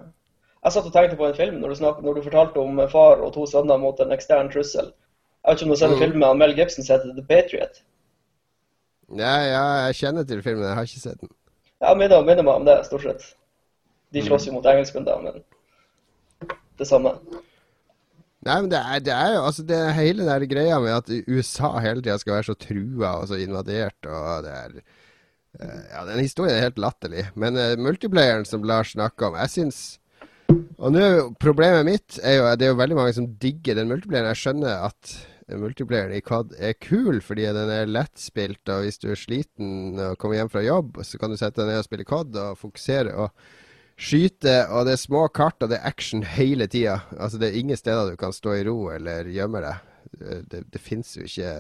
Jeg 0.63 0.73
satt 0.75 0.85
og 0.89 0.93
tenkte 0.93 1.17
på 1.17 1.25
en 1.29 1.37
film 1.37 1.55
når 1.61 1.71
du, 1.73 1.75
snak, 1.79 2.01
når 2.05 2.17
du 2.19 2.25
fortalte 2.27 2.61
om 2.61 2.81
far 2.91 3.21
og 3.25 3.31
to 3.33 3.45
sønner 3.49 3.79
mot 3.81 3.99
en 4.03 4.11
ekstern 4.13 4.51
trussel. 4.53 4.91
Jeg 5.41 5.49
vet 5.55 5.61
ikke 5.61 5.65
om 5.65 5.71
du 5.71 5.75
har 5.77 5.81
sett 5.81 5.91
en 5.91 5.97
Mm. 5.97 6.03
film 6.05 6.19
med 6.21 6.37
Mel 6.37 6.53
Gibson 6.57 6.85
som 6.85 6.93
heter 6.99 7.15
The 7.17 7.23
Patriot? 7.29 7.79
Ja, 9.17 9.31
ja, 9.43 9.63
jeg 9.87 9.95
kjenner 9.95 10.23
til 10.27 10.43
filmen, 10.45 10.63
jeg 10.67 10.75
har 10.77 10.85
ikke 10.87 10.99
sett 11.01 11.19
den. 11.23 11.31
Ja, 11.81 11.93
minner, 11.97 12.21
minner 12.23 12.45
meg 12.45 12.59
om 12.61 12.65
det, 12.67 12.77
stort 12.85 13.01
sett. 13.07 13.25
De 14.13 14.21
slåss 14.21 14.45
Mm. 14.45 14.51
jo 14.51 14.53
mot 14.59 14.65
engelskmennene, 14.69 15.23
men 15.23 16.51
det 16.77 16.87
samme. 16.87 17.15
Nei, 18.45 18.61
men 18.61 18.69
det 18.71 18.79
er, 18.79 18.99
det 18.99 19.13
er 19.13 19.33
jo 19.35 19.41
altså 19.45 19.63
det 19.67 19.79
hele 19.93 20.25
den 20.25 20.47
greia 20.49 20.79
med 20.79 20.93
at 20.95 21.09
USA 21.27 21.73
hele 21.79 22.01
tida 22.01 22.17
skal 22.17 22.33
være 22.39 22.43
så 22.49 22.55
trua 22.57 23.11
og 23.21 23.27
så 23.29 23.37
invadert 23.37 24.05
og 24.09 24.43
det 24.45 24.51
er 24.51 24.71
eh, 24.77 24.81
Ja, 25.59 26.05
den 26.07 26.21
historien 26.23 26.55
er 26.55 26.67
helt 26.69 26.79
latterlig. 26.79 27.25
Men 27.35 27.59
uh, 27.59 27.73
multiplayeren 27.79 28.45
som 28.47 28.63
Lars 28.67 28.93
snakker 28.95 29.29
om, 29.29 29.39
jeg 29.41 29.51
syns 29.51 29.81
Og 30.79 30.93
nå 30.95 31.03
problemet 31.39 31.83
mitt 31.87 32.19
er 32.23 32.37
jo 32.39 32.47
Det 32.55 32.65
er 32.67 32.71
jo 32.71 32.79
veldig 32.79 32.97
mange 32.97 33.15
som 33.17 33.27
digger 33.41 33.77
den 33.77 33.91
multiplayeren. 33.91 34.31
Jeg 34.31 34.41
skjønner 34.41 34.87
at 34.87 35.15
multiplayeren 35.59 36.15
i 36.15 36.23
COD 36.23 36.53
er 36.63 36.77
kul 36.79 37.19
fordi 37.25 37.49
den 37.51 37.71
er 37.73 37.89
lettspilt, 37.89 38.61
og 38.71 38.85
hvis 38.85 39.01
du 39.01 39.09
er 39.11 39.19
sliten 39.19 39.99
og 39.99 40.15
kommer 40.21 40.39
hjem 40.39 40.51
fra 40.53 40.63
jobb, 40.63 41.01
så 41.03 41.19
kan 41.19 41.33
du 41.33 41.35
sette 41.35 41.59
deg 41.59 41.73
ned 41.73 41.81
og 41.81 41.87
spille 41.89 42.07
COD 42.07 42.39
og 42.39 42.61
fokusere. 42.61 43.17
og 43.19 43.35
skyte, 44.01 44.55
og 44.73 44.87
det 44.87 44.95
er 44.95 45.01
små 45.01 45.25
kart, 45.33 45.59
og 45.61 45.71
det 45.71 45.79
er 45.79 45.87
action 45.91 46.23
hele 46.25 46.67
tida. 46.71 46.99
Altså, 47.17 47.37
det 47.37 47.51
er 47.51 47.59
ingen 47.59 47.77
steder 47.77 48.11
du 48.11 48.19
kan 48.19 48.33
stå 48.33 48.57
i 48.57 48.65
ro 48.67 48.77
eller 48.93 49.29
gjemme 49.29 49.61
deg. 49.63 49.89
Det, 50.11 50.37
det, 50.51 50.61
det 50.73 50.81
fins 50.81 51.13
jo 51.17 51.27
ikke 51.27 51.51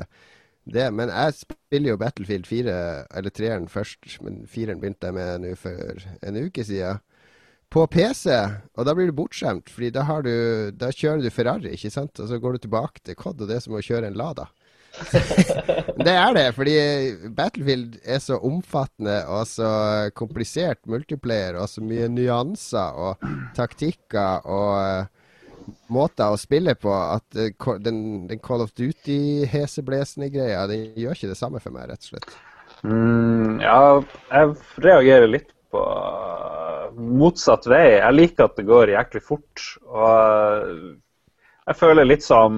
det. 0.65 0.87
Men 0.93 1.11
jeg 1.11 1.37
spiller 1.39 1.93
jo 1.93 2.01
Battlefield 2.01 2.49
4, 2.49 2.75
eller 3.17 3.33
3-eren 3.37 3.69
først, 3.71 4.05
men 4.25 4.43
4-eren 4.49 4.81
begynte 4.81 5.09
jeg 5.09 5.17
med 5.17 5.45
nå 5.45 5.55
for 5.59 6.05
en 6.21 6.39
uke 6.45 6.65
siden. 6.67 7.01
På 7.71 7.85
PC, 7.87 8.27
og 8.75 8.83
da 8.83 8.93
blir 8.97 9.07
du 9.07 9.15
bortskjemt, 9.15 9.69
fordi 9.71 9.93
da, 9.95 10.03
har 10.03 10.25
du, 10.25 10.33
da 10.75 10.89
kjører 10.91 11.21
du 11.23 11.31
Ferrari, 11.31 11.71
ikke 11.77 11.93
sant? 11.93 12.19
Og 12.19 12.27
så 12.27 12.39
går 12.41 12.57
du 12.57 12.65
tilbake 12.65 12.99
til 12.99 13.15
COD, 13.15 13.45
og 13.45 13.47
det 13.47 13.55
er 13.55 13.63
som 13.63 13.77
å 13.77 13.85
kjøre 13.85 14.09
en 14.11 14.19
Lada. 14.19 14.49
det 16.05 16.11
er 16.11 16.33
det, 16.35 16.45
fordi 16.57 16.75
Battlefield 17.31 17.95
er 18.03 18.19
så 18.19 18.41
omfattende 18.43 19.21
og 19.31 19.45
så 19.47 19.69
komplisert 20.19 20.83
multiplayer, 20.91 21.55
og 21.61 21.71
så 21.71 21.83
mye 21.85 22.09
nyanser 22.11 22.99
og 22.99 23.23
taktikker 23.55 24.43
og 24.51 25.07
måter 25.91 26.31
å 26.31 26.39
spille 26.39 26.75
på 26.79 26.91
at 26.93 27.37
eh, 27.39 27.53
den, 27.83 28.27
den 28.29 28.41
Call 28.43 28.63
of 28.63 28.73
Duty-heseblesende-greia, 28.77 30.65
den 30.69 30.91
gjør 30.99 31.17
ikke 31.17 31.31
det 31.31 31.39
samme 31.39 31.61
for 31.63 31.75
meg, 31.75 31.89
rett 31.91 32.05
og 32.05 32.13
slett. 32.13 32.35
Mm, 32.81 33.59
ja, 33.61 34.01
jeg 34.31 34.55
reagerer 34.81 35.29
litt 35.29 35.51
på 35.71 35.81
uh, 35.81 36.89
motsatt 36.97 37.67
vei. 37.69 37.97
Jeg 37.99 38.17
liker 38.17 38.47
at 38.47 38.57
det 38.57 38.67
går 38.67 38.95
jæklig 38.95 39.23
fort. 39.23 39.65
Og 39.87 40.71
uh, 40.71 40.95
jeg 41.69 41.77
føler 41.77 42.07
litt 42.07 42.23
som 42.25 42.55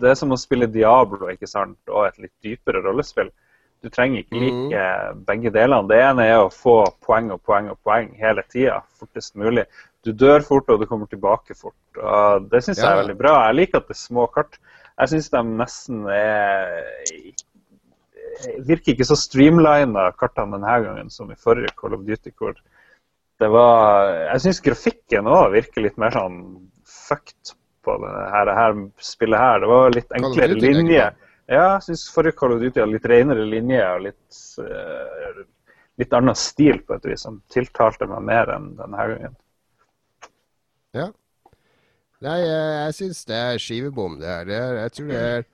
Det 0.00 0.10
er 0.10 0.18
som 0.18 0.34
å 0.34 0.40
spille 0.40 0.66
Diablo 0.68 1.30
ikke 1.30 1.48
sant? 1.48 1.78
og 1.88 2.08
et 2.08 2.18
litt 2.26 2.34
dypere 2.44 2.82
rollespill. 2.84 3.30
Du 3.80 3.88
trenger 3.88 4.20
ikke 4.20 4.40
like 4.42 4.80
begge 5.28 5.52
delene. 5.54 5.88
Det 5.88 6.00
ene 6.04 6.26
er 6.28 6.42
å 6.42 6.50
få 6.52 6.82
poeng 7.06 7.30
og 7.32 7.40
poeng 7.48 7.70
og 7.72 7.78
poeng 7.86 8.10
hele 8.20 8.44
tida, 8.52 8.82
fortest 9.00 9.38
mulig. 9.40 9.64
Du 10.06 10.12
dør 10.16 10.40
fort, 10.40 10.70
og 10.72 10.80
du 10.80 10.86
kommer 10.88 11.08
tilbake 11.10 11.54
fort. 11.58 11.76
Og 12.00 12.46
det 12.52 12.62
syns 12.64 12.80
jeg 12.80 12.88
er 12.88 13.02
veldig 13.02 13.18
bra. 13.18 13.34
Jeg 13.50 13.58
liker 13.58 13.82
at 13.82 13.90
det 13.90 13.96
er 13.98 14.00
små 14.00 14.26
kart. 14.32 14.56
Jeg 14.96 15.12
syns 15.12 15.28
de 15.32 15.42
nesten 15.48 16.06
er 16.12 16.68
virker 18.64 18.94
ikke 18.94 19.06
så 19.08 19.16
streamlina 19.18 20.10
kartene 20.18 20.56
denne 20.56 20.76
gangen 20.84 21.10
som 21.12 21.30
i 21.32 21.38
forrige 21.38 21.72
Call 21.78 21.96
of 21.96 22.04
Duty. 22.06 22.32
hvor 22.38 22.54
det 23.40 23.48
var, 23.48 24.12
Jeg 24.32 24.40
syns 24.40 24.60
grafikken 24.60 25.26
òg 25.26 25.52
virker 25.52 25.82
litt 25.82 25.96
mer 25.98 26.12
sånn 26.12 26.38
fucked 26.84 27.54
på 27.84 27.96
det 28.02 28.12
her, 28.34 28.52
her 28.56 28.74
spillet 29.00 29.40
her. 29.40 29.60
Det 29.60 29.70
var 29.70 29.94
litt 29.96 30.16
enklere 30.16 30.54
Duty, 30.54 30.72
linjer. 30.76 31.14
Ja, 31.48 31.64
jeg 31.74 31.86
syns 31.88 32.08
forrige 32.12 32.36
Call 32.38 32.56
of 32.56 32.60
Duty 32.60 32.80
hadde 32.80 32.92
litt 32.92 33.08
renere 33.08 33.46
linjer 33.48 33.86
og 33.94 34.04
litt, 34.08 34.40
uh, 34.60 35.44
litt 35.98 36.12
annen 36.16 36.36
stil 36.36 36.82
på 36.84 36.98
et 36.98 37.08
vis, 37.08 37.24
som 37.24 37.40
tiltalte 37.52 38.08
meg 38.10 38.26
mer 38.28 38.52
enn 38.56 38.74
denne 38.78 39.08
gangen. 39.14 39.38
Ja. 40.96 41.08
Nei, 42.20 42.36
jeg, 42.44 42.68
jeg 42.76 42.96
syns 42.98 43.24
det 43.28 43.36
er 43.38 43.60
skivebom, 43.62 44.18
det 44.20 44.28
her. 44.28 44.50
Er, 44.52 44.78
jeg 44.82 44.94
tror 44.96 45.10
det 45.10 45.20
er 45.24 45.44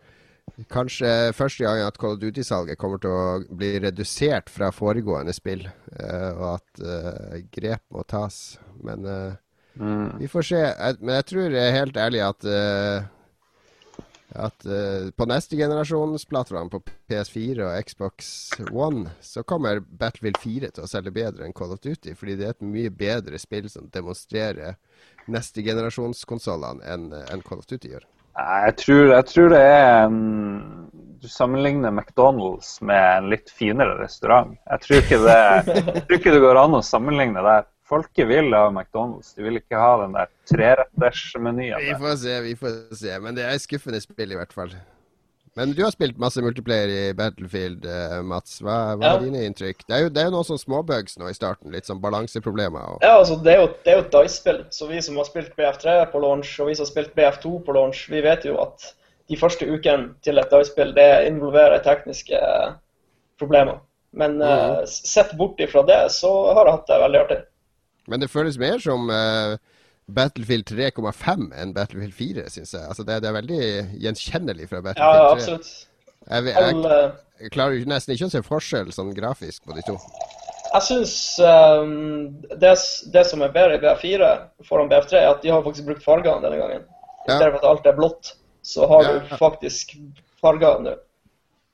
kanskje 0.72 1.10
første 1.36 1.66
gang 1.66 1.82
at 1.84 1.98
Call 2.00 2.16
of 2.16 2.22
Duty-salget 2.22 2.78
kommer 2.80 2.98
til 3.02 3.12
å 3.14 3.56
bli 3.58 3.74
redusert 3.84 4.50
fra 4.50 4.72
foregående 4.74 5.34
spill, 5.36 5.66
eh, 5.66 6.30
og 6.32 6.46
at 6.56 6.82
eh, 6.82 7.42
grep 7.54 7.84
må 7.94 8.06
tas. 8.08 8.56
Men 8.82 9.06
eh, 9.06 9.34
Mm. 9.76 10.18
vi 10.18 10.28
får 10.32 10.42
se. 10.48 10.58
Men 11.02 11.14
jeg 11.18 11.24
tror 11.28 11.52
helt 11.52 11.96
ærlig 12.00 12.22
at 12.24 12.44
at 14.36 14.66
uh, 14.66 15.10
på 15.16 15.26
neste 15.28 15.56
generasjons 15.56 16.24
plattform, 16.28 16.68
på 16.72 16.80
PS4 17.08 17.62
og 17.62 17.84
Xbox 17.88 18.30
One, 18.72 19.10
så 19.20 19.44
kommer 19.46 19.80
Battlefield 19.80 20.40
4 20.42 20.70
til 20.74 20.84
å 20.84 20.90
selge 20.90 21.12
bedre 21.14 21.46
enn 21.46 21.54
Call 21.56 21.72
of 21.72 21.80
Duty. 21.80 22.12
Fordi 22.18 22.34
det 22.36 22.48
er 22.48 22.56
et 22.56 22.66
mye 22.66 22.90
bedre 22.90 23.38
spill 23.40 23.68
som 23.72 23.86
demonstrerer 23.92 24.76
neste 25.32 25.64
generasjonskonsollene 25.66 26.84
enn 26.86 27.08
en 27.18 27.44
Call 27.46 27.62
of 27.62 27.68
Duty 27.68 27.94
gjør. 27.94 28.04
Jeg 28.36 28.74
tror, 28.82 29.04
jeg 29.14 29.26
tror 29.30 29.52
det 29.54 29.60
er 29.64 29.86
en 30.04 30.18
Du 31.22 31.28
sammenligner 31.32 31.90
McDonald's 31.90 32.74
med 32.84 33.00
en 33.00 33.30
litt 33.32 33.48
finere 33.50 33.96
restaurant. 33.98 34.52
Jeg 34.68 34.82
tror 34.84 34.98
ikke 35.00 35.20
det, 35.24 35.38
jeg 35.70 36.02
tror 36.04 36.18
ikke 36.18 36.34
det 36.34 36.42
går 36.44 36.60
an 36.60 36.76
å 36.76 36.82
sammenligne 36.84 37.42
der. 37.42 37.64
Folket 37.86 38.28
vil 38.28 38.52
ha 38.54 38.66
McDonald's. 38.68 39.32
De 39.34 39.46
vil 39.46 39.56
ikke 39.60 39.78
ha 39.80 39.94
den 40.02 40.14
der 40.18 40.28
trerettersmenyen. 40.50 41.80
Vi 41.80 41.96
får 42.02 42.18
se, 42.22 42.36
vi 42.44 42.54
får 42.58 42.76
se. 42.98 43.16
Men 43.22 43.38
det 43.38 43.46
er 43.46 43.62
skuffende 43.62 44.02
spill, 44.02 44.34
i 44.34 44.38
hvert 44.38 44.54
fall. 44.54 44.74
Men 45.56 45.72
du 45.72 45.78
har 45.84 45.90
spilt 45.94 46.18
masse 46.20 46.42
multiplayer 46.44 46.90
i 46.92 47.14
Battlefield, 47.16 47.86
eh, 47.88 48.18
Mats. 48.28 48.58
Hva, 48.60 48.74
hva 48.96 49.06
Ja. 49.06 49.12
er 49.16 49.22
dine 49.24 49.40
inntrykk? 49.48 49.86
Det 49.88 49.94
er 49.96 50.02
jo, 50.04 50.10
det 50.12 50.22
er 50.26 50.30
noen 50.34 50.44
sånne 50.44 50.60
småbugs 50.60 51.16
nå 51.16 51.30
i 51.30 51.36
starten. 51.36 51.72
Litt 51.72 51.88
sånn 51.88 52.00
balanseproblemer. 52.02 52.90
Og... 52.92 52.98
Ja, 53.00 53.14
altså, 53.22 53.38
det 53.42 53.54
er 53.54 53.62
jo, 53.62 53.70
det 53.84 53.92
er 53.92 53.96
jo 53.96 54.04
et 54.04 54.12
DICE-spill, 54.12 54.60
så 54.70 54.88
vi 54.90 55.00
som 55.00 55.16
har 55.16 55.24
spilt 55.24 55.56
BF3 55.56 55.96
på 56.12 56.20
launch, 56.20 56.50
og 56.60 56.68
vi 56.68 56.74
som 56.76 56.84
har 56.84 56.90
spilt 56.92 57.14
BF2 57.16 57.54
på 57.64 57.72
launch, 57.78 58.04
vi 58.12 58.20
vet 58.26 58.44
jo 58.44 58.58
at 58.60 58.90
de 59.32 59.38
første 59.40 59.64
ukene 59.66 60.12
til 60.22 60.38
et 60.38 60.52
DICE-spill, 60.52 60.92
det 60.94 61.08
involverer 61.30 61.80
tekniske 61.82 62.36
eh, 62.36 62.74
problemer. 63.40 63.80
Men 64.12 64.36
eh, 64.44 64.84
sett 64.86 65.32
bort 65.40 65.60
ifra 65.60 65.82
det, 65.88 66.02
så 66.12 66.34
har 66.52 66.66
jeg 66.68 66.76
hatt 66.76 66.86
det 66.92 67.00
veldig 67.00 67.22
artig. 67.24 67.40
Men 68.12 68.20
det 68.22 68.28
føles 68.30 68.60
mer 68.60 68.76
som 68.78 69.08
eh, 69.10 69.56
Battlefield 70.08 70.68
3,5 70.70 71.48
enn 71.58 71.72
Battlefield 71.74 72.14
4, 72.14 72.44
syns 72.54 72.72
jeg. 72.76 72.82
Altså, 72.86 73.02
det, 73.06 73.16
det 73.24 73.28
er 73.30 73.36
veldig 73.40 73.60
gjenkjennelig 74.04 74.68
fra 74.70 74.80
Battlefield 74.84 75.16
3. 75.16 75.22
Ja, 75.22 75.30
absolutt. 75.32 75.70
Jeg, 76.26 76.44
jeg, 76.50 76.76
eh, 76.90 77.10
jeg 77.42 77.52
klarer 77.54 77.78
jo 77.78 77.88
nesten 77.90 78.14
ikke 78.14 78.28
å 78.28 78.34
se 78.36 78.42
forskjell 78.46 78.92
sånn 78.94 79.12
grafisk 79.16 79.66
på 79.66 79.74
de 79.76 79.82
to. 79.86 79.96
Jeg 80.76 80.82
syns 80.82 81.12
det, 82.60 82.72
det 83.14 83.22
som 83.28 83.42
er 83.46 83.52
bedre 83.54 83.78
i 83.78 83.82
BF4 83.82 84.30
foran 84.68 84.90
BF3, 84.90 85.20
er 85.22 85.30
at 85.30 85.42
de 85.44 85.52
har 85.54 85.62
faktisk 85.64 85.86
brukt 85.88 86.04
fargene 86.04 86.42
denne 86.44 86.58
gangen. 86.60 86.84
I 87.26 87.32
stedet 87.32 87.52
for 87.54 87.60
at 87.62 87.68
alt 87.70 87.86
er 87.90 87.96
blått, 87.98 88.32
så 88.66 88.86
har 88.90 89.06
Ja. 89.06 89.12
du 89.18 89.36
faktisk 89.38 89.96
farger 90.42 90.80
nå. 90.84 90.94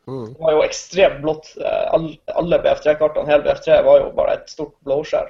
Mm. 0.09 0.26
Det 0.35 0.41
var 0.41 0.53
jo 0.57 0.62
ekstremt 0.64 1.20
blått. 1.22 1.53
Eh, 1.61 1.85
all- 1.95 2.18
Alle 2.35 2.59
BF3-kartene, 2.64 3.28
hele 3.28 3.45
BF3, 3.45 3.83
var 3.87 4.01
jo 4.01 4.11
bare 4.16 4.33
et 4.41 4.49
stort 4.51 4.74
blåskjær. 4.85 5.28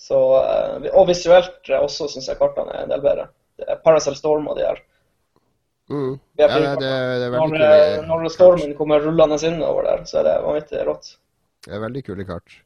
Så, 0.00 0.20
eh, 0.40 0.88
og 0.94 1.10
visuelt 1.10 1.68
eh, 1.68 1.80
også 1.80 2.08
syns 2.08 2.30
jeg 2.30 2.40
kartene 2.40 2.72
er 2.72 2.86
en 2.86 2.94
del 2.94 3.02
bedre. 3.04 3.28
Det 3.60 3.80
Paracel 3.84 4.16
Storm 4.16 4.48
og 4.48 4.56
de 4.56 4.64
her. 4.64 4.80
Mm. 5.90 6.18
Ja, 6.38 6.46
det, 6.46 6.76
det, 6.80 6.88
er 6.88 7.30
veldig 7.34 7.38
Når, 7.50 7.62
eh, 7.66 7.94
kule 7.98 8.08
når 8.08 8.32
stormen 8.32 8.74
kommer 8.78 9.02
rullende 9.02 9.38
inn 9.46 9.58
over 9.66 9.88
der, 9.88 10.04
så 10.06 10.20
er 10.20 10.28
det 10.28 10.34
vanvittig 10.44 10.84
rått. 10.86 11.14
Det 11.66 11.72
er 11.76 11.82
veldig 11.82 12.02
kule 12.06 12.26
kart. 12.28 12.60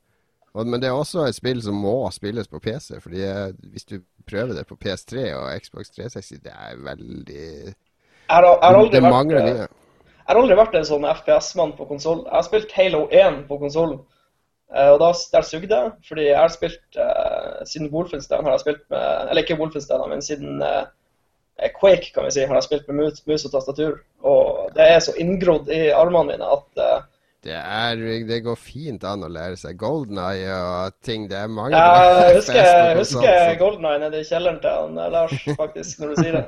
Og, 0.55 0.67
men 0.69 0.83
det 0.83 0.91
er 0.91 0.95
også 0.95 1.25
et 1.27 1.37
spill 1.37 1.63
som 1.65 1.79
må 1.81 1.97
spilles 2.15 2.51
på 2.51 2.61
PC. 2.63 2.99
Fordi 3.03 3.25
eh, 3.27 3.47
hvis 3.73 3.89
du 3.91 3.97
prøver 4.29 4.55
det 4.59 4.67
på 4.69 4.77
PS3 4.79 5.25
og 5.39 5.49
Xbox 5.65 5.91
360, 5.97 6.45
det 6.45 6.53
er 6.53 6.77
veldig 6.85 7.49
er, 8.29 8.45
er 8.45 8.79
Det 8.93 9.03
mangler 9.03 9.41
eh, 9.41 9.49
mye. 9.49 9.71
Jeg 10.25 10.33
har 10.33 10.41
aldri 10.41 10.57
vært 10.57 10.77
en 10.79 10.87
sånn 10.89 11.09
FPS-mann 11.09 11.75
på 11.77 11.89
konsoll. 11.89 12.23
Jeg 12.29 12.37
har 12.37 12.45
spilt 12.47 12.77
Halo 12.77 13.03
1 13.13 13.43
på 13.49 13.59
konsoll, 13.61 13.99
og 14.73 14.99
da, 15.01 15.13
der 15.33 15.47
sugde 15.47 15.77
jeg. 15.77 15.91
Fordi 16.09 16.27
jeg 16.27 16.39
har 16.39 16.53
spilt 16.53 16.99
eh, 16.99 17.65
Siden 17.69 17.91
Wolfenstein 17.93 18.45
har 18.45 18.57
jeg 18.57 18.65
spilt 18.65 18.85
med 18.91 19.31
Eller 19.31 19.43
ikke 19.43 19.59
Wolfenstein, 19.61 20.05
men 20.11 20.23
siden 20.25 20.63
eh, 20.63 20.87
Quake 21.81 22.11
kan 22.15 22.27
vi 22.27 22.35
si, 22.35 22.47
har 22.47 22.55
jeg 22.59 22.67
spilt 22.67 22.89
med 22.89 23.05
mus, 23.05 23.21
mus 23.27 23.45
og 23.47 23.53
tastatur. 23.53 23.99
Og 24.27 24.71
det 24.75 24.87
er 24.91 25.03
så 25.05 25.15
inngrodd 25.21 25.71
i 25.71 25.89
armene 25.95 26.33
mine 26.33 26.49
at 26.57 26.83
eh, 26.87 27.03
Det, 27.45 27.59
er, 27.61 28.01
det 28.29 28.41
går 28.47 28.57
fint 28.57 29.05
an 29.05 29.27
å 29.27 29.29
lære 29.29 29.59
seg 29.61 29.77
Golden 29.79 30.19
Eye 30.19 30.49
og 30.55 30.97
ting. 31.05 31.29
Det 31.31 31.39
er 31.39 31.53
mange 31.53 31.77
bra 31.77 32.25
Jeg 32.25 32.37
husker, 32.41 32.61
jeg 32.61 32.97
husker 32.99 33.59
Golden 33.61 33.91
Eye 33.91 34.01
nede 34.07 34.23
i 34.23 34.27
kjelleren 34.29 34.63
til 34.65 34.81
han, 34.81 34.99
eh, 34.99 35.13
Lars, 35.13 35.37
faktisk, 35.61 36.01
når 36.01 36.15
du 36.15 36.23
sier 36.23 36.41
det. 36.41 36.47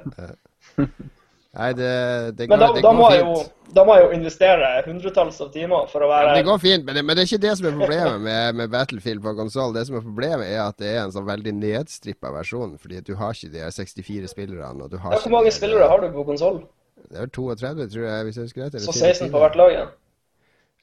Nei, 1.56 1.70
det, 1.72 1.92
det, 2.36 2.48
Men 2.50 2.58
går, 2.58 2.66
da, 2.66 2.72
det 2.76 2.82
da, 2.84 2.92
må 2.92 3.04
må 3.04 3.12
jeg 3.14 3.22
jo, 3.22 3.36
fint. 3.38 3.55
Da 3.74 3.82
må 3.84 3.94
jeg 3.96 4.04
jo 4.06 4.10
investere 4.14 4.68
hundretalls 4.86 5.40
av 5.42 5.50
timer 5.52 5.88
for 5.90 6.04
å 6.04 6.08
være 6.08 6.28
ja, 6.30 6.34
det 6.38 6.44
går 6.46 6.58
fint, 6.62 6.84
men 6.86 6.94
det, 6.94 7.02
men 7.04 7.16
det 7.16 7.24
er 7.24 7.28
ikke 7.30 7.42
det 7.42 7.54
som 7.58 7.66
er 7.66 7.74
problemet 7.80 8.20
med, 8.22 8.54
med 8.60 8.70
Battlefield 8.70 9.22
på 9.24 9.34
konsoll. 9.36 9.74
Det 9.74 9.86
som 9.88 9.96
er 9.98 10.04
problemet, 10.06 10.46
er 10.46 10.62
at 10.68 10.78
det 10.78 10.92
er 10.94 11.00
en 11.02 11.12
sånn 11.14 11.26
veldig 11.26 11.54
nedstrippa 11.58 12.30
versjon. 12.36 12.76
Fordi 12.78 13.00
du 13.06 13.14
har 13.18 13.34
ikke 13.34 13.50
de 13.52 13.62
her 13.64 13.74
64 13.74 14.30
spillerne. 14.32 14.86
Og 14.86 14.90
du 14.90 14.98
Hvor 15.02 15.30
mange 15.34 15.50
de 15.50 15.54
spillere 15.56 15.88
har 15.90 16.00
du 16.04 16.08
på 16.14 16.24
konsoll? 16.28 16.62
Det 17.06 17.16
er 17.16 17.26
vel 17.26 17.30
32, 17.30 17.88
tror 17.92 18.06
jeg, 18.06 18.24
hvis 18.28 18.36
jeg 18.38 18.48
husker 18.50 18.62
rett. 18.66 18.78
Så 18.82 18.92
16 18.94 19.30
på 19.34 19.42
hvert 19.42 19.58
lag? 19.58 19.72
Ja. 19.74 19.86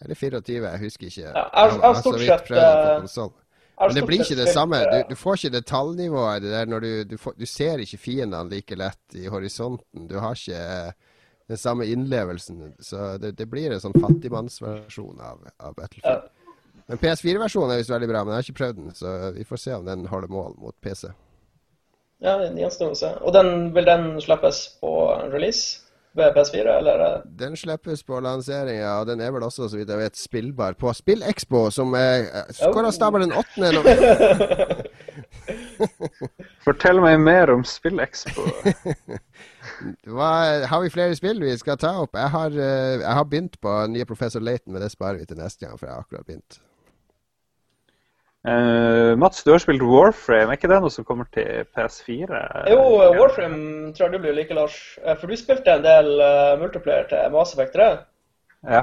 Eller 0.03 0.15
24, 0.19 0.67
jeg 0.67 0.79
husker 0.83 1.07
ikke. 1.07 1.21
Ja, 1.29 1.45
jeg 1.53 1.79
har- 1.81 1.95
stort 2.01 2.19
sett, 2.19 2.51
eh, 2.51 2.99
konsoll. 2.99 3.31
Men 3.79 3.95
det 3.95 4.03
blir 4.05 4.21
ikke 4.21 4.35
det 4.37 4.49
samme. 4.53 4.77
eh, 4.83 5.03
Du, 5.03 5.09
du 5.09 5.15
får 5.15 5.35
ikke 5.39 5.55
detaljnivået 5.55 6.41
det 6.43 6.51
der 6.51 6.65
når 6.65 6.79
du, 6.79 7.03
du, 7.03 7.17
får, 7.17 7.33
du 7.39 7.45
ser 7.45 7.77
ikke 7.79 7.97
fiendene 7.97 8.49
like 8.49 8.75
lett 8.75 9.15
i 9.15 9.25
horisonten. 9.27 10.07
Du 10.07 10.19
har 10.19 10.35
ikke 10.35 10.93
den 11.53 11.61
samme 11.61 11.85
innlevelsen. 11.85 12.73
Så 12.83 13.17
det, 13.21 13.35
det 13.37 13.47
blir 13.49 13.73
en 13.73 13.83
sånn 13.83 13.95
fattigmannsversjon 13.97 15.21
av, 15.21 15.43
av 15.61 15.75
Battlefield. 15.77 16.31
Men 16.89 16.99
PS4-versjonen 16.99 17.75
er 17.75 17.79
visst 17.79 17.93
veldig 17.93 18.09
bra, 18.11 18.23
men 18.23 18.33
jeg 18.33 18.41
har 18.41 18.47
ikke 18.47 18.59
prøvd 18.59 18.81
den. 18.81 18.95
Så 18.97 19.13
vi 19.37 19.45
får 19.47 19.61
se 19.61 19.77
om 19.77 19.85
den 19.87 20.07
holder 20.11 20.33
mål 20.33 20.57
mot 20.59 20.75
PC. 20.83 21.13
Ja, 22.23 22.35
det 22.39 22.51
gjenstår 22.59 22.91
å 22.91 22.97
se. 22.97 23.13
Og 23.23 23.35
den, 23.35 23.71
vil 23.75 23.87
den 23.87 24.13
slippes 24.23 24.65
på 24.81 24.91
release 25.31 25.79
ved 26.17 26.35
PS4, 26.35 26.75
eller? 26.79 27.03
Den 27.39 27.55
slippes 27.57 28.03
på 28.07 28.19
lanseringa, 28.23 28.91
og 29.01 29.07
den 29.09 29.23
er 29.23 29.33
vel 29.33 29.45
også, 29.47 29.69
så 29.69 29.79
vidt 29.79 29.91
jeg 29.91 30.01
vet, 30.01 30.19
spillbar 30.19 30.77
på 30.79 30.93
SpillExpo, 30.93 31.65
som 31.73 31.95
er 31.97 32.27
skåra 32.53 32.91
stabel 32.95 33.25
den 33.25 33.35
åttende 33.39 33.73
nå. 33.75 33.81
Fortell 36.65 37.01
meg 37.03 37.19
mer 37.23 37.51
om 37.53 37.65
SpillExpo. 37.67 38.47
Hva, 40.07 40.29
har 40.69 40.81
vi 40.83 40.89
flere 40.93 41.15
spill 41.15 41.39
vi 41.43 41.55
skal 41.57 41.77
ta 41.81 41.95
opp? 42.03 42.13
Jeg 42.15 42.29
har, 42.33 42.51
eh, 42.51 42.99
jeg 43.01 43.15
har 43.17 43.23
begynt 43.29 43.59
på 43.61 43.73
nye 43.93 44.05
Professor 44.05 44.39
Laton, 44.43 44.73
men 44.73 44.81
det 44.81 44.91
sparer 44.93 45.19
vi 45.21 45.25
til 45.25 45.37
neste 45.39 45.65
gang, 45.65 45.79
for 45.79 45.87
jeg 45.87 45.95
har 45.95 46.05
akkurat 46.05 46.25
begynt. 46.27 46.59
Uh, 48.47 49.15
Mats, 49.15 49.43
du 49.43 49.51
har 49.53 49.61
spilt 49.63 49.81
Warframe. 49.87 50.51
Er 50.51 50.57
ikke 50.57 50.67
det 50.67 50.81
noe 50.83 50.91
som 50.91 51.05
kommer 51.07 51.27
til 51.31 51.63
PS4? 51.77 52.39
Jo, 52.73 52.81
Warframe 53.15 53.93
tror 53.95 54.09
jeg 54.09 54.17
du 54.17 54.23
blir 54.25 54.35
like, 54.35 54.55
Lars. 54.57 54.75
Eh, 55.05 55.15
For 55.15 55.31
du 55.31 55.37
spilte 55.39 55.71
en 55.77 55.85
del 55.85 56.09
uh, 56.19 56.57
multiplayer 56.59 57.07
til 57.07 57.31
Mass 57.31 57.53
Effect 57.55 57.77
3. 57.77 57.87
Ja. 58.67 58.81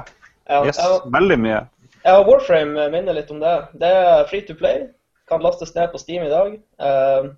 Ja, 0.49 0.63
Yes, 0.65 0.79
jeg, 0.81 1.11
veldig 1.13 1.37
mye. 1.39 1.59
ja, 2.05 2.15
Warframe 2.25 2.87
minner 2.91 3.13
litt 3.13 3.29
om 3.31 3.37
det. 3.43 3.53
Det 3.77 3.91
er 3.99 4.25
free 4.31 4.41
to 4.47 4.57
play. 4.57 4.87
Kan 5.29 5.45
lastes 5.45 5.75
ned 5.77 5.93
på 5.93 6.01
Steam 6.01 6.25
i 6.25 6.33
dag. 6.33 6.57
Uh, 6.81 7.29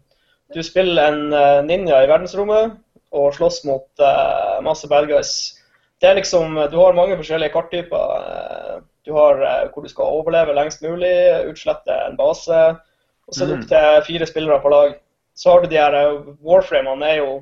Du 0.53 0.61
spiller 0.63 1.07
en 1.09 1.65
ninja 1.65 2.03
i 2.03 2.07
verdensrommet, 2.07 2.75
og 3.13 3.35
slåss 3.35 3.61
mot 3.69 4.01
eh, 4.01 4.57
masse 4.65 4.89
bad 4.89 5.07
guys. 5.09 5.33
Det 6.01 6.09
er 6.09 6.17
liksom, 6.17 6.57
Du 6.71 6.77
har 6.77 6.97
mange 6.97 7.17
forskjellige 7.19 7.53
karttyper. 7.53 8.17
Eh, 8.17 8.81
du 9.05 9.13
har 9.13 9.39
eh, 9.41 9.69
hvor 9.71 9.85
du 9.85 9.91
skal 9.91 10.17
overleve 10.19 10.55
lengst 10.57 10.83
mulig, 10.83 11.13
utslette 11.51 11.95
en 12.07 12.17
base. 12.17 12.59
Og 13.27 13.35
så 13.35 13.43
er 13.45 13.51
det 13.51 13.57
opp 13.59 13.67
til 13.69 14.05
fire 14.09 14.27
spillere 14.27 14.61
på 14.61 14.71
lag. 14.73 14.95
Så 15.35 15.51
har 15.51 15.61
du 15.61 15.69
de 15.69 15.79
her 15.79 15.95
Warframene 16.45 17.09
er 17.09 17.21
jo 17.21 17.41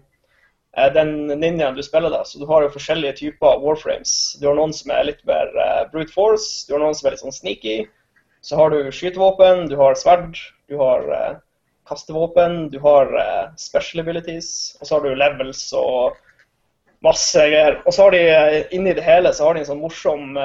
den 0.96 1.26
ninjaen 1.28 1.76
du 1.76 1.82
spiller, 1.84 2.14
da. 2.14 2.22
Så 2.24 2.40
du 2.40 2.46
har 2.48 2.64
jo 2.64 2.72
forskjellige 2.72 3.18
typer 3.18 3.58
warframes. 3.60 4.38
Du 4.40 4.46
har 4.48 4.56
noen 4.56 4.72
som 4.72 4.94
er 4.96 5.10
litt 5.10 5.26
mer 5.28 5.50
brute 5.92 6.14
force, 6.14 6.64
du 6.64 6.78
har 6.78 6.80
noen 6.80 6.96
som 6.96 7.10
er 7.10 7.18
litt 7.18 7.24
sånn 7.26 7.36
sneaky. 7.36 7.74
Så 8.40 8.56
har 8.56 8.72
du 8.72 8.88
skytevåpen, 8.88 9.66
du 9.68 9.76
har 9.82 10.00
sverd, 10.00 10.40
du 10.72 10.78
har 10.80 11.04
kastevåpen, 11.92 12.70
du 12.72 12.80
har 12.80 13.12
eh, 13.20 13.48
special 13.60 14.06
abilities, 14.06 14.78
og 14.80 14.88
så 14.88 14.96
har 14.98 15.06
du 15.06 15.16
levels 15.20 15.66
og 15.78 16.20
masse 17.04 17.44
greier. 17.52 17.82
Og 17.86 17.94
så 17.94 18.06
har 18.06 18.16
de 18.16 18.22
eh, 18.30 18.60
inni 18.76 18.96
det 18.98 19.06
hele 19.06 19.34
så 19.36 19.50
har 19.50 19.58
de 19.58 19.66
en 19.66 19.72
sånn 19.74 19.84
morsom 19.84 20.38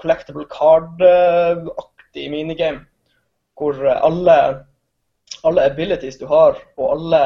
collectable 0.00 0.44
eh, 0.44 0.52
card-aktig 0.52 2.28
minigame, 2.32 2.84
hvor 3.58 3.78
alle, 3.86 4.36
alle 5.46 5.66
abilities 5.70 6.18
du 6.20 6.26
har, 6.30 6.58
og 6.76 6.86
alle 6.96 7.22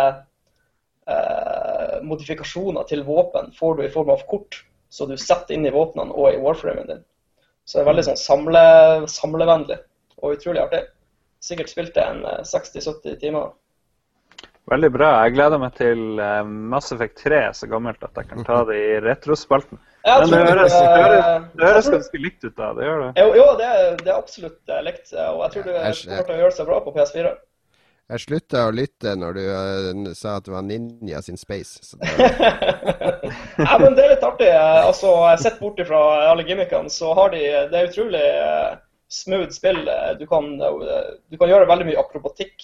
eh, 1.09 1.99
modifikasjoner 2.07 2.87
til 2.91 3.05
våpen 3.07 3.53
får 3.57 3.77
du 3.77 3.87
i 3.87 3.93
form 3.93 4.13
av 4.15 4.27
kort, 4.31 4.63
så 4.91 5.09
du 5.09 5.17
setter 5.19 5.57
inn 5.57 5.67
i 5.67 5.75
våpnene 5.75 6.15
og 6.15 6.35
i 6.35 6.41
warframen 6.43 6.91
din. 6.91 7.05
Så 7.67 7.79
det 7.79 7.83
er 7.83 7.91
veldig 7.91 8.07
sånn 8.11 8.21
samle, 8.21 8.67
samlevennlig 9.11 9.81
og 10.23 10.37
utrolig 10.37 10.63
artig. 10.63 10.85
Sikkert 11.43 11.71
spilt 11.71 11.95
det 11.95 12.05
en 12.05 12.25
eh, 12.25 12.43
60-70 12.47 13.19
timer. 13.21 13.53
Veldig 14.67 14.89
bra. 14.91 15.09
Jeg 15.23 15.37
gleder 15.37 15.61
meg 15.63 15.77
til 15.79 16.19
eh, 16.19 16.41
Mass 16.73 16.91
Effect 16.91 17.21
3 17.23 17.37
er 17.51 17.53
så 17.55 17.69
gammelt 17.71 18.03
at 18.03 18.17
jeg 18.19 18.27
kan 18.33 18.43
ta 18.49 18.65
det 18.67 18.79
i 18.83 18.97
retrospalten. 19.05 19.79
Men 20.07 20.31
det 20.33 20.41
høres, 20.43 20.75
eh, 20.75 20.87
det 20.87 21.03
høres, 21.05 21.45
det 21.61 21.69
høres 21.71 21.91
ganske 21.95 22.23
likt 22.23 22.47
ut, 22.49 22.55
da. 22.59 22.73
Det 22.75 22.89
gjør 22.89 23.05
det. 23.05 23.11
Jo, 23.23 23.29
jo 23.39 23.45
det, 23.61 23.69
er, 23.77 23.93
det 24.01 24.11
er 24.11 24.17
absolutt 24.19 24.73
eh, 24.75 24.81
likt, 24.89 25.13
og 25.15 25.45
jeg 25.45 25.53
tror 25.55 25.69
du 25.69 25.71
kommer 25.77 26.27
til 26.27 26.35
å 26.35 26.41
gjøre 26.43 26.57
seg 26.59 26.71
bra 26.73 26.81
på 26.87 26.95
PS4. 26.97 27.35
Jeg 28.07 28.23
slutta 28.23 28.61
å 28.69 28.75
lytte 28.75 29.15
når 29.19 29.33
du 29.35 29.41
eh, 29.45 30.11
sa 30.15 30.37
at 30.39 30.47
det 30.47 30.53
var 30.55 30.63
Ninja 30.67 31.23
sin 31.27 31.39
Space. 31.39 31.79
Så 31.83 31.99
det, 31.99 32.11
ja, 33.67 33.79
men 33.83 33.95
det 33.99 34.05
er 34.05 34.13
litt 34.17 34.27
artig. 34.27 34.51
eh, 34.51 34.83
Altså, 34.87 35.15
Sett 35.43 35.59
bort 35.63 35.79
ifra 35.83 36.03
alle 36.31 36.47
gimmickene, 36.47 36.91
så 36.91 37.15
har 37.19 37.31
de 37.35 37.41
Det 37.71 37.81
er 37.81 37.89
utrolig 37.91 38.23
eh, 38.23 38.77
smooth 39.09 39.53
spill. 39.53 39.89
Eh, 39.89 40.15
Du 40.19 40.27
kan, 40.27 40.61
eh, 40.61 41.11
du 41.31 41.39
kan 41.39 41.49
gjøre 41.49 41.69
veldig 41.69 41.87
mye 41.91 42.01
akrobatikk 42.01 42.63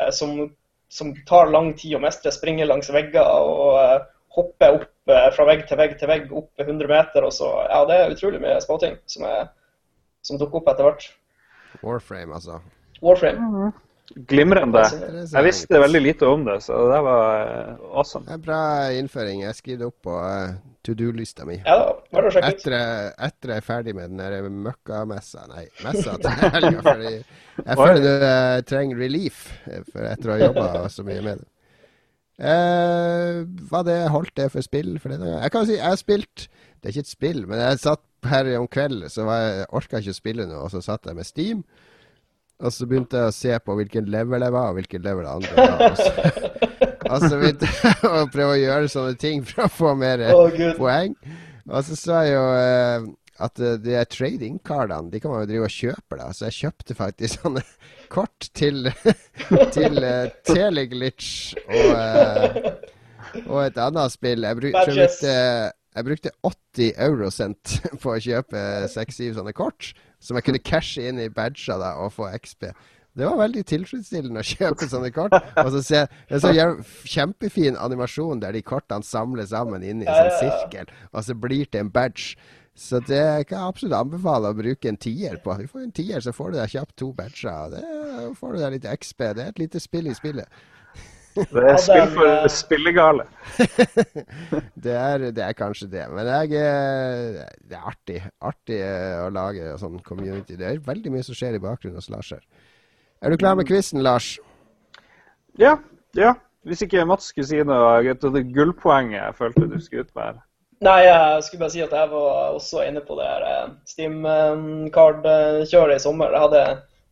eh, 0.00 0.10
som, 0.10 0.50
som 0.88 1.14
tar 1.28 1.50
lang 1.50 1.72
tid 1.74 1.96
å 1.96 2.02
mestre. 2.02 2.32
Springe 2.34 2.66
langs 2.66 2.90
vegger 2.90 3.26
og 3.26 4.08
hoppe 4.32 4.68
opp 4.78 4.88
fra 5.36 5.44
vegg 5.44 5.66
til 5.68 5.76
vegg 5.76 5.96
til 5.98 6.08
vegg 6.08 6.30
opp 6.32 6.60
100 6.62 6.88
meter. 6.88 7.24
og 7.26 7.32
så, 7.36 7.48
ja, 7.68 7.84
Det 7.84 7.96
er 7.98 8.14
utrolig 8.14 8.40
mye 8.40 8.60
småting 8.62 8.96
som, 9.06 9.26
som 10.22 10.38
dukker 10.38 10.62
opp 10.62 10.70
etter 10.72 10.86
hvert. 10.86 11.08
Warframe, 11.82 12.32
altså. 12.32 12.60
Warframe. 13.02 13.72
Glimrende. 14.28 14.82
Jeg 15.32 15.44
visste 15.46 15.80
veldig 15.82 16.00
lite 16.04 16.26
om 16.28 16.44
det, 16.46 16.58
så 16.64 16.76
det 16.90 16.98
var 17.06 17.46
eh, 17.46 17.76
awesome. 17.92 18.26
Det 18.28 18.34
er 18.36 18.42
bra 18.44 18.60
innføring. 18.98 19.42
Jeg 19.46 19.56
skriver 19.58 19.78
det 19.82 19.88
opp 19.88 20.00
på 20.08 20.16
eh, 20.20 20.54
to 20.84 20.94
do-lista 20.98 21.46
mi. 21.48 21.56
Ja 21.64 21.76
da, 21.78 21.86
ut. 21.94 22.36
Etter, 22.42 22.74
jeg- 22.76 23.12
etter 23.28 23.54
jeg 23.54 23.62
er 23.62 23.66
ferdig 23.66 23.94
med 23.96 24.10
den 24.12 24.20
der 24.22 24.48
møkkamessa 24.50 25.46
Nei, 25.52 25.64
messa 25.84 26.16
til 26.20 26.52
helga. 26.56 26.82
Fordi 26.82 27.12
jeg 27.14 27.78
føler 27.80 28.02
du 28.04 28.26
eh, 28.28 28.58
trenger 28.68 29.02
relief 29.06 29.42
for 29.92 30.08
etter 30.10 30.30
å 30.30 30.36
ha 30.36 30.46
jobba 30.46 30.88
så 30.92 31.06
mye 31.06 31.22
med 31.24 31.42
det. 31.42 31.48
Eh, 32.42 33.42
hva 33.70 33.82
det 33.86 33.98
holdt 34.10 34.34
det 34.40 34.48
for 34.54 34.64
spill 34.64 34.96
for 34.98 35.12
denne 35.12 35.28
gangen? 35.28 35.42
Jeg 35.44 35.52
kan 35.54 35.66
si 35.68 35.76
jeg 35.76 35.84
har 35.86 35.98
spilt 36.00 36.46
Det 36.80 36.88
er 36.88 36.94
ikke 36.96 37.04
et 37.06 37.12
spill, 37.12 37.42
men 37.46 37.60
jeg 37.60 37.78
satt 37.84 38.02
her 38.26 38.48
om 38.58 38.66
kvelden, 38.70 39.10
så 39.12 39.24
var 39.28 39.40
jeg, 39.44 39.66
orka 39.78 40.00
ikke 40.02 40.14
å 40.14 40.16
spille 40.16 40.46
noe, 40.50 40.64
og 40.64 40.70
så 40.72 40.80
satt 40.82 41.06
jeg 41.06 41.14
med 41.18 41.26
Steam. 41.28 41.60
Og 42.62 42.70
så 42.70 42.86
begynte 42.86 43.18
jeg 43.18 43.30
å 43.30 43.34
se 43.34 43.56
på 43.58 43.74
hvilken 43.78 44.10
level 44.12 44.44
jeg 44.46 44.54
var, 44.54 44.68
og 44.70 44.78
hvilken 44.78 45.02
level 45.06 45.26
andre 45.26 45.54
var. 45.56 45.80
Og 45.88 45.96
så, 45.98 46.12
og 47.12 47.24
så 47.24 47.32
begynte 47.40 47.70
jeg 47.72 47.96
å 48.06 48.26
prøve 48.30 48.52
å 48.52 48.60
gjøre 48.60 48.92
sånne 48.92 49.16
ting 49.18 49.42
for 49.48 49.66
å 49.66 49.72
få 49.72 49.96
mer 49.98 50.22
oh, 50.30 50.60
poeng. 50.78 51.16
Og 51.68 51.82
så 51.86 51.98
så 51.98 52.22
jeg 52.22 52.36
jo 52.36 52.46
eh, 52.58 53.10
at 53.42 53.60
eh, 53.62 53.78
de 53.82 53.98
trading-cardene 54.12 55.10
de 55.12 55.20
kan 55.22 55.32
man 55.32 55.42
jo 55.42 55.50
drive 55.50 55.68
og 55.68 55.74
kjøpe, 55.74 56.18
da. 56.18 56.30
Så 56.34 56.48
jeg 56.48 56.58
kjøpte 56.60 56.96
faktisk 56.98 57.42
sånne 57.42 57.64
kort 58.12 58.48
til, 58.56 58.90
til 59.76 60.02
uh, 60.04 60.28
Teleglitch 60.46 61.54
og, 61.64 61.92
eh, 61.96 62.72
og 63.46 63.58
et 63.64 63.80
annet 63.80 64.14
spill. 64.14 64.46
Jeg, 64.46 64.60
bruk, 64.60 64.76
jeg, 64.76 64.96
brukte, 64.98 65.36
jeg 65.96 66.08
brukte 66.10 66.34
80 66.52 66.94
eurocent 67.08 67.76
på 68.02 68.14
å 68.14 68.22
kjøpe 68.22 68.64
seks-syv 68.92 69.38
sånne 69.38 69.56
kort, 69.56 69.94
som 70.22 70.38
jeg 70.38 70.46
kunne 70.46 70.62
cashe 70.62 71.04
inn 71.08 71.20
i 71.20 71.30
badger 71.32 71.80
da, 71.82 71.94
og 72.02 72.14
få 72.14 72.30
XP. 72.38 72.70
Det 73.12 73.26
var 73.28 73.36
veldig 73.42 73.62
tilfredsstillende 73.68 74.40
å 74.40 74.46
kjøpe 74.54 74.88
sånne 74.88 75.10
kort. 75.12 75.34
Og 75.60 75.68
så 75.74 75.82
se, 75.84 76.00
det 76.30 76.38
er 76.38 76.40
så 76.40 77.12
kjempefin 77.12 77.76
animasjon 77.76 78.40
der 78.40 78.56
de 78.56 78.62
kortene 78.64 79.04
samles 79.04 79.52
sammen 79.52 79.84
inn 79.84 80.00
i 80.00 80.08
en 80.08 80.16
sånn 80.16 80.38
sirkel, 80.40 80.92
og 81.12 81.26
så 81.26 81.36
blir 81.36 81.68
det 81.68 81.82
en 81.82 81.92
badge. 81.92 82.38
Så 82.72 83.02
det 83.04 83.20
kan 83.50 83.58
jeg 83.58 83.68
absolutt 83.68 83.98
anbefale 83.98 84.48
å 84.48 84.56
bruke 84.56 84.88
en 84.88 84.96
tier 84.96 85.36
på. 85.44 85.58
Du 85.60 85.66
får 85.68 85.82
en 85.84 85.92
tier, 85.92 86.22
så 86.24 86.32
får 86.32 86.54
du 86.54 86.56
deg 86.56 86.72
kjapt 86.72 86.94
to 86.96 87.10
badger. 87.12 87.50
og 87.52 87.74
Det 87.74 88.36
får 88.38 88.54
du 88.54 88.62
deg 88.62 88.76
litt 88.78 88.88
XP. 88.94 89.18
Det 89.36 89.44
er 89.44 89.50
et 89.52 89.60
lite 89.60 89.82
spill 89.82 90.08
i 90.08 90.14
spillet. 90.16 90.62
Det 91.32 91.62
er 91.64 91.78
spill 91.80 92.10
for 92.12 92.44
spillegale. 92.52 93.24
Det 94.82 94.94
er, 94.98 95.30
det 95.30 95.42
er 95.44 95.52
kanskje 95.54 95.86
det. 95.90 96.08
Men 96.10 96.26
jeg, 96.26 96.52
eh, 96.58 97.46
det 97.68 97.76
er 97.78 97.84
artig. 97.86 98.22
Artig 98.42 98.80
eh, 98.82 99.22
å 99.22 99.30
lage 99.32 99.78
sånn 99.78 100.00
community. 100.04 100.56
Det 100.58 100.66
er 100.66 100.78
veldig 100.82 101.10
mye 101.14 101.22
som 101.26 101.34
skjer 101.38 101.54
i 101.56 101.60
bakgrunnen 101.62 101.98
hos 102.00 102.10
Lars 102.10 102.32
her. 102.34 102.42
Er 103.22 103.30
du 103.30 103.36
klar 103.38 103.54
med 103.58 103.66
quizen, 103.68 104.02
Lars? 104.02 104.38
Ja, 105.60 105.76
ja. 106.18 106.32
Hvis 106.66 106.82
ikke 106.82 107.04
Mats 107.06 107.26
skulle 107.30 107.46
si 107.46 107.62
noe, 107.66 108.02
Gutt, 108.06 108.22
det 108.34 108.42
gullpoenget 108.54 109.20
jeg 109.20 109.34
følte 109.38 109.70
du 109.70 109.78
skulle 109.82 110.02
ut 110.06 110.14
med 110.18 110.24
her. 110.24 110.36
Nei, 110.82 111.00
jeg 111.06 111.42
skulle 111.46 111.62
bare 111.62 111.74
si 111.76 111.84
at 111.84 111.94
jeg 111.94 112.06
var 112.10 112.56
også 112.56 112.78
inne 112.88 113.02
på 113.06 113.12
det 113.20 113.26
her 113.28 113.42
eh, 113.46 113.68
Steam-card-kjøret 113.92 115.94
i 115.94 116.02
sommer. 116.02 116.28
Jeg 116.34 116.44
hadde 116.48 116.64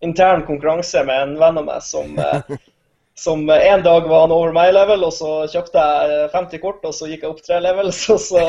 intern 0.06 0.42
konkurranse 0.48 1.01
med 1.06 1.18
en 1.28 1.34
venn 1.38 1.60
av 1.62 1.66
meg 1.70 1.80
som 1.86 2.09
som 3.20 3.51
en 3.51 3.82
dag 3.84 4.09
var 4.09 4.20
han 4.20 4.32
over 4.32 4.52
my 4.56 4.70
level, 4.72 5.05
og 5.05 5.12
så 5.12 5.30
kjøpte 5.52 5.82
jeg 5.84 6.28
50 6.32 6.62
kort, 6.62 6.84
og 6.88 6.94
så 6.97 7.09
gikk 7.10 7.26
jeg 7.26 7.34
opp 7.34 7.42
tre 7.44 7.59
levels, 7.60 8.01
og 8.14 8.20
så 8.24 8.44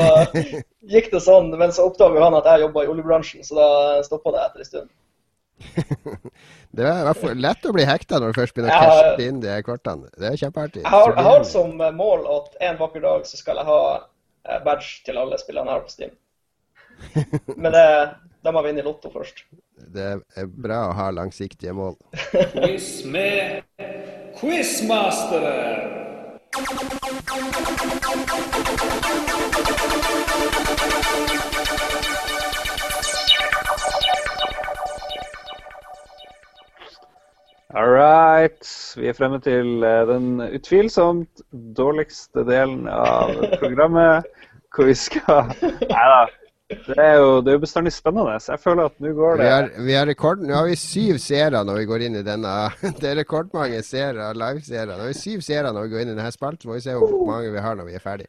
gikk 0.88 1.10
det 1.12 1.20
sånn. 1.20 1.50
Men 1.60 1.74
så 1.76 1.84
oppdaga 1.90 2.22
han 2.24 2.38
at 2.38 2.48
jeg 2.48 2.64
jobba 2.64 2.86
i 2.86 2.92
oljebransjen, 2.94 3.44
så 3.44 3.58
da 3.58 3.68
stoppa 4.06 4.32
det 4.32 4.44
etter 4.46 4.64
en 4.64 4.70
stund. 4.70 4.92
Det 6.72 6.86
er 6.88 7.34
lett 7.36 7.66
å 7.68 7.72
bli 7.76 7.84
hekta 7.84 8.16
når 8.16 8.32
du 8.32 8.38
først 8.38 8.54
begynner 8.56 8.72
å 8.72 8.86
cashe 8.88 9.26
inn 9.28 9.42
de 9.42 9.58
kortene. 9.66 10.08
Det 10.16 10.30
er 10.30 10.38
kjempeartig. 10.40 10.80
Jeg 10.86 10.88
har, 10.94 11.12
jeg 11.12 11.26
har 11.26 11.44
som 11.44 11.74
mål 11.98 12.24
at 12.32 12.56
en 12.70 12.80
vakker 12.80 13.04
dag 13.04 13.28
så 13.28 13.36
skal 13.36 13.60
jeg 13.60 13.68
ha 13.68 13.82
eh, 13.92 14.62
badge 14.64 15.04
til 15.04 15.20
alle 15.20 15.36
spillene 15.38 15.68
her 15.68 15.84
på 15.84 15.92
Steam. 15.92 16.16
Men 17.60 17.76
det, 17.76 17.84
da 18.40 18.48
må 18.48 18.64
jeg 18.64 18.70
vinne 18.70 18.80
i 18.80 18.88
Lotto 18.88 19.12
først. 19.12 19.44
Det 19.92 20.08
er 20.16 20.50
bra 20.64 20.86
å 20.88 20.96
ha 20.96 21.12
langsiktige 21.12 21.76
mål. 21.76 22.00
Quizmasteren. 24.38 25.92
All 37.74 37.88
right. 37.88 38.68
Vi 38.96 39.08
er 39.08 39.16
fremme 39.16 39.40
til 39.40 39.82
eh, 39.84 40.02
den 40.08 40.40
utvilsomt 40.44 41.40
dårligste 41.76 42.44
delen 42.44 42.84
av 42.88 43.32
programmet, 43.62 44.28
hvor 44.74 44.90
vi 44.90 44.96
skal 44.98 45.48
Nei 45.94 46.06
da. 46.12 46.26
Det 46.86 46.96
er 46.98 47.18
jo 47.20 47.40
det 47.44 47.52
er 47.52 47.56
jo 47.56 47.62
bestandig 47.62 47.92
spennende. 47.94 48.38
Så 48.40 48.54
jeg 48.54 48.62
føler 48.62 48.88
at 48.88 48.96
nå 49.02 49.12
går 49.16 49.36
Vi 49.38 49.44
det 49.44 49.52
har, 49.52 49.68
vi 49.86 49.96
har 49.96 50.08
rekord, 50.08 50.42
nå 50.44 50.56
har 50.56 50.70
vi 50.70 50.78
syv 50.80 51.20
seere 51.22 51.62
når 51.66 51.82
vi 51.82 51.88
går 51.90 52.06
inn 52.06 52.18
i 52.20 52.24
denne 52.26 52.54
Det 53.00 53.10
er 53.10 53.20
rekordmange 53.20 53.82
seere, 53.86 54.32
liveseere. 54.38 54.90
Nå 54.92 55.04
har 55.04 55.12
vi 55.12 55.20
syv 55.20 55.44
seere 55.46 55.72
når 55.74 55.88
vi 55.88 55.94
går 55.94 56.04
inn 56.04 56.12
i 56.12 56.18
denne 56.18 56.34
spalten. 56.34 56.64
Så 56.64 56.70
må 56.70 56.78
vi 56.78 56.84
se 56.84 56.98
hvor 56.98 57.16
mange 57.28 57.54
vi 57.54 57.64
har 57.64 57.78
når 57.78 57.90
vi 57.90 57.96
er 57.98 58.04
ferdig. 58.04 58.28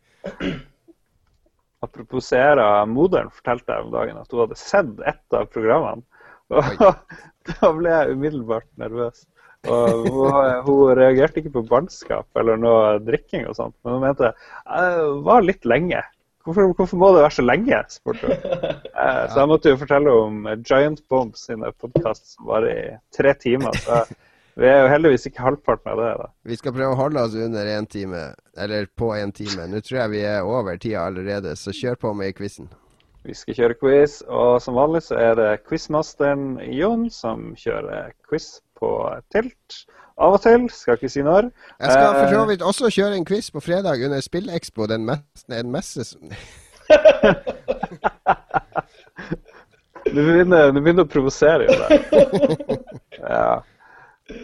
Apropos 1.83 2.31
seere, 2.31 2.65
moderen 2.87 3.31
fortalte 3.33 3.75
jeg 3.75 3.85
om 3.85 3.93
dagen 3.93 4.19
at 4.21 4.31
hun 4.31 4.45
hadde 4.45 4.59
sett 4.59 5.05
ett 5.09 5.37
av 5.37 5.49
programmene. 5.51 6.05
Og 6.53 6.83
da 7.49 7.71
ble 7.75 7.93
jeg 7.93 8.17
umiddelbart 8.17 8.69
nervøs. 8.79 9.25
Og 9.71 10.07
hun, 10.11 10.33
hun 10.65 10.97
reagerte 10.99 11.39
ikke 11.39 11.53
på 11.57 11.67
barnskap 11.69 12.39
eller 12.39 12.59
noe 12.59 12.97
drikking 13.03 13.45
og 13.47 13.55
sånt, 13.55 13.75
men 13.83 13.95
hun 13.95 14.03
mente 14.03 14.31
det 14.33 15.13
var 15.23 15.45
litt 15.45 15.67
lenge. 15.67 16.01
Hvorfor, 16.43 16.73
hvorfor 16.75 16.97
må 16.99 17.09
det 17.15 17.21
være 17.23 17.35
så 17.37 17.43
lenge? 17.45 17.77
spurte 17.89 18.27
hun. 18.27 18.35
Eh, 19.03 19.25
Så 19.33 19.39
jeg 19.41 19.49
måtte 19.49 19.71
jo 19.71 19.77
fortelle 19.81 20.11
om 20.15 20.45
Giant 20.63 21.01
Bomb 21.11 21.33
sine 21.35 21.71
podkast 21.75 22.35
som 22.35 22.45
varer 22.47 22.69
i 22.71 22.91
tre 23.15 23.33
timer. 23.35 23.75
Så 23.83 23.97
Vi 24.55 24.67
er 24.69 24.83
jo 24.83 24.91
heldigvis 24.91 25.25
ikke 25.27 25.41
halvparten 25.43 25.91
av 25.91 25.97
det. 25.99 26.11
da. 26.21 26.27
Vi 26.45 26.55
skal 26.55 26.75
prøve 26.75 26.93
å 26.93 26.99
holde 26.99 27.23
oss 27.25 27.33
under 27.35 27.65
én 27.73 27.87
time, 27.89 28.21
eller 28.55 28.85
på 28.95 29.09
én 29.17 29.33
time. 29.33 29.65
Nå 29.67 29.81
tror 29.81 29.99
jeg 30.03 30.11
vi 30.13 30.21
er 30.29 30.45
over 30.45 30.77
tida 30.77 31.01
allerede, 31.07 31.55
så 31.57 31.73
kjør 31.73 31.95
på 31.99 32.13
med 32.13 32.35
quizen. 32.37 32.69
Vi 33.25 33.33
skal 33.33 33.55
kjøre 33.55 33.79
quiz, 33.81 34.21
og 34.27 34.61
som 34.61 34.75
vanlig 34.77 35.01
så 35.07 35.15
er 35.19 35.35
det 35.39 35.49
quizmasteren 35.67 36.59
Jon 36.75 37.09
som 37.09 37.53
kjører 37.59 38.13
quiz 38.29 38.61
på 38.79 38.93
tilt. 39.33 39.83
Av 40.21 40.35
og 40.35 40.41
til, 40.43 40.67
skal 40.69 40.93
ikke 40.99 41.09
si 41.09 41.23
når. 41.25 41.47
Jeg 41.81 41.89
skal 41.91 42.13
for 42.19 42.27
så 42.29 42.41
Eh. 42.43 42.47
vidt 42.51 42.61
også 42.61 42.89
kjøre 42.93 43.15
en 43.17 43.25
quiz 43.25 43.47
på 43.51 43.61
fredag 43.65 44.03
under 44.05 44.21
Spillekspo, 44.21 44.85
den 44.87 45.05
mes- 45.09 45.45
en 45.49 45.71
messe 45.73 46.03
som 46.05 46.21
Du 50.13 50.19
begynner, 50.19 50.71
du 50.75 50.81
begynner 50.83 51.05
å 51.07 51.09
provosere 51.09 51.65
jo 51.65 51.75
der. 51.79 51.93
Ja. 53.23 53.61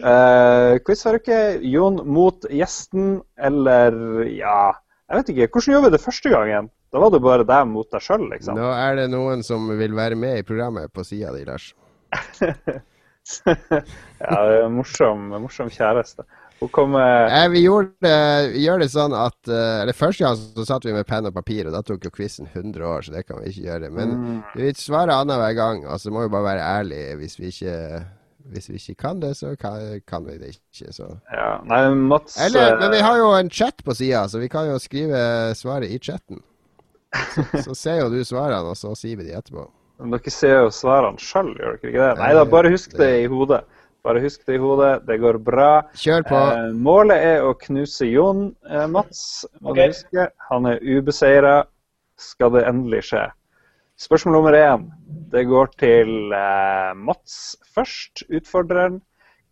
Uh, 0.00 0.78
quiz 0.84 1.02
har 1.06 1.16
ikke 1.18 1.38
Jon 1.70 2.00
mot 2.10 2.44
gjesten, 2.52 3.20
eller 3.40 3.94
ja 4.28 4.72
Jeg 5.10 5.16
vet 5.20 5.30
ikke. 5.32 5.48
Hvordan 5.54 5.74
gjør 5.74 5.84
vi 5.86 5.90
det 5.94 6.02
første 6.04 6.32
gangen? 6.32 6.68
Da 6.90 6.98
var 7.02 7.10
det 7.14 7.20
bare 7.22 7.46
deg 7.46 7.66
mot 7.70 7.88
deg 7.92 8.02
sjøl, 8.02 8.26
liksom. 8.32 8.58
Nå 8.58 8.68
er 8.74 8.98
det 8.98 9.08
noen 9.12 9.42
som 9.46 9.68
vil 9.78 9.94
være 9.96 10.18
med 10.18 10.40
i 10.40 10.46
programmet 10.46 10.90
på 10.94 11.04
sida 11.06 11.30
di, 11.36 11.44
Lars. 11.46 11.70
ja, 13.46 14.36
det 14.46 14.58
er 14.60 14.66
en 14.66 14.76
morsom, 14.78 15.28
morsom 15.42 15.70
kjæreste. 15.72 16.24
Hun 16.60 16.68
kommer 16.68 17.24
Eh, 17.32 17.46
vi, 17.48 17.62
gjorde 17.64 18.10
vi 18.52 18.66
gjør 18.66 18.82
det 18.82 18.90
sånn 18.92 19.14
at 19.16 19.48
eh, 19.48 19.78
Eller 19.80 19.96
første 19.96 20.26
gang 20.26 20.36
så 20.36 20.64
satt 20.68 20.84
vi 20.84 20.92
med 20.92 21.06
penn 21.08 21.24
og 21.24 21.32
papir, 21.32 21.64
og 21.64 21.72
da 21.72 21.80
tok 21.80 22.04
jo 22.04 22.12
quizen 22.12 22.50
100 22.52 22.84
år, 22.84 23.06
så 23.06 23.14
det 23.14 23.22
kan 23.28 23.40
vi 23.40 23.48
ikke 23.48 23.64
gjøre. 23.70 23.88
Men 23.96 24.12
Mm. 24.20 24.42
vi 24.58 24.72
svarer 24.76 25.14
annenhver 25.14 25.54
gang, 25.56 25.86
og 25.88 25.96
så 26.02 26.12
må 26.12 26.26
vi 26.26 26.32
bare 26.34 26.50
være 26.50 26.66
ærlige. 26.80 27.16
Hvis 27.22 27.38
vi 27.40 27.48
ikke, 27.54 28.04
hvis 28.52 28.68
vi 28.68 28.76
ikke 28.82 28.98
kan 29.06 29.20
det, 29.24 29.32
så 29.40 29.54
kan, 29.56 30.02
kan 30.06 30.26
vi 30.28 30.36
det 30.42 30.52
ikke. 30.58 30.92
Så. 30.92 31.08
ja, 31.32 31.48
Nei, 31.64 31.80
Mats 31.94 32.36
Eller, 32.44 32.74
eh, 32.74 32.78
men 32.82 32.92
vi 32.98 33.02
har 33.08 33.16
jo 33.22 33.32
en 33.38 33.48
chat 33.50 33.80
på 33.86 33.96
sida, 33.96 34.26
så 34.28 34.38
vi 34.44 34.48
kan 34.52 34.68
jo 34.68 34.76
skrive 34.78 35.54
svaret 35.56 35.88
i 35.88 35.98
chatten. 35.98 36.42
Så, 37.34 37.42
så 37.64 37.74
ser 37.74 37.96
jo 38.04 38.10
du 38.12 38.20
svarene, 38.22 38.68
og 38.70 38.76
så 38.78 38.92
sier 38.94 39.16
vi 39.18 39.24
de 39.26 39.32
etterpå. 39.34 39.64
Men 40.00 40.14
dere 40.16 40.32
ser 40.32 40.56
jo 40.64 40.70
svarene 40.74 41.20
sjøl, 41.20 41.52
gjør 41.58 41.76
dere 41.76 41.92
ikke 41.92 42.00
det? 42.00 42.12
Nei 42.22 42.30
da, 42.38 42.44
bare 42.48 42.72
husk 42.72 42.96
det 42.98 43.10
i 43.20 43.26
hodet. 43.30 43.60
Bare 44.06 44.22
husk 44.24 44.46
det 44.48 44.56
i 44.56 44.60
hodet. 44.62 44.92
Det 45.08 45.18
går 45.20 45.38
bra. 45.44 45.68
Kjør 46.00 46.24
på. 46.28 46.38
Eh, 46.38 46.70
målet 46.86 47.26
er 47.34 47.44
å 47.44 47.52
knuse 47.66 48.08
Jon, 48.08 48.46
eh, 48.64 48.86
Mats. 48.88 49.44
Må 49.60 49.74
du 49.76 49.82
huske. 49.82 50.30
Han 50.48 50.70
er 50.70 50.80
ubeseira. 50.80 51.58
Skal 52.20 52.52
det 52.56 52.64
endelig 52.68 53.02
skje? 53.10 53.26
Spørsmål 54.00 54.38
nummer 54.38 54.56
én. 54.56 54.88
Det 55.32 55.44
går 55.48 55.72
til 55.80 56.32
eh, 56.32 56.92
Mats 56.96 57.56
først, 57.76 58.24
utfordreren. 58.32 59.00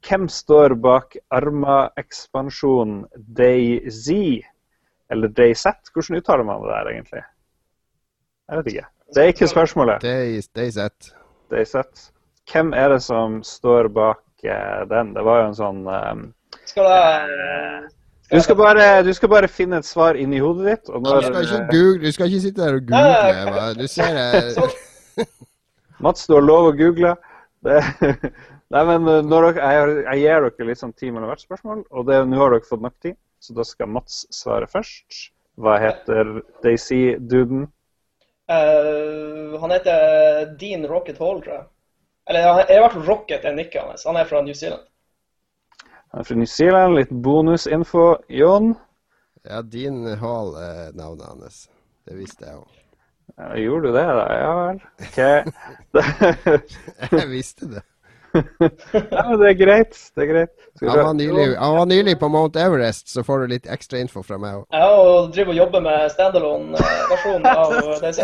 Hvem 0.08 0.28
står 0.32 0.76
bak 0.80 1.16
Arma-ekspansjonen 1.34 3.02
DayZ? 3.36 4.08
Eller 5.10 5.28
DayZ? 5.28 5.92
Hvordan 5.92 6.22
uttaler 6.22 6.48
man 6.48 6.62
det 6.62 6.72
der, 6.72 6.92
egentlig? 6.94 7.24
Jeg 8.48 8.60
vet 8.60 8.72
ikke. 8.72 8.86
Det 9.14 9.22
er 9.22 9.30
ikke 9.32 9.48
spørsmålet. 9.48 10.02
Day, 10.02 10.40
day 10.56 10.70
set. 10.70 11.12
DayZ. 11.50 11.76
Hvem 12.52 12.72
er 12.76 12.88
det 12.92 13.02
som 13.04 13.38
står 13.44 13.88
bak 13.92 14.20
eh, 14.44 14.82
den? 14.90 15.14
Det 15.16 15.24
var 15.24 15.42
jo 15.42 15.46
en 15.48 15.56
sånn 15.56 15.80
um, 15.88 16.26
Skal 16.68 16.88
det 16.88 17.94
du 18.28 18.42
skal, 18.44 18.56
bare, 18.60 19.02
du 19.06 19.08
skal 19.16 19.30
bare 19.32 19.48
finne 19.48 19.78
et 19.80 19.86
svar 19.88 20.18
inni 20.20 20.36
hodet 20.44 20.66
ditt. 20.66 20.90
Og 20.92 21.00
Du 21.00 21.08
skal 21.24 21.46
ikke, 21.46 21.60
google, 21.70 22.02
du 22.02 22.12
skal 22.12 22.28
ikke 22.28 22.40
sitte 22.42 22.60
der 22.60 22.74
og 22.76 22.82
google. 22.90 23.52
Hva? 23.54 23.62
Du 23.78 23.86
ser 23.88 24.12
det 24.18 24.50
Sånn. 24.52 24.74
Mats, 26.04 26.26
du 26.28 26.34
har 26.36 26.44
lov 26.44 26.68
å 26.68 26.74
google. 26.76 27.14
Det, 27.64 27.78
nei, 28.74 28.82
men 28.90 29.08
eh, 29.08 29.22
når 29.24 29.48
dere, 29.48 29.70
jeg, 29.72 29.96
jeg 30.10 30.20
gir 30.26 30.44
dere 30.50 30.68
litt 30.68 30.82
sånn 30.82 30.92
ti 30.92 31.08
mellom 31.08 31.32
hvert 31.32 31.46
spørsmål, 31.46 31.80
og 31.88 32.04
det- 32.10 32.20
nå 32.28 32.42
har 32.42 32.52
dere 32.52 32.68
fått 32.68 32.84
nok 32.84 32.98
tid, 33.00 33.16
så 33.40 33.56
da 33.56 33.64
skal 33.64 33.90
Mats 33.96 34.20
svare 34.36 34.68
først. 34.68 35.22
Hva 35.58 35.78
heter 35.80 36.36
Daisy-duden? 36.62 37.64
Eh, 38.48 39.60
han 39.60 39.70
heter 39.70 40.46
Dean 40.60 40.86
Rocket 40.86 41.18
Hall, 41.18 41.42
tror 41.42 41.54
jeg. 41.54 41.64
Eller 42.30 42.46
han 42.48 42.60
er 42.60 42.76
i 42.76 42.80
hvert 42.82 42.96
fall 42.96 43.08
Rocket 43.08 43.44
er 43.44 43.56
nikket 43.56 43.82
hans. 43.82 44.06
Han 44.08 44.16
er 44.16 44.28
fra 44.28 44.40
New 44.44 44.56
Zealand. 44.56 44.84
Han 46.12 46.20
er 46.20 46.28
fra 46.28 46.36
New 46.40 46.48
Zealand. 46.48 46.96
Litt 46.96 47.12
bonusinfo. 47.12 48.08
Jon? 48.28 48.74
Ja, 49.44 49.62
Dean 49.62 50.04
Hall 50.20 50.54
er 50.60 50.92
navnet 50.96 51.28
hans. 51.28 51.62
Det 52.08 52.16
visste 52.16 52.48
jeg 52.48 52.60
òg. 52.60 52.78
Ja, 53.36 53.52
gjorde 53.60 53.88
du 53.88 53.94
det, 53.94 54.06
da? 54.16 54.24
Ja 54.32 54.52
vel. 54.56 54.80
Okay. 55.08 55.42
Jeg 57.20 57.28
visste 57.28 57.68
det. 57.74 57.82
Ja, 58.34 59.36
det 59.36 59.48
er 59.48 59.56
greit. 59.58 59.96
Det 60.14 60.24
er 60.24 60.28
greit. 60.30 60.52
Jeg 60.80 60.90
Han 60.90 60.98
var, 60.98 61.12
nylig, 61.18 61.46
han 61.58 61.76
var 61.76 61.86
nylig 61.90 62.14
på 62.20 62.28
Mount 62.32 62.56
Everest, 62.56 63.08
så 63.12 63.24
får 63.26 63.40
du 63.42 63.54
litt 63.54 63.68
ekstra 63.70 64.00
info 64.02 64.22
fra 64.26 64.38
meg 64.40 64.60
òg. 64.60 64.66
Ja, 64.74 64.88
og 64.94 65.30
driver 65.34 65.54
og 65.54 65.60
jobber 65.62 65.84
med 65.86 66.10
standalone-versjonen 66.14 67.48
av 67.50 67.74
DayZ. 68.04 68.20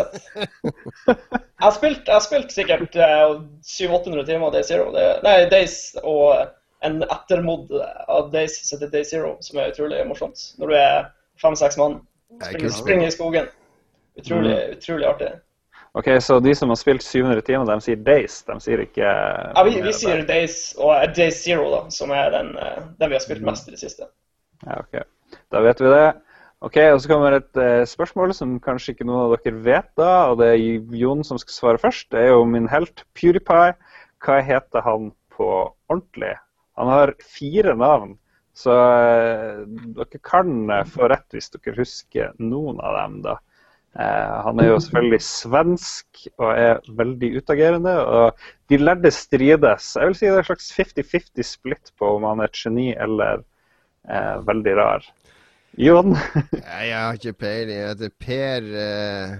Jeg 1.07 1.65
har 1.65 1.75
spilt, 1.75 2.03
jeg 2.05 2.13
har 2.13 2.23
spilt 2.25 2.53
sikkert 2.55 2.99
eh, 2.99 3.25
700-800 3.65 4.27
timer 4.29 4.49
av 4.49 4.55
Day 4.55 4.67
Zero. 4.67 4.87
Det, 4.95 5.05
nei, 5.25 5.35
Days 5.51 5.79
og 6.03 6.45
en 6.85 7.01
ettermod 7.03 7.71
av 8.07 8.31
Days 8.33 8.59
som 8.61 8.77
heter 8.77 8.93
Day 8.93 9.07
Zero, 9.07 9.35
som 9.45 9.59
er 9.59 9.73
utrolig 9.73 10.03
morsomt. 10.07 10.51
Når 10.61 10.71
du 10.71 10.77
er 10.79 11.07
fem-seks 11.41 11.79
mann. 11.81 11.99
Er 12.39 12.51
Springer, 12.51 12.73
springer 12.73 13.07
i 13.07 13.15
skogen. 13.15 13.51
Utrolig, 14.19 14.55
utrolig 14.77 15.07
artig. 15.07 15.31
OK, 15.95 16.09
så 16.19 16.41
de 16.43 16.51
som 16.55 16.71
har 16.73 16.75
spilt 16.75 17.03
700 17.03 17.41
timer, 17.47 17.69
de 17.69 17.83
sier 17.83 17.99
Days. 18.03 18.41
De 18.43 18.57
sier 18.59 18.81
ikke 18.83 19.05
Ja, 19.05 19.63
vi, 19.63 19.77
vi 19.79 19.93
sier 19.95 20.25
Days 20.27 20.73
og 20.75 20.91
eh, 20.97 21.07
Day 21.15 21.31
Zero, 21.31 21.69
da, 21.71 21.81
som 21.93 22.11
er 22.11 22.33
den, 22.33 22.51
eh, 22.59 22.81
den 22.99 23.13
vi 23.13 23.15
har 23.15 23.23
spilt 23.23 23.45
mest 23.47 23.69
i 23.69 23.75
det 23.75 23.79
siste. 23.79 24.09
Ja, 24.65 24.81
ok. 24.81 25.05
Da 25.53 25.61
vet 25.63 25.79
vi 25.79 25.93
det. 25.93 26.07
Ok, 26.65 26.79
og 26.91 26.99
Så 27.01 27.11
kommer 27.11 27.35
et 27.37 27.59
uh, 27.59 27.85
spørsmål 27.87 28.33
som 28.33 28.57
kanskje 28.63 28.95
ikke 28.95 29.07
noen 29.07 29.25
av 29.27 29.37
dere 29.37 29.63
vet, 29.63 29.89
da, 29.99 30.11
og 30.31 30.39
det 30.39 30.51
er 30.53 30.95
Jon 30.99 31.23
som 31.27 31.39
skal 31.39 31.55
svare 31.55 31.81
først. 31.81 32.09
Det 32.11 32.23
er 32.25 32.31
jo 32.33 32.45
min 32.49 32.67
helt 32.71 33.03
PewDiePie. 33.15 33.75
Hva 34.25 34.37
heter 34.43 34.83
han 34.83 35.11
på 35.35 35.49
ordentlig? 35.91 36.33
Han 36.79 36.91
har 36.91 37.13
fire 37.21 37.75
navn, 37.79 38.15
så 38.55 38.75
uh, 38.75 39.63
dere 39.95 40.23
kan 40.23 40.55
eh, 40.71 40.87
få 40.87 41.11
rett 41.11 41.35
hvis 41.35 41.51
dere 41.53 41.75
husker 41.77 42.31
noen 42.39 42.79
av 42.83 42.99
dem, 42.99 43.19
da. 43.27 43.35
Eh, 43.95 44.37
han 44.43 44.59
er 44.59 44.73
jo 44.73 44.79
selvfølgelig 44.83 45.21
svensk 45.23 46.25
og 46.35 46.49
er 46.51 46.79
veldig 46.97 47.29
utagerende. 47.39 47.95
Og 48.05 48.47
de 48.69 48.79
lærde 48.81 49.11
strides. 49.11 49.93
Jeg 49.95 50.09
vil 50.09 50.17
si 50.19 50.27
det 50.27 50.33
er 50.33 50.43
en 50.43 50.49
slags 50.49 50.71
50-50 50.75 51.47
splitt 51.47 51.93
på 51.99 52.15
om 52.17 52.27
han 52.27 52.43
er 52.43 52.51
et 52.51 52.59
geni 52.59 52.89
eller 52.91 53.45
eh, 54.09 54.35
veldig 54.47 54.75
rar. 54.81 55.07
Jon? 55.79 56.15
Jeg 56.81 56.95
har 56.95 57.19
ikke 57.19 57.37
peiling. 57.45 57.77
Jeg 57.79 57.93
heter 57.93 58.15
Per 58.19 58.67
eh, 58.83 59.37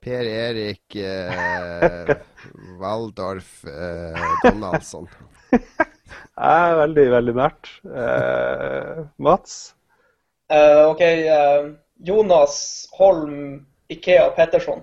Per 0.00 0.30
Erik 0.32 0.96
eh, 0.96 2.14
Waldorf 2.80 3.64
eh, 3.66 4.22
Donaldsson. 4.46 5.10
Jeg 6.40 6.70
er 6.70 6.78
veldig, 6.78 7.04
veldig 7.12 7.34
nært. 7.36 7.74
Eh, 7.84 9.02
Mats? 9.18 9.74
Uh, 10.50 10.90
OK, 10.90 11.02
Uh, 11.30 11.74
Jonas 12.02 12.88
Holm 12.96 13.66
Ikea 13.90 14.28
Petterson. 14.36 14.82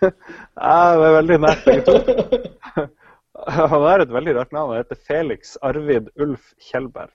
det 0.00 0.12
er 0.60 1.14
veldig 1.16 1.38
nært 1.44 1.64
begge 1.66 1.82
to. 1.86 1.94
Han 3.50 3.70
har 3.86 4.02
et 4.04 4.10
veldig 4.12 4.34
rart 4.36 4.52
navn. 4.52 4.74
Han 4.74 4.82
heter 4.82 4.98
Felix 5.08 5.54
Arvid 5.64 6.10
Ulf 6.20 6.50
Kjellberg. 6.70 7.12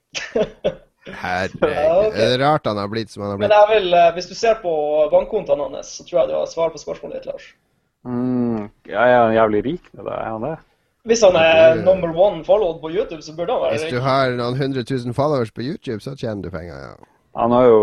Herregud. 1.05 1.69
Ja, 1.69 1.89
okay. 2.01 2.15
Det 2.17 2.29
er 2.33 2.39
rart 2.41 2.65
han 2.65 2.79
har 2.81 2.89
blitt 2.89 3.11
som 3.13 3.21
han 3.25 3.35
har 3.35 3.37
Men 3.37 3.49
blitt. 3.51 3.57
jeg 3.59 3.67
vil, 3.83 3.93
eh, 3.93 4.07
hvis 4.15 4.29
du 4.31 4.33
ser 4.37 4.55
på 4.63 4.71
bankkontoene 5.11 5.67
hans, 5.75 5.91
så 5.99 6.05
tror 6.07 6.23
jeg 6.23 6.31
du 6.31 6.37
har 6.39 6.47
svar 6.49 6.71
på 6.73 6.81
spørsmålet 6.81 7.19
ditt, 7.19 7.27
Lars. 7.29 7.51
Mm, 8.05 8.63
ja, 8.89 9.01
er 9.05 9.19
han 9.27 9.35
jævlig 9.37 9.61
rik 9.67 9.91
nå, 9.93 10.05
da? 10.07 10.15
Er 10.23 10.31
han 10.33 10.47
det? 10.47 10.55
Hvis 11.05 11.21
han 11.21 11.35
er 11.37 11.45
Ja, 11.45 11.75
det- 11.75 11.85
number 11.85 12.09
one 12.17 12.41
followed 12.45 12.81
på 12.81 12.89
YouTube, 12.89 13.21
så 13.21 13.35
burde 13.37 13.53
han 13.53 13.61
være 13.61 13.73
rik. 13.75 13.81
Hvis 13.85 13.93
du 13.93 13.99
har 14.01 14.29
noen 14.33 14.57
hundre 14.57 14.83
tusen 14.83 15.13
followers 15.13 15.51
på 15.53 15.61
YouTube, 15.61 16.01
så 16.01 16.15
tjener 16.17 16.41
du 16.41 16.49
penger, 16.49 16.73
ja. 16.89 16.95
Han 17.35 17.51
har 17.51 17.65
jo 17.67 17.79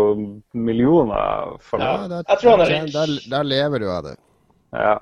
millioner 0.53 1.57
for 1.61 1.79
Ja. 1.79 2.07
jeg 2.09 2.25
tror 2.41 2.51
han 2.57 2.61
er 2.61 2.65
rik. 2.71 2.93
Der, 2.93 3.07
der, 3.29 3.43
lever 3.43 3.79
du 3.79 3.91
av 3.91 4.03
det. 4.03 4.15
Ja. 4.73 4.97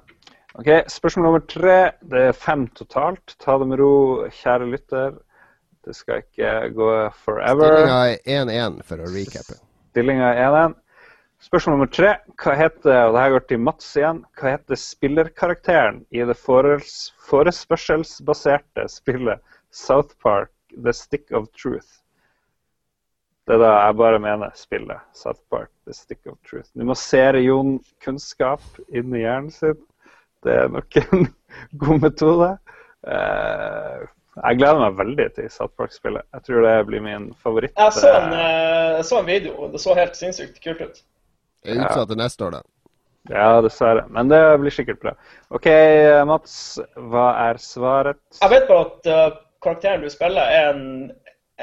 Ok, 0.59 0.67
Spørsmål 0.91 1.25
nummer 1.25 1.39
tre. 1.47 1.91
Det 2.03 2.19
er 2.27 2.31
fem 2.35 2.67
totalt. 2.75 3.35
Ta 3.39 3.57
det 3.57 3.67
med 3.71 3.79
ro, 3.79 4.27
kjære 4.27 4.67
lytter. 4.73 5.11
Det 5.85 5.95
skal 5.95 6.15
ikke 6.21 6.73
gå 6.75 7.09
forever. 7.23 7.71
Stillinga 7.71 8.01
er 8.11 8.17
1-1, 8.75 8.83
for 8.85 8.97
å 9.01 9.05
recappe. 9.09 9.55
Stillinga 9.93 10.27
er 10.35 10.41
1-1. 10.51 10.73
Spørsmål 11.41 11.73
nummer 11.77 11.89
tre. 11.89 12.11
Hva 12.37 12.53
heter 12.59 13.07
og 13.07 13.13
det 13.15 13.21
her 13.23 13.31
går 13.33 13.43
til 13.49 13.59
Mats 13.65 13.87
igjen, 13.97 14.19
hva 14.37 14.47
heter 14.53 14.75
spillerkarakteren 14.77 15.97
i 16.13 16.21
det 16.27 16.37
forespørselsbaserte 16.37 18.85
spillet 18.91 19.39
South 19.73 20.13
Park 20.21 20.51
The 20.75 20.93
Stick 20.93 21.31
of 21.33 21.47
Truth? 21.57 22.00
Det 23.47 23.55
er 23.57 23.61
da 23.63 23.71
jeg 23.73 23.97
bare 23.97 24.21
mener 24.21 24.53
spillet 24.55 25.17
South 25.17 25.41
Park 25.49 25.71
The 25.87 25.95
Stick 25.97 26.27
of 26.29 26.37
Truth. 26.47 26.69
Du 26.77 26.85
må 26.85 26.95
se 26.97 27.23
Jon 27.41 27.79
kunnskap 28.03 28.61
inn 28.93 29.15
i 29.17 29.23
hjernen 29.23 29.51
sin. 29.53 29.79
Det 30.45 30.57
er 30.63 30.69
nok 30.73 30.97
en 31.01 31.27
god 31.81 32.03
metode. 32.05 32.49
Eh, 33.07 34.03
jeg 34.37 34.59
gleder 34.61 34.79
meg 34.79 34.99
veldig 34.99 35.25
til 35.35 35.49
South 35.51 35.73
Park-spillet. 35.77 36.23
Jeg 36.37 36.45
tror 36.47 36.67
det 36.67 36.75
blir 36.87 37.03
min 37.03 37.31
favoritt. 37.41 37.73
Jeg 37.77 37.97
så 37.97 38.11
en, 38.13 38.35
eh, 38.37 38.99
jeg 38.99 39.07
så 39.09 39.19
en 39.19 39.27
video. 39.27 39.71
Det 39.73 39.81
så 39.83 39.95
helt 39.97 40.19
sinnssykt 40.19 40.61
kult 40.63 40.85
ut. 40.85 41.01
Det 41.61 41.73
er 41.75 41.83
utsatt 41.83 42.09
til 42.09 42.21
neste 42.21 42.45
år, 42.45 42.59
da. 42.59 42.63
Ja, 43.29 43.61
dessverre. 43.61 44.05
Men 44.09 44.31
det 44.31 44.39
blir 44.61 44.73
sikkert 44.73 45.01
bra. 45.01 45.13
OK, 45.53 45.67
Mats. 46.29 46.55
Hva 46.95 47.27
er 47.49 47.59
svaret? 47.61 48.21
Jeg 48.39 48.53
vet 48.53 48.69
bare 48.69 48.87
at 48.87 49.11
uh, 49.11 49.41
karakteren 49.61 50.05
du 50.05 50.09
spiller, 50.09 50.41
er 50.41 50.71
en, 50.71 51.11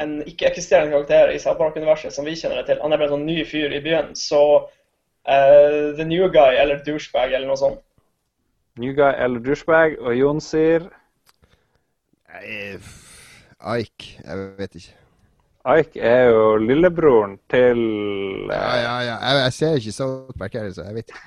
en 0.02 0.18
ikke-eksisterende 0.24 0.94
karakter 0.94 1.34
i 1.34 1.40
South 1.42 1.58
Park-universet 1.60 2.14
som 2.14 2.26
vi 2.28 2.36
kjenner 2.38 2.62
det 2.62 2.70
til. 2.70 2.80
Han 2.82 2.94
er 2.94 3.00
bare 3.00 3.10
en 3.10 3.18
sånn 3.18 3.28
ny 3.28 3.42
fyr 3.48 3.74
i 3.74 3.82
byen. 3.84 4.14
Så 4.18 4.40
uh, 4.62 5.84
The 5.98 6.06
New 6.06 6.30
Guy 6.32 6.58
eller 6.60 6.80
Douchebag 6.86 7.34
eller 7.34 7.50
noe 7.50 7.60
sånt. 7.60 7.82
New 8.78 8.94
guy 8.94 9.10
eller 9.18 9.42
douchebag? 9.42 9.98
Og 9.98 10.14
Jon 10.14 10.40
sier 10.42 10.86
Ike. 12.38 14.20
Jeg 14.22 14.44
vet 14.58 14.78
ikke. 14.78 14.94
Ike 15.68 16.00
er 16.04 16.28
jo 16.30 16.44
lillebroren 16.62 17.38
til 17.50 17.80
uh... 18.46 18.52
Ja, 18.52 18.76
ja, 18.78 18.94
ja. 19.08 19.16
Jeg, 19.16 19.42
jeg 19.42 19.56
ser 19.56 19.80
ikke 19.80 19.96
South 19.96 20.38
Park 20.38 20.54
her, 20.54 20.70
så 20.72 20.86
jeg 20.86 20.94
vet 21.00 21.10
ikke. 21.10 21.24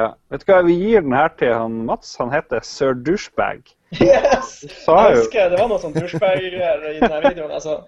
ja. 0.00 0.08
Vet 0.32 0.42
du 0.42 0.50
hva, 0.50 0.58
vi 0.66 0.76
gir 0.80 1.06
den 1.06 1.14
her 1.14 1.30
til 1.38 1.54
han 1.54 1.78
Mats. 1.86 2.16
Han 2.18 2.34
heter 2.34 2.64
Sir 2.66 2.98
Douchebag. 3.06 3.70
Yes! 4.00 4.64
Jeg 4.86 5.16
husker 5.18 5.50
det 5.52 5.58
var 5.60 5.68
noe 5.70 5.80
sånn 5.82 5.94
douchebag-greier 5.96 6.86
i 6.94 7.00
denne 7.00 7.20
videoen. 7.28 7.52
altså. 7.54 7.82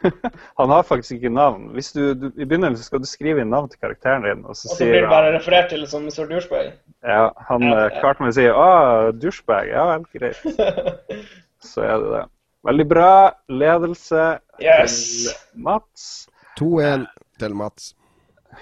Han 0.60 0.70
har 0.70 0.82
faktisk 0.86 1.16
ikke 1.18 1.32
navn. 1.34 1.68
Hvis 1.76 1.92
du, 1.92 2.14
du, 2.14 2.26
I 2.36 2.46
begynnelsen 2.46 2.84
skal 2.86 3.02
du 3.02 3.08
skrive 3.08 3.42
inn 3.42 3.50
navn 3.52 3.68
til 3.72 3.80
karakteren 3.82 4.24
din, 4.24 4.44
og 4.46 4.56
så 4.56 4.70
Og 4.70 4.76
så 4.78 4.84
blir 4.86 5.02
det 5.02 5.10
bare 5.10 5.30
han 5.32 5.38
referert 5.40 5.70
til 5.72 5.86
som 5.90 6.06
Sir 6.10 6.28
Douchebag. 6.30 6.72
Ja, 7.04 7.30
han 7.48 7.62
Ja, 7.66 7.72
eh, 7.74 7.86
ja. 7.90 8.00
Cartman 8.00 8.32
sier 8.32 8.52
'Å, 8.54 9.12
douchebag'. 9.20 9.72
Ja 9.72 9.86
vel, 9.90 10.04
greit. 10.14 10.40
Så 11.70 11.82
er 11.84 11.96
det 12.00 12.12
det. 12.14 12.24
Veldig 12.64 12.88
bra 12.88 13.12
ledelse 13.48 14.38
Yes! 14.60 14.96
til 15.26 15.64
Mats. 15.64 16.28
2-1 16.60 17.06
til 17.40 17.54
Mats. 17.56 17.94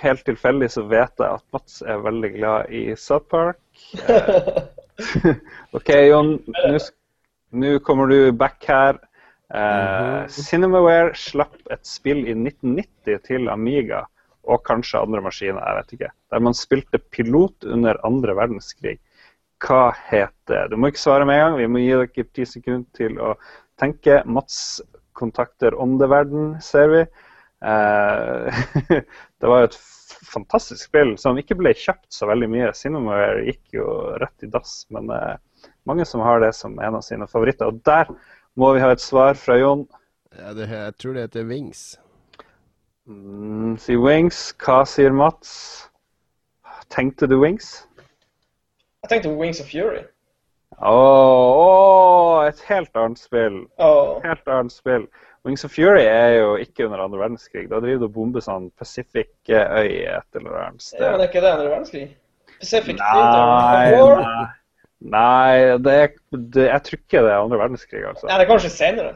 Helt 0.02 0.24
tilfeldig 0.26 0.70
så 0.70 0.82
vet 0.86 1.12
jeg 1.18 1.28
at 1.38 1.42
Mats 1.52 1.82
er 1.82 1.98
veldig 2.04 2.32
glad 2.38 2.70
i 2.70 2.94
South 2.96 3.26
Park. 3.30 3.58
Eh, 4.98 5.34
OK, 5.76 5.88
Jon. 6.08 6.38
Nå 7.50 7.78
kommer 7.78 8.06
du 8.06 8.32
back 8.32 8.64
her. 8.68 8.98
Eh, 9.54 10.26
Cinemaware 10.28 11.14
slapp 11.16 11.56
et 11.72 11.86
spill 11.88 12.26
i 12.26 12.34
1990 12.36 13.22
til 13.24 13.48
Amiga 13.48 14.04
og 14.48 14.62
kanskje 14.64 15.00
andre 15.00 15.20
maskiner, 15.24 15.60
jeg 15.60 15.76
vet 15.76 15.94
ikke, 15.96 16.10
der 16.32 16.42
man 16.44 16.56
spilte 16.56 17.00
pilot 17.12 17.66
under 17.68 17.98
andre 18.06 18.36
verdenskrig. 18.36 18.96
Hva 19.64 19.90
het 20.08 20.34
det? 20.48 20.68
Du 20.70 20.76
må 20.78 20.88
ikke 20.88 21.02
svare 21.02 21.26
med 21.28 21.36
en 21.36 21.42
gang. 21.42 21.56
Vi 21.58 21.66
må 21.68 21.82
gi 21.82 21.90
dere 21.90 22.26
ti 22.36 22.46
sekunder 22.46 22.86
til 22.96 23.18
å 23.20 23.32
tenke. 23.80 24.20
Mats 24.24 24.80
kontakter 25.18 25.74
åndeverden, 25.74 26.54
ser 26.62 26.92
vi. 26.92 27.02
Eh, 27.66 28.60
det 29.40 29.50
var 29.50 29.64
jo 29.64 29.70
et 29.72 29.80
fantastisk 30.28 30.88
spill 30.88 31.14
som 31.20 31.38
ikke 31.40 31.56
ble 31.58 31.72
kjøpt 31.76 32.10
så 32.14 32.28
veldig 32.30 32.48
mye. 32.52 32.72
Cinemaware 32.76 33.46
gikk 33.46 33.78
jo 33.78 33.86
rett 34.22 34.46
i 34.46 34.50
dass, 34.52 34.82
men 34.94 35.10
eh, 35.14 35.70
mange 35.88 36.06
som 36.08 36.22
har 36.24 36.42
det 36.44 36.52
som 36.56 36.76
en 36.78 36.98
av 36.98 37.04
sine 37.06 37.28
favoritter. 37.30 37.70
Og 37.70 37.80
der 37.88 38.10
må 38.58 38.72
vi 38.74 38.82
ha 38.84 38.92
et 38.92 39.04
svar 39.04 39.38
fra 39.38 39.58
Jon. 39.58 39.86
Ja, 40.36 40.52
det, 40.54 40.68
jeg 40.70 40.94
tror 41.00 41.16
det 41.16 41.28
heter 41.28 41.48
Wings. 41.48 41.82
Mm, 43.08 43.76
sier 43.80 44.00
Wings. 44.04 44.40
Hva 44.60 44.82
sier 44.88 45.14
Mats? 45.16 45.50
Tenkte 46.92 47.28
du 47.28 47.38
Wings? 47.40 47.86
Jeg 49.02 49.12
tenkte 49.12 49.32
Wings 49.38 49.60
of 49.60 49.70
Fury. 49.70 50.04
Åh, 50.78 50.88
oh, 50.94 52.46
et 52.46 52.60
helt 52.68 52.96
annet 52.96 53.18
spill. 53.18 53.64
Oh. 53.82 54.20
Helt 54.22 54.46
annet 54.46 54.72
spill. 54.72 55.08
Wings 55.46 55.64
of 55.64 55.70
Fury 55.70 56.02
er 56.04 56.32
jo 56.38 56.56
ikke 56.60 56.86
under 56.86 57.04
andre 57.04 57.20
verdenskrig. 57.20 57.68
Da 57.70 57.80
driver 57.80 58.02
du 58.02 58.08
og 58.08 58.14
bomber 58.16 58.42
sånn 58.44 58.70
Pacific-øy 58.78 59.92
et 60.10 60.40
eller 60.40 60.56
annet 60.64 60.82
sted. 60.82 61.04
ja, 61.04 61.12
men 61.14 61.22
er 61.22 61.30
ikke 61.30 61.44
det 61.44 61.52
andre 61.52 61.70
verdenskrig? 61.70 62.08
Pacific 62.58 62.98
Nei, 62.98 63.92
War? 63.94 64.22
nei, 64.24 64.46
nei 65.14 65.78
det 65.84 65.94
er, 65.94 66.12
det, 66.34 66.66
jeg 66.66 66.82
tror 66.88 66.98
ikke 66.98 67.22
det 67.22 67.32
er 67.32 67.38
andre 67.44 67.60
verdenskrig, 67.62 68.04
altså. 68.10 68.26
Nei, 68.26 68.38
det 68.40 68.46
er 68.48 68.50
kanskje 68.52 68.72
senere. 68.74 69.14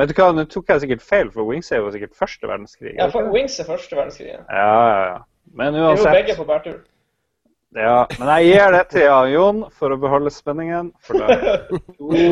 Vet 0.00 0.08
du 0.08 0.16
hva, 0.16 0.30
nå 0.32 0.46
tok 0.48 0.70
jeg 0.72 0.86
sikkert 0.86 1.02
feil, 1.04 1.28
for 1.34 1.44
Wings 1.44 1.68
er 1.68 1.82
jo 1.82 1.90
sikkert 1.92 2.16
første 2.16 2.48
verdenskrig. 2.48 2.94
Ja, 2.96 3.10
for? 3.12 3.28
Wings 3.34 3.58
er 3.60 3.68
første 3.68 3.98
verdenskrig. 3.98 4.30
Ja. 4.32 4.40
ja, 4.48 4.72
ja, 4.88 5.04
ja. 5.10 5.20
Men 5.52 5.76
Vi 5.76 5.84
er 5.84 6.00
jo 6.00 6.14
begge 6.16 6.36
på 6.38 6.46
bærtur. 6.48 6.78
Ja, 7.76 8.04
men 8.18 8.28
jeg 8.28 8.48
gir 8.52 8.72
det 8.74 8.82
til 8.92 9.28
Jon 9.32 9.62
for 9.72 9.92
å 9.94 9.98
beholde 10.00 10.32
spenningen. 10.32 10.90
For 11.04 11.20
da 11.20 11.58
to, 11.98 12.24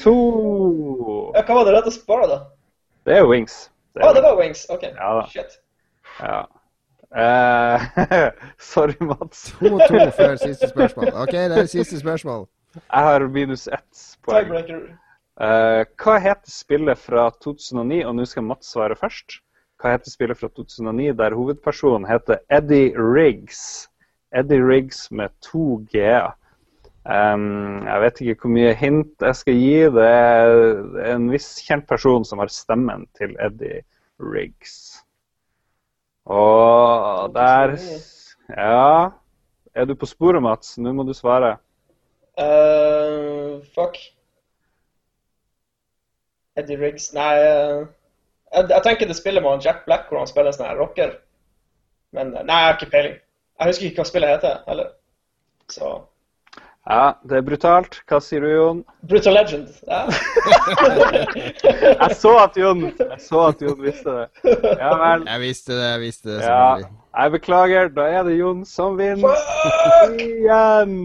to. 0.00 0.16
Ja, 1.34 1.44
hva 1.44 1.58
var 1.58 1.68
det 1.68 1.76
rett 1.76 1.90
å 1.90 1.94
spare, 1.94 2.30
da? 2.30 2.40
Det 3.04 3.18
er 3.18 3.22
jo 3.24 3.30
Wings. 3.32 3.68
Å, 4.00 4.12
det 4.14 4.24
var 4.24 4.38
Wings. 4.40 4.64
OK. 4.72 4.88
Ja 4.88 5.12
da. 5.18 5.28
Shit. 5.32 5.58
Ja. 6.20 6.40
Eh, 7.12 7.80
sorry, 8.72 8.96
Mats. 9.00 9.52
2-2 9.60 10.10
før 10.16 10.36
siste 10.40 10.68
spørsmål. 10.70 11.12
OK, 11.26 11.36
det 11.36 11.60
er 11.60 11.70
siste 11.70 12.00
spørsmål. 12.00 12.46
Jeg 12.80 13.08
har 13.08 13.26
minus 13.28 13.66
ett 13.68 14.04
poeng. 14.24 14.52
Eh, 15.42 15.82
hva 16.00 16.18
heter 16.20 16.52
spillet 16.52 17.00
fra 17.00 17.28
2009? 17.44 18.04
Og 18.08 18.16
nå 18.16 18.28
skal 18.28 18.46
Mats 18.48 18.72
svare 18.72 18.96
først. 18.96 19.42
Hva 19.82 19.96
heter 19.96 20.14
spillet 20.14 20.38
fra 20.38 20.48
2009 20.54 21.16
der 21.18 21.36
hovedpersonen 21.36 22.06
heter 22.08 22.40
Eddie 22.52 22.94
Riggs? 22.96 23.88
Eddie 24.32 24.62
Riggs 24.64 25.10
med 25.10 25.34
to 25.44 25.82
g-er. 25.92 26.32
Um, 27.02 27.82
jeg 27.82 28.02
vet 28.04 28.20
ikke 28.22 28.44
hvor 28.44 28.52
mye 28.54 28.74
hint 28.78 29.24
jeg 29.26 29.38
skal 29.38 29.56
gi. 29.58 29.78
Det 29.96 30.06
er 30.06 31.14
en 31.14 31.30
viss 31.32 31.56
kjent 31.66 31.88
person 31.90 32.26
som 32.26 32.42
har 32.42 32.52
stemmen 32.52 33.08
til 33.18 33.34
Eddie 33.42 33.82
Riggs. 34.22 35.02
Og 36.30 37.34
der 37.34 37.76
Ja. 38.52 39.10
Er 39.74 39.84
du 39.84 39.94
på 39.94 40.06
sporet, 40.06 40.42
Mats? 40.42 40.76
Nå 40.78 40.92
må 40.92 41.02
du 41.02 41.14
svare. 41.16 41.56
Uh, 42.38 43.64
fuck. 43.74 43.96
Eddie 46.56 46.76
Riggs 46.76 47.12
Nei 47.16 47.32
eh, 47.40 47.86
jeg, 48.52 48.66
jeg 48.68 48.82
tenker 48.84 49.08
det 49.08 49.16
spillet 49.16 49.42
med 49.44 49.64
Jack 49.64 49.84
Black 49.86 50.08
hvor 50.08 50.20
han 50.20 50.28
spiller 50.28 50.52
sånn 50.52 50.76
rocker. 50.76 51.14
Men 52.12 52.34
eh, 52.36 52.44
nei, 52.44 52.58
jeg 52.60 52.68
har 52.68 52.76
ikke 52.78 52.90
peiling. 52.92 53.14
Jeg 53.58 53.70
husker 53.70 53.88
ikke 53.88 54.02
hva 54.02 54.08
spillet 54.10 54.34
heter 54.34 54.58
heller. 54.68 54.90
Så 55.72 55.92
Ja, 56.90 57.12
det 57.22 57.36
er 57.38 57.44
brutalt. 57.46 58.00
Hva 58.10 58.18
sier 58.18 58.42
du, 58.42 58.48
Jon? 58.50 58.80
Brutal 59.06 59.36
Legend. 59.38 59.68
Ja. 59.86 60.00
Jeg 62.02 62.16
så 62.18 62.32
at 62.42 62.56
Jon, 62.58 62.82
jeg 62.98 63.20
så 63.22 63.44
at 63.52 63.62
Jon 63.62 63.78
visste 63.84 64.14
det. 64.16 64.56
Ja 64.80 64.90
vel. 64.98 65.22
Jeg 65.28 65.40
visste 65.44 65.76
det, 65.76 65.84
jeg 65.92 66.00
visste 66.02 66.28
det. 66.32 66.40
Ja, 66.42 66.80
jeg 67.22 67.34
beklager. 67.36 67.92
Da 67.94 68.08
er 68.10 68.26
det 68.26 68.34
Jon 68.40 68.64
som 68.66 68.98
vinner 68.98 69.38
Fuck! 69.46 70.18
igjen. 70.26 70.96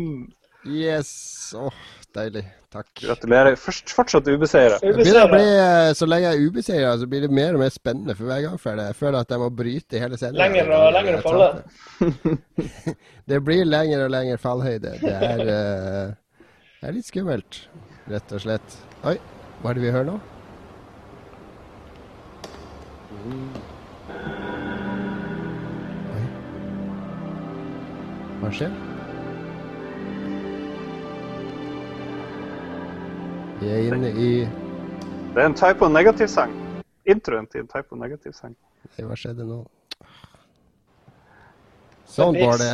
Yes. 0.66 1.12
Åh, 1.58 1.78
deilig. 2.18 2.44
Takk. 2.74 2.90
Gratulerer. 3.00 3.56
Først, 3.60 3.92
fortsatt 3.96 4.28
ubeseira. 4.28 4.78
Det 4.82 5.14
å 5.22 5.28
bli, 5.32 5.44
eh, 5.44 5.92
så 5.96 6.08
lenge 6.10 6.28
jeg 6.28 6.36
er 6.36 6.50
ubeseira, 6.50 6.94
så 7.00 7.08
blir 7.10 7.24
det 7.24 7.30
mer 7.32 7.56
og 7.56 7.62
mer 7.64 7.72
spennende 7.74 8.16
for 8.18 8.28
hver 8.28 8.42
gang. 8.44 8.58
For 8.60 8.82
jeg 8.84 8.98
føler 9.00 9.20
at 9.22 9.32
jeg 9.32 9.42
må 9.44 9.50
bryte 9.62 10.02
hele 10.02 10.20
scenen. 10.20 10.40
Lenger 10.42 10.74
og 10.76 10.90
lenger 10.98 11.20
å 11.20 11.22
falle. 11.26 11.50
Det 13.32 13.42
blir 13.44 13.66
lenger 13.68 14.06
og 14.06 14.12
lenger 14.14 14.40
fallhøyde. 14.40 14.94
Det 15.02 15.16
er, 15.30 15.42
uh, 15.48 16.44
det 16.80 16.90
er 16.90 16.96
litt 16.96 17.08
skummelt, 17.10 17.62
rett 18.08 18.36
og 18.36 18.44
slett. 18.44 18.78
Oi, 19.04 19.18
hva 19.62 19.72
er 19.72 19.80
det 19.80 19.84
vi 19.84 19.96
hører 19.96 20.12
nå? 20.12 20.20
Oi. 26.16 26.28
Hva 28.38 28.54
skjer? 28.54 28.97
Vi 33.60 33.70
er 33.74 33.88
inne 33.88 34.12
i 34.14 34.30
Det 35.34 35.42
er 35.42 35.46
en 35.50 35.58
typo 35.58 35.88
negativ 35.90 36.28
sang. 36.30 36.54
Introen 37.06 37.48
til 37.50 37.64
en 37.64 37.68
typo 37.72 37.98
negativ 37.98 38.34
sang. 38.38 38.54
Nei, 38.94 39.06
Hva 39.08 39.18
skjedde 39.18 39.46
nå? 39.48 39.64
Sånn 42.08 42.38
går 42.38 42.62
det. 42.62 42.72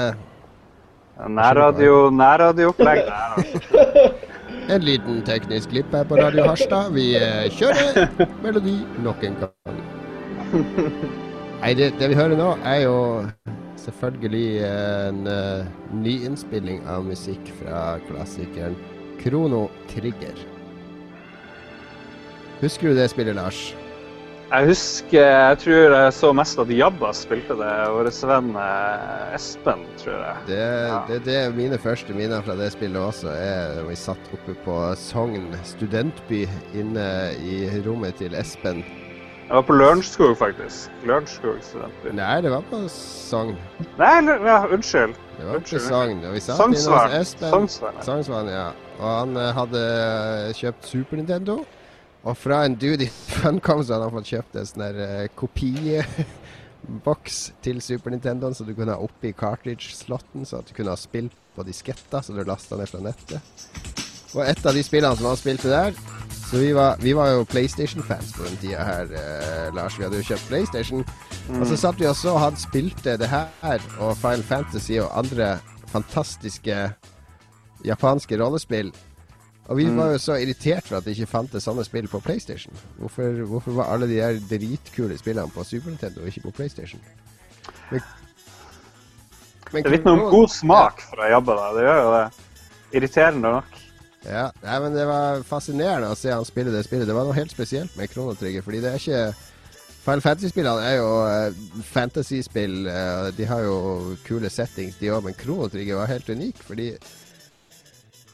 Nærradio, 1.30 2.10
nærradioopplegg. 2.11 3.03
En 4.72 4.80
liten 4.80 5.18
teknisk 5.27 5.73
glipp 5.73 5.91
her 5.91 6.05
på 6.07 6.15
Radio 6.15 6.45
Harstad. 6.47 6.93
Vi 6.95 7.10
eh, 7.19 7.49
kjører 7.51 8.07
melodi 8.45 8.77
nok 9.03 9.26
en 9.27 9.35
gang. 9.41 9.81
Nei, 11.60 11.73
det, 11.76 11.89
det 11.99 12.07
vi 12.14 12.15
hører 12.15 12.39
nå, 12.39 12.53
er 12.64 12.85
jo 12.85 12.95
selvfølgelig 13.84 14.64
en 14.69 15.27
uh, 15.27 15.68
nyinnspilling 15.99 16.80
av 16.88 17.03
musikk 17.03 17.51
fra 17.60 17.84
klassikeren 18.07 18.80
Krono 19.19 19.65
Trigger. 19.91 20.52
Husker 22.64 22.94
du 22.94 22.95
det 22.95 23.10
spillet, 23.11 23.35
Lars? 23.35 23.73
Jeg 24.53 24.68
husker 24.69 25.19
Jeg 25.26 25.57
tror 25.57 25.94
jeg 25.98 26.14
så 26.14 26.30
mest 26.38 26.60
at 26.61 26.69
Jabba 26.72 27.10
spilte 27.18 27.57
det. 27.60 27.72
Vår 27.91 28.07
venn 28.30 28.53
eh, 28.56 29.34
Espen, 29.35 29.81
tror 29.99 30.15
jeg. 30.22 30.38
Det, 30.48 30.60
Ja. 30.61 31.02
det, 31.10 31.18
det 31.26 31.35
er 31.41 31.56
mine 31.57 31.80
første 31.81 32.15
minner 32.15 32.45
fra 32.45 32.56
det 32.56 32.69
spillet 32.72 33.02
også. 33.02 33.34
Er 33.34 33.84
vi 33.90 33.98
satt 33.99 34.31
oppe 34.31 34.56
på 34.64 34.77
Sogn 34.95 35.52
studentby 35.68 36.45
inne 36.72 37.07
i 37.44 37.65
rommet 37.84 38.15
til 38.22 38.40
Espen. 38.40 38.85
Jeg 39.44 39.57
var 39.57 39.68
på 39.68 39.76
Lørenskog, 39.76 40.38
faktisk. 40.40 40.88
Lørenskog 41.03 41.60
studentby. 41.61 42.15
Nei, 42.15 42.40
det 42.41 42.56
var 42.56 42.64
på 42.72 42.85
Sogn. 42.88 43.57
Nei, 43.99 44.15
ja, 44.48 44.61
unnskyld. 44.72 45.19
Det 45.35 45.44
var 45.44 45.52
på 45.52 45.60
Unnskyld. 45.65 45.88
Sogn. 45.91 46.26
Og 46.30 46.34
vi 46.40 46.48
satt 46.48 46.64
inne 46.69 47.03
hos 47.03 47.19
Espen. 47.19 47.69
Sognsvann. 48.07 48.48
ja. 48.56 48.69
Og 49.02 49.07
han 49.19 49.35
eh, 49.35 49.52
hadde 49.57 49.88
kjøpt 50.61 50.94
Super 50.95 51.19
Nintendo. 51.19 51.64
Og 52.23 52.37
fra 52.39 52.65
en 52.65 52.75
dude 52.79 53.03
i 53.05 53.09
Funcom 53.41 53.83
så 53.83 53.93
hadde 53.95 54.07
han 54.07 54.15
fått 54.17 54.31
kjøpt 54.31 54.55
en 54.59 54.67
sånn 54.69 54.85
der 54.85 54.97
eh, 55.05 55.31
kopiboks 55.39 57.37
til 57.65 57.81
Super 57.83 58.09
Nintendoen, 58.13 58.55
så 58.55 58.63
du 58.67 58.73
kunne 58.77 58.95
ha 58.95 59.03
oppi 59.03 59.29
cartridge-slotten, 59.35 60.41
så 60.47 60.53
at 60.61 60.67
du 60.69 60.73
kunne 60.77 60.93
ha 60.93 60.99
spilt 60.99 61.35
på 61.53 61.61
disketter, 61.67 62.21
så 62.23 62.29
du 62.33 62.43
lasta 62.47 62.73
ned 62.79 62.89
fra 62.89 63.01
nettet. 63.03 63.41
Og 64.33 64.41
et 64.47 64.65
av 64.65 64.73
de 64.73 64.81
spillene 64.85 65.15
som 65.17 65.27
han 65.29 65.37
spilte 65.37 65.69
der 65.69 65.93
Så 66.47 66.57
vi 66.57 66.71
var, 66.73 66.97
vi 67.01 67.13
var 67.13 67.29
jo 67.33 67.45
PlayStation-fans 67.49 68.33
på 68.33 68.43
den 68.47 68.57
tida 68.61 68.83
her, 68.85 69.05
eh, 69.17 69.69
Lars. 69.73 69.97
Vi 69.97 70.03
hadde 70.05 70.19
jo 70.19 70.27
kjøpt 70.27 70.47
PlayStation. 70.49 71.05
Og 71.59 71.65
så 71.69 71.77
satt 71.77 71.99
vi 71.99 72.05
også 72.05 72.33
og 72.33 72.39
han 72.43 72.57
spilte 72.61 73.17
det 73.17 73.29
her 73.31 73.81
og 73.99 74.17
Final 74.21 74.43
Fantasy 74.45 74.99
og 75.01 75.09
andre 75.17 75.55
fantastiske 75.89 76.75
japanske 77.85 78.37
rollespill. 78.37 78.93
Og 79.72 79.77
vi 79.80 79.85
var 79.95 80.11
jo 80.11 80.18
så 80.19 80.35
irritert 80.44 80.88
for 80.90 80.98
at 80.98 81.06
det 81.06 81.14
ikke 81.15 81.30
fantes 81.31 81.64
sånne 81.64 81.85
spill 81.88 82.10
på 82.11 82.19
PlayStation. 82.23 82.76
Hvorfor, 82.99 83.38
hvorfor 83.48 83.77
var 83.77 83.94
alle 83.94 84.10
de 84.10 84.18
der 84.19 84.41
dritkule 84.49 85.15
spillene 85.18 85.52
på 85.56 85.64
Super 85.64 85.94
Nintendo 85.94 86.22
og 86.22 86.27
ikke 86.27 86.49
på 86.49 86.56
PlayStation? 86.57 86.99
Men, 87.91 88.03
men 89.72 89.85
Det 89.85 89.94
vitner 89.95 90.18
om 90.18 90.26
god 90.34 90.52
smak 90.52 91.06
for 91.07 91.23
å 91.23 91.31
jobbe 91.31 91.56
da. 91.61 91.69
Det 91.77 91.88
gjør 91.88 92.02
jo 92.02 92.11
det. 92.18 92.26
Irriterende 92.99 93.53
nok. 93.56 93.80
Ja, 94.23 94.44
nei, 94.64 94.76
men 94.84 94.94
det 94.95 95.07
var 95.07 95.41
fascinerende 95.48 96.11
å 96.11 96.19
se 96.19 96.31
han 96.31 96.45
spille 96.48 96.72
det 96.72 96.84
spillet. 96.85 97.07
Det 97.07 97.15
var 97.15 97.27
noe 97.27 97.35
helt 97.35 97.52
spesielt 97.52 97.95
med 97.99 98.11
Chrono 98.11 98.35
Trigger, 98.40 98.64
fordi 98.64 98.84
det 98.84 98.91
er 98.91 99.02
ikke 99.02 99.23
Final 100.03 100.19
Fantasy-spillene 100.19 100.84
er 100.84 100.98
jo 100.98 101.10
eh, 101.23 101.60
fantasy-spill. 101.88 102.73
eh, 102.91 103.27
de 103.38 103.45
har 103.48 103.64
jo 103.64 103.76
kule 104.27 104.49
settings, 104.52 104.98
de 104.99 105.11
òg, 105.15 105.23
men 105.23 105.35
Chrono 105.40 105.69
Trigger 105.72 106.02
var 106.02 106.11
helt 106.11 106.27
unik, 106.27 106.60
fordi 106.68 106.90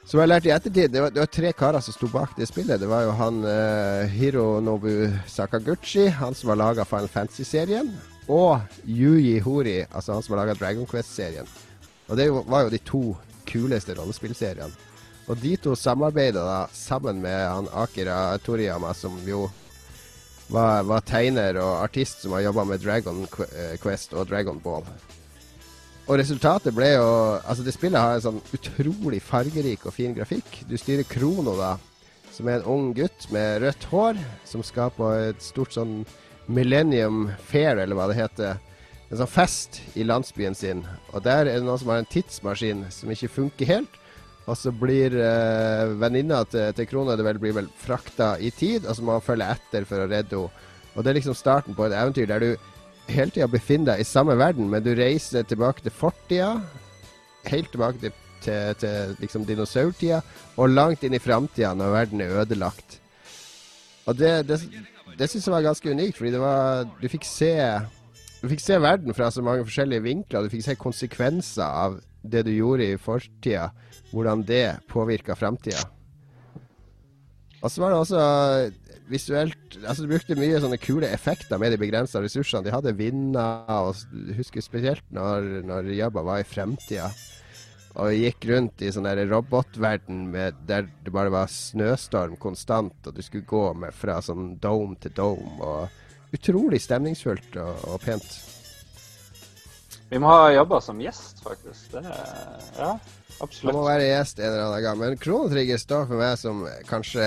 Som 0.10 0.24
jeg 0.24 0.30
lærte 0.32 0.50
i 0.50 0.54
ettertid, 0.56 0.90
det 0.90 1.02
var, 1.04 1.12
det 1.14 1.22
var 1.22 1.30
tre 1.30 1.50
karer 1.54 1.84
som 1.86 1.94
sto 1.94 2.08
bak 2.10 2.32
det 2.34 2.48
spillet. 2.50 2.82
Det 2.82 2.88
var 2.90 3.04
jo 3.06 3.12
han 3.14 3.44
eh, 3.46 4.10
Hironobu 4.10 4.90
Sakaguchi, 5.30 6.08
han 6.18 6.34
som 6.34 6.50
har 6.50 6.58
laga 6.58 6.86
Final 6.90 7.12
Fantasy-serien, 7.14 7.92
og 8.26 8.58
Yuji 8.90 9.36
Hori, 9.46 9.84
altså 9.86 10.16
han 10.16 10.26
som 10.26 10.34
har 10.34 10.42
laga 10.42 10.56
Dragon 10.58 10.90
Quest-serien. 10.90 11.46
Og 12.10 12.18
det 12.18 12.26
var 12.34 12.66
jo 12.66 12.74
de 12.74 12.82
to 12.82 13.04
kuleste 13.46 13.94
rollespillseriene. 14.00 14.74
Og 15.30 15.38
de 15.44 15.54
to 15.62 15.76
samarbeida 15.78 16.42
da 16.42 16.58
sammen 16.74 17.22
med 17.22 17.38
han 17.46 17.70
Akira 17.78 18.18
Toriyama, 18.42 18.96
som 18.98 19.14
jo 19.30 19.44
var, 20.50 20.90
var 20.90 21.06
tegner 21.06 21.62
og 21.62 21.84
artist 21.84 22.26
som 22.26 22.34
har 22.34 22.48
jobba 22.48 22.66
med 22.66 22.82
Dragon 22.82 23.28
eh, 23.46 23.78
Quest 23.78 24.18
og 24.18 24.26
Dragon 24.34 24.58
Ball. 24.58 24.90
Og 26.10 26.18
resultatet 26.18 26.74
ble 26.74 26.96
jo 26.96 27.10
Altså, 27.46 27.62
det 27.66 27.76
spillet 27.76 28.02
har 28.02 28.18
en 28.18 28.24
sånn 28.24 28.42
utrolig 28.56 29.22
fargerik 29.22 29.86
og 29.86 29.94
fin 29.94 30.16
grafikk. 30.18 30.64
Du 30.66 30.74
styrer 30.78 31.06
Krono, 31.06 31.54
da, 31.60 31.76
som 32.34 32.50
er 32.50 32.60
en 32.60 32.72
ung 32.74 32.88
gutt 32.98 33.28
med 33.34 33.62
rødt 33.62 33.86
hår, 33.92 34.18
som 34.48 34.66
skal 34.66 34.90
på 34.96 35.12
et 35.14 35.44
stort 35.44 35.76
sånn 35.76 36.02
Millennium 36.50 37.28
Fair, 37.46 37.78
eller 37.78 37.98
hva 37.98 38.08
det 38.10 38.18
heter. 38.18 38.58
En 39.10 39.22
sånn 39.22 39.30
fest 39.30 39.82
i 39.98 40.06
landsbyen 40.06 40.58
sin. 40.58 40.82
Og 41.14 41.22
der 41.26 41.46
er 41.46 41.60
det 41.60 41.66
noen 41.68 41.82
som 41.82 41.94
har 41.94 42.02
en 42.02 42.10
tidsmaskin 42.10 42.88
som 42.94 43.14
ikke 43.14 43.30
funker 43.36 43.70
helt. 43.70 44.02
Og 44.50 44.58
så 44.58 44.74
blir 44.74 45.14
eh, 45.14 45.94
venninna 46.02 46.42
til, 46.50 46.72
til 46.74 46.90
Krone 46.90 47.18
det 47.20 47.26
vel, 47.28 47.38
blir 47.42 47.54
vel 47.54 47.70
frakta 47.78 48.32
i 48.42 48.50
tid, 48.50 48.88
og 48.88 48.98
så 48.98 49.06
må 49.06 49.14
han 49.20 49.26
følge 49.26 49.50
etter 49.54 49.86
for 49.86 50.02
å 50.02 50.10
redde 50.10 50.42
henne. 50.42 50.66
Og 50.98 51.06
det 51.06 51.12
er 51.12 51.20
liksom 51.20 51.38
starten 51.38 51.76
på 51.78 51.86
et 51.86 51.94
eventyr 51.94 52.26
der 52.28 52.42
du 52.42 52.72
hele 53.10 53.34
tida 53.34 53.50
befinner 53.52 53.94
deg 53.94 54.04
i 54.04 54.08
samme 54.08 54.36
verden, 54.40 54.70
men 54.72 54.84
du 54.86 54.94
reiser 54.98 55.46
tilbake 55.48 55.84
til 55.86 55.96
fortida, 55.96 56.54
helt 57.50 57.72
tilbake 57.74 58.02
til, 58.04 58.16
til, 58.46 58.80
til 58.82 59.16
liksom 59.22 59.46
dinosaurtida, 59.48 60.22
og 60.58 60.74
langt 60.74 61.04
inn 61.04 61.18
i 61.18 61.22
framtida 61.24 61.74
når 61.78 61.96
verden 61.96 62.24
er 62.26 62.42
ødelagt. 62.44 63.00
Og 64.10 64.18
det, 64.18 64.34
det, 64.50 64.60
det 65.20 65.30
syns 65.30 65.48
jeg 65.48 65.54
var 65.54 65.66
ganske 65.68 65.92
unikt, 65.92 66.18
fordi 66.18 66.34
det 66.34 66.42
var 66.42 66.88
Du 67.02 67.08
fikk 67.12 67.28
se 67.28 67.54
du 68.40 68.48
fikk 68.48 68.62
se 68.64 68.78
verden 68.80 69.12
fra 69.16 69.28
så 69.36 69.44
mange 69.44 69.66
forskjellige 69.68 70.06
vinkler. 70.06 70.46
Du 70.46 70.54
fikk 70.54 70.64
se 70.64 70.76
konsekvenser 70.80 71.66
av 71.66 71.98
det 72.24 72.46
du 72.48 72.54
gjorde 72.54 72.86
i 72.88 73.00
fortida, 73.00 73.70
hvordan 74.14 74.46
det 74.48 74.80
påvirka 74.88 75.36
framtida. 75.36 75.82
Og 77.60 77.68
så 77.68 77.84
var 77.84 77.92
det 77.92 78.00
også 78.00 78.22
visuelt 79.10 79.78
Altså, 79.84 80.04
du 80.04 80.12
brukte 80.12 80.38
mye 80.38 80.60
sånne 80.62 80.80
kule 80.82 81.10
effekter 81.10 81.60
med 81.62 81.74
de 81.74 81.80
begrensa 81.82 82.22
ressursene. 82.24 82.66
De 82.66 82.74
hadde 82.74 82.96
vinder, 82.98 83.66
og 83.70 84.36
husker 84.38 84.64
spesielt 84.66 85.06
når, 85.16 85.64
når 85.68 85.92
Jabba 85.98 86.24
var 86.26 86.44
i 86.44 86.48
fremtida. 86.48 87.10
Og 88.00 88.14
gikk 88.14 88.46
rundt 88.52 88.84
i 88.86 88.92
sånn 88.94 89.08
robotverden 89.30 90.28
med, 90.32 90.60
der 90.70 90.86
det 91.04 91.14
bare 91.14 91.34
var 91.34 91.50
snøstorm 91.52 92.38
konstant, 92.40 92.96
og 93.06 93.16
du 93.18 93.24
skulle 93.26 93.50
gå 93.50 93.66
med 93.82 93.96
fra 93.98 94.20
sånn 94.24 94.54
dome 94.62 95.00
til 95.02 95.16
dome. 95.18 95.58
og 95.60 96.36
Utrolig 96.36 96.82
stemningsfullt 96.84 97.58
og, 97.58 97.86
og 97.90 98.02
pent. 98.06 98.28
Vi 100.10 100.18
må 100.22 100.30
ha 100.30 100.50
jobba 100.54 100.80
som 100.82 101.02
gjest, 101.02 101.42
faktisk. 101.46 101.92
Det 101.94 102.02
er, 102.02 102.62
ja, 102.78 102.92
Han 103.40 103.76
må 103.76 103.84
være 103.86 104.08
gjest 104.08 104.42
en 104.42 104.50
eller 104.50 104.66
annen 104.68 104.86
gang. 104.86 105.02
Men 105.02 105.20
Kronetrigger 105.22 105.82
står 105.82 106.08
for 106.10 106.22
meg 106.22 106.38
som 106.42 106.64
kanskje 106.90 107.26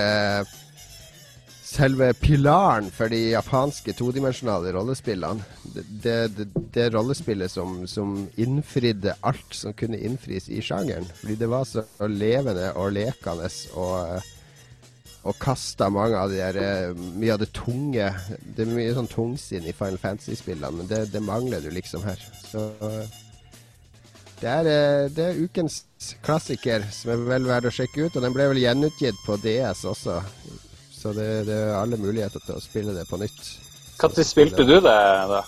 selve 1.73 2.11
pilaren 2.21 2.89
for 2.93 3.09
de 3.09 3.19
japanske 3.31 3.95
todimensjonale 3.97 4.73
rollespillene. 4.75 5.43
Det, 5.73 6.13
det, 6.37 6.47
det, 6.75 6.89
rollespillet 6.93 7.51
som, 7.51 7.81
som 7.89 8.27
innfridde 8.35 9.15
alt 9.25 9.57
som 9.57 9.73
kunne 9.77 9.97
innfris 9.97 10.49
i 10.49 10.61
sjangeren. 10.61 11.07
Fordi 11.21 11.39
det 11.41 11.49
var 11.49 11.65
så 11.69 11.85
levende 12.09 12.71
og 12.77 12.93
lekende 12.99 13.49
og 13.73 14.31
og 15.23 15.37
kasta 15.39 15.87
mange 15.87 16.19
Mye 17.15 17.31
av 17.31 17.39
det 17.39 17.53
tunge 17.55 18.09
Det 18.43 18.65
er 18.65 18.71
mye 18.75 18.95
sånn 18.95 19.07
tungsinn 19.07 19.63
i 19.63 19.71
Final 19.75 19.95
Fantasy-spillene, 20.01 20.81
men 20.81 20.89
det, 20.89 21.05
det 21.13 21.21
mangler 21.23 21.63
du 21.63 21.69
liksom 21.71 22.03
her. 22.03 22.19
Så 22.43 22.65
det 24.43 24.51
er, 24.51 24.67
det 25.15 25.23
er 25.23 25.39
ukens 25.39 25.77
klassiker 26.25 26.83
som 26.91 27.13
er 27.13 27.21
vel 27.29 27.47
verdt 27.47 27.69
å 27.69 27.71
sjekke 27.71 28.09
ut. 28.09 28.17
Og 28.17 28.25
den 28.25 28.35
ble 28.35 28.49
vel 28.51 28.59
gjenutgitt 28.59 29.21
på 29.23 29.37
DS 29.39 29.85
også. 29.87 30.19
Så 31.03 31.11
det, 31.11 31.27
det 31.49 31.55
er 31.59 31.73
alle 31.75 31.99
muligheter 31.99 32.39
til 32.45 32.55
å 32.55 32.63
spille 32.63 32.93
det 32.95 33.03
på 33.09 33.19
nytt. 33.19 33.41
Når 33.99 34.23
spilte 34.23 34.63
du 34.63 34.77
det, 34.77 34.93
da? 35.27 35.41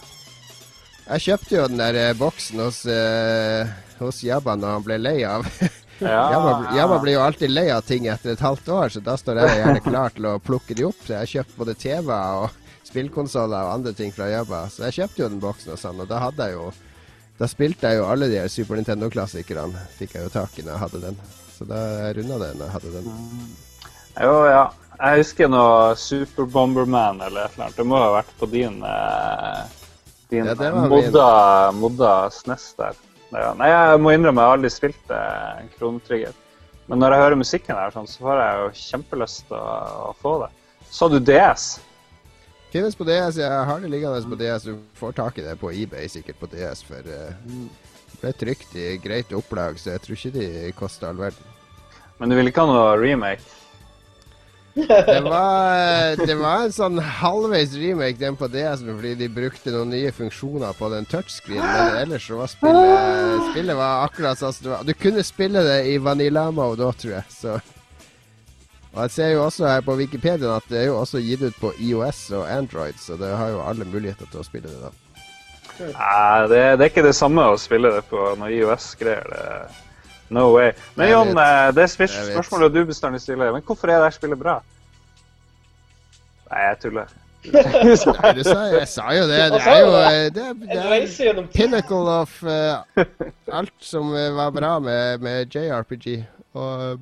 Jeg 1.06 1.24
kjøpte 1.30 1.56
jo 1.56 1.66
den 1.70 1.80
der 1.80 1.98
eh, 2.02 2.18
boksen 2.18 2.60
hos, 2.60 2.82
eh, 2.90 3.70
hos 4.02 4.20
Jabba 4.26 4.56
når 4.60 4.74
han 4.76 4.86
ble 4.86 5.02
lei 5.02 5.18
av. 5.28 5.48
Ja, 6.04 6.26
Jabba, 6.28 6.74
Jabba 6.76 6.96
blir 7.00 7.14
jo 7.14 7.22
alltid 7.24 7.54
lei 7.54 7.70
av 7.72 7.86
ting 7.88 8.10
etter 8.12 8.34
et 8.34 8.42
halvt 8.44 8.66
år, 8.68 8.90
så 8.92 9.00
da 9.00 9.14
står 9.16 9.38
jeg 9.40 9.62
gjerne 9.62 9.84
klar 9.86 10.12
til 10.12 10.26
å 10.28 10.34
plukke 10.44 10.76
de 10.76 10.84
opp. 10.90 10.98
Så 11.06 11.14
jeg 11.14 11.22
har 11.22 11.30
kjøpt 11.32 11.54
både 11.56 11.76
TV-er 11.80 12.40
og 12.42 12.58
spillkonsoller 12.84 13.70
og 13.70 13.78
andre 13.78 13.94
ting 13.96 14.12
fra 14.12 14.28
Jabba. 14.28 14.66
Så 14.74 14.84
jeg 14.90 14.98
kjøpte 14.98 15.24
jo 15.24 15.30
den 15.32 15.40
boksen 15.40 15.72
hos 15.72 15.86
han, 15.88 16.02
og 16.04 16.10
da 16.12 16.20
hadde 16.26 16.50
jeg 16.50 16.58
jo 16.58 16.66
Da 17.40 17.48
spilte 17.52 17.94
jeg 17.94 18.02
jo 18.02 18.10
alle 18.12 18.28
de 18.32 18.44
Super 18.52 18.76
Nintendo-klassikerne. 18.82 19.86
Fikk 19.96 20.18
jeg 20.18 20.28
jo 20.28 20.36
tak 20.36 20.60
i 20.60 20.68
når 20.68 20.74
jeg 20.74 20.84
hadde 20.84 21.02
den. 21.08 21.24
Så 21.56 21.68
da 21.72 21.80
runda 22.20 22.42
det 22.44 22.52
når 22.60 22.66
jeg 22.66 22.76
hadde 22.76 22.94
den. 22.98 23.10
Jo, 24.20 24.36
ja. 24.52 24.66
Jeg 24.96 25.22
husker 25.22 25.50
noe 25.52 25.96
Super 26.00 26.48
Bomberman 26.50 27.20
eller 27.26 27.46
et 27.46 27.56
eller 27.56 27.68
annet. 27.68 27.80
Det 27.80 27.86
må 27.88 28.00
ha 28.00 28.14
vært 28.16 28.32
på 28.40 28.48
din, 28.52 28.78
eh, 28.84 29.64
din 30.32 30.48
Ja, 30.48 30.56
det 30.60 30.72
modda, 30.76 31.28
modda 31.76 32.14
SNES 32.32 32.68
der. 32.80 33.00
Ja. 33.34 33.52
Nei, 33.60 33.68
jeg 33.72 34.02
må 34.02 34.14
innrømme 34.16 34.42
jeg 34.42 34.52
har 34.52 34.60
aldri 34.60 34.72
spilt 34.72 35.12
eh, 35.12 35.66
Chrono 35.76 36.00
Trigger. 36.06 36.36
Men 36.88 37.02
når 37.02 37.16
jeg 37.16 37.24
hører 37.24 37.42
musikken 37.42 37.80
her, 37.80 37.92
sånn, 37.92 38.08
så 38.08 38.28
får 38.28 38.42
jeg 38.42 38.62
jo 38.62 38.70
kjempelyst 38.84 39.44
til 39.50 39.58
å, 39.58 39.76
å 40.12 40.14
få 40.22 40.36
det. 40.46 40.52
Så 40.94 41.10
du 41.10 41.18
DS? 41.20 41.66
Finnes 42.72 42.96
på 42.96 43.08
DS. 43.08 43.40
Jeg 43.42 43.66
har 43.70 43.82
det 43.82 43.90
liggende 43.90 44.22
på 44.30 44.38
DS. 44.40 44.70
Du 44.70 44.78
får 45.00 45.18
tak 45.18 45.42
i 45.42 45.46
det 45.46 45.58
på 45.60 45.74
eBay 45.74 46.08
sikkert 46.12 46.40
på 46.40 46.50
DS, 46.54 46.86
for 46.86 47.02
uh, 47.10 47.34
det 48.12 48.22
ble 48.22 48.34
trykt 48.38 48.78
i 48.80 48.96
greit 49.02 49.34
opplag, 49.36 49.80
så 49.82 49.96
jeg 49.96 50.06
tror 50.06 50.20
ikke 50.20 50.34
de 50.38 50.48
koster 50.78 51.10
all 51.10 51.20
verden. 51.20 51.54
Men 52.20 52.32
du 52.32 52.38
vil 52.38 52.52
ikke 52.52 52.64
ha 52.64 52.72
noe 52.72 52.98
remake? 53.02 53.44
Det 54.76 55.22
var, 55.24 56.16
det 56.28 56.36
var 56.36 56.66
en 56.66 56.74
sånn 56.76 56.98
halvveis 57.00 57.72
remake 57.80 58.20
den 58.20 58.36
på 58.36 58.50
DS 58.52 58.82
fordi 58.84 59.14
de 59.22 59.30
brukte 59.32 59.72
noen 59.72 59.94
nye 59.94 60.12
funksjoner 60.12 60.76
på 60.76 60.90
den 60.92 61.08
touchscreenen. 61.08 61.64
men 61.64 62.00
ellers 62.02 62.26
så 62.28 62.42
var 62.42 62.52
spillet 62.52 63.46
Spillet 63.54 63.80
var 63.80 64.04
akkurat 64.10 64.42
sånn 64.42 64.52
som 64.58 64.66
det 64.68 64.74
var. 64.74 64.84
Du 64.84 64.94
kunne 65.00 65.24
spille 65.24 65.64
det 65.64 65.78
i 65.94 65.96
vanilla 66.04 66.50
mode 66.52 66.84
òg, 66.84 66.98
tror 67.00 67.14
jeg. 67.16 67.24
Så. 67.32 67.56
Og 68.96 69.00
jeg 69.06 69.12
ser 69.16 69.32
jo 69.34 69.46
også 69.46 69.68
her 69.68 69.82
på 69.88 69.96
Wikipedia 70.00 70.58
at 70.60 70.68
det 70.72 70.82
er 70.82 70.86
jo 70.90 71.00
også 71.02 71.24
gitt 71.24 71.42
ut 71.48 71.56
på 71.60 71.72
IOS 71.84 72.22
og 72.36 72.46
Android, 72.52 73.00
så 73.00 73.16
det 73.20 73.32
har 73.36 73.50
jo 73.56 73.64
alle 73.64 73.88
muligheter 73.88 74.28
til 74.32 74.44
å 74.44 74.48
spille 74.48 74.68
det 74.72 74.84
da. 74.84 74.92
Nei, 75.76 76.48
det, 76.52 76.62
det 76.80 76.86
er 76.86 76.92
ikke 76.92 77.04
det 77.04 77.16
samme 77.18 77.44
å 77.52 77.58
spille 77.60 77.92
det 77.96 78.06
på 78.12 78.28
noe 78.40 78.52
IOS-greier. 78.60 79.28
det- 79.32 79.85
No 80.30 80.48
way. 80.56 80.72
Men 80.96 81.12
Jon, 81.12 81.34
eh, 81.38 81.68
det 81.76 81.84
er 81.86 82.08
spørsmålet 82.08 82.74
du 82.74 82.86
bestandig 82.86 83.22
stiller. 83.22 83.52
Men 83.54 83.62
hvorfor 83.62 83.88
er 83.92 84.00
det 84.02 84.10
her 84.10 84.18
spillet 84.18 84.40
bra? 84.40 84.60
Nei, 86.52 86.66
jeg 86.70 86.82
tuller. 86.82 87.14
Nei, 87.54 88.32
du 88.34 88.42
sa, 88.46 88.62
jeg 88.74 88.88
sa 88.90 89.06
jo 89.14 89.26
det. 89.30 89.42
Det 89.54 89.60
er 89.62 89.82
jo 89.84 89.92
det 89.94 90.46
er, 90.46 90.56
det 90.56 91.28
er 91.30 91.42
pinnacle 91.54 92.10
of 92.10 92.40
uh, 92.42 93.04
alt 93.54 93.76
som 93.86 94.14
eh, 94.18 94.32
var 94.34 94.54
bra 94.56 94.80
med, 94.80 95.22
med 95.22 95.54
JRPG. 95.54 96.24
Og, 96.56 97.00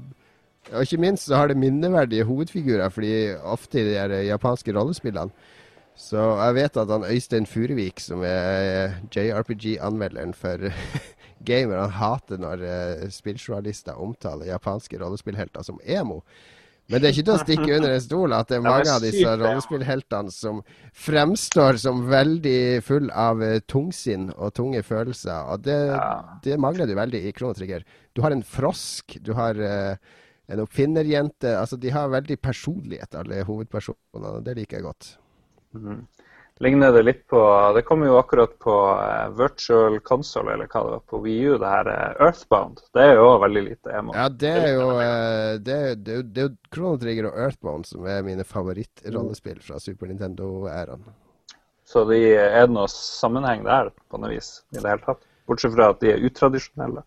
og 0.73 0.81
ikke 0.81 0.99
minst 1.01 1.27
så 1.29 1.37
har 1.39 1.47
det 1.51 1.57
minneverdige 1.57 2.25
hovedfigurer, 2.27 2.89
fordi 2.89 3.33
ofte 3.43 3.81
i 3.81 3.87
de 3.87 3.97
her 3.97 4.11
eh, 4.11 4.25
japanske 4.27 4.73
rollespillene 4.75 5.31
Så 5.95 6.21
jeg 6.39 6.55
vet 6.55 6.77
at 6.77 6.89
han 6.89 7.05
Øystein 7.05 7.45
Furuvik, 7.45 7.99
som 7.99 8.23
er 8.25 8.87
eh, 8.87 8.95
JRPG-anmelderen 9.15 10.33
for 10.33 10.57
gamer, 11.45 11.83
han 11.83 11.95
hater 11.99 12.41
når 12.41 12.65
uh, 12.65 13.05
spilljournalister 13.13 13.99
omtaler 13.99 14.51
japanske 14.51 14.99
rollespillhelter 15.01 15.65
som 15.65 15.79
emo. 15.83 16.21
Men 16.91 16.99
det 16.99 17.07
er 17.07 17.13
ikke 17.13 17.23
til 17.29 17.33
å 17.33 17.41
stikke 17.41 17.75
under 17.77 17.93
en 17.93 18.01
stol 18.03 18.33
at 18.35 18.49
det 18.51 18.57
er 18.57 18.63
mange 18.65 18.91
av 18.91 19.03
disse 19.05 19.35
rollespillheltene 19.39 20.33
som 20.35 20.59
fremstår 21.05 21.79
som 21.79 22.01
veldig 22.09 22.81
full 22.83 23.07
av 23.15 23.39
eh, 23.45 23.61
tungsinn 23.71 24.27
og 24.33 24.51
tunge 24.57 24.81
følelser. 24.83 25.47
Og 25.53 25.63
det, 25.63 25.77
det 26.43 26.59
mangler 26.59 26.89
du 26.89 26.97
veldig 26.99 27.23
i 27.23 27.31
Kronotrigger. 27.35 27.87
Du 28.11 28.21
har 28.25 28.35
en 28.35 28.43
frosk, 28.43 29.15
du 29.23 29.31
har 29.37 29.55
uh, 29.63 30.19
en 30.51 30.63
oppfinnerjente. 30.65 31.55
Altså, 31.55 31.79
de 31.79 31.93
har 31.95 32.11
veldig 32.11 32.37
personlighet, 32.43 33.15
alle 33.15 33.45
hovedpersonene. 33.47 34.35
Det 34.43 34.59
liker 34.59 34.81
jeg 34.81 34.87
godt. 34.89 35.15
Mhm. 35.79 36.03
Ligner 36.61 36.91
det 36.93 37.01
litt 37.03 37.23
på 37.27 37.39
Det 37.75 37.81
kommer 37.87 38.07
jo 38.07 38.17
akkurat 38.19 38.51
på 38.61 38.73
eh, 39.01 39.29
virtual 39.39 39.97
console, 40.05 40.53
eller 40.53 40.67
hva 40.69 40.83
det 40.85 40.91
var, 40.93 41.01
på 41.09 41.19
VU, 41.23 41.55
det 41.59 41.71
her 41.71 41.89
eh, 41.89 42.21
Earthbound. 42.27 42.83
Det 42.93 43.01
er 43.07 43.15
jo 43.17 43.25
òg 43.31 43.39
veldig 43.47 43.63
lite 43.71 43.95
emo. 43.97 44.13
Ja, 44.15 44.27
det 44.29 44.51
er 44.61 44.69
jo 44.75 44.85
eh, 45.01 45.55
det, 45.65 45.79
er- 45.89 45.97
det, 45.97 46.19
er 46.19 46.27
det 46.37 46.45
er 46.45 46.53
Chrono 46.69 46.99
Trigger 47.01 47.31
og 47.31 47.39
Earthbound 47.47 47.89
som 47.89 48.05
er 48.05 48.21
mine 48.27 48.45
favorittrollespill 48.47 49.59
fra 49.65 49.81
Super 49.81 50.11
Nintendo-æraen. 50.13 51.03
Så 51.89 52.05
de, 52.07 52.21
er 52.37 52.67
det 52.69 52.75
noe 52.77 52.87
sammenheng 52.91 53.65
der, 53.65 53.89
på 54.09 54.21
noe 54.21 54.31
vis, 54.31 54.59
i 54.71 54.79
det 54.79 54.87
hele 54.93 55.03
tatt? 55.09 55.25
Bortsett 55.49 55.73
fra 55.75 55.89
at 55.91 55.99
de 56.05 56.13
er 56.13 56.23
utradisjonelle. 56.29 57.03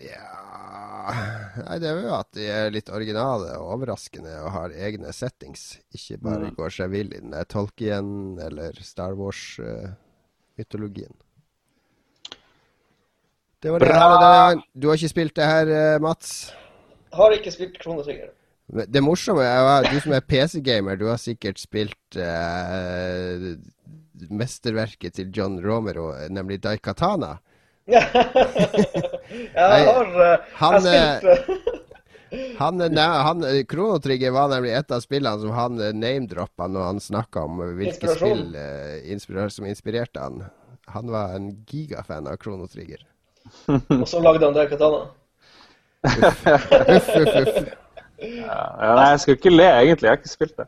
Ja 0.00 0.32
Nei, 1.06 1.76
det 1.78 1.86
er 1.90 2.00
jo 2.02 2.14
at 2.16 2.30
de 2.34 2.46
er 2.50 2.70
litt 2.74 2.88
originale 2.90 3.52
og 3.60 3.68
overraskende 3.76 4.32
og 4.42 4.50
har 4.54 4.70
egne 4.74 5.12
settings. 5.14 5.76
Ikke 5.94 6.18
bare 6.22 6.48
Mm. 6.50 6.54
går 6.56 6.70
seg 6.74 6.90
vill 6.90 7.12
i 7.14 7.20
den 7.20 7.34
Tolkien 7.46 8.38
eller 8.42 8.72
Star 8.82 9.12
Wars-mytologien. 9.14 11.14
det 13.62 13.70
var 13.72 13.78
det. 13.80 13.88
Her 13.88 14.54
og. 14.54 14.62
Du 14.78 14.88
har 14.88 14.96
ikke 14.98 15.08
spilt 15.14 15.34
det 15.34 15.44
her, 15.46 15.66
eh, 15.68 15.98
Mats? 16.02 16.52
Har 17.12 17.30
ikke 17.32 17.52
spilt 17.54 17.78
Chrono 17.82 18.02
Trigger. 18.02 18.30
Det 18.90 19.00
morsomme 19.02 19.42
er 19.46 19.58
jo 19.62 19.66
du 19.94 20.00
som 20.00 20.12
er 20.12 20.20
PC-gamer, 20.26 20.96
du 20.98 21.06
har 21.06 21.16
sikkert 21.22 21.58
spilt 21.62 22.16
eh, 22.16 23.54
mesterverket 24.28 25.14
til 25.14 25.30
John 25.30 25.60
Romero, 25.64 26.12
nemlig 26.28 26.60
Daikatana. 26.62 27.36
jeg 29.30 29.86
har 29.88 30.12
eh, 30.26 30.46
han, 30.60 30.76
jeg 30.86 31.18
spilt 31.20 31.50
eh, 31.50 32.52
Han, 32.58 32.80
eh, 32.82 33.00
han, 33.28 33.42
Kronotrigger 33.70 34.02
Trigger 34.06 34.34
var 34.34 34.48
nemlig 34.52 34.72
et 34.76 34.90
av 34.92 35.00
spillene 35.04 35.40
som 35.42 35.52
han 35.56 35.80
eh, 35.80 35.92
name-droppa 35.96 36.68
når 36.70 36.88
han 36.90 37.00
snakka 37.00 37.44
om 37.48 37.60
eh, 37.64 37.74
hvilke 37.78 38.14
spill 38.16 38.54
eh, 38.58 38.96
inspirer, 39.12 39.48
som 39.54 39.66
inspirerte 39.70 40.20
han. 40.22 40.42
Han 40.94 41.10
var 41.10 41.34
en 41.38 41.50
gigafan 41.66 42.26
av 42.30 42.36
Kronotrigger. 42.42 43.02
Og 44.00 44.06
så 44.10 44.20
lagde 44.22 44.46
han 44.46 44.54
det 44.56 44.68
katana. 44.72 45.06
Uff, 46.06 46.46
uff, 46.46 47.08
uff. 47.16 47.56
Ja, 48.16 48.60
ja, 48.80 48.92
nei, 48.96 49.08
jeg 49.12 49.20
skal 49.22 49.36
ikke 49.36 49.52
le, 49.52 49.66
egentlig. 49.66 50.06
Jeg 50.08 50.12
har 50.14 50.20
ikke 50.22 50.32
spilt 50.32 50.56
det. 50.60 50.66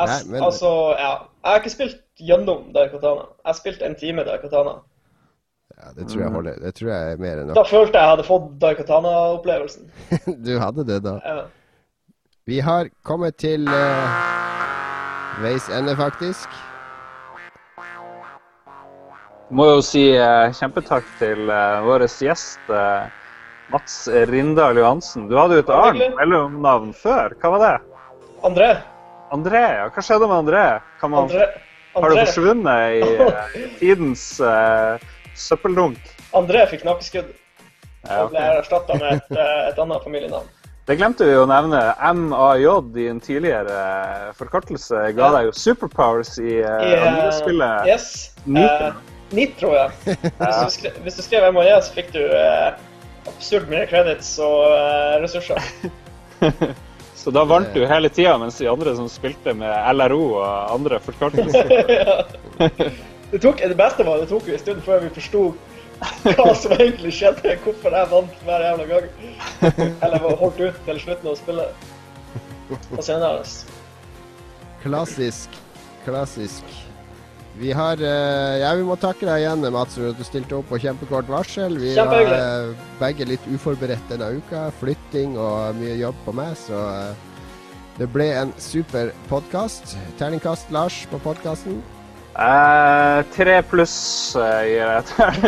Jeg, 0.00 0.06
Nei, 0.08 0.20
men- 0.32 0.44
Altså, 0.46 0.70
ja. 0.96 1.10
Jeg 1.40 1.50
har 1.52 1.60
ikke 1.62 1.72
spilt 1.72 1.98
gjennom 2.20 2.70
Daikatana. 2.74 3.26
Jeg 3.40 3.48
har 3.50 3.56
spilt 3.58 3.82
en 3.84 3.94
time 4.00 4.24
Daikatana. 4.24 4.74
Ja, 5.76 5.92
det 5.96 6.08
tror 6.10 6.22
jeg 6.22 6.32
holder. 6.34 6.58
Det 6.60 6.72
tror 6.76 6.90
jeg 6.92 7.12
er 7.12 7.20
mer 7.20 7.40
enn 7.40 7.52
Da 7.56 7.62
følte 7.64 7.96
jeg 7.96 8.04
jeg 8.04 8.12
hadde 8.12 8.26
fått 8.26 8.48
Daikatana-opplevelsen. 8.62 9.86
Du 10.46 10.52
hadde 10.60 10.84
det, 10.88 10.98
da. 11.06 11.16
Ja. 11.24 11.44
Vi 12.50 12.58
har 12.64 12.90
kommet 13.06 13.36
til 13.38 13.68
uh, 13.68 14.18
veis 15.44 15.68
ende, 15.70 15.94
faktisk. 15.96 16.50
Må 19.50 19.66
jo 19.68 19.80
si 19.84 20.04
uh, 20.18 20.50
kjempetakk 20.56 21.06
til 21.20 21.50
uh, 21.50 21.80
vår 21.86 22.06
gjest 22.08 22.74
Mats 23.70 23.96
Rindal 24.30 24.80
Johansen. 24.80 25.28
Du 25.30 25.36
hadde 25.38 25.60
jo 25.60 25.64
et 25.64 25.72
annet 25.74 26.16
mellomnavn 26.18 26.90
før. 26.96 27.36
Hva 27.38 27.54
var 27.54 27.64
det? 27.66 27.74
André. 28.46 28.70
André? 29.30 29.62
Ja, 29.78 29.86
hva 29.94 30.02
skjedde 30.02 30.26
med 30.26 30.40
André? 30.40 30.64
Kan 30.98 31.14
man, 31.14 31.28
André. 31.30 31.46
har 31.94 32.16
det 32.16 32.24
forsvunnet 32.26 32.98
i 32.98 33.66
tidens 33.82 34.26
søppeldunk? 35.38 36.00
André 36.36 36.64
fikk 36.70 36.86
nakkeskudd 36.86 37.30
Ja, 38.06 38.22
og 38.22 38.32
ble 38.32 38.42
erstatta 38.56 38.96
med 38.96 39.18
et, 39.18 39.30
eh, 39.36 39.68
et 39.68 39.78
annet 39.78 40.04
familienavn. 40.06 40.48
Det 40.88 40.96
glemte 40.98 41.26
vi 41.28 41.36
å 41.38 41.44
nevne. 41.46 41.78
MAJ 42.16 42.64
i 42.98 43.06
en 43.12 43.20
tidligere 43.22 43.74
eh, 43.76 44.30
forkortelse 44.38 45.04
ga 45.14 45.26
Ja. 45.26 45.30
deg 45.36 45.50
jo 45.50 45.52
superpowers 45.54 46.32
i 46.40 46.56
I, 46.56 46.62
uh, 46.64 46.96
eh, 46.96 47.30
spillet 47.36 47.86
Yes. 47.86 48.34
Nitro. 48.44 48.88
Uh, 48.88 49.16
Nitro, 49.30 49.74
ja. 49.76 49.88
Hvis 50.02 50.56
du, 50.64 50.70
skrev, 50.74 50.96
hvis 51.04 51.18
du 51.20 51.22
skrev 51.22 51.52
MAJ, 51.54 51.70
så 51.86 51.94
fikk 52.00 52.10
du 52.16 52.22
uh, 52.26 52.72
absurd 53.30 53.70
mye 53.70 53.86
credits 53.86 54.32
og 54.42 54.64
uh, 54.72 55.20
ressurser. 55.22 55.60
Så 57.20 57.30
da 57.30 57.42
vant 57.44 57.68
du 57.76 57.82
hele 57.84 58.08
tida, 58.08 58.38
mens 58.40 58.56
de 58.56 58.68
andre 58.70 58.94
som 58.96 59.08
spilte 59.12 59.52
med 59.52 59.68
LRO 59.92 60.22
og 60.40 60.70
andre 60.72 60.96
forkortelser 61.04 61.68
det, 63.30 63.40
tok, 63.42 63.62
det 63.62 63.76
beste 63.78 64.06
var 64.06 64.20
det 64.22 64.28
tok 64.30 64.48
jo 64.48 64.56
en 64.56 64.62
stund 64.62 64.82
før 64.86 65.04
vi 65.04 65.12
forsto 65.14 65.44
hva 66.24 66.52
som 66.56 66.74
egentlig 66.76 67.12
skjedde. 67.14 67.56
Hvorfor 67.64 67.96
jeg 67.96 68.10
vant 68.10 68.44
hver 68.46 68.66
jævla 68.66 68.86
gang. 68.90 69.08
Eller 70.04 70.22
var 70.24 70.38
holdt 70.40 70.62
ut 70.64 70.84
til 70.86 71.00
slutten 71.04 71.32
av 71.32 71.40
spillet. 71.40 71.88
senere? 73.04 73.42
Klassisk. 74.84 75.58
Klassisk. 76.06 76.78
Vi 77.60 77.72
har 77.76 78.00
eh, 78.00 78.60
Ja, 78.62 78.70
vi 78.78 78.84
må 78.86 78.96
takke 78.96 79.26
deg 79.26 79.42
igjen, 79.42 79.66
Mats, 79.74 79.98
for 79.98 80.12
at 80.12 80.20
du 80.20 80.24
stilte 80.24 80.56
opp 80.56 80.70
på 80.70 80.80
kjempekort 80.80 81.28
varsel. 81.28 81.76
Vi 81.82 81.92
var 81.98 82.32
eh, 82.32 82.70
begge 83.00 83.26
litt 83.28 83.48
uforberedt 83.50 84.12
denne 84.12 84.30
uka. 84.38 84.68
Flytting 84.80 85.36
og 85.36 85.76
mye 85.80 85.98
jobb 86.00 86.24
på 86.24 86.36
meg, 86.40 86.54
så 86.56 86.80
uh, 86.80 87.30
det 87.98 88.08
ble 88.14 88.30
en 88.32 88.54
super 88.56 89.12
podkast. 89.28 89.98
Terningkast 90.20 90.72
Lars 90.72 91.02
på 91.10 91.20
podkasten. 91.20 91.82
Eh, 92.38 93.22
Tre 93.34 93.56
pluss 93.66 94.36
eh, 94.38 94.62
gir 94.70 94.86
jeg 94.86 95.02
til. 95.10 95.24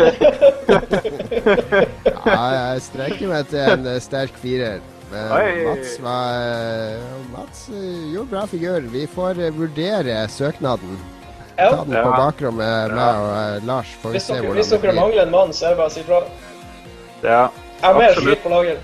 Ja, 2.23 2.43
jeg 2.55 2.83
strekker 2.89 3.31
meg 3.31 3.47
til 3.51 3.63
en 3.63 3.87
eh, 3.93 4.01
sterk 4.03 4.35
firer. 4.43 4.81
Men 5.13 5.33
Oi. 5.37 5.49
Mats, 5.69 5.95
var, 6.03 7.01
Mats 7.35 7.65
gjorde 7.73 8.31
bra 8.33 8.45
figur. 8.51 8.81
Vi 8.93 9.03
får 9.15 9.41
vurdere 9.57 10.23
søknaden. 10.33 10.95
Ta 11.59 11.83
den 11.85 11.93
på 11.95 12.13
bakrommet, 12.17 12.95
meg 12.97 13.19
og 13.21 13.67
Lars. 13.69 13.91
Får 14.03 14.15
vi 14.15 14.17
Hvis 14.17 14.27
se 14.31 14.33
dere, 14.39 14.47
hvordan 14.47 14.59
hvis 14.63 14.71
det 14.73 14.79
dere 14.81 14.93
blir. 14.95 15.01
mangler 15.03 15.23
en 15.27 15.35
mann, 15.35 15.53
så 15.55 15.67
er 15.69 15.75
det 15.75 15.81
bare 15.83 15.93
å 15.93 15.95
si 15.95 16.05
fra. 16.09 16.23
Ja, 17.23 17.43
Jeg 17.83 17.85
har 17.85 17.99
mer 18.01 18.09
Absolutt. 18.17 18.41
på 18.43 18.49
lager. 18.55 18.81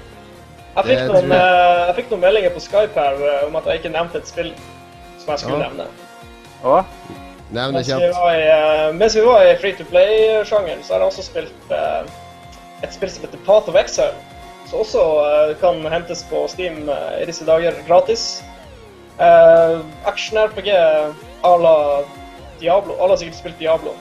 Jeg 0.79 0.85
fikk, 0.91 1.01
noen, 1.11 1.33
jeg. 1.33 1.87
jeg 1.89 1.95
fikk 1.97 2.11
noen 2.13 2.21
meldinger 2.23 2.53
på 2.55 2.61
Skype 2.63 2.95
her 3.01 3.47
om 3.49 3.57
at 3.59 3.65
jeg 3.73 3.81
ikke 3.81 3.95
nevnte 3.97 4.21
et 4.21 4.29
spill 4.31 4.53
som 5.19 5.33
jeg 5.33 5.39
skulle 5.43 5.59
Ja. 5.59 5.71
nevne. 5.73 5.87
og 6.63 6.85
Nevn 7.51 7.75
det 7.75 7.85
Mens 7.87 7.89
vi 7.89 8.11
var 8.13 8.33
i, 8.35 8.49
eh, 8.53 8.95
mens 8.95 9.17
vi 9.17 9.25
var 9.25 9.45
i 9.47 9.55
free 9.57 9.77
to 9.77 9.85
play-sjangeren, 9.89 10.83
så 10.85 10.95
har 10.95 11.01
jeg 11.05 11.13
også 11.13 11.25
spilt 11.31 11.73
eh, 11.73 12.11
et 12.83 12.93
spill 12.95 13.11
som 13.11 13.25
heter 13.25 13.41
Path 13.47 13.71
of 13.73 13.79
Exile. 13.81 14.15
Som 14.69 14.85
også 14.85 15.05
eh, 15.25 15.55
kan 15.63 15.81
hentes 15.93 16.27
på 16.29 16.45
Steam 16.53 16.89
eh, 16.93 17.23
i 17.23 17.27
disse 17.31 17.47
dager 17.49 17.77
gratis. 17.89 18.43
Uh, 19.19 19.81
Action-RPG 20.07 20.69
à 21.43 21.57
la 21.59 22.05
Diablo. 22.61 22.95
Alle 23.01 23.17
har 23.17 23.17
sikkert 23.17 23.39
spilt 23.41 23.59
Diablo. 23.59 23.97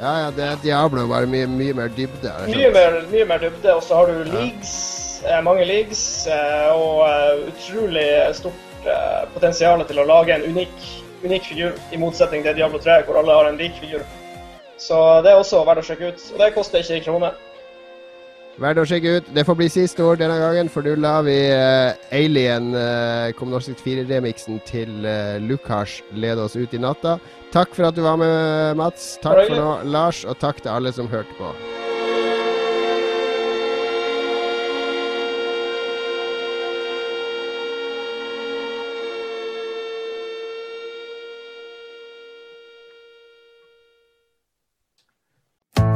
Ja, 0.00 0.14
ja, 0.24 0.30
det 0.34 0.44
er 0.44 0.56
Diablo, 0.62 1.04
bare 1.06 1.28
mye, 1.28 1.46
mye 1.46 1.74
mer 1.76 1.90
dybde. 1.92 2.32
Mye 2.48 2.70
mer, 2.72 2.96
mye 3.12 3.26
mer 3.28 3.42
dybde, 3.44 3.74
og 3.74 3.82
så 3.84 4.00
har 4.00 4.08
du 4.08 4.30
leagues, 4.32 4.72
eh, 5.28 5.42
mange 5.44 5.66
leagues, 5.68 6.02
eh, 6.26 6.70
og 6.72 7.04
eh, 7.04 7.42
utrolig 7.52 8.06
stort 8.38 8.88
eh, 8.88 9.26
potensial 9.34 9.84
til 9.86 10.00
å 10.00 10.06
lage 10.08 10.34
en 10.34 10.46
unik, 10.48 10.86
unik 11.24 11.52
figur, 11.52 11.76
i 11.92 12.00
motsetning 12.00 12.44
til 12.46 12.56
Diablo 12.56 12.78
3, 12.78 13.02
hvor 13.06 13.20
alle 13.20 13.36
har 13.36 13.50
en 13.50 13.60
lik 13.60 13.76
figur. 13.80 14.04
Så 14.80 14.96
det 15.24 15.32
er 15.32 15.38
også 15.38 15.64
verdt 15.68 15.82
å 15.82 15.86
sjekke 15.86 16.12
ut. 16.12 16.26
Og 16.34 16.40
det 16.40 16.52
koster 16.56 16.80
ikke 16.80 17.00
en 17.00 17.06
krone. 17.08 17.32
Verdt 18.60 18.80
å 18.82 18.86
sjekke 18.88 19.16
ut. 19.18 19.28
Det 19.36 19.44
får 19.48 19.56
bli 19.56 19.68
siste 19.72 20.04
ord 20.04 20.20
denne 20.20 20.36
gangen, 20.40 20.68
for 20.72 20.84
nå 20.84 20.96
lar 21.00 21.24
vi 21.24 21.36
uh, 21.52 21.92
Alien, 22.16 22.72
uh, 22.76 23.32
Commodore 23.38 23.70
64-remiksen 23.70 24.60
til 24.68 25.04
uh, 25.06 25.36
Lukas 25.44 26.00
lede 26.12 26.44
oss 26.44 26.58
ut 26.58 26.76
i 26.76 26.80
natta. 26.80 27.18
Takk 27.54 27.72
for 27.76 27.88
at 27.88 27.96
du 27.96 28.04
var 28.04 28.20
med, 28.20 28.76
Mats. 28.80 29.14
Takk 29.24 29.46
for 29.46 29.56
nå, 29.56 29.70
Lars, 29.92 30.24
og 30.28 30.40
takk 30.42 30.60
til 30.64 30.74
alle 30.76 30.92
som 30.96 31.08
hørte 31.10 31.36
på. 31.40 31.54